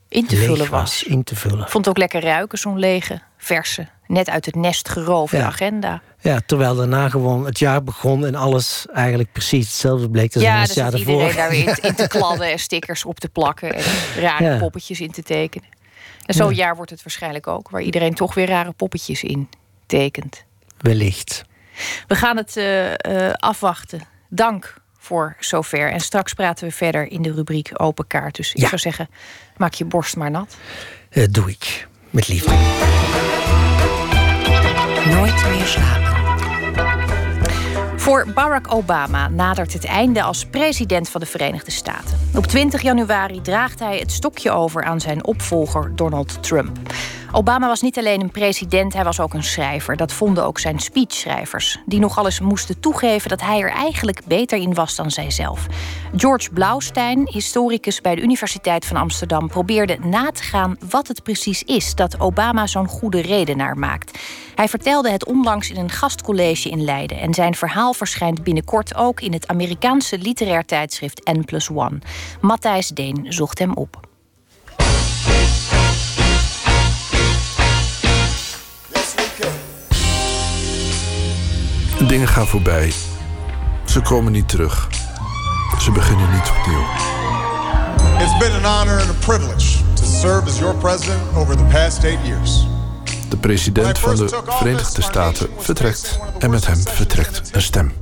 in 0.07 0.27
te 0.27 0.35
Leeg 0.35 0.45
vullen 0.45 0.69
was. 0.69 0.69
was. 0.69 1.03
In 1.03 1.23
te 1.23 1.35
vullen. 1.35 1.59
Ik 1.59 1.69
vond 1.69 1.85
het 1.85 1.93
ook 1.93 1.99
lekker 1.99 2.21
ruiken, 2.21 2.57
zo'n 2.57 2.79
lege, 2.79 3.21
verse, 3.37 3.87
net 4.09 4.29
uit 4.29 4.45
het 4.45 4.55
nest 4.55 4.89
geroofde 4.89 5.37
Ja. 5.37 5.45
agenda. 5.45 6.01
Ja, 6.21 6.39
terwijl 6.45 6.75
daarna 6.75 7.09
gewoon 7.09 7.45
het 7.45 7.59
jaar 7.59 7.83
begon 7.83 8.25
en 8.25 8.35
alles 8.35 8.85
eigenlijk 8.93 9.31
precies 9.31 9.65
hetzelfde 9.67 10.09
bleek 10.09 10.31
zijn 10.31 10.43
Ja, 10.43 10.59
als 10.59 10.67
dus 10.67 10.69
het 10.69 10.77
jaar 10.77 10.91
daarvoor. 10.91 11.11
iedereen 11.13 11.35
daar 11.35 11.49
weer 11.49 11.67
in, 11.67 11.89
in 11.89 11.95
te 11.95 12.07
kladden 12.17 12.51
en 12.51 12.59
stickers 12.59 13.05
op 13.05 13.19
te 13.19 13.29
plakken 13.29 13.73
en 13.75 13.83
rare 14.19 14.43
Ja. 14.43 14.57
poppetjes 14.57 14.99
in 15.01 15.11
te 15.11 15.23
tekenen. 15.23 15.67
En 16.25 16.33
zo'n 16.35 16.53
jaar 16.53 16.75
wordt 16.75 16.91
het 16.91 17.03
waarschijnlijk 17.03 17.47
ook, 17.47 17.69
waar 17.69 17.81
iedereen 17.81 18.13
toch 18.13 18.33
weer 18.33 18.47
rare 18.47 18.71
poppetjes 18.71 19.23
in 19.23 19.49
tekent. 19.85 20.43
Wellicht. 20.77 21.43
We 22.07 22.15
gaan 22.15 22.37
het 22.37 22.57
eh, 22.57 22.93
eh, 23.27 23.33
afwachten. 23.33 24.01
Dank 24.29 24.73
voor 24.97 25.35
zover. 25.39 25.91
En 25.91 25.99
straks 25.99 26.33
praten 26.33 26.67
we 26.67 26.73
verder 26.73 27.11
in 27.11 27.21
de 27.21 27.31
rubriek 27.33 27.69
Open 27.73 28.07
Kaart. 28.07 28.35
Dus 28.35 28.53
ik 28.53 28.57
Ja. 28.61 28.67
zou 28.67 28.81
zeggen, 28.81 29.09
maak 29.57 29.73
je 29.73 29.85
borst 29.85 30.15
maar 30.15 30.31
nat. 30.31 30.55
Eh, 31.09 31.23
doe 31.31 31.49
ik. 31.49 31.87
Met 32.09 32.27
liefde. 32.27 32.55
Nooit 35.05 35.45
meer 35.49 35.65
slapen. 35.65 36.17
Voor 37.99 38.25
Barack 38.33 38.73
Obama 38.73 39.27
nadert 39.27 39.73
het 39.73 39.85
einde 39.85 40.21
als 40.21 40.45
president 40.45 41.09
van 41.09 41.21
de 41.21 41.27
Verenigde 41.27 41.71
Staten. 41.71 42.19
Op 42.35 42.45
20 42.45 42.81
januari 42.81 43.41
draagt 43.41 43.79
hij 43.79 43.97
het 43.97 44.11
stokje 44.11 44.51
over 44.51 44.83
aan 44.83 44.99
zijn 44.99 45.25
opvolger 45.25 45.95
Donald 45.95 46.43
Trump. 46.43 46.77
Obama 47.31 47.67
was 47.67 47.81
niet 47.81 47.97
alleen 47.97 48.21
een 48.21 48.31
president, 48.31 48.93
hij 48.93 49.03
was 49.03 49.19
ook 49.19 49.33
een 49.33 49.43
schrijver. 49.43 49.97
Dat 49.97 50.13
vonden 50.13 50.45
ook 50.45 50.59
zijn 50.59 50.79
speechschrijvers, 50.79 51.77
die 51.85 51.99
nogal 51.99 52.25
eens 52.25 52.39
moesten 52.39 52.79
toegeven 52.79 53.29
dat 53.29 53.41
hij 53.41 53.61
er 53.61 53.71
eigenlijk 53.71 54.21
beter 54.25 54.57
in 54.57 54.73
was 54.73 54.95
dan 54.95 55.11
zijzelf. 55.11 55.65
George 56.15 56.49
Blaustein, 56.49 57.27
historicus 57.31 58.01
bij 58.01 58.15
de 58.15 58.21
Universiteit 58.21 58.85
van 58.85 58.97
Amsterdam, 58.97 59.47
probeerde 59.47 59.97
na 60.03 60.31
te 60.31 60.43
gaan 60.43 60.77
wat 60.89 61.07
het 61.07 61.23
precies 61.23 61.63
is 61.63 61.95
dat 61.95 62.19
Obama 62.19 62.67
zo'n 62.67 62.87
goede 62.87 63.21
redenaar 63.21 63.77
maakt. 63.77 64.19
Hij 64.55 64.67
vertelde 64.67 65.11
het 65.11 65.25
onlangs 65.25 65.69
in 65.69 65.77
een 65.77 65.89
gastcollege 65.89 66.69
in 66.69 66.83
Leiden 66.83 67.19
en 67.19 67.33
zijn 67.33 67.55
verhaal 67.55 67.93
verschijnt 67.93 68.43
binnenkort 68.43 68.95
ook 68.95 69.21
in 69.21 69.33
het 69.33 69.47
Amerikaanse 69.47 70.17
literair 70.17 70.65
tijdschrift 70.65 71.31
N 71.31 71.41
plus. 71.45 71.69
Matthijs 72.41 72.87
Deen 72.87 73.25
zocht 73.29 73.59
hem 73.59 73.73
op. 73.73 74.08
Dingen 82.07 82.27
gaan 82.27 82.47
voorbij. 82.47 82.93
Ze 83.85 84.01
komen 84.01 84.31
niet 84.31 84.49
terug. 84.49 84.87
Ze 85.79 85.91
beginnen 85.91 86.31
niet 86.31 86.51
opnieuw. 86.57 86.83
It's 88.19 88.37
been 88.37 88.65
an 88.65 88.79
honor 88.79 88.99
and 88.99 89.09
a 89.09 89.25
privilege 89.25 89.77
to 89.93 90.03
serve 90.03 90.47
as 90.47 90.59
your 90.59 90.75
president 90.75 91.21
over 91.35 91.57
the 91.57 91.63
past 91.63 92.03
eight 92.03 92.25
years. 92.25 92.67
De 93.29 93.37
president 93.37 93.99
van 93.99 94.15
de 94.15 94.41
Verenigde 94.45 95.01
Staten 95.01 95.49
vertrekt 95.57 96.19
en 96.39 96.49
met 96.49 96.67
hem 96.67 96.77
vertrekt 96.77 97.41
een 97.51 97.61
stem. 97.61 97.93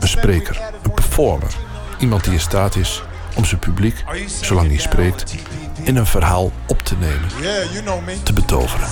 Een 0.00 0.08
spreker, 0.08 0.60
een 0.82 0.94
performer. 0.94 1.54
Iemand 1.98 2.24
die 2.24 2.32
in 2.32 2.40
staat 2.40 2.76
is 2.76 3.02
om 3.34 3.44
zijn 3.44 3.60
publiek, 3.60 4.04
zolang 4.40 4.68
hij 4.68 4.78
spreekt, 4.78 5.34
in 5.82 5.96
een 5.96 6.06
verhaal 6.06 6.52
op 6.66 6.82
te 6.82 6.96
nemen, 6.96 7.28
te 8.22 8.32
betoveren. 8.32 8.88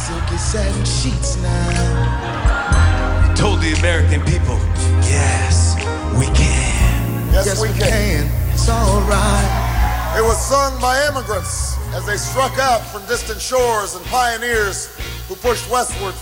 Told 3.38 3.60
the 3.60 3.72
American 3.74 4.20
people, 4.22 4.58
yes, 5.06 5.76
we 6.18 6.26
can. 6.26 7.32
Yes, 7.32 7.60
we 7.62 7.68
can. 7.68 8.26
It's 8.52 8.68
all 8.68 9.00
right. 9.02 10.16
It 10.18 10.24
was 10.24 10.38
sung 10.48 10.80
by 10.80 10.94
immigrants 11.08 11.76
as 11.94 12.04
they 12.04 12.16
struck 12.16 12.58
out 12.58 12.80
from 12.90 13.02
distant 13.06 13.40
shores 13.40 13.94
and 13.94 14.04
pioneers 14.06 14.88
who 15.28 15.36
pushed 15.36 15.70
westward. 15.70 16.14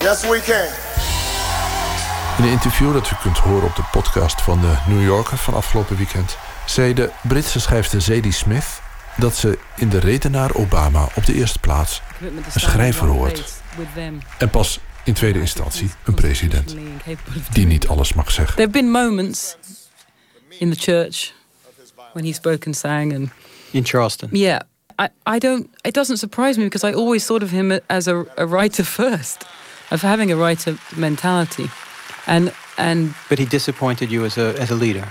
Yes, 0.00 0.28
we 0.28 0.40
can. 0.40 0.68
In 2.38 2.44
een 2.44 2.50
interview 2.50 2.92
dat 2.92 3.10
u 3.10 3.14
kunt 3.22 3.38
horen 3.38 3.68
op 3.68 3.76
de 3.76 3.84
podcast 3.90 4.42
van 4.42 4.60
de 4.60 4.74
New 4.86 5.04
Yorker 5.04 5.36
van 5.36 5.54
afgelopen 5.54 5.96
weekend... 5.96 6.36
zei 6.66 6.94
de 6.94 7.10
Britse 7.22 7.60
schrijfster 7.60 8.00
Zadie 8.00 8.32
Smith 8.32 8.80
dat 9.16 9.36
ze 9.36 9.58
in 9.76 9.88
de 9.88 9.98
redenaar 9.98 10.54
Obama 10.54 11.08
op 11.14 11.26
de 11.26 11.34
eerste 11.34 11.58
plaats 11.58 12.02
een 12.20 12.60
schrijver 12.60 13.06
hoort. 13.06 13.62
En 14.38 14.50
pas 14.50 14.80
in 15.08 15.14
tweede 15.14 15.40
instantie 15.40 15.90
een 16.04 16.14
president 16.14 16.74
die 17.52 17.66
niet 17.66 17.86
alles 17.88 18.12
mag 18.12 18.30
zeggen. 18.30 18.54
There 18.56 18.68
have 18.68 18.78
been 18.82 18.90
moments 18.90 19.56
in 20.58 20.70
the 20.70 20.76
church 20.80 21.32
when 22.12 22.24
he 22.24 22.32
spoke 22.32 22.66
and 22.66 22.76
sang 22.76 23.14
and 23.14 23.28
In 23.70 23.84
Charleston. 23.84 24.28
yeah. 24.32 24.60
I, 25.00 25.08
I 25.36 25.38
don't 25.38 25.66
it 25.84 25.94
doesn't 25.94 26.18
surprise 26.18 26.58
me 26.58 26.64
because 26.64 26.90
I 26.90 26.94
always 26.94 27.24
thought 27.26 27.42
of 27.42 27.50
him 27.50 27.80
as 27.86 28.06
a, 28.08 28.24
a 28.36 28.44
writer 28.46 28.84
first. 28.84 29.46
Of 29.90 30.02
having 30.02 30.32
a 30.32 30.36
writer 30.36 30.76
mentality. 30.96 31.70
And 32.26 32.52
and 32.76 33.14
But 33.28 33.38
he 33.38 33.46
disappointed 33.46 34.10
you 34.10 34.24
as 34.24 34.36
a 34.36 34.52
as 34.60 34.70
a 34.70 34.74
leader. 34.74 35.04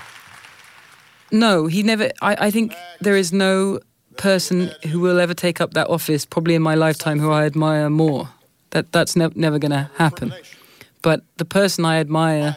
no, 1.31 1.67
he 1.67 1.81
never 1.83 2.03
I, 2.21 2.47
I 2.47 2.51
think 2.51 2.73
there 3.03 3.17
is 3.19 3.31
no 3.31 3.79
person 4.15 4.69
who 4.91 4.99
will 4.99 5.19
ever 5.19 5.33
take 5.33 5.63
up 5.63 5.73
that 5.73 5.87
office 5.89 6.25
probably 6.27 6.53
in 6.53 6.61
my 6.61 6.75
lifetime 6.75 7.19
who 7.19 7.31
I 7.31 7.45
admire 7.45 7.89
more. 7.89 8.27
That 8.77 8.91
that's 8.91 9.15
ne- 9.15 9.33
never 9.33 9.57
gonna 9.57 9.89
happen. 9.97 10.33
But 11.01 11.21
the 11.37 11.45
person 11.45 11.83
I 11.83 11.99
admire 11.99 12.55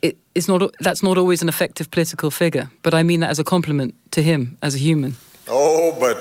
it 0.00 0.16
is 0.32 0.46
not 0.46 0.72
that's 0.78 1.02
not 1.02 1.18
always 1.18 1.42
an 1.42 1.48
effective 1.48 1.88
political 1.90 2.30
figure. 2.30 2.70
But 2.82 2.94
I 2.94 3.02
mean 3.02 3.20
that 3.20 3.30
as 3.30 3.38
a 3.38 3.42
compliment 3.42 3.94
to 4.10 4.22
him 4.22 4.56
as 4.60 4.74
a 4.74 4.78
human. 4.78 5.16
Oh, 5.48 5.92
but 5.98 6.16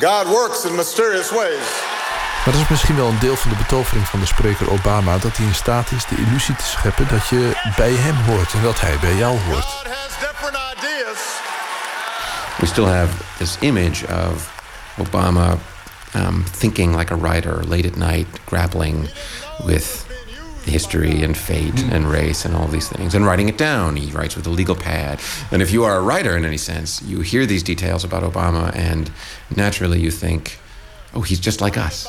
God 0.00 0.26
works 0.26 0.64
in 0.66 0.76
mysterious 0.76 1.30
ways. 1.30 1.90
Maar 2.44 2.54
dat 2.54 2.62
is 2.62 2.68
misschien 2.68 2.96
wel 2.96 3.08
een 3.08 3.18
deel 3.18 3.36
van 3.36 3.50
de 3.50 3.56
betovering 3.56 4.06
van 4.06 4.20
de 4.20 4.26
spreker 4.26 4.70
Obama... 4.70 5.18
dat 5.18 5.36
hij 5.36 5.46
in 5.46 5.54
staat 5.54 5.90
is 5.90 6.06
de 6.06 6.16
illusie 6.16 6.56
te 6.56 6.64
scheppen 6.64 7.08
dat 7.08 7.28
je 7.28 7.52
bij 7.76 7.92
hem 7.92 8.14
hoort... 8.14 8.52
en 8.52 8.62
dat 8.62 8.80
hij 8.80 8.98
bij 9.00 9.16
jou 9.16 9.38
hoort. 9.38 9.64
God 9.64 9.86
has 9.86 10.18
different 10.20 10.56
ideas. 10.76 11.20
we 12.58 12.66
still 12.66 12.84
have 12.84 13.12
this 13.38 13.56
image 13.60 14.06
of 14.06 14.52
Obama 14.98 15.56
um, 16.14 16.44
thinking 16.44 16.96
like 16.96 17.10
a 17.10 17.16
writer 17.16 17.62
late 17.62 17.86
at 17.86 17.96
night, 17.96 18.26
grappling 18.46 19.08
with 19.64 20.08
history 20.64 21.24
and 21.24 21.36
fate 21.36 21.82
and 21.90 22.10
race 22.10 22.44
and 22.44 22.54
all 22.54 22.68
these 22.68 22.88
things, 22.88 23.14
and 23.14 23.26
writing 23.26 23.48
it 23.48 23.58
down. 23.58 23.96
He 23.96 24.10
writes 24.12 24.36
with 24.36 24.46
a 24.46 24.50
legal 24.50 24.76
pad. 24.76 25.20
And 25.50 25.62
if 25.62 25.70
you 25.70 25.84
are 25.84 25.96
a 25.96 26.02
writer 26.02 26.36
in 26.36 26.44
any 26.44 26.58
sense, 26.58 27.02
you 27.04 27.20
hear 27.22 27.46
these 27.46 27.64
details 27.64 28.04
about 28.04 28.22
Obama, 28.22 28.74
and 28.74 29.10
naturally 29.48 30.00
you 30.00 30.10
think, 30.10 30.58
oh, 31.14 31.22
he's 31.22 31.40
just 31.40 31.60
like 31.60 31.76
us. 31.76 32.06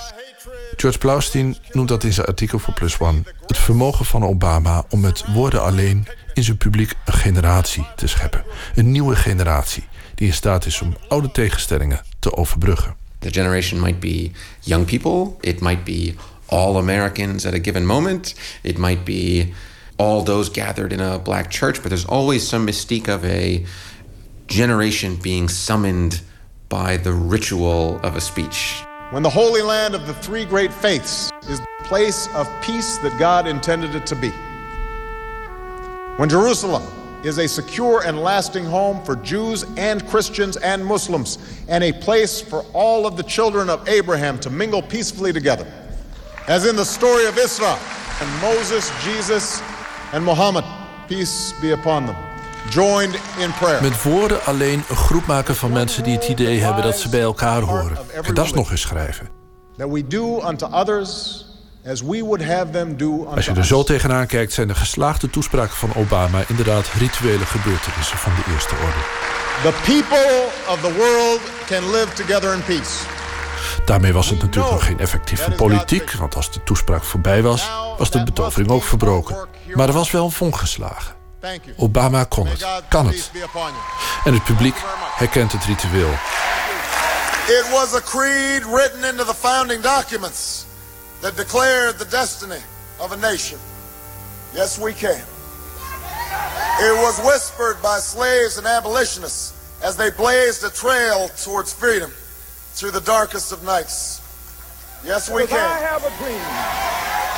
George 0.77 0.97
Blaustein 0.97 1.57
noemt 1.71 1.87
dat 1.87 2.03
in 2.03 2.13
zijn 2.13 2.27
artikel 2.27 2.59
voor 2.59 2.73
Plus 2.73 2.97
One... 2.97 3.21
het 3.47 3.57
vermogen 3.57 4.05
van 4.05 4.23
Obama 4.23 4.83
om 4.89 4.99
met 4.99 5.23
woorden 5.33 5.61
alleen... 5.61 6.07
in 6.33 6.43
zijn 6.43 6.57
publiek 6.57 6.93
een 7.05 7.13
generatie 7.13 7.87
te 7.95 8.07
scheppen. 8.07 8.43
Een 8.75 8.91
nieuwe 8.91 9.15
generatie 9.15 9.83
die 10.15 10.27
in 10.27 10.33
staat 10.33 10.65
is 10.65 10.81
om 10.81 10.95
oude 11.07 11.31
tegenstellingen 11.31 12.01
te 12.19 12.35
overbruggen. 12.35 13.02
The 13.23 13.31
generation 13.31 13.79
might 13.79 14.01
be 14.01 14.33
young 14.63 14.85
people, 14.85 15.39
it 15.43 15.61
might 15.61 15.85
be 15.85 16.15
all 16.49 16.77
Americans 16.77 17.45
at 17.45 17.53
a 17.53 17.59
given 17.59 17.85
moment, 17.85 18.33
it 18.63 18.77
might 18.77 19.05
be 19.05 19.53
all 19.97 20.23
those 20.23 20.49
gathered 20.49 20.91
in 20.91 20.99
a 20.99 21.19
black 21.19 21.49
church, 21.49 21.81
but 21.81 21.89
there's 21.89 22.05
always 22.05 22.45
some 22.45 22.67
mystique 22.67 23.07
of 23.07 23.23
a 23.23 23.65
generation 24.47 25.15
being 25.15 25.47
summoned 25.47 26.21
by 26.67 26.97
the 26.97 27.13
ritual 27.13 27.99
of 28.03 28.17
a 28.17 28.21
speech. 28.21 28.83
When 29.11 29.23
the 29.23 29.29
Holy 29.29 29.61
Land 29.61 29.95
of 29.95 30.05
the 30.05 30.13
three 30.15 30.43
great 30.43 30.73
faiths 30.73 31.31
is 31.47 31.59
the 31.59 31.67
place 31.83 32.27
of 32.35 32.49
peace 32.61 32.97
that 32.97 33.17
God 33.17 33.47
intended 33.47 33.95
it 33.95 34.05
to 34.07 34.15
be. 34.15 34.31
When 36.17 36.27
Jerusalem 36.27 36.83
is 37.23 37.37
a 37.37 37.47
secure 37.47 38.01
and 38.05 38.21
lasting 38.21 38.65
home 38.65 39.03
for 39.03 39.15
Jews 39.15 39.65
and 39.77 40.05
Christians 40.07 40.57
and 40.57 40.85
Muslims, 40.85 41.37
and 41.67 41.83
a 41.83 41.91
place 41.91 42.41
for 42.41 42.65
all 42.73 43.05
of 43.05 43.15
the 43.15 43.23
children 43.23 43.69
of 43.69 43.87
Abraham 43.87 44.39
to 44.39 44.49
mingle 44.49 44.81
peacefully 44.81 45.33
together. 45.33 45.65
As 46.47 46.65
in 46.65 46.75
the 46.75 46.85
story 46.85 47.25
of 47.25 47.37
Israel 47.37 47.77
and 48.21 48.41
Moses, 48.41 48.91
Jesus, 49.03 49.61
and 50.11 50.23
Muhammad, 50.25 50.65
peace 51.07 51.53
be 51.61 51.71
upon 51.71 52.05
them, 52.05 52.15
joined 52.69 53.15
in 53.39 53.51
prayer. 53.53 53.81
Met 53.81 54.01
woorden 54.01 54.45
alleen 54.45 54.83
een 54.89 54.95
groep 54.95 55.25
maken 55.25 55.55
van 55.55 55.71
mensen 55.71 56.03
die 56.03 56.15
het 56.15 56.27
idee 56.27 56.59
hebben 56.59 56.83
dat 56.83 56.97
ze 56.97 57.09
bij 57.09 57.21
elkaar 57.21 57.61
horen. 57.61 57.97
En 58.23 58.33
dat 58.33 58.45
is 58.45 58.53
nog 58.53 58.71
eens 58.71 58.81
schrijven. 58.81 59.29
That 59.77 59.89
we 59.89 60.07
do 60.07 60.47
unto 60.47 60.67
others 60.67 61.45
Als 63.35 63.45
je 63.45 63.51
er 63.55 63.65
zo 63.65 63.83
tegenaan 63.83 64.27
kijkt, 64.27 64.53
zijn 64.53 64.67
de 64.67 64.75
geslaagde 64.75 65.29
toespraken 65.29 65.75
van 65.75 65.95
Obama 65.95 66.43
inderdaad 66.47 66.87
rituele 66.97 67.45
gebeurtenissen 67.45 68.17
van 68.17 68.31
de 68.35 68.51
eerste 68.53 68.75
orde. 68.75 68.99
The 69.61 69.73
people 69.85 70.45
of 70.67 70.79
the 70.79 70.93
world 70.93 71.39
can 71.65 71.91
live 71.91 72.13
together 72.13 72.53
in 72.53 72.63
peace. 72.63 73.05
Daarmee 73.85 74.13
was 74.13 74.29
het 74.29 74.41
natuurlijk 74.41 74.73
nog 74.73 74.85
geen 74.85 74.99
effectieve 74.99 75.51
politiek, 75.51 76.11
want 76.11 76.35
als 76.35 76.51
de 76.51 76.63
toespraak 76.63 77.03
voorbij 77.03 77.41
was, 77.41 77.69
was 77.97 78.11
de 78.11 78.23
betovering 78.23 78.69
ook 78.69 78.83
verbroken. 78.83 79.47
Maar 79.73 79.87
er 79.87 79.93
was 79.93 80.11
wel 80.11 80.25
een 80.25 80.31
vonk 80.31 80.57
geslagen. 80.57 81.15
Obama 81.77 82.23
kon 82.23 82.47
het, 82.47 82.65
kan 82.89 83.07
het. 83.07 83.31
En 84.23 84.33
het 84.33 84.43
publiek 84.43 84.75
herkent 85.15 85.51
het 85.51 85.65
ritueel. 85.65 86.11
It 87.47 87.65
was 87.71 87.93
a 87.93 88.01
creed 88.01 88.63
written 88.71 89.03
into 89.09 89.25
the 89.25 89.35
founding 89.35 89.81
documents 89.81 90.65
that 91.23 91.37
declared 91.37 91.97
the 91.97 92.05
destiny 92.05 92.61
of 92.99 93.13
a 93.13 93.17
nation. 93.17 93.57
Yes, 94.53 94.77
we 94.77 94.91
can. 94.91 95.23
It 96.81 96.95
was 97.01 97.17
whispered 97.23 97.81
by 97.81 97.99
slaves 97.99 98.57
and 98.57 98.67
abolitionists 98.67 99.53
as 99.81 99.95
they 99.95 100.11
blazed 100.11 100.65
a 100.65 100.69
trail 100.69 101.29
towards 101.41 101.71
freedom 101.71 102.11
through 102.73 102.91
the 102.91 102.99
darkest 103.01 103.53
of 103.53 103.63
nights. 103.63 104.19
Yes, 105.05 105.29
we 105.29 105.47
can. 105.47 106.03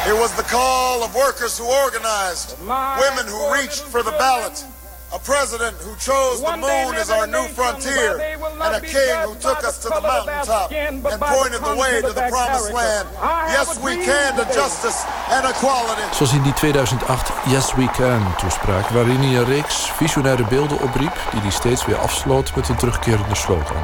It 0.10 0.20
was 0.20 0.34
the 0.36 0.50
call 0.50 1.04
of 1.04 1.14
workers 1.14 1.56
who 1.60 1.66
organized, 1.66 2.58
women 2.62 3.28
who 3.28 3.54
reached 3.54 3.84
for 3.84 4.02
the 4.02 4.12
ballot, 4.18 4.66
A 5.14 5.20
president 5.20 5.78
who 5.78 5.96
chose 5.96 6.42
the 6.42 6.58
moon 6.58 6.96
as 6.96 7.10
our 7.10 7.28
new 7.28 7.48
frontier, 7.54 8.20
and 8.62 8.76
a 8.76 8.82
king 8.82 9.16
who 9.24 9.36
took 9.36 9.64
us 9.64 9.78
to 9.78 9.90
the 9.90 10.02
mountaintop 10.02 10.72
and 10.72 11.04
pointed 11.04 11.62
the 11.64 11.76
way 11.76 12.02
to 12.02 12.14
the 12.14 12.28
promised 12.30 12.74
land. 12.74 13.08
Yes, 13.48 13.80
we 13.80 13.96
can 14.04 14.36
to 14.36 14.46
justice 14.54 15.06
and 15.30 15.46
equality. 15.46 16.02
Zoals 16.12 16.34
in 16.34 16.44
die 16.44 16.54
2008 16.54 17.32
Yes 17.46 17.74
We 17.74 17.90
Can 17.92 18.36
toespraak, 18.38 18.90
waarin 18.90 19.20
hij 19.20 19.36
een 19.36 19.46
reeks 19.46 19.92
visionaire 19.92 20.44
beelden 20.44 20.82
opriep 20.82 21.14
die 21.32 21.42
hij 21.42 21.52
steeds 21.52 21.86
weer 21.86 21.98
afsloot 21.98 22.56
met 22.56 22.70
een 22.70 22.76
terugkerende 22.76 23.36
slogan. 23.36 23.82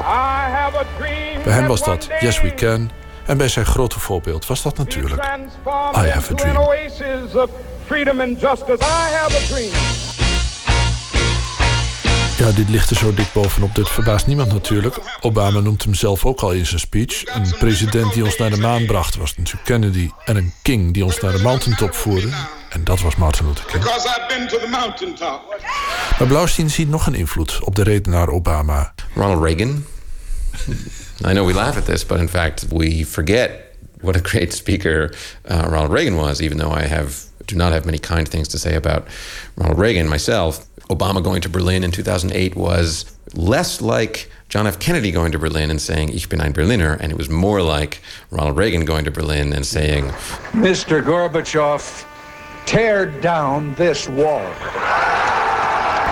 Bij 1.44 1.52
hem 1.52 1.66
was 1.66 1.84
dat 1.84 2.08
Yes 2.20 2.40
We 2.40 2.54
Can 2.54 2.90
en 3.26 3.36
bij 3.36 3.48
zijn 3.48 3.66
grote 3.66 4.00
voorbeeld 4.00 4.46
was 4.46 4.62
dat 4.62 4.76
natuurlijk 4.76 5.24
I 5.96 6.08
Have 6.08 6.32
a 6.32 6.36
Dream. 6.36 7.48
Freedom 7.86 8.20
and 8.20 8.40
justice. 8.40 8.80
I 8.80 9.10
have 9.10 9.36
a 9.36 9.46
dream. 9.48 10.01
Ja, 12.42 12.52
dit 12.52 12.68
ligt 12.68 12.90
er 12.90 12.96
zo 12.96 13.14
dik 13.14 13.32
bovenop. 13.32 13.74
Dit 13.74 13.88
verbaast 13.88 14.26
niemand 14.26 14.52
natuurlijk. 14.52 14.96
Obama 15.20 15.60
noemt 15.60 15.84
hem 15.84 15.94
zelf 15.94 16.24
ook 16.24 16.40
al 16.40 16.52
in 16.52 16.66
zijn 16.66 16.80
speech. 16.80 17.24
Een 17.34 17.54
president 17.58 18.12
die 18.12 18.24
ons 18.24 18.36
naar 18.36 18.50
de 18.50 18.56
maan 18.56 18.86
bracht 18.86 19.16
was 19.16 19.36
natuurlijk 19.36 19.64
Kennedy. 19.64 20.10
En 20.24 20.36
een 20.36 20.52
king 20.62 20.94
die 20.94 21.04
ons 21.04 21.20
naar 21.20 21.32
de 21.32 21.42
mountaintop 21.42 21.94
voerde. 21.94 22.28
En 22.68 22.84
dat 22.84 23.00
was 23.00 23.16
Martin 23.16 23.46
Luther 23.46 23.64
King. 23.64 23.84
Maar 26.18 26.28
Blaustein 26.28 26.70
ziet 26.70 26.88
nog 26.88 27.06
een 27.06 27.14
invloed 27.14 27.60
op 27.64 27.74
de 27.74 27.82
redenaar 27.82 28.28
Obama. 28.28 28.94
Ronald 29.14 29.44
Reagan. 29.44 29.84
I 31.28 31.32
know 31.32 31.46
we 31.46 31.52
laugh 31.52 31.76
at 31.76 31.84
this, 31.84 32.06
but 32.06 32.18
in 32.18 32.28
fact, 32.28 32.66
we 32.68 33.06
forget 33.08 33.50
what 34.00 34.16
a 34.16 34.20
great 34.22 34.54
speaker 34.54 35.14
uh, 35.50 35.62
Ronald 35.62 35.92
Reagan 35.92 36.14
was, 36.14 36.40
even 36.40 36.56
though 36.56 36.78
I 36.80 36.86
have 36.86 37.14
do 37.46 37.56
not 37.56 37.72
have 37.72 37.86
many 37.86 37.98
kind 37.98 38.28
things 38.28 38.48
to 38.48 38.58
say 38.58 38.74
about 38.74 39.06
Ronald 39.56 39.78
Reagan 39.78 40.08
myself. 40.08 40.66
Obama 40.88 41.22
going 41.22 41.40
to 41.42 41.48
Berlin 41.48 41.84
in 41.84 41.90
2008 41.90 42.56
was 42.56 43.16
less 43.34 43.80
like 43.80 44.30
John 44.48 44.66
F. 44.66 44.78
Kennedy 44.78 45.10
going 45.10 45.32
to 45.32 45.38
Berlin 45.38 45.70
and 45.70 45.80
saying, 45.80 46.10
Ich 46.10 46.28
bin 46.28 46.40
ein 46.40 46.52
Berliner, 46.52 46.94
and 47.00 47.10
it 47.10 47.16
was 47.16 47.30
more 47.30 47.62
like 47.62 48.00
Ronald 48.30 48.56
Reagan 48.56 48.84
going 48.84 49.04
to 49.04 49.10
Berlin 49.10 49.52
and 49.52 49.64
saying, 49.64 50.04
Mr. 50.52 51.02
Gorbachev, 51.02 52.06
tear 52.66 53.06
down 53.06 53.74
this 53.74 54.08
wall. 54.08 54.44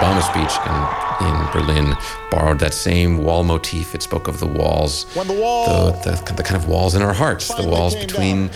Obama's 0.01 0.25
speech 0.25 0.57
in, 0.67 1.10
in 1.21 1.53
Berlin 1.53 1.97
borrowed 2.31 2.59
that 2.61 2.75
same 2.75 3.25
wall 3.25 3.45
motif. 3.45 3.95
It 3.95 4.03
spoke 4.03 4.29
of 4.29 4.41
the 4.41 4.47
walls, 4.47 5.05
the 5.15 5.33
wall 5.33 5.93
the, 5.93 6.11
the, 6.27 6.35
the 6.35 6.43
kind 6.43 6.57
of 6.57 6.69
walls 6.69 6.95
in 6.95 7.03
our 7.03 7.13
hearts, 7.13 7.49
the 7.55 7.69
walls 7.69 7.95
between 7.95 8.51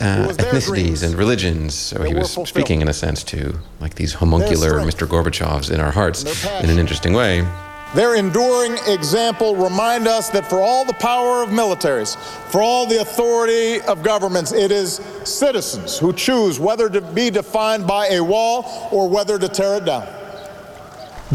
uh, 0.00 0.28
ethnicities 0.28 1.02
and 1.02 1.14
religions. 1.14 1.74
So 1.74 2.02
he 2.02 2.14
was 2.14 2.32
speaking, 2.48 2.80
in 2.80 2.88
a 2.88 2.92
sense, 2.92 3.22
to 3.24 3.58
like 3.80 3.94
these 3.94 4.14
homuncular 4.14 4.80
Mr. 4.80 5.06
Gorbachevs 5.06 5.70
in 5.70 5.80
our 5.80 5.92
hearts 5.92 6.24
in 6.62 6.70
an 6.70 6.78
interesting 6.78 7.12
way. 7.12 7.46
Their 7.92 8.14
enduring 8.14 8.78
example 8.86 9.56
remind 9.56 10.06
us 10.06 10.30
that 10.30 10.48
for 10.48 10.62
all 10.62 10.84
the 10.84 10.92
power 10.94 11.42
of 11.42 11.48
militaries, 11.48 12.16
for 12.52 12.62
all 12.62 12.86
the 12.86 13.00
authority 13.00 13.80
of 13.80 14.04
governments, 14.04 14.52
it 14.52 14.70
is 14.70 15.00
citizens 15.24 15.98
who 15.98 16.12
choose 16.12 16.60
whether 16.60 16.88
to 16.88 17.00
be 17.00 17.30
defined 17.30 17.88
by 17.88 18.06
a 18.10 18.22
wall 18.22 18.88
or 18.92 19.08
whether 19.08 19.40
to 19.40 19.48
tear 19.48 19.78
it 19.78 19.86
down. 19.86 20.06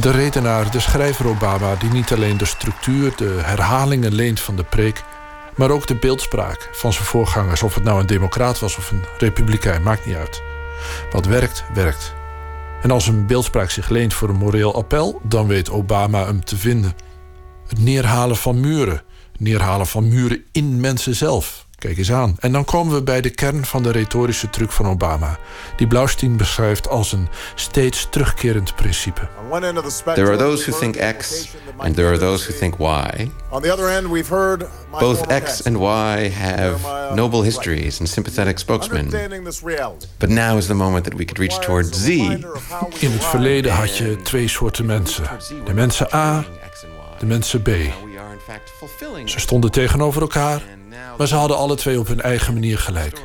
De 0.02 0.12
redenaar, 0.12 0.72
de 0.72 0.80
schrijver 0.80 1.28
Obama, 1.28 1.76
die 1.76 1.90
niet 1.90 2.14
alleen 2.14 2.38
de 2.38 2.46
structuur, 2.46 3.14
de 3.16 3.40
herhalingen 3.42 4.14
leent 4.14 4.40
van 4.40 4.56
de 4.56 4.64
preek, 4.64 5.04
maar 5.56 5.72
ook 5.72 5.88
de 5.88 5.96
beeldspraak 5.96 6.70
van 6.72 6.94
zijn 6.94 7.06
voorgangers. 7.06 7.64
Of 7.64 7.76
het 7.76 7.84
nou 7.84 8.00
een 8.00 8.06
democraat 8.06 8.60
was 8.60 8.78
of 8.78 8.92
een 8.92 9.04
republikein, 9.18 9.84
maakt 9.84 10.06
niet 10.06 10.16
uit. 10.16 10.42
Wat 11.12 11.26
werkt, 11.26 11.64
werkt. 11.74 12.14
En 12.82 12.92
als 12.92 13.08
een 13.08 13.28
beeldspraak 13.28 13.70
zich 13.70 13.90
leent 13.90 14.14
voor 14.14 14.30
een 14.30 14.36
moreel 14.36 14.76
appel, 14.76 15.22
dan 15.24 15.48
weet 15.48 15.70
Obama 15.70 16.26
hem 16.26 16.46
te 16.46 16.58
vinden. 16.58 16.94
Het 17.68 17.80
neerhalen 17.80 18.38
van 18.38 18.60
muren. 18.60 19.02
Neerhalen 19.38 19.88
van 19.88 20.08
muren 20.08 20.44
in 20.52 20.80
mensen 20.80 21.16
zelf. 21.16 21.65
Kijk 21.86 21.98
eens 21.98 22.12
aan. 22.12 22.36
En 22.40 22.52
dan 22.52 22.66
komen 22.66 22.94
we 22.94 23.04
bij 23.04 23.22
de 23.22 23.30
kern 23.30 23.66
van 23.66 23.84
de 23.84 23.92
retorische 23.92 24.50
truc 24.50 24.72
van 24.72 24.88
Obama. 24.88 25.38
Die 25.78 25.88
Blaustein 25.88 26.38
beschrijft 26.38 26.90
als 26.90 27.12
een 27.12 27.28
steeds 27.56 28.08
terugkerend 28.10 28.76
principe. 28.76 29.22
There 30.14 30.28
are 30.28 30.38
those 30.38 30.70
who 30.70 30.80
think 30.80 30.96
X, 31.18 31.48
and 31.78 31.96
there 31.96 32.08
are 32.08 32.18
those 32.18 32.46
who 32.46 32.58
think 32.60 32.76
Y. 32.80 33.32
On 33.50 33.62
the 33.62 33.72
other 33.72 33.90
end, 33.90 34.08
we've 34.08 34.36
heard 34.36 34.60
my 34.92 35.00
Both 35.00 35.32
X 35.32 35.64
and 35.64 35.78
Y 35.78 36.30
have 36.30 36.78
noble 37.16 37.44
histories 37.44 38.00
and 38.00 38.10
sympathetic 38.10 38.60
spokesmen. 38.60 39.10
But 40.18 40.30
now 40.30 40.58
is 40.58 40.66
the 40.66 40.74
moment 40.74 41.04
that 41.04 41.14
we 41.14 41.26
could 41.26 41.38
reach 41.38 41.60
toward 41.60 41.96
Z. 41.96 42.08
In 42.08 43.12
het 43.12 43.26
verleden 43.26 43.72
had 43.72 43.98
je 43.98 44.16
twee 44.24 44.48
soorten 44.48 44.86
mensen. 44.86 45.24
De 45.66 45.74
mensen 45.74 46.14
A, 46.14 46.46
de 47.20 47.26
mensen 47.26 47.62
B. 47.62 47.70
Ze 49.26 49.40
stonden 49.40 49.72
tegenover 49.72 50.22
elkaar, 50.22 50.62
maar 51.18 51.28
ze 51.28 51.36
hadden 51.36 51.58
alle 51.58 51.76
twee 51.76 52.00
op 52.00 52.08
hun 52.08 52.22
eigen 52.22 52.54
manier 52.54 52.78
gelijk. 52.78 53.22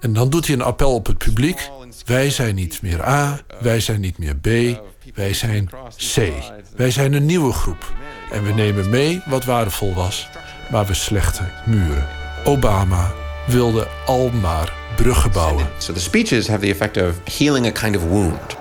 En 0.00 0.12
dan 0.12 0.30
doet 0.30 0.46
hij 0.46 0.54
een 0.54 0.62
appel 0.62 0.94
op 0.94 1.06
het 1.06 1.18
publiek. 1.18 1.70
Wij 2.04 2.30
zijn 2.30 2.54
niet 2.54 2.82
meer 2.82 3.08
A, 3.08 3.40
wij 3.60 3.80
zijn 3.80 4.00
niet 4.00 4.18
meer 4.18 4.36
B, 4.36 4.78
wij 5.14 5.34
zijn 5.34 5.70
C. 6.14 6.32
Wij 6.76 6.90
zijn 6.90 7.12
een 7.12 7.26
nieuwe 7.26 7.52
groep. 7.52 7.92
En 8.30 8.44
we 8.44 8.52
nemen 8.52 8.90
mee 8.90 9.22
wat 9.26 9.44
waardevol 9.44 9.94
was, 9.94 10.28
maar 10.70 10.86
we 10.86 10.94
slechten 10.94 11.52
muren. 11.66 12.06
Obama 12.44 13.12
wilde 13.46 13.88
al 14.06 14.30
maar 14.30 14.72
bruggen 14.96 15.32
bouwen. 15.32 15.66
So 15.78 15.92
the 15.92 16.00
speeches 16.00 16.48
have 16.48 16.60
the 16.60 16.70
effect 16.70 16.96
of 16.96 17.38
healing 17.38 17.66
a 17.66 17.70
kind 17.70 17.96
of 17.96 18.02
wound. 18.02 18.56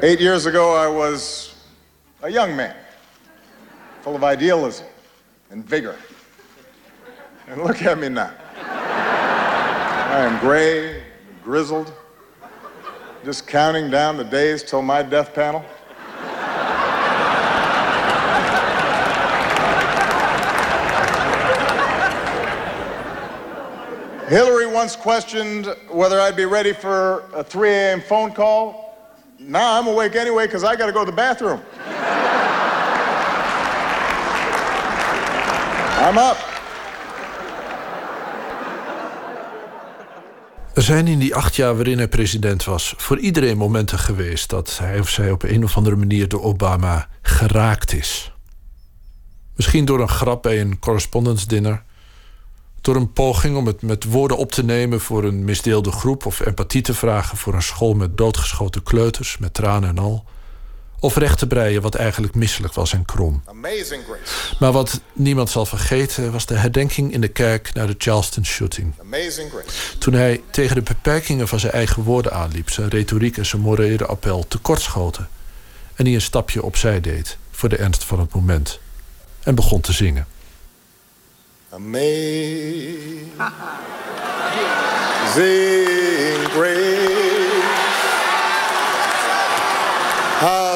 Eight 0.00 0.18
years 0.18 0.46
ago, 0.46 0.88
I 0.88 0.96
was 0.96 1.52
a 2.24 2.28
young 2.28 2.56
man, 2.56 2.72
full 4.02 4.14
of 4.14 4.32
idealism 4.32 4.89
and 5.50 5.64
vigor. 5.64 5.96
And 7.48 7.62
look 7.62 7.82
at 7.82 7.98
me 7.98 8.08
now. 8.08 8.32
I 8.56 10.20
am 10.20 10.40
gray, 10.40 11.02
grizzled, 11.42 11.92
just 13.24 13.46
counting 13.46 13.90
down 13.90 14.16
the 14.16 14.24
days 14.24 14.62
till 14.62 14.82
my 14.82 15.02
death 15.02 15.34
panel. 15.34 15.64
Hillary 24.28 24.68
once 24.68 24.94
questioned 24.94 25.66
whether 25.88 26.20
I'd 26.20 26.36
be 26.36 26.44
ready 26.44 26.72
for 26.72 27.24
a 27.34 27.42
3 27.42 27.68
a.m. 27.68 28.00
phone 28.00 28.32
call. 28.32 28.96
Now 29.40 29.76
I'm 29.76 29.88
awake 29.88 30.14
anyway 30.14 30.46
because 30.46 30.62
I 30.62 30.76
got 30.76 30.86
to 30.86 30.92
go 30.92 31.04
to 31.04 31.10
the 31.10 31.16
bathroom. 31.16 31.60
I'm 36.00 36.16
up. 36.16 36.48
Er 40.74 40.82
zijn 40.82 41.06
in 41.06 41.18
die 41.18 41.34
acht 41.34 41.56
jaar 41.56 41.74
waarin 41.74 41.98
hij 41.98 42.08
president 42.08 42.64
was... 42.64 42.94
voor 42.96 43.18
iedereen 43.18 43.56
momenten 43.56 43.98
geweest 43.98 44.50
dat 44.50 44.78
hij 44.78 45.00
of 45.00 45.08
zij 45.08 45.30
op 45.30 45.42
een 45.42 45.64
of 45.64 45.76
andere 45.76 45.96
manier... 45.96 46.28
door 46.28 46.42
Obama 46.42 47.08
geraakt 47.22 47.92
is. 47.92 48.32
Misschien 49.56 49.84
door 49.84 50.00
een 50.00 50.08
grap 50.08 50.42
bij 50.42 50.60
een 50.60 50.78
correspondence 50.78 51.46
dinner... 51.46 51.82
door 52.80 52.96
een 52.96 53.12
poging 53.12 53.56
om 53.56 53.66
het 53.66 53.82
met 53.82 54.04
woorden 54.04 54.36
op 54.36 54.52
te 54.52 54.64
nemen... 54.64 55.00
voor 55.00 55.24
een 55.24 55.44
misdeelde 55.44 55.92
groep 55.92 56.26
of 56.26 56.40
empathie 56.40 56.82
te 56.82 56.94
vragen... 56.94 57.36
voor 57.36 57.54
een 57.54 57.62
school 57.62 57.94
met 57.94 58.16
doodgeschoten 58.16 58.82
kleuters, 58.82 59.38
met 59.38 59.54
tranen 59.54 59.88
en 59.88 59.98
al... 59.98 60.24
of 61.00 61.16
recht 61.16 61.38
te 61.38 61.46
breien 61.46 61.82
wat 61.82 61.94
eigenlijk 61.94 62.34
misselijk 62.34 62.74
was 62.74 62.92
en 62.92 63.04
krom. 63.04 63.42
Maar 64.58 64.72
wat 64.72 65.00
niemand 65.12 65.50
zal 65.50 65.66
vergeten... 65.66 66.32
was 66.32 66.46
de 66.46 66.54
herdenking 66.54 67.12
in 67.12 67.20
de 67.20 67.28
kerk 67.28 67.74
naar 67.74 67.86
de 67.86 67.94
Charleston 67.98 68.44
shooting... 68.44 68.94
Toen 69.98 70.14
hij 70.14 70.40
tegen 70.50 70.74
de 70.74 70.82
beperkingen 70.82 71.48
van 71.48 71.60
zijn 71.60 71.72
eigen 71.72 72.02
woorden 72.02 72.32
aanliep, 72.32 72.70
zijn 72.70 72.88
retoriek 72.88 73.36
en 73.36 73.46
zijn 73.46 73.62
morele 73.62 74.06
appel 74.06 74.44
tekortschoten. 74.48 75.28
En 75.94 76.04
hij 76.04 76.14
een 76.14 76.20
stapje 76.20 76.62
opzij 76.62 77.00
deed 77.00 77.36
voor 77.50 77.68
de 77.68 77.76
ernst 77.76 78.04
van 78.04 78.20
het 78.20 78.34
moment. 78.34 78.80
En 79.42 79.54
begon 79.54 79.80
te 79.80 79.92
zingen. 79.92 80.26
Amazing 81.70 83.30
grace. 86.52 86.99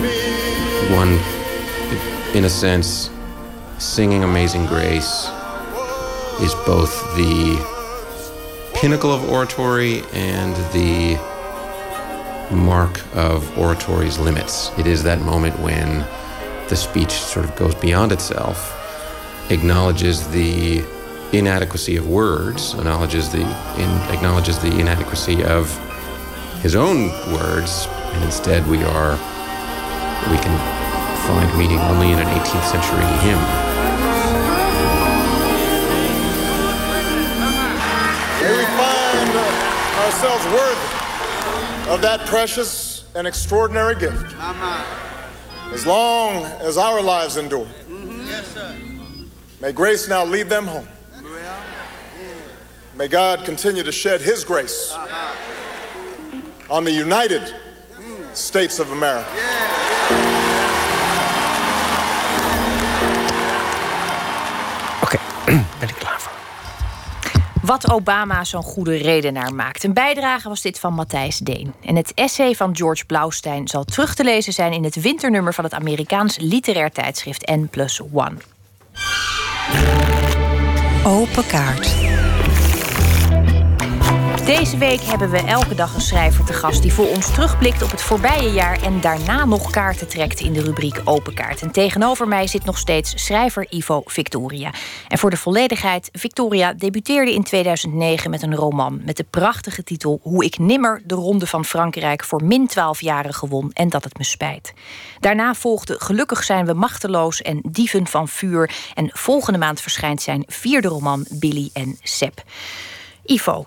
me. 0.00 0.94
One, 0.94 1.18
in 2.36 2.44
a 2.44 2.48
sense, 2.48 3.10
singing 3.78 4.24
Amazing 4.24 4.66
Grace 4.66 5.28
is 6.40 6.54
both 6.66 6.92
the 7.16 7.58
pinnacle 8.74 9.12
of 9.12 9.28
oratory 9.28 10.02
and 10.12 10.54
the 10.72 11.18
mark 12.50 13.00
of 13.14 13.56
oratory's 13.58 14.18
limits. 14.18 14.70
It 14.78 14.86
is 14.86 15.02
that 15.04 15.20
moment 15.20 15.58
when 15.60 16.04
the 16.68 16.76
speech 16.76 17.12
sort 17.12 17.44
of 17.44 17.54
goes 17.56 17.74
beyond 17.74 18.12
itself, 18.12 18.76
acknowledges 19.50 20.26
the 20.28 20.84
inadequacy 21.32 21.96
of 21.96 22.08
words, 22.08 22.74
acknowledges 22.74 23.30
the 23.30 23.40
in, 23.40 23.90
acknowledges 24.14 24.58
the 24.58 24.78
inadequacy 24.78 25.44
of 25.44 25.70
his 26.62 26.74
own 26.76 27.08
words, 27.32 27.86
and 28.12 28.24
instead 28.24 28.66
we 28.66 28.82
are 28.82 29.12
we 30.30 30.36
can 30.38 30.56
find 31.26 31.58
meaning 31.58 31.78
only 31.78 32.12
in 32.12 32.18
an 32.18 32.26
18th 32.26 32.70
century 32.70 33.04
hymn. 33.24 33.40
May 38.42 38.56
we 38.58 38.64
find 38.76 39.36
ourselves 40.04 40.44
worthy 40.46 40.99
of 41.90 42.00
that 42.02 42.24
precious 42.26 43.04
and 43.16 43.26
extraordinary 43.26 43.96
gift. 43.96 44.34
As 45.72 45.84
long 45.86 46.44
as 46.60 46.78
our 46.78 47.02
lives 47.02 47.36
endure. 47.36 47.66
Mm-hmm. 47.88 49.24
May 49.60 49.72
grace 49.72 50.08
now 50.08 50.24
lead 50.24 50.48
them 50.48 50.66
home. 50.66 50.88
May 52.96 53.08
God 53.08 53.44
continue 53.44 53.82
to 53.82 53.92
shed 53.92 54.20
His 54.20 54.44
grace 54.44 54.92
uh-huh. 54.92 56.42
on 56.70 56.84
the 56.84 56.92
United 56.92 57.54
States 58.34 58.78
of 58.78 58.92
America. 58.92 60.39
Wat 67.70 67.90
Obama 67.90 68.44
zo'n 68.44 68.62
goede 68.62 68.96
redenaar 68.96 69.54
maakt. 69.54 69.84
Een 69.84 69.92
bijdrage 69.92 70.48
was 70.48 70.60
dit 70.60 70.78
van 70.78 70.94
Matthijs 70.94 71.38
Deen. 71.38 71.74
En 71.84 71.96
het 71.96 72.14
essay 72.14 72.54
van 72.54 72.76
George 72.76 73.04
Blaustein 73.04 73.68
zal 73.68 73.84
terug 73.84 74.14
te 74.14 74.24
lezen 74.24 74.52
zijn 74.52 74.72
in 74.72 74.84
het 74.84 75.00
winternummer 75.00 75.54
van 75.54 75.64
het 75.64 75.74
Amerikaans 75.74 76.38
literair 76.38 76.90
tijdschrift 76.90 77.50
N 77.50 77.70
One. 78.12 78.36
Open 81.04 81.46
kaart. 81.46 81.94
Deze 84.44 84.78
week 84.78 85.00
hebben 85.00 85.30
we 85.30 85.38
elke 85.38 85.74
dag 85.74 85.94
een 85.94 86.00
schrijver 86.00 86.44
te 86.44 86.52
gast 86.52 86.82
die 86.82 86.92
voor 86.92 87.08
ons 87.08 87.32
terugblikt 87.32 87.82
op 87.82 87.90
het 87.90 88.02
voorbije 88.02 88.50
jaar 88.50 88.82
en 88.82 89.00
daarna 89.00 89.44
nog 89.44 89.70
kaarten 89.70 90.08
trekt 90.08 90.40
in 90.40 90.52
de 90.52 90.62
rubriek 90.62 91.00
Open 91.04 91.34
Kaart. 91.34 91.62
En 91.62 91.70
tegenover 91.70 92.28
mij 92.28 92.46
zit 92.46 92.64
nog 92.64 92.78
steeds 92.78 93.24
schrijver 93.24 93.66
Ivo 93.70 94.02
Victoria. 94.06 94.72
En 95.08 95.18
voor 95.18 95.30
de 95.30 95.36
volledigheid, 95.36 96.08
Victoria 96.12 96.72
debuteerde 96.72 97.34
in 97.34 97.42
2009 97.42 98.30
met 98.30 98.42
een 98.42 98.54
roman 98.54 99.00
met 99.04 99.16
de 99.16 99.24
prachtige 99.30 99.82
titel 99.82 100.20
Hoe 100.22 100.44
ik 100.44 100.58
nimmer 100.58 101.02
de 101.04 101.14
Ronde 101.14 101.46
van 101.46 101.64
Frankrijk 101.64 102.24
voor 102.24 102.44
min 102.44 102.66
12 102.66 103.00
jaren 103.00 103.34
gewon 103.34 103.70
en 103.72 103.88
dat 103.88 104.04
het 104.04 104.18
me 104.18 104.24
spijt. 104.24 104.72
Daarna 105.20 105.54
volgde 105.54 105.94
Gelukkig 105.98 106.44
zijn 106.44 106.66
we 106.66 106.74
machteloos 106.74 107.42
en 107.42 107.60
Dieven 107.68 108.06
van 108.06 108.28
vuur. 108.28 108.70
En 108.94 109.10
volgende 109.12 109.58
maand 109.58 109.80
verschijnt 109.80 110.22
zijn 110.22 110.44
vierde 110.46 110.88
roman 110.88 111.26
Billy 111.30 111.70
en 111.72 111.98
Sep. 112.02 112.42
Ivo, 113.24 113.64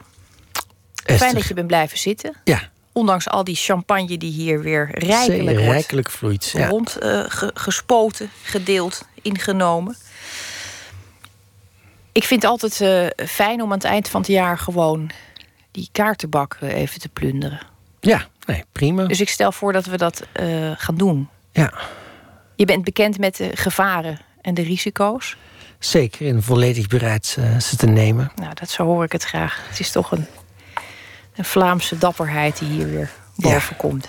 Esther. 1.03 1.17
Fijn 1.17 1.33
dat 1.33 1.47
je 1.47 1.53
bent 1.53 1.67
blijven 1.67 1.97
zitten. 1.97 2.33
Ja. 2.43 2.69
Ondanks 2.91 3.29
al 3.29 3.43
die 3.43 3.55
champagne 3.55 4.17
die 4.17 4.31
hier 4.31 4.61
weer 4.61 4.89
rijkelijk 4.91 5.57
wordt 5.57 5.71
rijkelijk 5.71 6.09
vloeit. 6.11 6.49
Ja. 6.57 6.67
rond 6.67 6.97
eh, 6.97 7.23
ge- 7.27 7.51
gespoten, 7.53 8.29
gedeeld, 8.43 9.05
ingenomen. 9.21 9.95
Ik 12.11 12.23
vind 12.23 12.41
het 12.41 12.51
altijd 12.51 12.81
eh, 12.81 13.25
fijn 13.27 13.61
om 13.61 13.69
aan 13.71 13.77
het 13.77 13.87
eind 13.87 14.09
van 14.09 14.21
het 14.21 14.29
jaar 14.29 14.57
gewoon 14.57 15.09
die 15.71 15.89
kaartenbak 15.91 16.57
eh, 16.61 16.75
even 16.75 16.99
te 16.99 17.09
plunderen. 17.09 17.59
Ja, 17.99 18.27
nee, 18.45 18.63
prima. 18.71 19.05
Dus 19.05 19.21
ik 19.21 19.29
stel 19.29 19.51
voor 19.51 19.73
dat 19.73 19.85
we 19.85 19.97
dat 19.97 20.23
gaan 20.77 20.95
doen. 20.97 21.29
Ja. 21.51 21.73
Je 22.55 22.65
bent 22.65 22.83
bekend 22.83 23.17
met 23.17 23.35
de 23.35 23.49
gevaren 23.53 24.19
en 24.41 24.53
de 24.53 24.61
risico's. 24.61 25.37
Zeker, 25.79 26.27
en 26.27 26.43
volledig 26.43 26.87
bereid 26.87 27.25
ze 27.61 27.75
te 27.77 27.85
nemen. 27.87 28.31
Nou, 28.35 28.53
dat 28.53 28.69
zo 28.69 28.83
hoor 28.85 29.03
ik 29.03 29.11
het 29.11 29.23
graag. 29.23 29.59
Het 29.69 29.79
is 29.79 29.91
toch 29.91 30.11
een, 30.11 30.27
een 31.35 31.45
Vlaamse 31.45 31.97
dapperheid 31.97 32.59
die 32.59 32.69
hier 32.69 32.89
weer 32.89 33.11
boven 33.35 33.75
komt. 33.75 34.07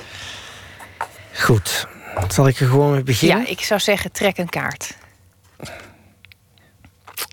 Goed, 1.35 1.87
zal 2.29 2.49
ik 2.49 2.61
er 2.61 2.67
gewoon 2.67 2.93
mee 2.93 3.03
beginnen? 3.03 3.39
Ja, 3.39 3.47
ik 3.47 3.61
zou 3.61 3.81
zeggen, 3.81 4.13
trek 4.13 4.39
een 4.39 4.49
kaart. 4.49 4.97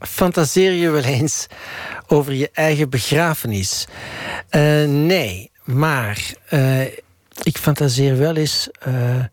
Fantaseer 0.07 0.72
je 0.72 0.89
wel 0.89 1.03
eens 1.03 1.47
over 2.07 2.34
je 2.34 2.49
eigen 2.53 2.89
begrafenis? 2.89 3.88
Eh, 4.49 4.84
nee, 4.85 5.51
maar 5.63 6.34
eh, 6.47 6.85
ik 7.43 7.57
fantaseer 7.57 8.18
wel 8.18 8.35
eens 8.35 8.69
eh, 8.80 9.26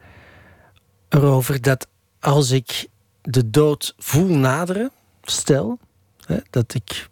erover 1.08 1.62
dat 1.62 1.86
als 2.20 2.50
ik 2.50 2.86
de 3.22 3.50
dood 3.50 3.94
voel 3.98 4.36
naderen, 4.36 4.90
stel 5.22 5.78
hè, 6.26 6.36
dat 6.50 6.74
ik 6.74 7.08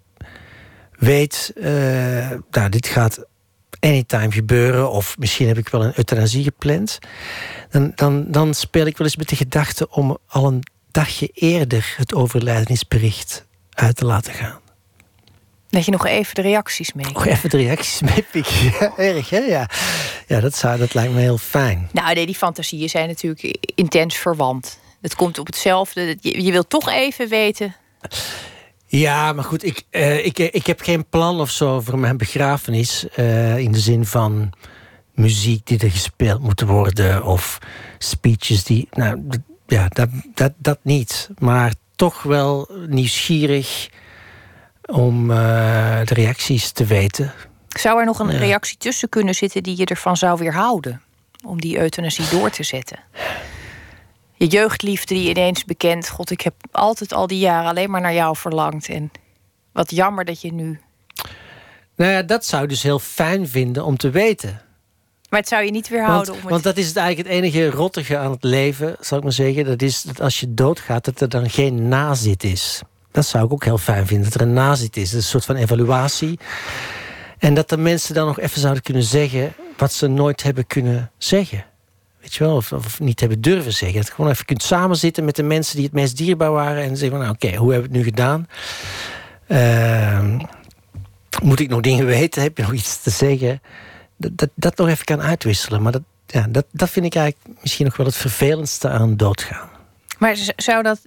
weet, 0.99 1.53
nou, 2.51 2.69
dit 2.69 2.87
gaat 2.87 3.25
anytime 3.87 4.33
gebeuren, 4.33 4.91
of 4.91 5.19
misschien 5.19 5.49
heb 5.49 5.59
ik 5.59 5.69
wel 5.69 5.85
een 5.85 5.93
euthanasie 5.97 6.43
gepland, 6.43 6.99
dan, 7.71 7.93
dan, 7.95 8.25
dan 8.29 8.55
speel 8.55 8.87
ik 8.87 8.97
wel 8.97 9.07
eens 9.07 9.17
met 9.17 9.29
de 9.29 9.37
gedachte 9.37 9.89
om 9.91 10.19
al 10.27 10.47
een 10.47 10.63
dagje 10.91 11.31
eerder 11.35 11.95
het 11.97 12.15
overlijdensbericht 12.15 13.47
uit 13.71 13.97
te 13.97 14.05
laten 14.05 14.33
gaan. 14.33 14.61
Dat 15.69 15.85
je 15.85 15.91
nog 15.91 16.07
even 16.07 16.35
de 16.35 16.43
reacties 16.43 16.93
mee. 16.93 17.07
Nog 17.13 17.27
even 17.27 17.51
de 17.51 17.57
reacties 17.57 18.01
meepikken. 18.01 18.55
Ja, 18.81 18.97
erg, 18.97 19.31
hè? 19.31 19.39
Ja, 19.39 19.69
ja 20.27 20.41
dat, 20.41 20.57
zou, 20.57 20.79
dat 20.79 20.95
lijkt 20.95 21.13
me 21.13 21.21
heel 21.21 21.39
fijn. 21.39 21.89
Nou, 21.93 22.15
nee, 22.15 22.27
die 22.27 22.35
fantasieën 22.35 22.89
zijn 22.89 23.09
natuurlijk 23.09 23.73
intens 23.75 24.17
verwant. 24.17 24.79
Het 25.01 25.15
komt 25.15 25.39
op 25.39 25.47
hetzelfde. 25.47 26.17
Je, 26.21 26.43
je 26.43 26.53
wilt 26.53 26.71
toch 26.71 26.91
even 26.91 27.29
weten. 27.29 27.75
Ja, 28.87 29.33
maar 29.33 29.45
goed, 29.45 29.65
ik, 29.65 29.83
eh, 29.91 30.25
ik, 30.27 30.39
ik 30.39 30.67
heb 30.67 30.81
geen 30.81 31.09
plan 31.09 31.41
of 31.41 31.51
zo 31.51 31.81
voor 31.81 31.99
mijn 31.99 32.17
begrafenis. 32.17 33.09
eh, 33.09 33.59
in 33.59 33.73
de 33.73 33.79
zin 33.81 34.07
van 34.07 34.53
muziek 35.15 35.67
die 35.67 35.79
er 35.79 35.91
gespeeld 35.91 36.41
moet 36.41 36.61
worden. 36.61 37.25
Of 37.25 37.59
speeches 37.99 38.65
die. 38.65 38.89
Nou, 38.93 39.29
ja, 39.67 39.89
dat, 39.89 40.09
dat, 40.35 40.53
dat 40.57 40.79
niet. 40.83 41.29
Maar 41.39 41.75
toch 41.97 42.23
wel 42.23 42.71
nieuwsgierig 42.89 43.89
om 44.87 45.31
eh, 45.31 45.37
de 46.05 46.15
reacties 46.15 46.71
te 46.71 46.85
weten. 46.85 47.33
Zou 47.69 47.99
er 47.99 48.05
nog 48.07 48.19
een 48.19 48.31
Ja. 48.33 48.39
reactie 48.39 48.77
tussen 48.77 49.09
kunnen 49.09 49.35
zitten 49.35 49.63
die 49.63 49.77
je 49.79 49.85
ervan 49.87 50.17
zou 50.17 50.39
weerhouden? 50.39 51.01
Om 51.45 51.61
die 51.61 51.79
euthanasie 51.79 52.29
door 52.31 52.51
te 52.51 52.63
zetten. 52.63 52.99
Je 54.37 54.47
jeugdliefde 54.47 55.15
die 55.15 55.29
ineens 55.29 55.65
bekend. 55.65 56.09
God, 56.09 56.31
ik 56.31 56.41
heb 56.41 56.55
altijd 56.71 57.13
al 57.13 57.27
die 57.27 57.39
jaren 57.39 57.69
alleen 57.71 57.91
maar 57.91 58.01
naar 58.01 58.15
jou 58.15 58.37
verlangd. 58.37 58.89
En 58.89 59.11
wat 59.73 59.91
jammer 59.91 60.25
dat 60.25 60.41
je 60.41 60.53
nu. 60.53 60.81
Nou 61.97 62.11
ja, 62.11 62.23
dat 62.23 62.45
zou 62.45 62.63
ik 62.63 62.69
dus 62.69 62.83
heel 62.83 62.99
fijn 62.99 63.49
vinden 63.49 63.85
om 63.85 63.97
te 63.97 64.11
weten. 64.11 64.61
Maar 65.29 65.41
het 65.41 65.49
zou 65.49 65.65
je 65.65 65.71
niet 65.71 65.89
weerhouden 65.89 66.27
Want, 66.27 66.37
om 66.37 66.41
het. 66.41 66.51
want 66.51 66.63
dat 66.63 66.77
is 66.77 66.87
het 66.87 66.97
eigenlijk 66.97 67.29
het 67.29 67.39
enige 67.39 67.71
rottige 67.71 68.19
aan 68.19 68.31
het 68.31 68.45
leven, 68.45 68.97
zal 69.01 69.19
ik 69.19 69.25
maar 69.25 69.33
zeggen. 69.33 69.65
Dat 69.65 69.83
is 69.83 70.03
dat 70.03 70.21
als 70.21 70.41
je 70.41 70.55
doodgaat, 70.55 71.05
dat 71.05 71.21
er 71.21 71.29
dan 71.29 71.51
geen 71.51 71.89
nazit 71.89 72.45
is. 72.45 72.83
Dat 73.11 73.27
zou 73.27 73.45
ik 73.45 73.53
ook 73.53 73.65
heel 73.65 73.79
fijn 73.79 74.07
vinden, 74.07 74.31
dat 74.31 74.41
er 74.41 74.47
een 74.47 74.53
nazit 74.53 74.97
is. 74.97 75.11
Dat 75.11 75.19
is 75.19 75.25
een 75.25 75.31
soort 75.31 75.45
van 75.45 75.57
evaluatie. 75.57 76.39
En 77.39 77.55
dat 77.55 77.69
de 77.69 77.77
mensen 77.77 78.15
dan 78.15 78.27
nog 78.27 78.41
even 78.41 78.61
zouden 78.61 78.83
kunnen 78.83 79.03
zeggen 79.03 79.55
wat 79.77 79.93
ze 79.93 80.07
nooit 80.07 80.43
hebben 80.43 80.67
kunnen 80.67 81.11
zeggen. 81.19 81.65
Weet 82.27 82.35
je 82.35 82.45
wel, 82.45 82.57
of, 82.57 82.73
of 82.73 83.01
niet 83.01 83.21
hebben 83.21 83.41
durven 83.41 83.73
zeggen. 83.73 83.99
Dat 83.99 84.07
je 84.07 84.15
gewoon 84.15 84.31
even 84.31 84.45
kunt 84.45 84.63
samenzitten 84.63 85.25
met 85.25 85.37
de 85.37 85.43
mensen 85.43 85.77
die 85.77 85.85
het 85.85 85.95
meest 85.95 86.17
dierbaar 86.17 86.51
waren. 86.51 86.83
En 86.83 86.97
zeggen 86.97 87.11
van, 87.11 87.19
nou 87.19 87.33
oké, 87.33 87.57
hoe 87.57 87.73
hebben 87.73 87.91
we 87.91 87.97
het 87.97 88.05
nu 88.07 88.11
gedaan? 88.11 88.49
Ehm, 89.47 90.39
moet 91.43 91.61
ik 91.61 91.69
nog 91.69 91.81
dingen 91.81 92.07
weten? 92.17 92.43
Heb 92.43 92.57
je 92.57 92.63
nog 92.63 92.73
iets 92.73 93.03
te 93.03 93.11
zeggen? 93.11 93.63
Dat, 94.17 94.31
dat, 94.35 94.51
dat 94.55 94.77
nog 94.77 94.89
even 94.89 95.05
kan 95.05 95.23
uitwisselen. 95.23 95.83
Maar 95.83 95.93
dat, 95.93 96.03
ja, 96.27 96.47
dat, 96.49 96.67
dat 96.71 96.91
vind 96.91 97.07
ik 97.07 97.15
eigenlijk 97.15 97.59
misschien 97.61 97.85
nog 97.85 97.97
wel 97.97 98.07
het 98.07 98.17
vervelendste 98.17 98.89
aan 98.89 99.17
doodgaan. 99.17 99.69
Maar 100.19 100.37
zou 100.57 100.83
dat 100.83 101.01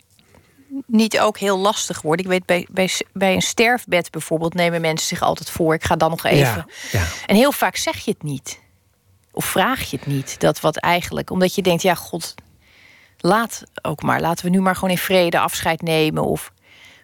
niet 0.85 1.19
ook 1.19 1.37
heel 1.37 1.57
lastig 1.57 2.01
worden? 2.01 2.25
Ik 2.25 2.31
weet, 2.31 2.45
bij, 2.45 2.67
bij, 2.71 2.89
bij 3.13 3.33
een 3.33 3.41
sterfbed 3.41 4.11
bijvoorbeeld 4.11 4.53
nemen 4.53 4.81
mensen 4.81 5.07
zich 5.07 5.21
altijd 5.21 5.49
voor. 5.49 5.73
Ik 5.73 5.83
ga 5.83 5.95
dan 5.95 6.09
nog 6.09 6.25
even. 6.25 6.39
Ja, 6.41 6.65
ja. 6.91 7.05
En 7.25 7.35
heel 7.35 7.51
vaak 7.51 7.75
zeg 7.75 7.97
je 7.97 8.11
het 8.11 8.23
niet. 8.23 8.59
Of 9.31 9.45
vraag 9.45 9.89
je 9.89 9.97
het 9.97 10.05
niet. 10.05 10.39
Dat 10.39 10.59
wat 10.59 10.77
eigenlijk. 10.77 11.29
Omdat 11.29 11.55
je 11.55 11.61
denkt, 11.61 11.81
ja, 11.81 11.95
god, 11.95 12.35
laat 13.17 13.63
ook 13.81 14.01
maar. 14.01 14.21
Laten 14.21 14.45
we 14.45 14.51
nu 14.51 14.61
maar 14.61 14.75
gewoon 14.75 14.89
in 14.89 14.97
vrede 14.97 15.39
afscheid 15.39 15.81
nemen. 15.81 16.23
Of 16.23 16.51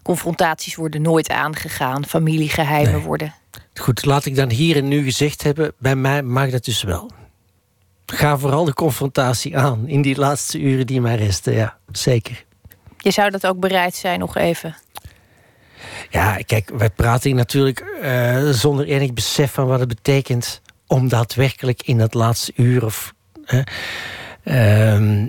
confrontaties 0.04 0.76
worden 0.76 1.02
nooit 1.02 1.30
aangegaan. 1.30 2.06
Familiegeheimen 2.06 3.02
worden. 3.02 3.34
Goed, 3.74 4.06
laat 4.06 4.26
ik 4.26 4.36
dan 4.36 4.50
hier 4.50 4.76
en 4.76 4.88
nu 4.88 5.04
gezegd 5.04 5.44
hebben, 5.44 5.74
bij 5.78 5.96
mij 5.96 6.24
mag 6.24 6.50
dat 6.50 6.66
dus 6.66 6.84
wel. 6.84 7.12
Ga 8.06 8.38
vooral 8.38 8.66
de 8.66 8.74
confrontatie 8.74 9.58
aan 9.58 9.88
in 9.88 10.02
die 10.02 10.16
laatste 10.16 10.60
uren 10.60 10.88
die 10.88 11.02
mij 11.02 11.16
resten. 11.16 11.54
Ja, 11.54 11.78
zeker. 11.92 12.46
Je 12.98 13.12
zou 13.12 13.30
dat 13.30 13.48
ook 13.48 13.60
bereid 13.60 13.96
zijn 13.96 14.20
nog 14.20 14.36
even. 14.36 14.76
Ja, 16.10 16.38
kijk, 16.46 16.72
wij 16.78 16.90
praten 16.90 17.30
hier 17.30 17.38
natuurlijk 17.38 17.86
uh, 18.02 18.50
zonder 18.50 18.86
enig 18.86 19.14
besef 19.14 19.52
van 19.52 19.68
wat 19.68 19.80
het 19.80 19.88
betekent 19.88 20.62
om 20.88 21.08
daadwerkelijk 21.10 21.82
in 21.84 21.98
dat 21.98 22.14
laatste 22.14 22.52
uur 22.56 22.86
of. 22.86 23.14
Uh, 24.44 25.26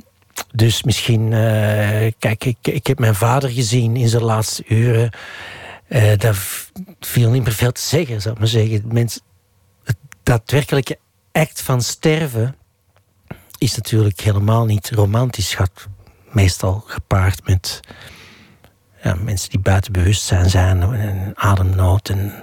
dus 0.54 0.82
misschien, 0.82 1.22
uh, 1.32 2.12
kijk, 2.18 2.44
ik, 2.44 2.56
ik 2.62 2.86
heb 2.86 2.98
mijn 2.98 3.14
vader 3.14 3.50
gezien 3.50 3.96
in 3.96 4.08
zijn 4.08 4.22
laatste 4.22 4.64
uren. 4.68 5.10
Uh, 5.88 6.16
daar 6.16 6.66
viel 7.00 7.30
niet 7.30 7.44
meer 7.44 7.52
veel 7.52 7.72
te 7.72 7.80
zeggen, 7.80 8.20
zou 8.20 8.34
ik 8.34 8.40
maar 8.40 8.48
zeggen. 8.48 8.82
Mens, 8.92 9.20
het 9.84 9.96
daadwerkelijke 10.22 10.98
act 11.32 11.62
van 11.62 11.82
sterven 11.82 12.56
is 13.58 13.76
natuurlijk 13.76 14.20
helemaal 14.20 14.64
niet 14.64 14.90
romantisch. 14.90 15.54
Gaat 15.54 15.88
meestal 16.30 16.84
gepaard 16.86 17.46
met 17.46 17.80
ja, 19.02 19.14
mensen 19.14 19.50
die 19.50 19.60
buiten 19.60 19.92
bewustzijn 19.92 20.50
zijn 20.50 20.82
en 20.82 21.32
ademnood. 21.34 22.08
En 22.08 22.42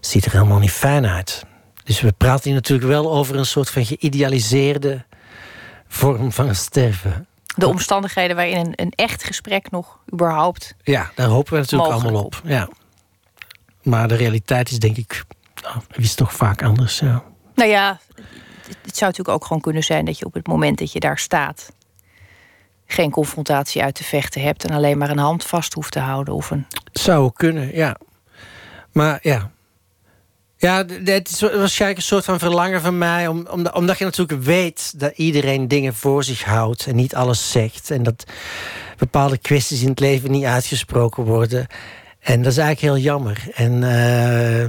ziet 0.00 0.24
er 0.24 0.32
helemaal 0.32 0.58
niet 0.58 0.70
fijn 0.70 1.06
uit. 1.06 1.44
Dus 1.84 2.00
we 2.00 2.12
praten 2.12 2.44
hier 2.44 2.54
natuurlijk 2.54 2.88
wel 2.88 3.12
over 3.12 3.36
een 3.36 3.46
soort 3.46 3.70
van 3.70 3.84
geïdealiseerde 3.84 5.04
vorm 5.88 6.32
van 6.32 6.54
sterven. 6.54 7.26
De 7.56 7.68
omstandigheden 7.68 8.36
waarin 8.36 8.56
een, 8.56 8.72
een 8.76 8.90
echt 8.90 9.24
gesprek 9.24 9.70
nog 9.70 9.98
überhaupt. 10.12 10.74
Ja, 10.82 11.10
daar 11.14 11.28
hopen 11.28 11.52
we 11.52 11.58
natuurlijk 11.58 11.92
allemaal 11.92 12.24
op. 12.24 12.40
Ja. 12.44 12.68
Maar 13.82 14.08
de 14.08 14.14
realiteit 14.14 14.70
is 14.70 14.78
denk 14.78 14.96
ik, 14.96 15.24
nou, 15.62 15.76
is 15.90 16.14
toch 16.14 16.32
vaak 16.32 16.62
anders. 16.62 16.98
Ja. 16.98 17.22
Nou 17.54 17.70
ja, 17.70 18.00
het 18.66 18.96
zou 18.96 19.10
natuurlijk 19.10 19.28
ook 19.28 19.44
gewoon 19.44 19.62
kunnen 19.62 19.84
zijn 19.84 20.04
dat 20.04 20.18
je 20.18 20.24
op 20.24 20.34
het 20.34 20.46
moment 20.46 20.78
dat 20.78 20.92
je 20.92 21.00
daar 21.00 21.18
staat. 21.18 21.72
geen 22.86 23.10
confrontatie 23.10 23.82
uit 23.82 23.94
te 23.94 24.04
vechten 24.04 24.42
hebt. 24.42 24.64
en 24.64 24.74
alleen 24.74 24.98
maar 24.98 25.10
een 25.10 25.18
hand 25.18 25.44
vast 25.44 25.72
hoeft 25.72 25.92
te 25.92 26.00
houden. 26.00 26.34
Of 26.34 26.50
een... 26.50 26.66
Zou 26.92 27.32
kunnen, 27.32 27.74
ja. 27.74 27.96
Maar 28.92 29.18
ja, 29.22 29.50
ja, 30.64 30.84
het 31.04 31.30
is 31.30 31.40
waarschijnlijk 31.40 32.00
een 32.00 32.06
soort 32.06 32.24
van 32.24 32.38
verlangen 32.38 32.80
van 32.80 32.98
mij. 32.98 33.28
Om, 33.28 33.46
omdat 33.72 33.98
je 33.98 34.04
natuurlijk 34.04 34.42
weet 34.42 34.92
dat 34.96 35.12
iedereen 35.16 35.68
dingen 35.68 35.94
voor 35.94 36.24
zich 36.24 36.44
houdt 36.44 36.86
en 36.86 36.96
niet 36.96 37.14
alles 37.14 37.50
zegt. 37.50 37.90
En 37.90 38.02
dat 38.02 38.24
bepaalde 38.98 39.38
kwesties 39.38 39.82
in 39.82 39.88
het 39.88 40.00
leven 40.00 40.30
niet 40.30 40.44
uitgesproken 40.44 41.24
worden. 41.24 41.66
En 42.20 42.42
dat 42.42 42.52
is 42.52 42.58
eigenlijk 42.58 42.94
heel 42.94 43.04
jammer. 43.04 43.44
En 43.54 43.72
uh, 43.82 44.68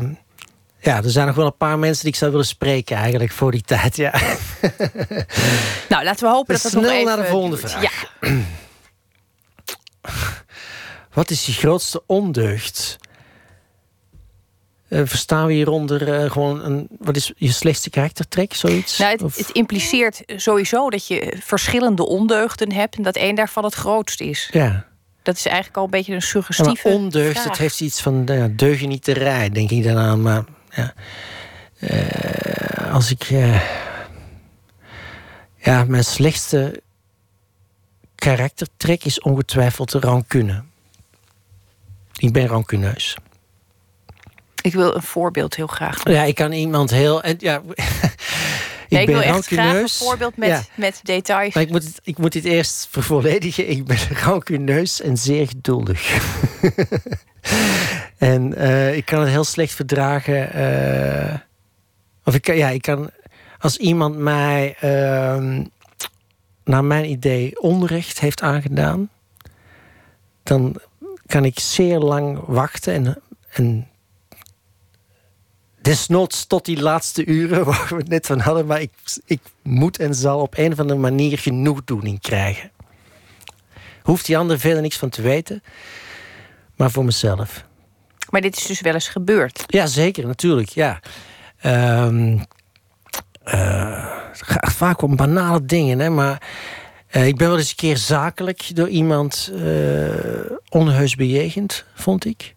ja, 0.79 1.03
er 1.03 1.09
zijn 1.09 1.27
nog 1.27 1.35
wel 1.35 1.45
een 1.45 1.57
paar 1.57 1.79
mensen 1.79 2.03
die 2.03 2.13
ik 2.13 2.19
zou 2.19 2.31
willen 2.31 2.45
spreken 2.45 2.97
eigenlijk 2.97 3.31
voor 3.31 3.51
die 3.51 3.61
tijd. 3.61 3.95
Ja. 3.95 4.13
Nou, 5.89 6.03
laten 6.03 6.27
we 6.27 6.33
hopen 6.33 6.53
dat 6.53 6.63
dat 6.63 6.71
snel 6.71 6.83
nog 6.83 6.91
even 6.91 7.05
naar 7.05 7.17
de 7.17 7.25
volgende 7.25 7.57
vraag. 7.57 7.81
Ja. 7.81 7.91
Wat 11.13 11.29
is 11.29 11.45
je 11.45 11.51
grootste 11.51 12.03
ondeugd? 12.05 12.97
Eh, 14.95 15.01
verstaan 15.05 15.47
we 15.47 15.53
hieronder 15.53 16.13
eh, 16.23 16.31
gewoon 16.31 16.63
een. 16.63 16.87
Wat 16.99 17.15
is 17.15 17.31
je 17.35 17.51
slechtste 17.51 17.89
karaktertrek? 17.89 18.53
Zoiets? 18.53 18.97
Nou, 18.97 19.11
het, 19.35 19.49
impliceert 19.51 20.23
sowieso 20.27 20.89
dat 20.89 21.07
je 21.07 21.37
verschillende 21.39 22.05
ondeugden 22.05 22.71
hebt 22.71 22.95
en 22.95 23.03
dat 23.03 23.15
één 23.15 23.35
daarvan 23.35 23.63
het 23.63 23.73
grootst 23.73 24.21
is. 24.21 24.49
ja. 24.51 24.85
Dat 25.21 25.35
is 25.35 25.45
eigenlijk 25.45 25.77
al 25.77 25.83
een 25.83 25.89
beetje 25.89 26.11
een 26.13 26.19
Ja, 26.19 26.25
suggestieve. 26.25 26.87
maar 26.87 26.97
ondeugd, 26.97 27.43
het 27.43 27.57
heeft 27.57 27.81
iets 27.81 28.01
van 28.01 28.23
nou 28.23 28.39
ja, 28.39 28.47
deugnieterij, 28.47 29.49
denk 29.49 29.69
ik 29.69 29.83
dan 29.83 29.97
aan. 29.97 30.21
Maar 30.21 30.43
ja, 30.69 30.93
Eh, 31.79 32.93
als 32.93 33.11
ik. 33.11 33.23
ja, 35.57 35.83
mijn 35.87 36.03
slechtste 36.03 36.81
karaktertrek 38.15 39.03
is 39.03 39.21
ongetwijfeld 39.21 39.91
rancune. 39.91 40.63
Ik 42.17 42.33
ben 42.33 42.47
rancuneus. 42.47 43.17
Ik 44.65 44.73
wil 44.73 44.95
een 44.95 45.01
voorbeeld 45.03 45.55
heel 45.55 45.67
graag. 45.67 46.09
Ja, 46.09 46.23
ik 46.23 46.35
kan 46.35 46.51
iemand 46.51 46.89
heel. 46.91 47.27
Ja, 47.37 47.61
ik 47.65 47.75
Nee, 48.89 49.01
ik 49.01 49.05
ben 49.05 49.15
wil 49.15 49.21
echt 49.21 49.45
graag 49.47 49.75
een 49.75 49.89
voorbeeld 49.89 50.37
met, 50.37 50.49
Ja. 50.49 50.61
met 50.75 50.99
details. 51.03 51.53
Maar 51.53 51.63
ik 51.63 51.69
moet, 51.69 51.83
het, 51.83 51.99
ik 52.03 52.17
moet 52.17 52.31
dit 52.31 52.45
eerst 52.45 52.87
vervolledigen. 52.91 53.69
Ik 53.69 53.85
ben 53.85 53.97
rancuneus 54.23 55.01
en 55.01 55.17
zeer 55.17 55.47
geduldig. 55.47 56.17
en 58.17 58.53
eh, 58.55 58.95
ik 58.95 59.05
kan 59.05 59.19
het 59.19 59.29
heel 59.29 59.43
slecht 59.43 59.73
verdragen. 59.73 60.53
eh, 60.53 61.33
of 62.23 62.35
ik 62.35 62.41
kan, 62.41 62.55
ja, 62.57 62.69
ik 62.69 62.81
kan. 62.81 63.09
Als 63.59 63.77
iemand 63.77 64.17
mij, 64.17 64.75
ehm, 64.79 65.63
naar 66.63 66.83
mijn 66.83 67.09
idee, 67.09 67.61
onrecht 67.61 68.19
heeft 68.19 68.41
aangedaan. 68.41 69.09
dan 70.43 70.75
kan 71.25 71.45
ik 71.45 71.59
zeer 71.59 71.99
lang 71.99 72.39
wachten 72.45 72.93
en. 72.93 73.21
en 73.49 73.87
Desnoods 75.85 76.45
tot 76.45 76.65
die 76.65 76.81
laatste 76.81 77.25
uren 77.25 77.65
waar 77.69 77.87
we 77.89 77.95
het 77.95 78.07
net 78.07 78.25
van 78.25 78.39
hadden. 78.39 78.65
Maar 78.65 78.81
ik, 78.81 78.91
ik 79.25 79.39
moet 79.61 79.99
en 79.99 80.15
zal 80.15 80.39
op 80.39 80.57
een 80.57 80.71
of 80.71 80.79
andere 80.79 80.99
manier 80.99 81.37
genoegdoening 81.37 82.21
krijgen. 82.21 82.71
Hoeft 84.01 84.25
die 84.25 84.37
ander 84.37 84.59
verder 84.59 84.81
niks 84.81 84.97
van 84.97 85.09
te 85.09 85.21
weten. 85.21 85.63
Maar 86.75 86.91
voor 86.91 87.05
mezelf. 87.05 87.65
Maar 88.29 88.41
dit 88.41 88.57
is 88.57 88.65
dus 88.65 88.81
wel 88.81 88.93
eens 88.93 89.07
gebeurd. 89.07 89.63
Ja, 89.67 89.85
zeker, 89.85 90.27
natuurlijk. 90.27 90.69
Ja. 90.69 90.99
Ehm, 91.57 92.37
eh, 93.43 94.11
het 94.31 94.41
gaat 94.41 94.73
vaak 94.73 95.01
om 95.01 95.15
banale 95.15 95.65
dingen, 95.65 95.99
hè, 95.99 96.09
maar 96.09 96.41
eh, 97.07 97.27
ik 97.27 97.37
ben 97.37 97.47
wel 97.47 97.57
eens 97.57 97.69
een 97.69 97.75
keer 97.75 97.97
zakelijk 97.97 98.75
door 98.75 98.89
iemand 98.89 99.51
eh, 99.53 100.51
onheus 100.69 101.15
bejegend, 101.15 101.85
vond 101.93 102.25
ik. 102.25 102.53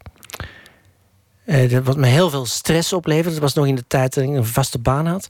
Dat 1.49 1.85
wat 1.85 1.97
me 1.97 2.07
heel 2.07 2.31
veel 2.31 2.47
stress 2.47 2.93
opleverde. 2.93 3.31
Dat 3.31 3.39
was 3.39 3.55
nog 3.55 3.67
in 3.67 3.75
de 3.75 3.87
tijd 3.87 4.15
dat 4.15 4.25
ik 4.25 4.31
een 4.31 4.45
vaste 4.45 4.79
baan 4.79 5.07
had. 5.07 5.27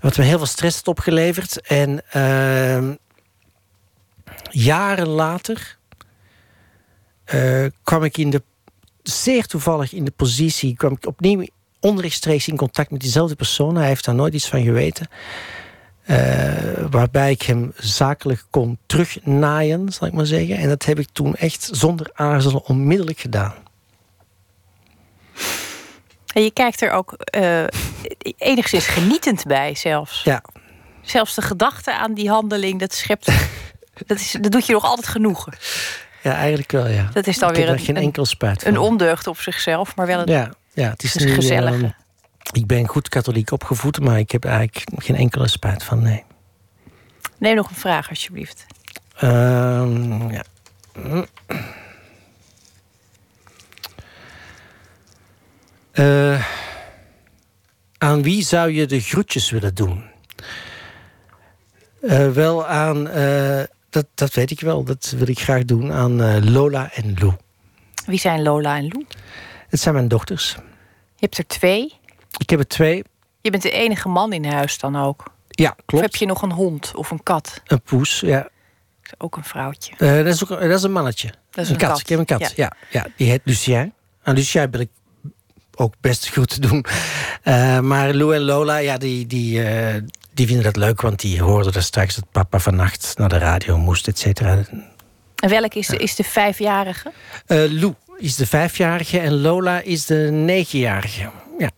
Wat 0.00 0.16
me 0.16 0.24
heel 0.24 0.38
veel 0.38 0.46
stress 0.46 0.76
had 0.76 0.88
opgeleverd. 0.88 1.60
En 1.60 2.02
ehm, 2.10 2.94
jaren 4.50 5.08
later 5.08 5.78
eh, 7.24 7.66
kwam 7.82 8.04
ik 8.04 8.16
in 8.16 8.30
de 8.30 8.42
zeer 9.02 9.46
toevallig 9.46 9.92
in 9.92 10.04
de 10.04 10.10
positie, 10.10 10.76
kwam 10.76 10.92
ik 10.92 11.06
opnieuw 11.06 11.46
onrechtstreeks 11.80 12.48
in 12.48 12.56
contact 12.56 12.90
met 12.90 13.00
diezelfde 13.00 13.36
persoon. 13.36 13.76
Hij 13.76 13.86
heeft 13.86 14.04
daar 14.04 14.14
nooit 14.14 14.34
iets 14.34 14.48
van 14.48 14.62
geweten. 14.62 15.08
Eh, 16.02 16.86
waarbij 16.90 17.30
ik 17.30 17.42
hem 17.42 17.72
zakelijk 17.76 18.44
kon 18.50 18.78
terugnaaien, 18.86 19.92
zal 19.92 20.06
ik 20.06 20.12
maar 20.12 20.26
zeggen. 20.26 20.56
En 20.56 20.68
dat 20.68 20.84
heb 20.84 20.98
ik 20.98 21.08
toen 21.12 21.34
echt 21.34 21.68
zonder 21.72 22.10
aarzelen 22.14 22.64
onmiddellijk 22.64 23.18
gedaan. 23.18 23.54
En 26.34 26.42
je 26.42 26.50
kijkt 26.50 26.80
er 26.82 26.90
ook 26.90 27.12
eh, 27.12 27.64
enigszins 28.38 28.86
genietend 28.86 29.44
bij 29.46 29.74
zelfs. 29.74 30.22
Ja. 30.22 30.42
Zelfs 31.02 31.34
de 31.34 31.42
gedachte 31.42 31.94
aan 31.94 32.14
die 32.14 32.28
handeling, 32.30 32.80
dat 32.80 32.94
schept... 32.94 33.26
dat, 34.06 34.18
is, 34.18 34.36
dat 34.40 34.52
doet 34.52 34.66
je 34.66 34.72
nog 34.72 34.84
altijd 34.84 35.06
genoegen. 35.06 35.52
Ja, 36.22 36.34
eigenlijk 36.34 36.72
wel, 36.72 36.86
ja. 36.86 37.08
Dat 37.12 37.26
is 37.26 37.38
dan 37.38 37.48
ik 37.50 37.56
weer 37.56 37.66
er 37.66 37.72
een- 37.72 37.78
geen 37.78 37.96
een- 37.96 38.02
enkel 38.02 38.24
spijt 38.24 38.62
van. 38.62 38.72
Een 38.72 38.78
ondeugd 38.78 39.26
op 39.26 39.38
zichzelf, 39.38 39.96
maar 39.96 40.06
wel 40.06 40.18
een... 40.20 40.26
Ja, 40.32 40.52
ja 40.72 40.88
het 40.90 41.02
is, 41.02 41.12
het 41.12 41.22
is 41.22 41.28
nu, 41.28 41.34
gezellig. 41.34 41.74
ehm, 41.74 41.88
ik 42.52 42.66
ben 42.66 42.86
goed 42.88 43.08
katholiek 43.08 43.50
opgevoed, 43.50 44.00
maar 44.00 44.18
ik 44.18 44.30
heb 44.30 44.44
eigenlijk 44.44 44.84
geen 44.96 45.16
enkele 45.16 45.48
spijt 45.48 45.84
van, 45.84 46.02
nee. 46.02 46.24
Neem 47.38 47.54
nog 47.56 47.68
een 47.68 47.76
vraag, 47.76 48.08
alsjeblieft. 48.08 48.66
Ehm, 49.16 50.30
ja. 50.30 50.42
Eh, 55.98 56.44
aan 57.98 58.22
wie 58.22 58.42
zou 58.44 58.70
je 58.70 58.86
de 58.86 59.00
groetjes 59.00 59.50
willen 59.50 59.74
doen? 59.74 60.04
Eh, 62.00 62.30
wel 62.30 62.66
aan, 62.66 63.08
eh, 63.08 63.62
dat, 63.90 64.06
dat 64.14 64.34
weet 64.34 64.50
ik 64.50 64.60
wel, 64.60 64.84
dat 64.84 65.14
wil 65.16 65.28
ik 65.28 65.38
graag 65.40 65.64
doen 65.64 65.92
aan 65.92 66.50
Lola 66.50 66.90
en 66.94 67.14
Lou. 67.18 67.32
Wie 68.06 68.18
zijn 68.18 68.42
Lola 68.42 68.76
en 68.76 68.88
Lou? 68.88 69.06
Het 69.68 69.80
zijn 69.80 69.94
mijn 69.94 70.08
dochters. 70.08 70.52
Je 70.52 70.60
hebt 71.24 71.38
er 71.38 71.46
twee. 71.46 71.92
Ik 72.38 72.50
heb 72.50 72.58
er 72.58 72.68
twee. 72.68 73.04
Je 73.40 73.50
bent 73.50 73.62
de 73.62 73.70
enige 73.70 74.08
man 74.08 74.32
in 74.32 74.44
huis 74.44 74.78
dan 74.78 74.96
ook. 74.96 75.24
Ja, 75.48 75.70
Of 75.70 75.84
klopt. 75.86 76.04
heb 76.04 76.14
je 76.16 76.26
nog 76.26 76.42
een 76.42 76.52
hond 76.52 76.92
of 76.94 77.10
een 77.10 77.22
kat? 77.22 77.60
Een 77.66 77.82
poes, 77.82 78.20
ja. 78.20 78.48
Ook 79.18 79.36
een 79.36 79.44
vrouwtje. 79.44 79.92
Eh, 79.98 80.16
dat, 80.16 80.26
is 80.26 80.42
ook, 80.42 80.48
dat 80.48 80.62
is 80.62 80.82
een 80.82 80.92
mannetje. 80.92 81.28
Dat 81.50 81.64
is 81.64 81.68
een 81.68 81.74
een 81.74 81.80
kat. 81.80 81.90
kat. 81.90 82.00
Ik 82.00 82.08
heb 82.08 82.18
een 82.18 82.24
kat. 82.24 82.40
Ja. 82.40 82.50
Ja. 82.56 82.72
Ja, 82.90 83.06
die 83.16 83.30
heet 83.30 83.40
Lucien. 83.44 83.92
Aan 84.22 84.34
Lucien 84.34 84.70
ben 84.70 84.80
ik 84.80 84.88
ook 85.78 85.94
best 86.00 86.28
goed 86.28 86.48
te 86.48 86.60
doen. 86.68 86.84
Eh, 87.42 87.80
maar 87.80 88.12
Lou 88.14 88.34
en 88.34 88.40
Lola, 88.42 88.76
ja, 88.76 88.96
die, 88.98 89.26
die, 89.26 89.62
eh, 89.62 90.02
die 90.34 90.46
vinden 90.46 90.64
dat 90.64 90.76
leuk, 90.76 91.00
want 91.00 91.20
die 91.20 91.42
hoorden 91.42 91.72
er 91.74 91.82
straks 91.82 92.14
dat 92.14 92.24
papa 92.32 92.58
vannacht 92.58 93.12
naar 93.16 93.28
de 93.28 93.38
radio 93.38 93.78
moest, 93.78 94.08
et 94.08 94.18
cetera. 94.18 94.58
En 95.36 95.48
welk 95.48 95.74
is 95.74 95.86
de, 95.86 95.96
is 95.96 96.14
de 96.14 96.24
vijfjarige? 96.24 97.12
Eh, 97.46 97.58
Lou 97.70 97.94
is 98.16 98.36
de 98.36 98.46
vijfjarige 98.46 99.18
en 99.18 99.40
Lola 99.40 99.80
is 99.80 100.06
de 100.06 100.28
negenjarige. 100.32 101.20
Ja. 101.58 101.70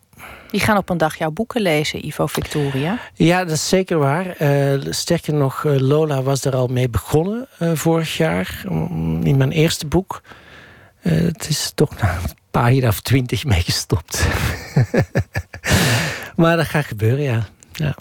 Die 0.51 0.60
gaan 0.60 0.77
op 0.77 0.89
een 0.89 0.98
dag 0.98 1.16
jouw 1.18 1.31
boeken 1.31 1.60
lezen, 1.62 2.06
Ivo 2.06 2.27
Victoria. 2.27 2.98
Ja, 3.14 3.44
dat 3.44 3.55
is 3.55 3.68
zeker 3.68 3.98
waar. 3.98 4.36
Sterker 4.90 5.35
nog, 5.35 5.64
Lola 5.64 6.22
was 6.22 6.44
er 6.44 6.55
al 6.56 6.66
mee 6.66 6.89
begonnen 6.89 7.48
vorig 7.59 8.16
jaar. 8.16 8.62
mm, 8.68 9.22
In 9.22 9.36
mijn 9.36 9.51
eerste 9.52 9.86
boek. 9.86 10.22
Uh, 11.02 11.12
het 11.27 11.48
is 11.48 11.72
toch 11.74 12.01
na 12.01 12.14
een 12.14 12.20
pagina 12.51 12.89
of 12.89 13.01
twintig 13.01 13.44
mee 13.44 13.62
gestopt. 13.62 14.27
maar 16.36 16.56
dat 16.56 16.66
gaat 16.66 16.85
gebeuren, 16.85 17.22
ja. 17.22 17.48
ja. 17.72 17.94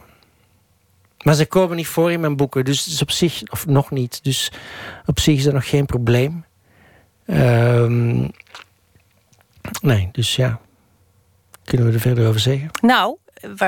Maar 1.23 1.35
ze 1.35 1.45
komen 1.45 1.76
niet 1.76 1.88
voor 1.88 2.11
in 2.11 2.19
mijn 2.19 2.35
boeken, 2.35 2.65
dus 2.65 2.88
is 2.88 3.01
op 3.01 3.11
zich, 3.11 3.41
of 3.49 3.65
nog 3.65 3.91
niet. 3.91 4.23
Dus 4.23 4.51
op 5.05 5.19
zich 5.19 5.38
is 5.38 5.43
dat 5.43 5.53
nog 5.53 5.69
geen 5.69 5.85
probleem. 5.85 6.45
Um, 7.26 8.31
nee, 9.81 10.09
dus 10.11 10.35
ja. 10.35 10.59
Kunnen 11.63 11.88
we 11.88 11.93
er 11.93 11.99
verder 11.99 12.27
over 12.27 12.39
zeggen? 12.39 12.69
Nou, 12.81 13.17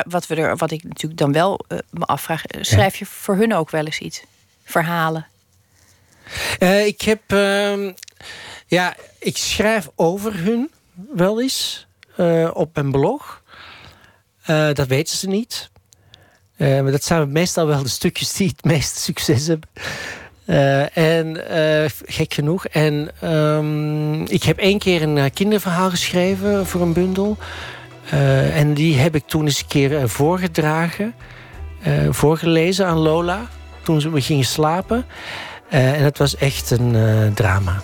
wat, 0.05 0.27
we 0.27 0.35
er, 0.35 0.57
wat 0.57 0.71
ik 0.71 0.83
natuurlijk 0.83 1.19
dan 1.19 1.31
wel 1.31 1.65
uh, 1.67 1.77
me 1.89 2.05
afvraag, 2.05 2.41
schrijf 2.61 2.95
je 2.95 3.05
voor 3.05 3.35
hun 3.35 3.53
ook 3.53 3.69
wel 3.69 3.85
eens 3.85 3.99
iets? 3.99 4.23
Verhalen? 4.63 5.27
Uh, 6.59 6.85
ik 6.85 7.01
heb. 7.01 7.21
Uh, 7.27 7.89
ja, 8.71 8.95
ik 9.19 9.37
schrijf 9.37 9.89
over 9.95 10.43
hun 10.43 10.71
wel 11.13 11.41
eens 11.41 11.87
uh, 12.17 12.49
op 12.53 12.75
mijn 12.75 12.91
blog. 12.91 13.43
dat 14.73 14.87
weten 14.87 15.17
ze 15.17 15.27
niet. 15.27 15.69
maar 16.57 16.91
dat 16.91 17.03
zijn 17.03 17.31
meestal 17.31 17.67
wel 17.67 17.83
de 17.83 17.89
stukjes 17.89 18.33
die 18.33 18.47
het 18.47 18.63
meeste 18.63 18.99
succes 18.99 19.47
hebben. 19.47 19.69
en 20.93 21.37
gek 22.05 22.33
genoeg. 22.33 22.65
En 22.65 23.11
um, 23.29 24.25
ik 24.25 24.43
heb 24.43 24.57
één 24.57 24.79
keer 24.79 25.01
een 25.01 25.33
kinderverhaal 25.33 25.89
geschreven 25.89 26.65
voor 26.65 26.81
een 26.81 26.93
bundel. 26.93 27.37
En 28.53 28.73
die 28.73 28.97
heb 28.97 29.15
ik 29.15 29.27
toen 29.27 29.45
eens 29.45 29.59
een 29.59 29.67
keer 29.67 30.09
voorgedragen, 30.09 31.13
voorgelezen 32.09 32.85
aan 32.85 32.97
Lola. 32.97 33.47
Toen 33.83 34.11
we 34.11 34.21
gingen 34.21 34.45
slapen. 34.45 35.05
en 35.69 36.03
het 36.03 36.17
was 36.17 36.35
echt 36.35 36.71
een 36.71 37.31
drama. 37.33 37.81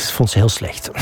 Vond 0.00 0.30
ze 0.30 0.38
heel 0.38 0.48
slecht. 0.48 0.90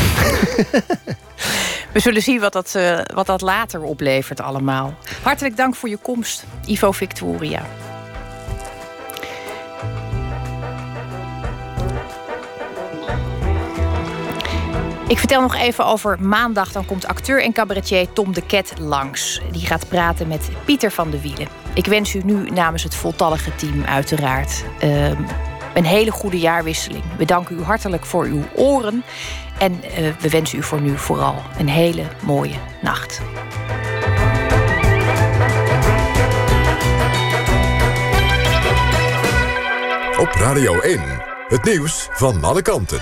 We 1.93 2.01
zullen 2.01 2.23
zien 2.23 2.41
wat 2.41 2.53
dat, 2.53 2.79
wat 3.15 3.27
dat 3.27 3.41
later 3.41 3.83
oplevert 3.83 4.41
allemaal. 4.41 4.95
Hartelijk 5.23 5.57
dank 5.57 5.75
voor 5.75 5.89
je 5.89 5.97
komst, 5.97 6.45
Ivo 6.67 6.93
Victoria. 6.93 7.63
Ik 15.09 15.19
vertel 15.19 15.41
nog 15.41 15.57
even 15.57 15.87
over 15.87 16.21
maandag. 16.21 16.73
Dan 16.73 16.85
komt 16.85 17.07
acteur 17.07 17.43
en 17.43 17.53
cabaretier 17.53 18.13
Tom 18.13 18.33
de 18.33 18.47
Ket 18.47 18.73
langs. 18.79 19.41
Die 19.51 19.67
gaat 19.67 19.89
praten 19.89 20.29
met 20.29 20.49
Pieter 20.65 20.91
van 20.91 21.11
de 21.11 21.21
Wielen. 21.21 21.49
Ik 21.75 21.87
wens 21.87 22.15
u 22.15 22.21
nu 22.25 22.51
namens 22.51 22.83
het 22.83 22.95
voltallige 22.95 23.55
team 23.55 23.85
uiteraard 23.85 24.65
uh, 24.85 25.11
een 25.75 25.85
hele 25.85 26.11
goede 26.11 26.39
jaarwisseling. 26.39 27.05
We 27.17 27.25
danken 27.25 27.59
u 27.59 27.63
hartelijk 27.63 28.05
voor 28.05 28.25
uw 28.25 28.43
oren. 28.55 29.05
En 29.59 29.73
uh, 29.73 29.91
we 30.21 30.29
wensen 30.29 30.59
u 30.59 30.63
voor 30.63 30.81
nu 30.81 30.99
vooral 30.99 31.43
een 31.59 31.69
hele 31.69 32.03
mooie 32.23 32.57
nacht. 32.83 33.21
Op 40.19 40.29
Radio 40.33 40.81
1, 40.81 41.01
het 41.49 41.65
nieuws 41.65 42.09
van 42.13 42.45
alle 42.45 42.63
kanten. 42.63 43.01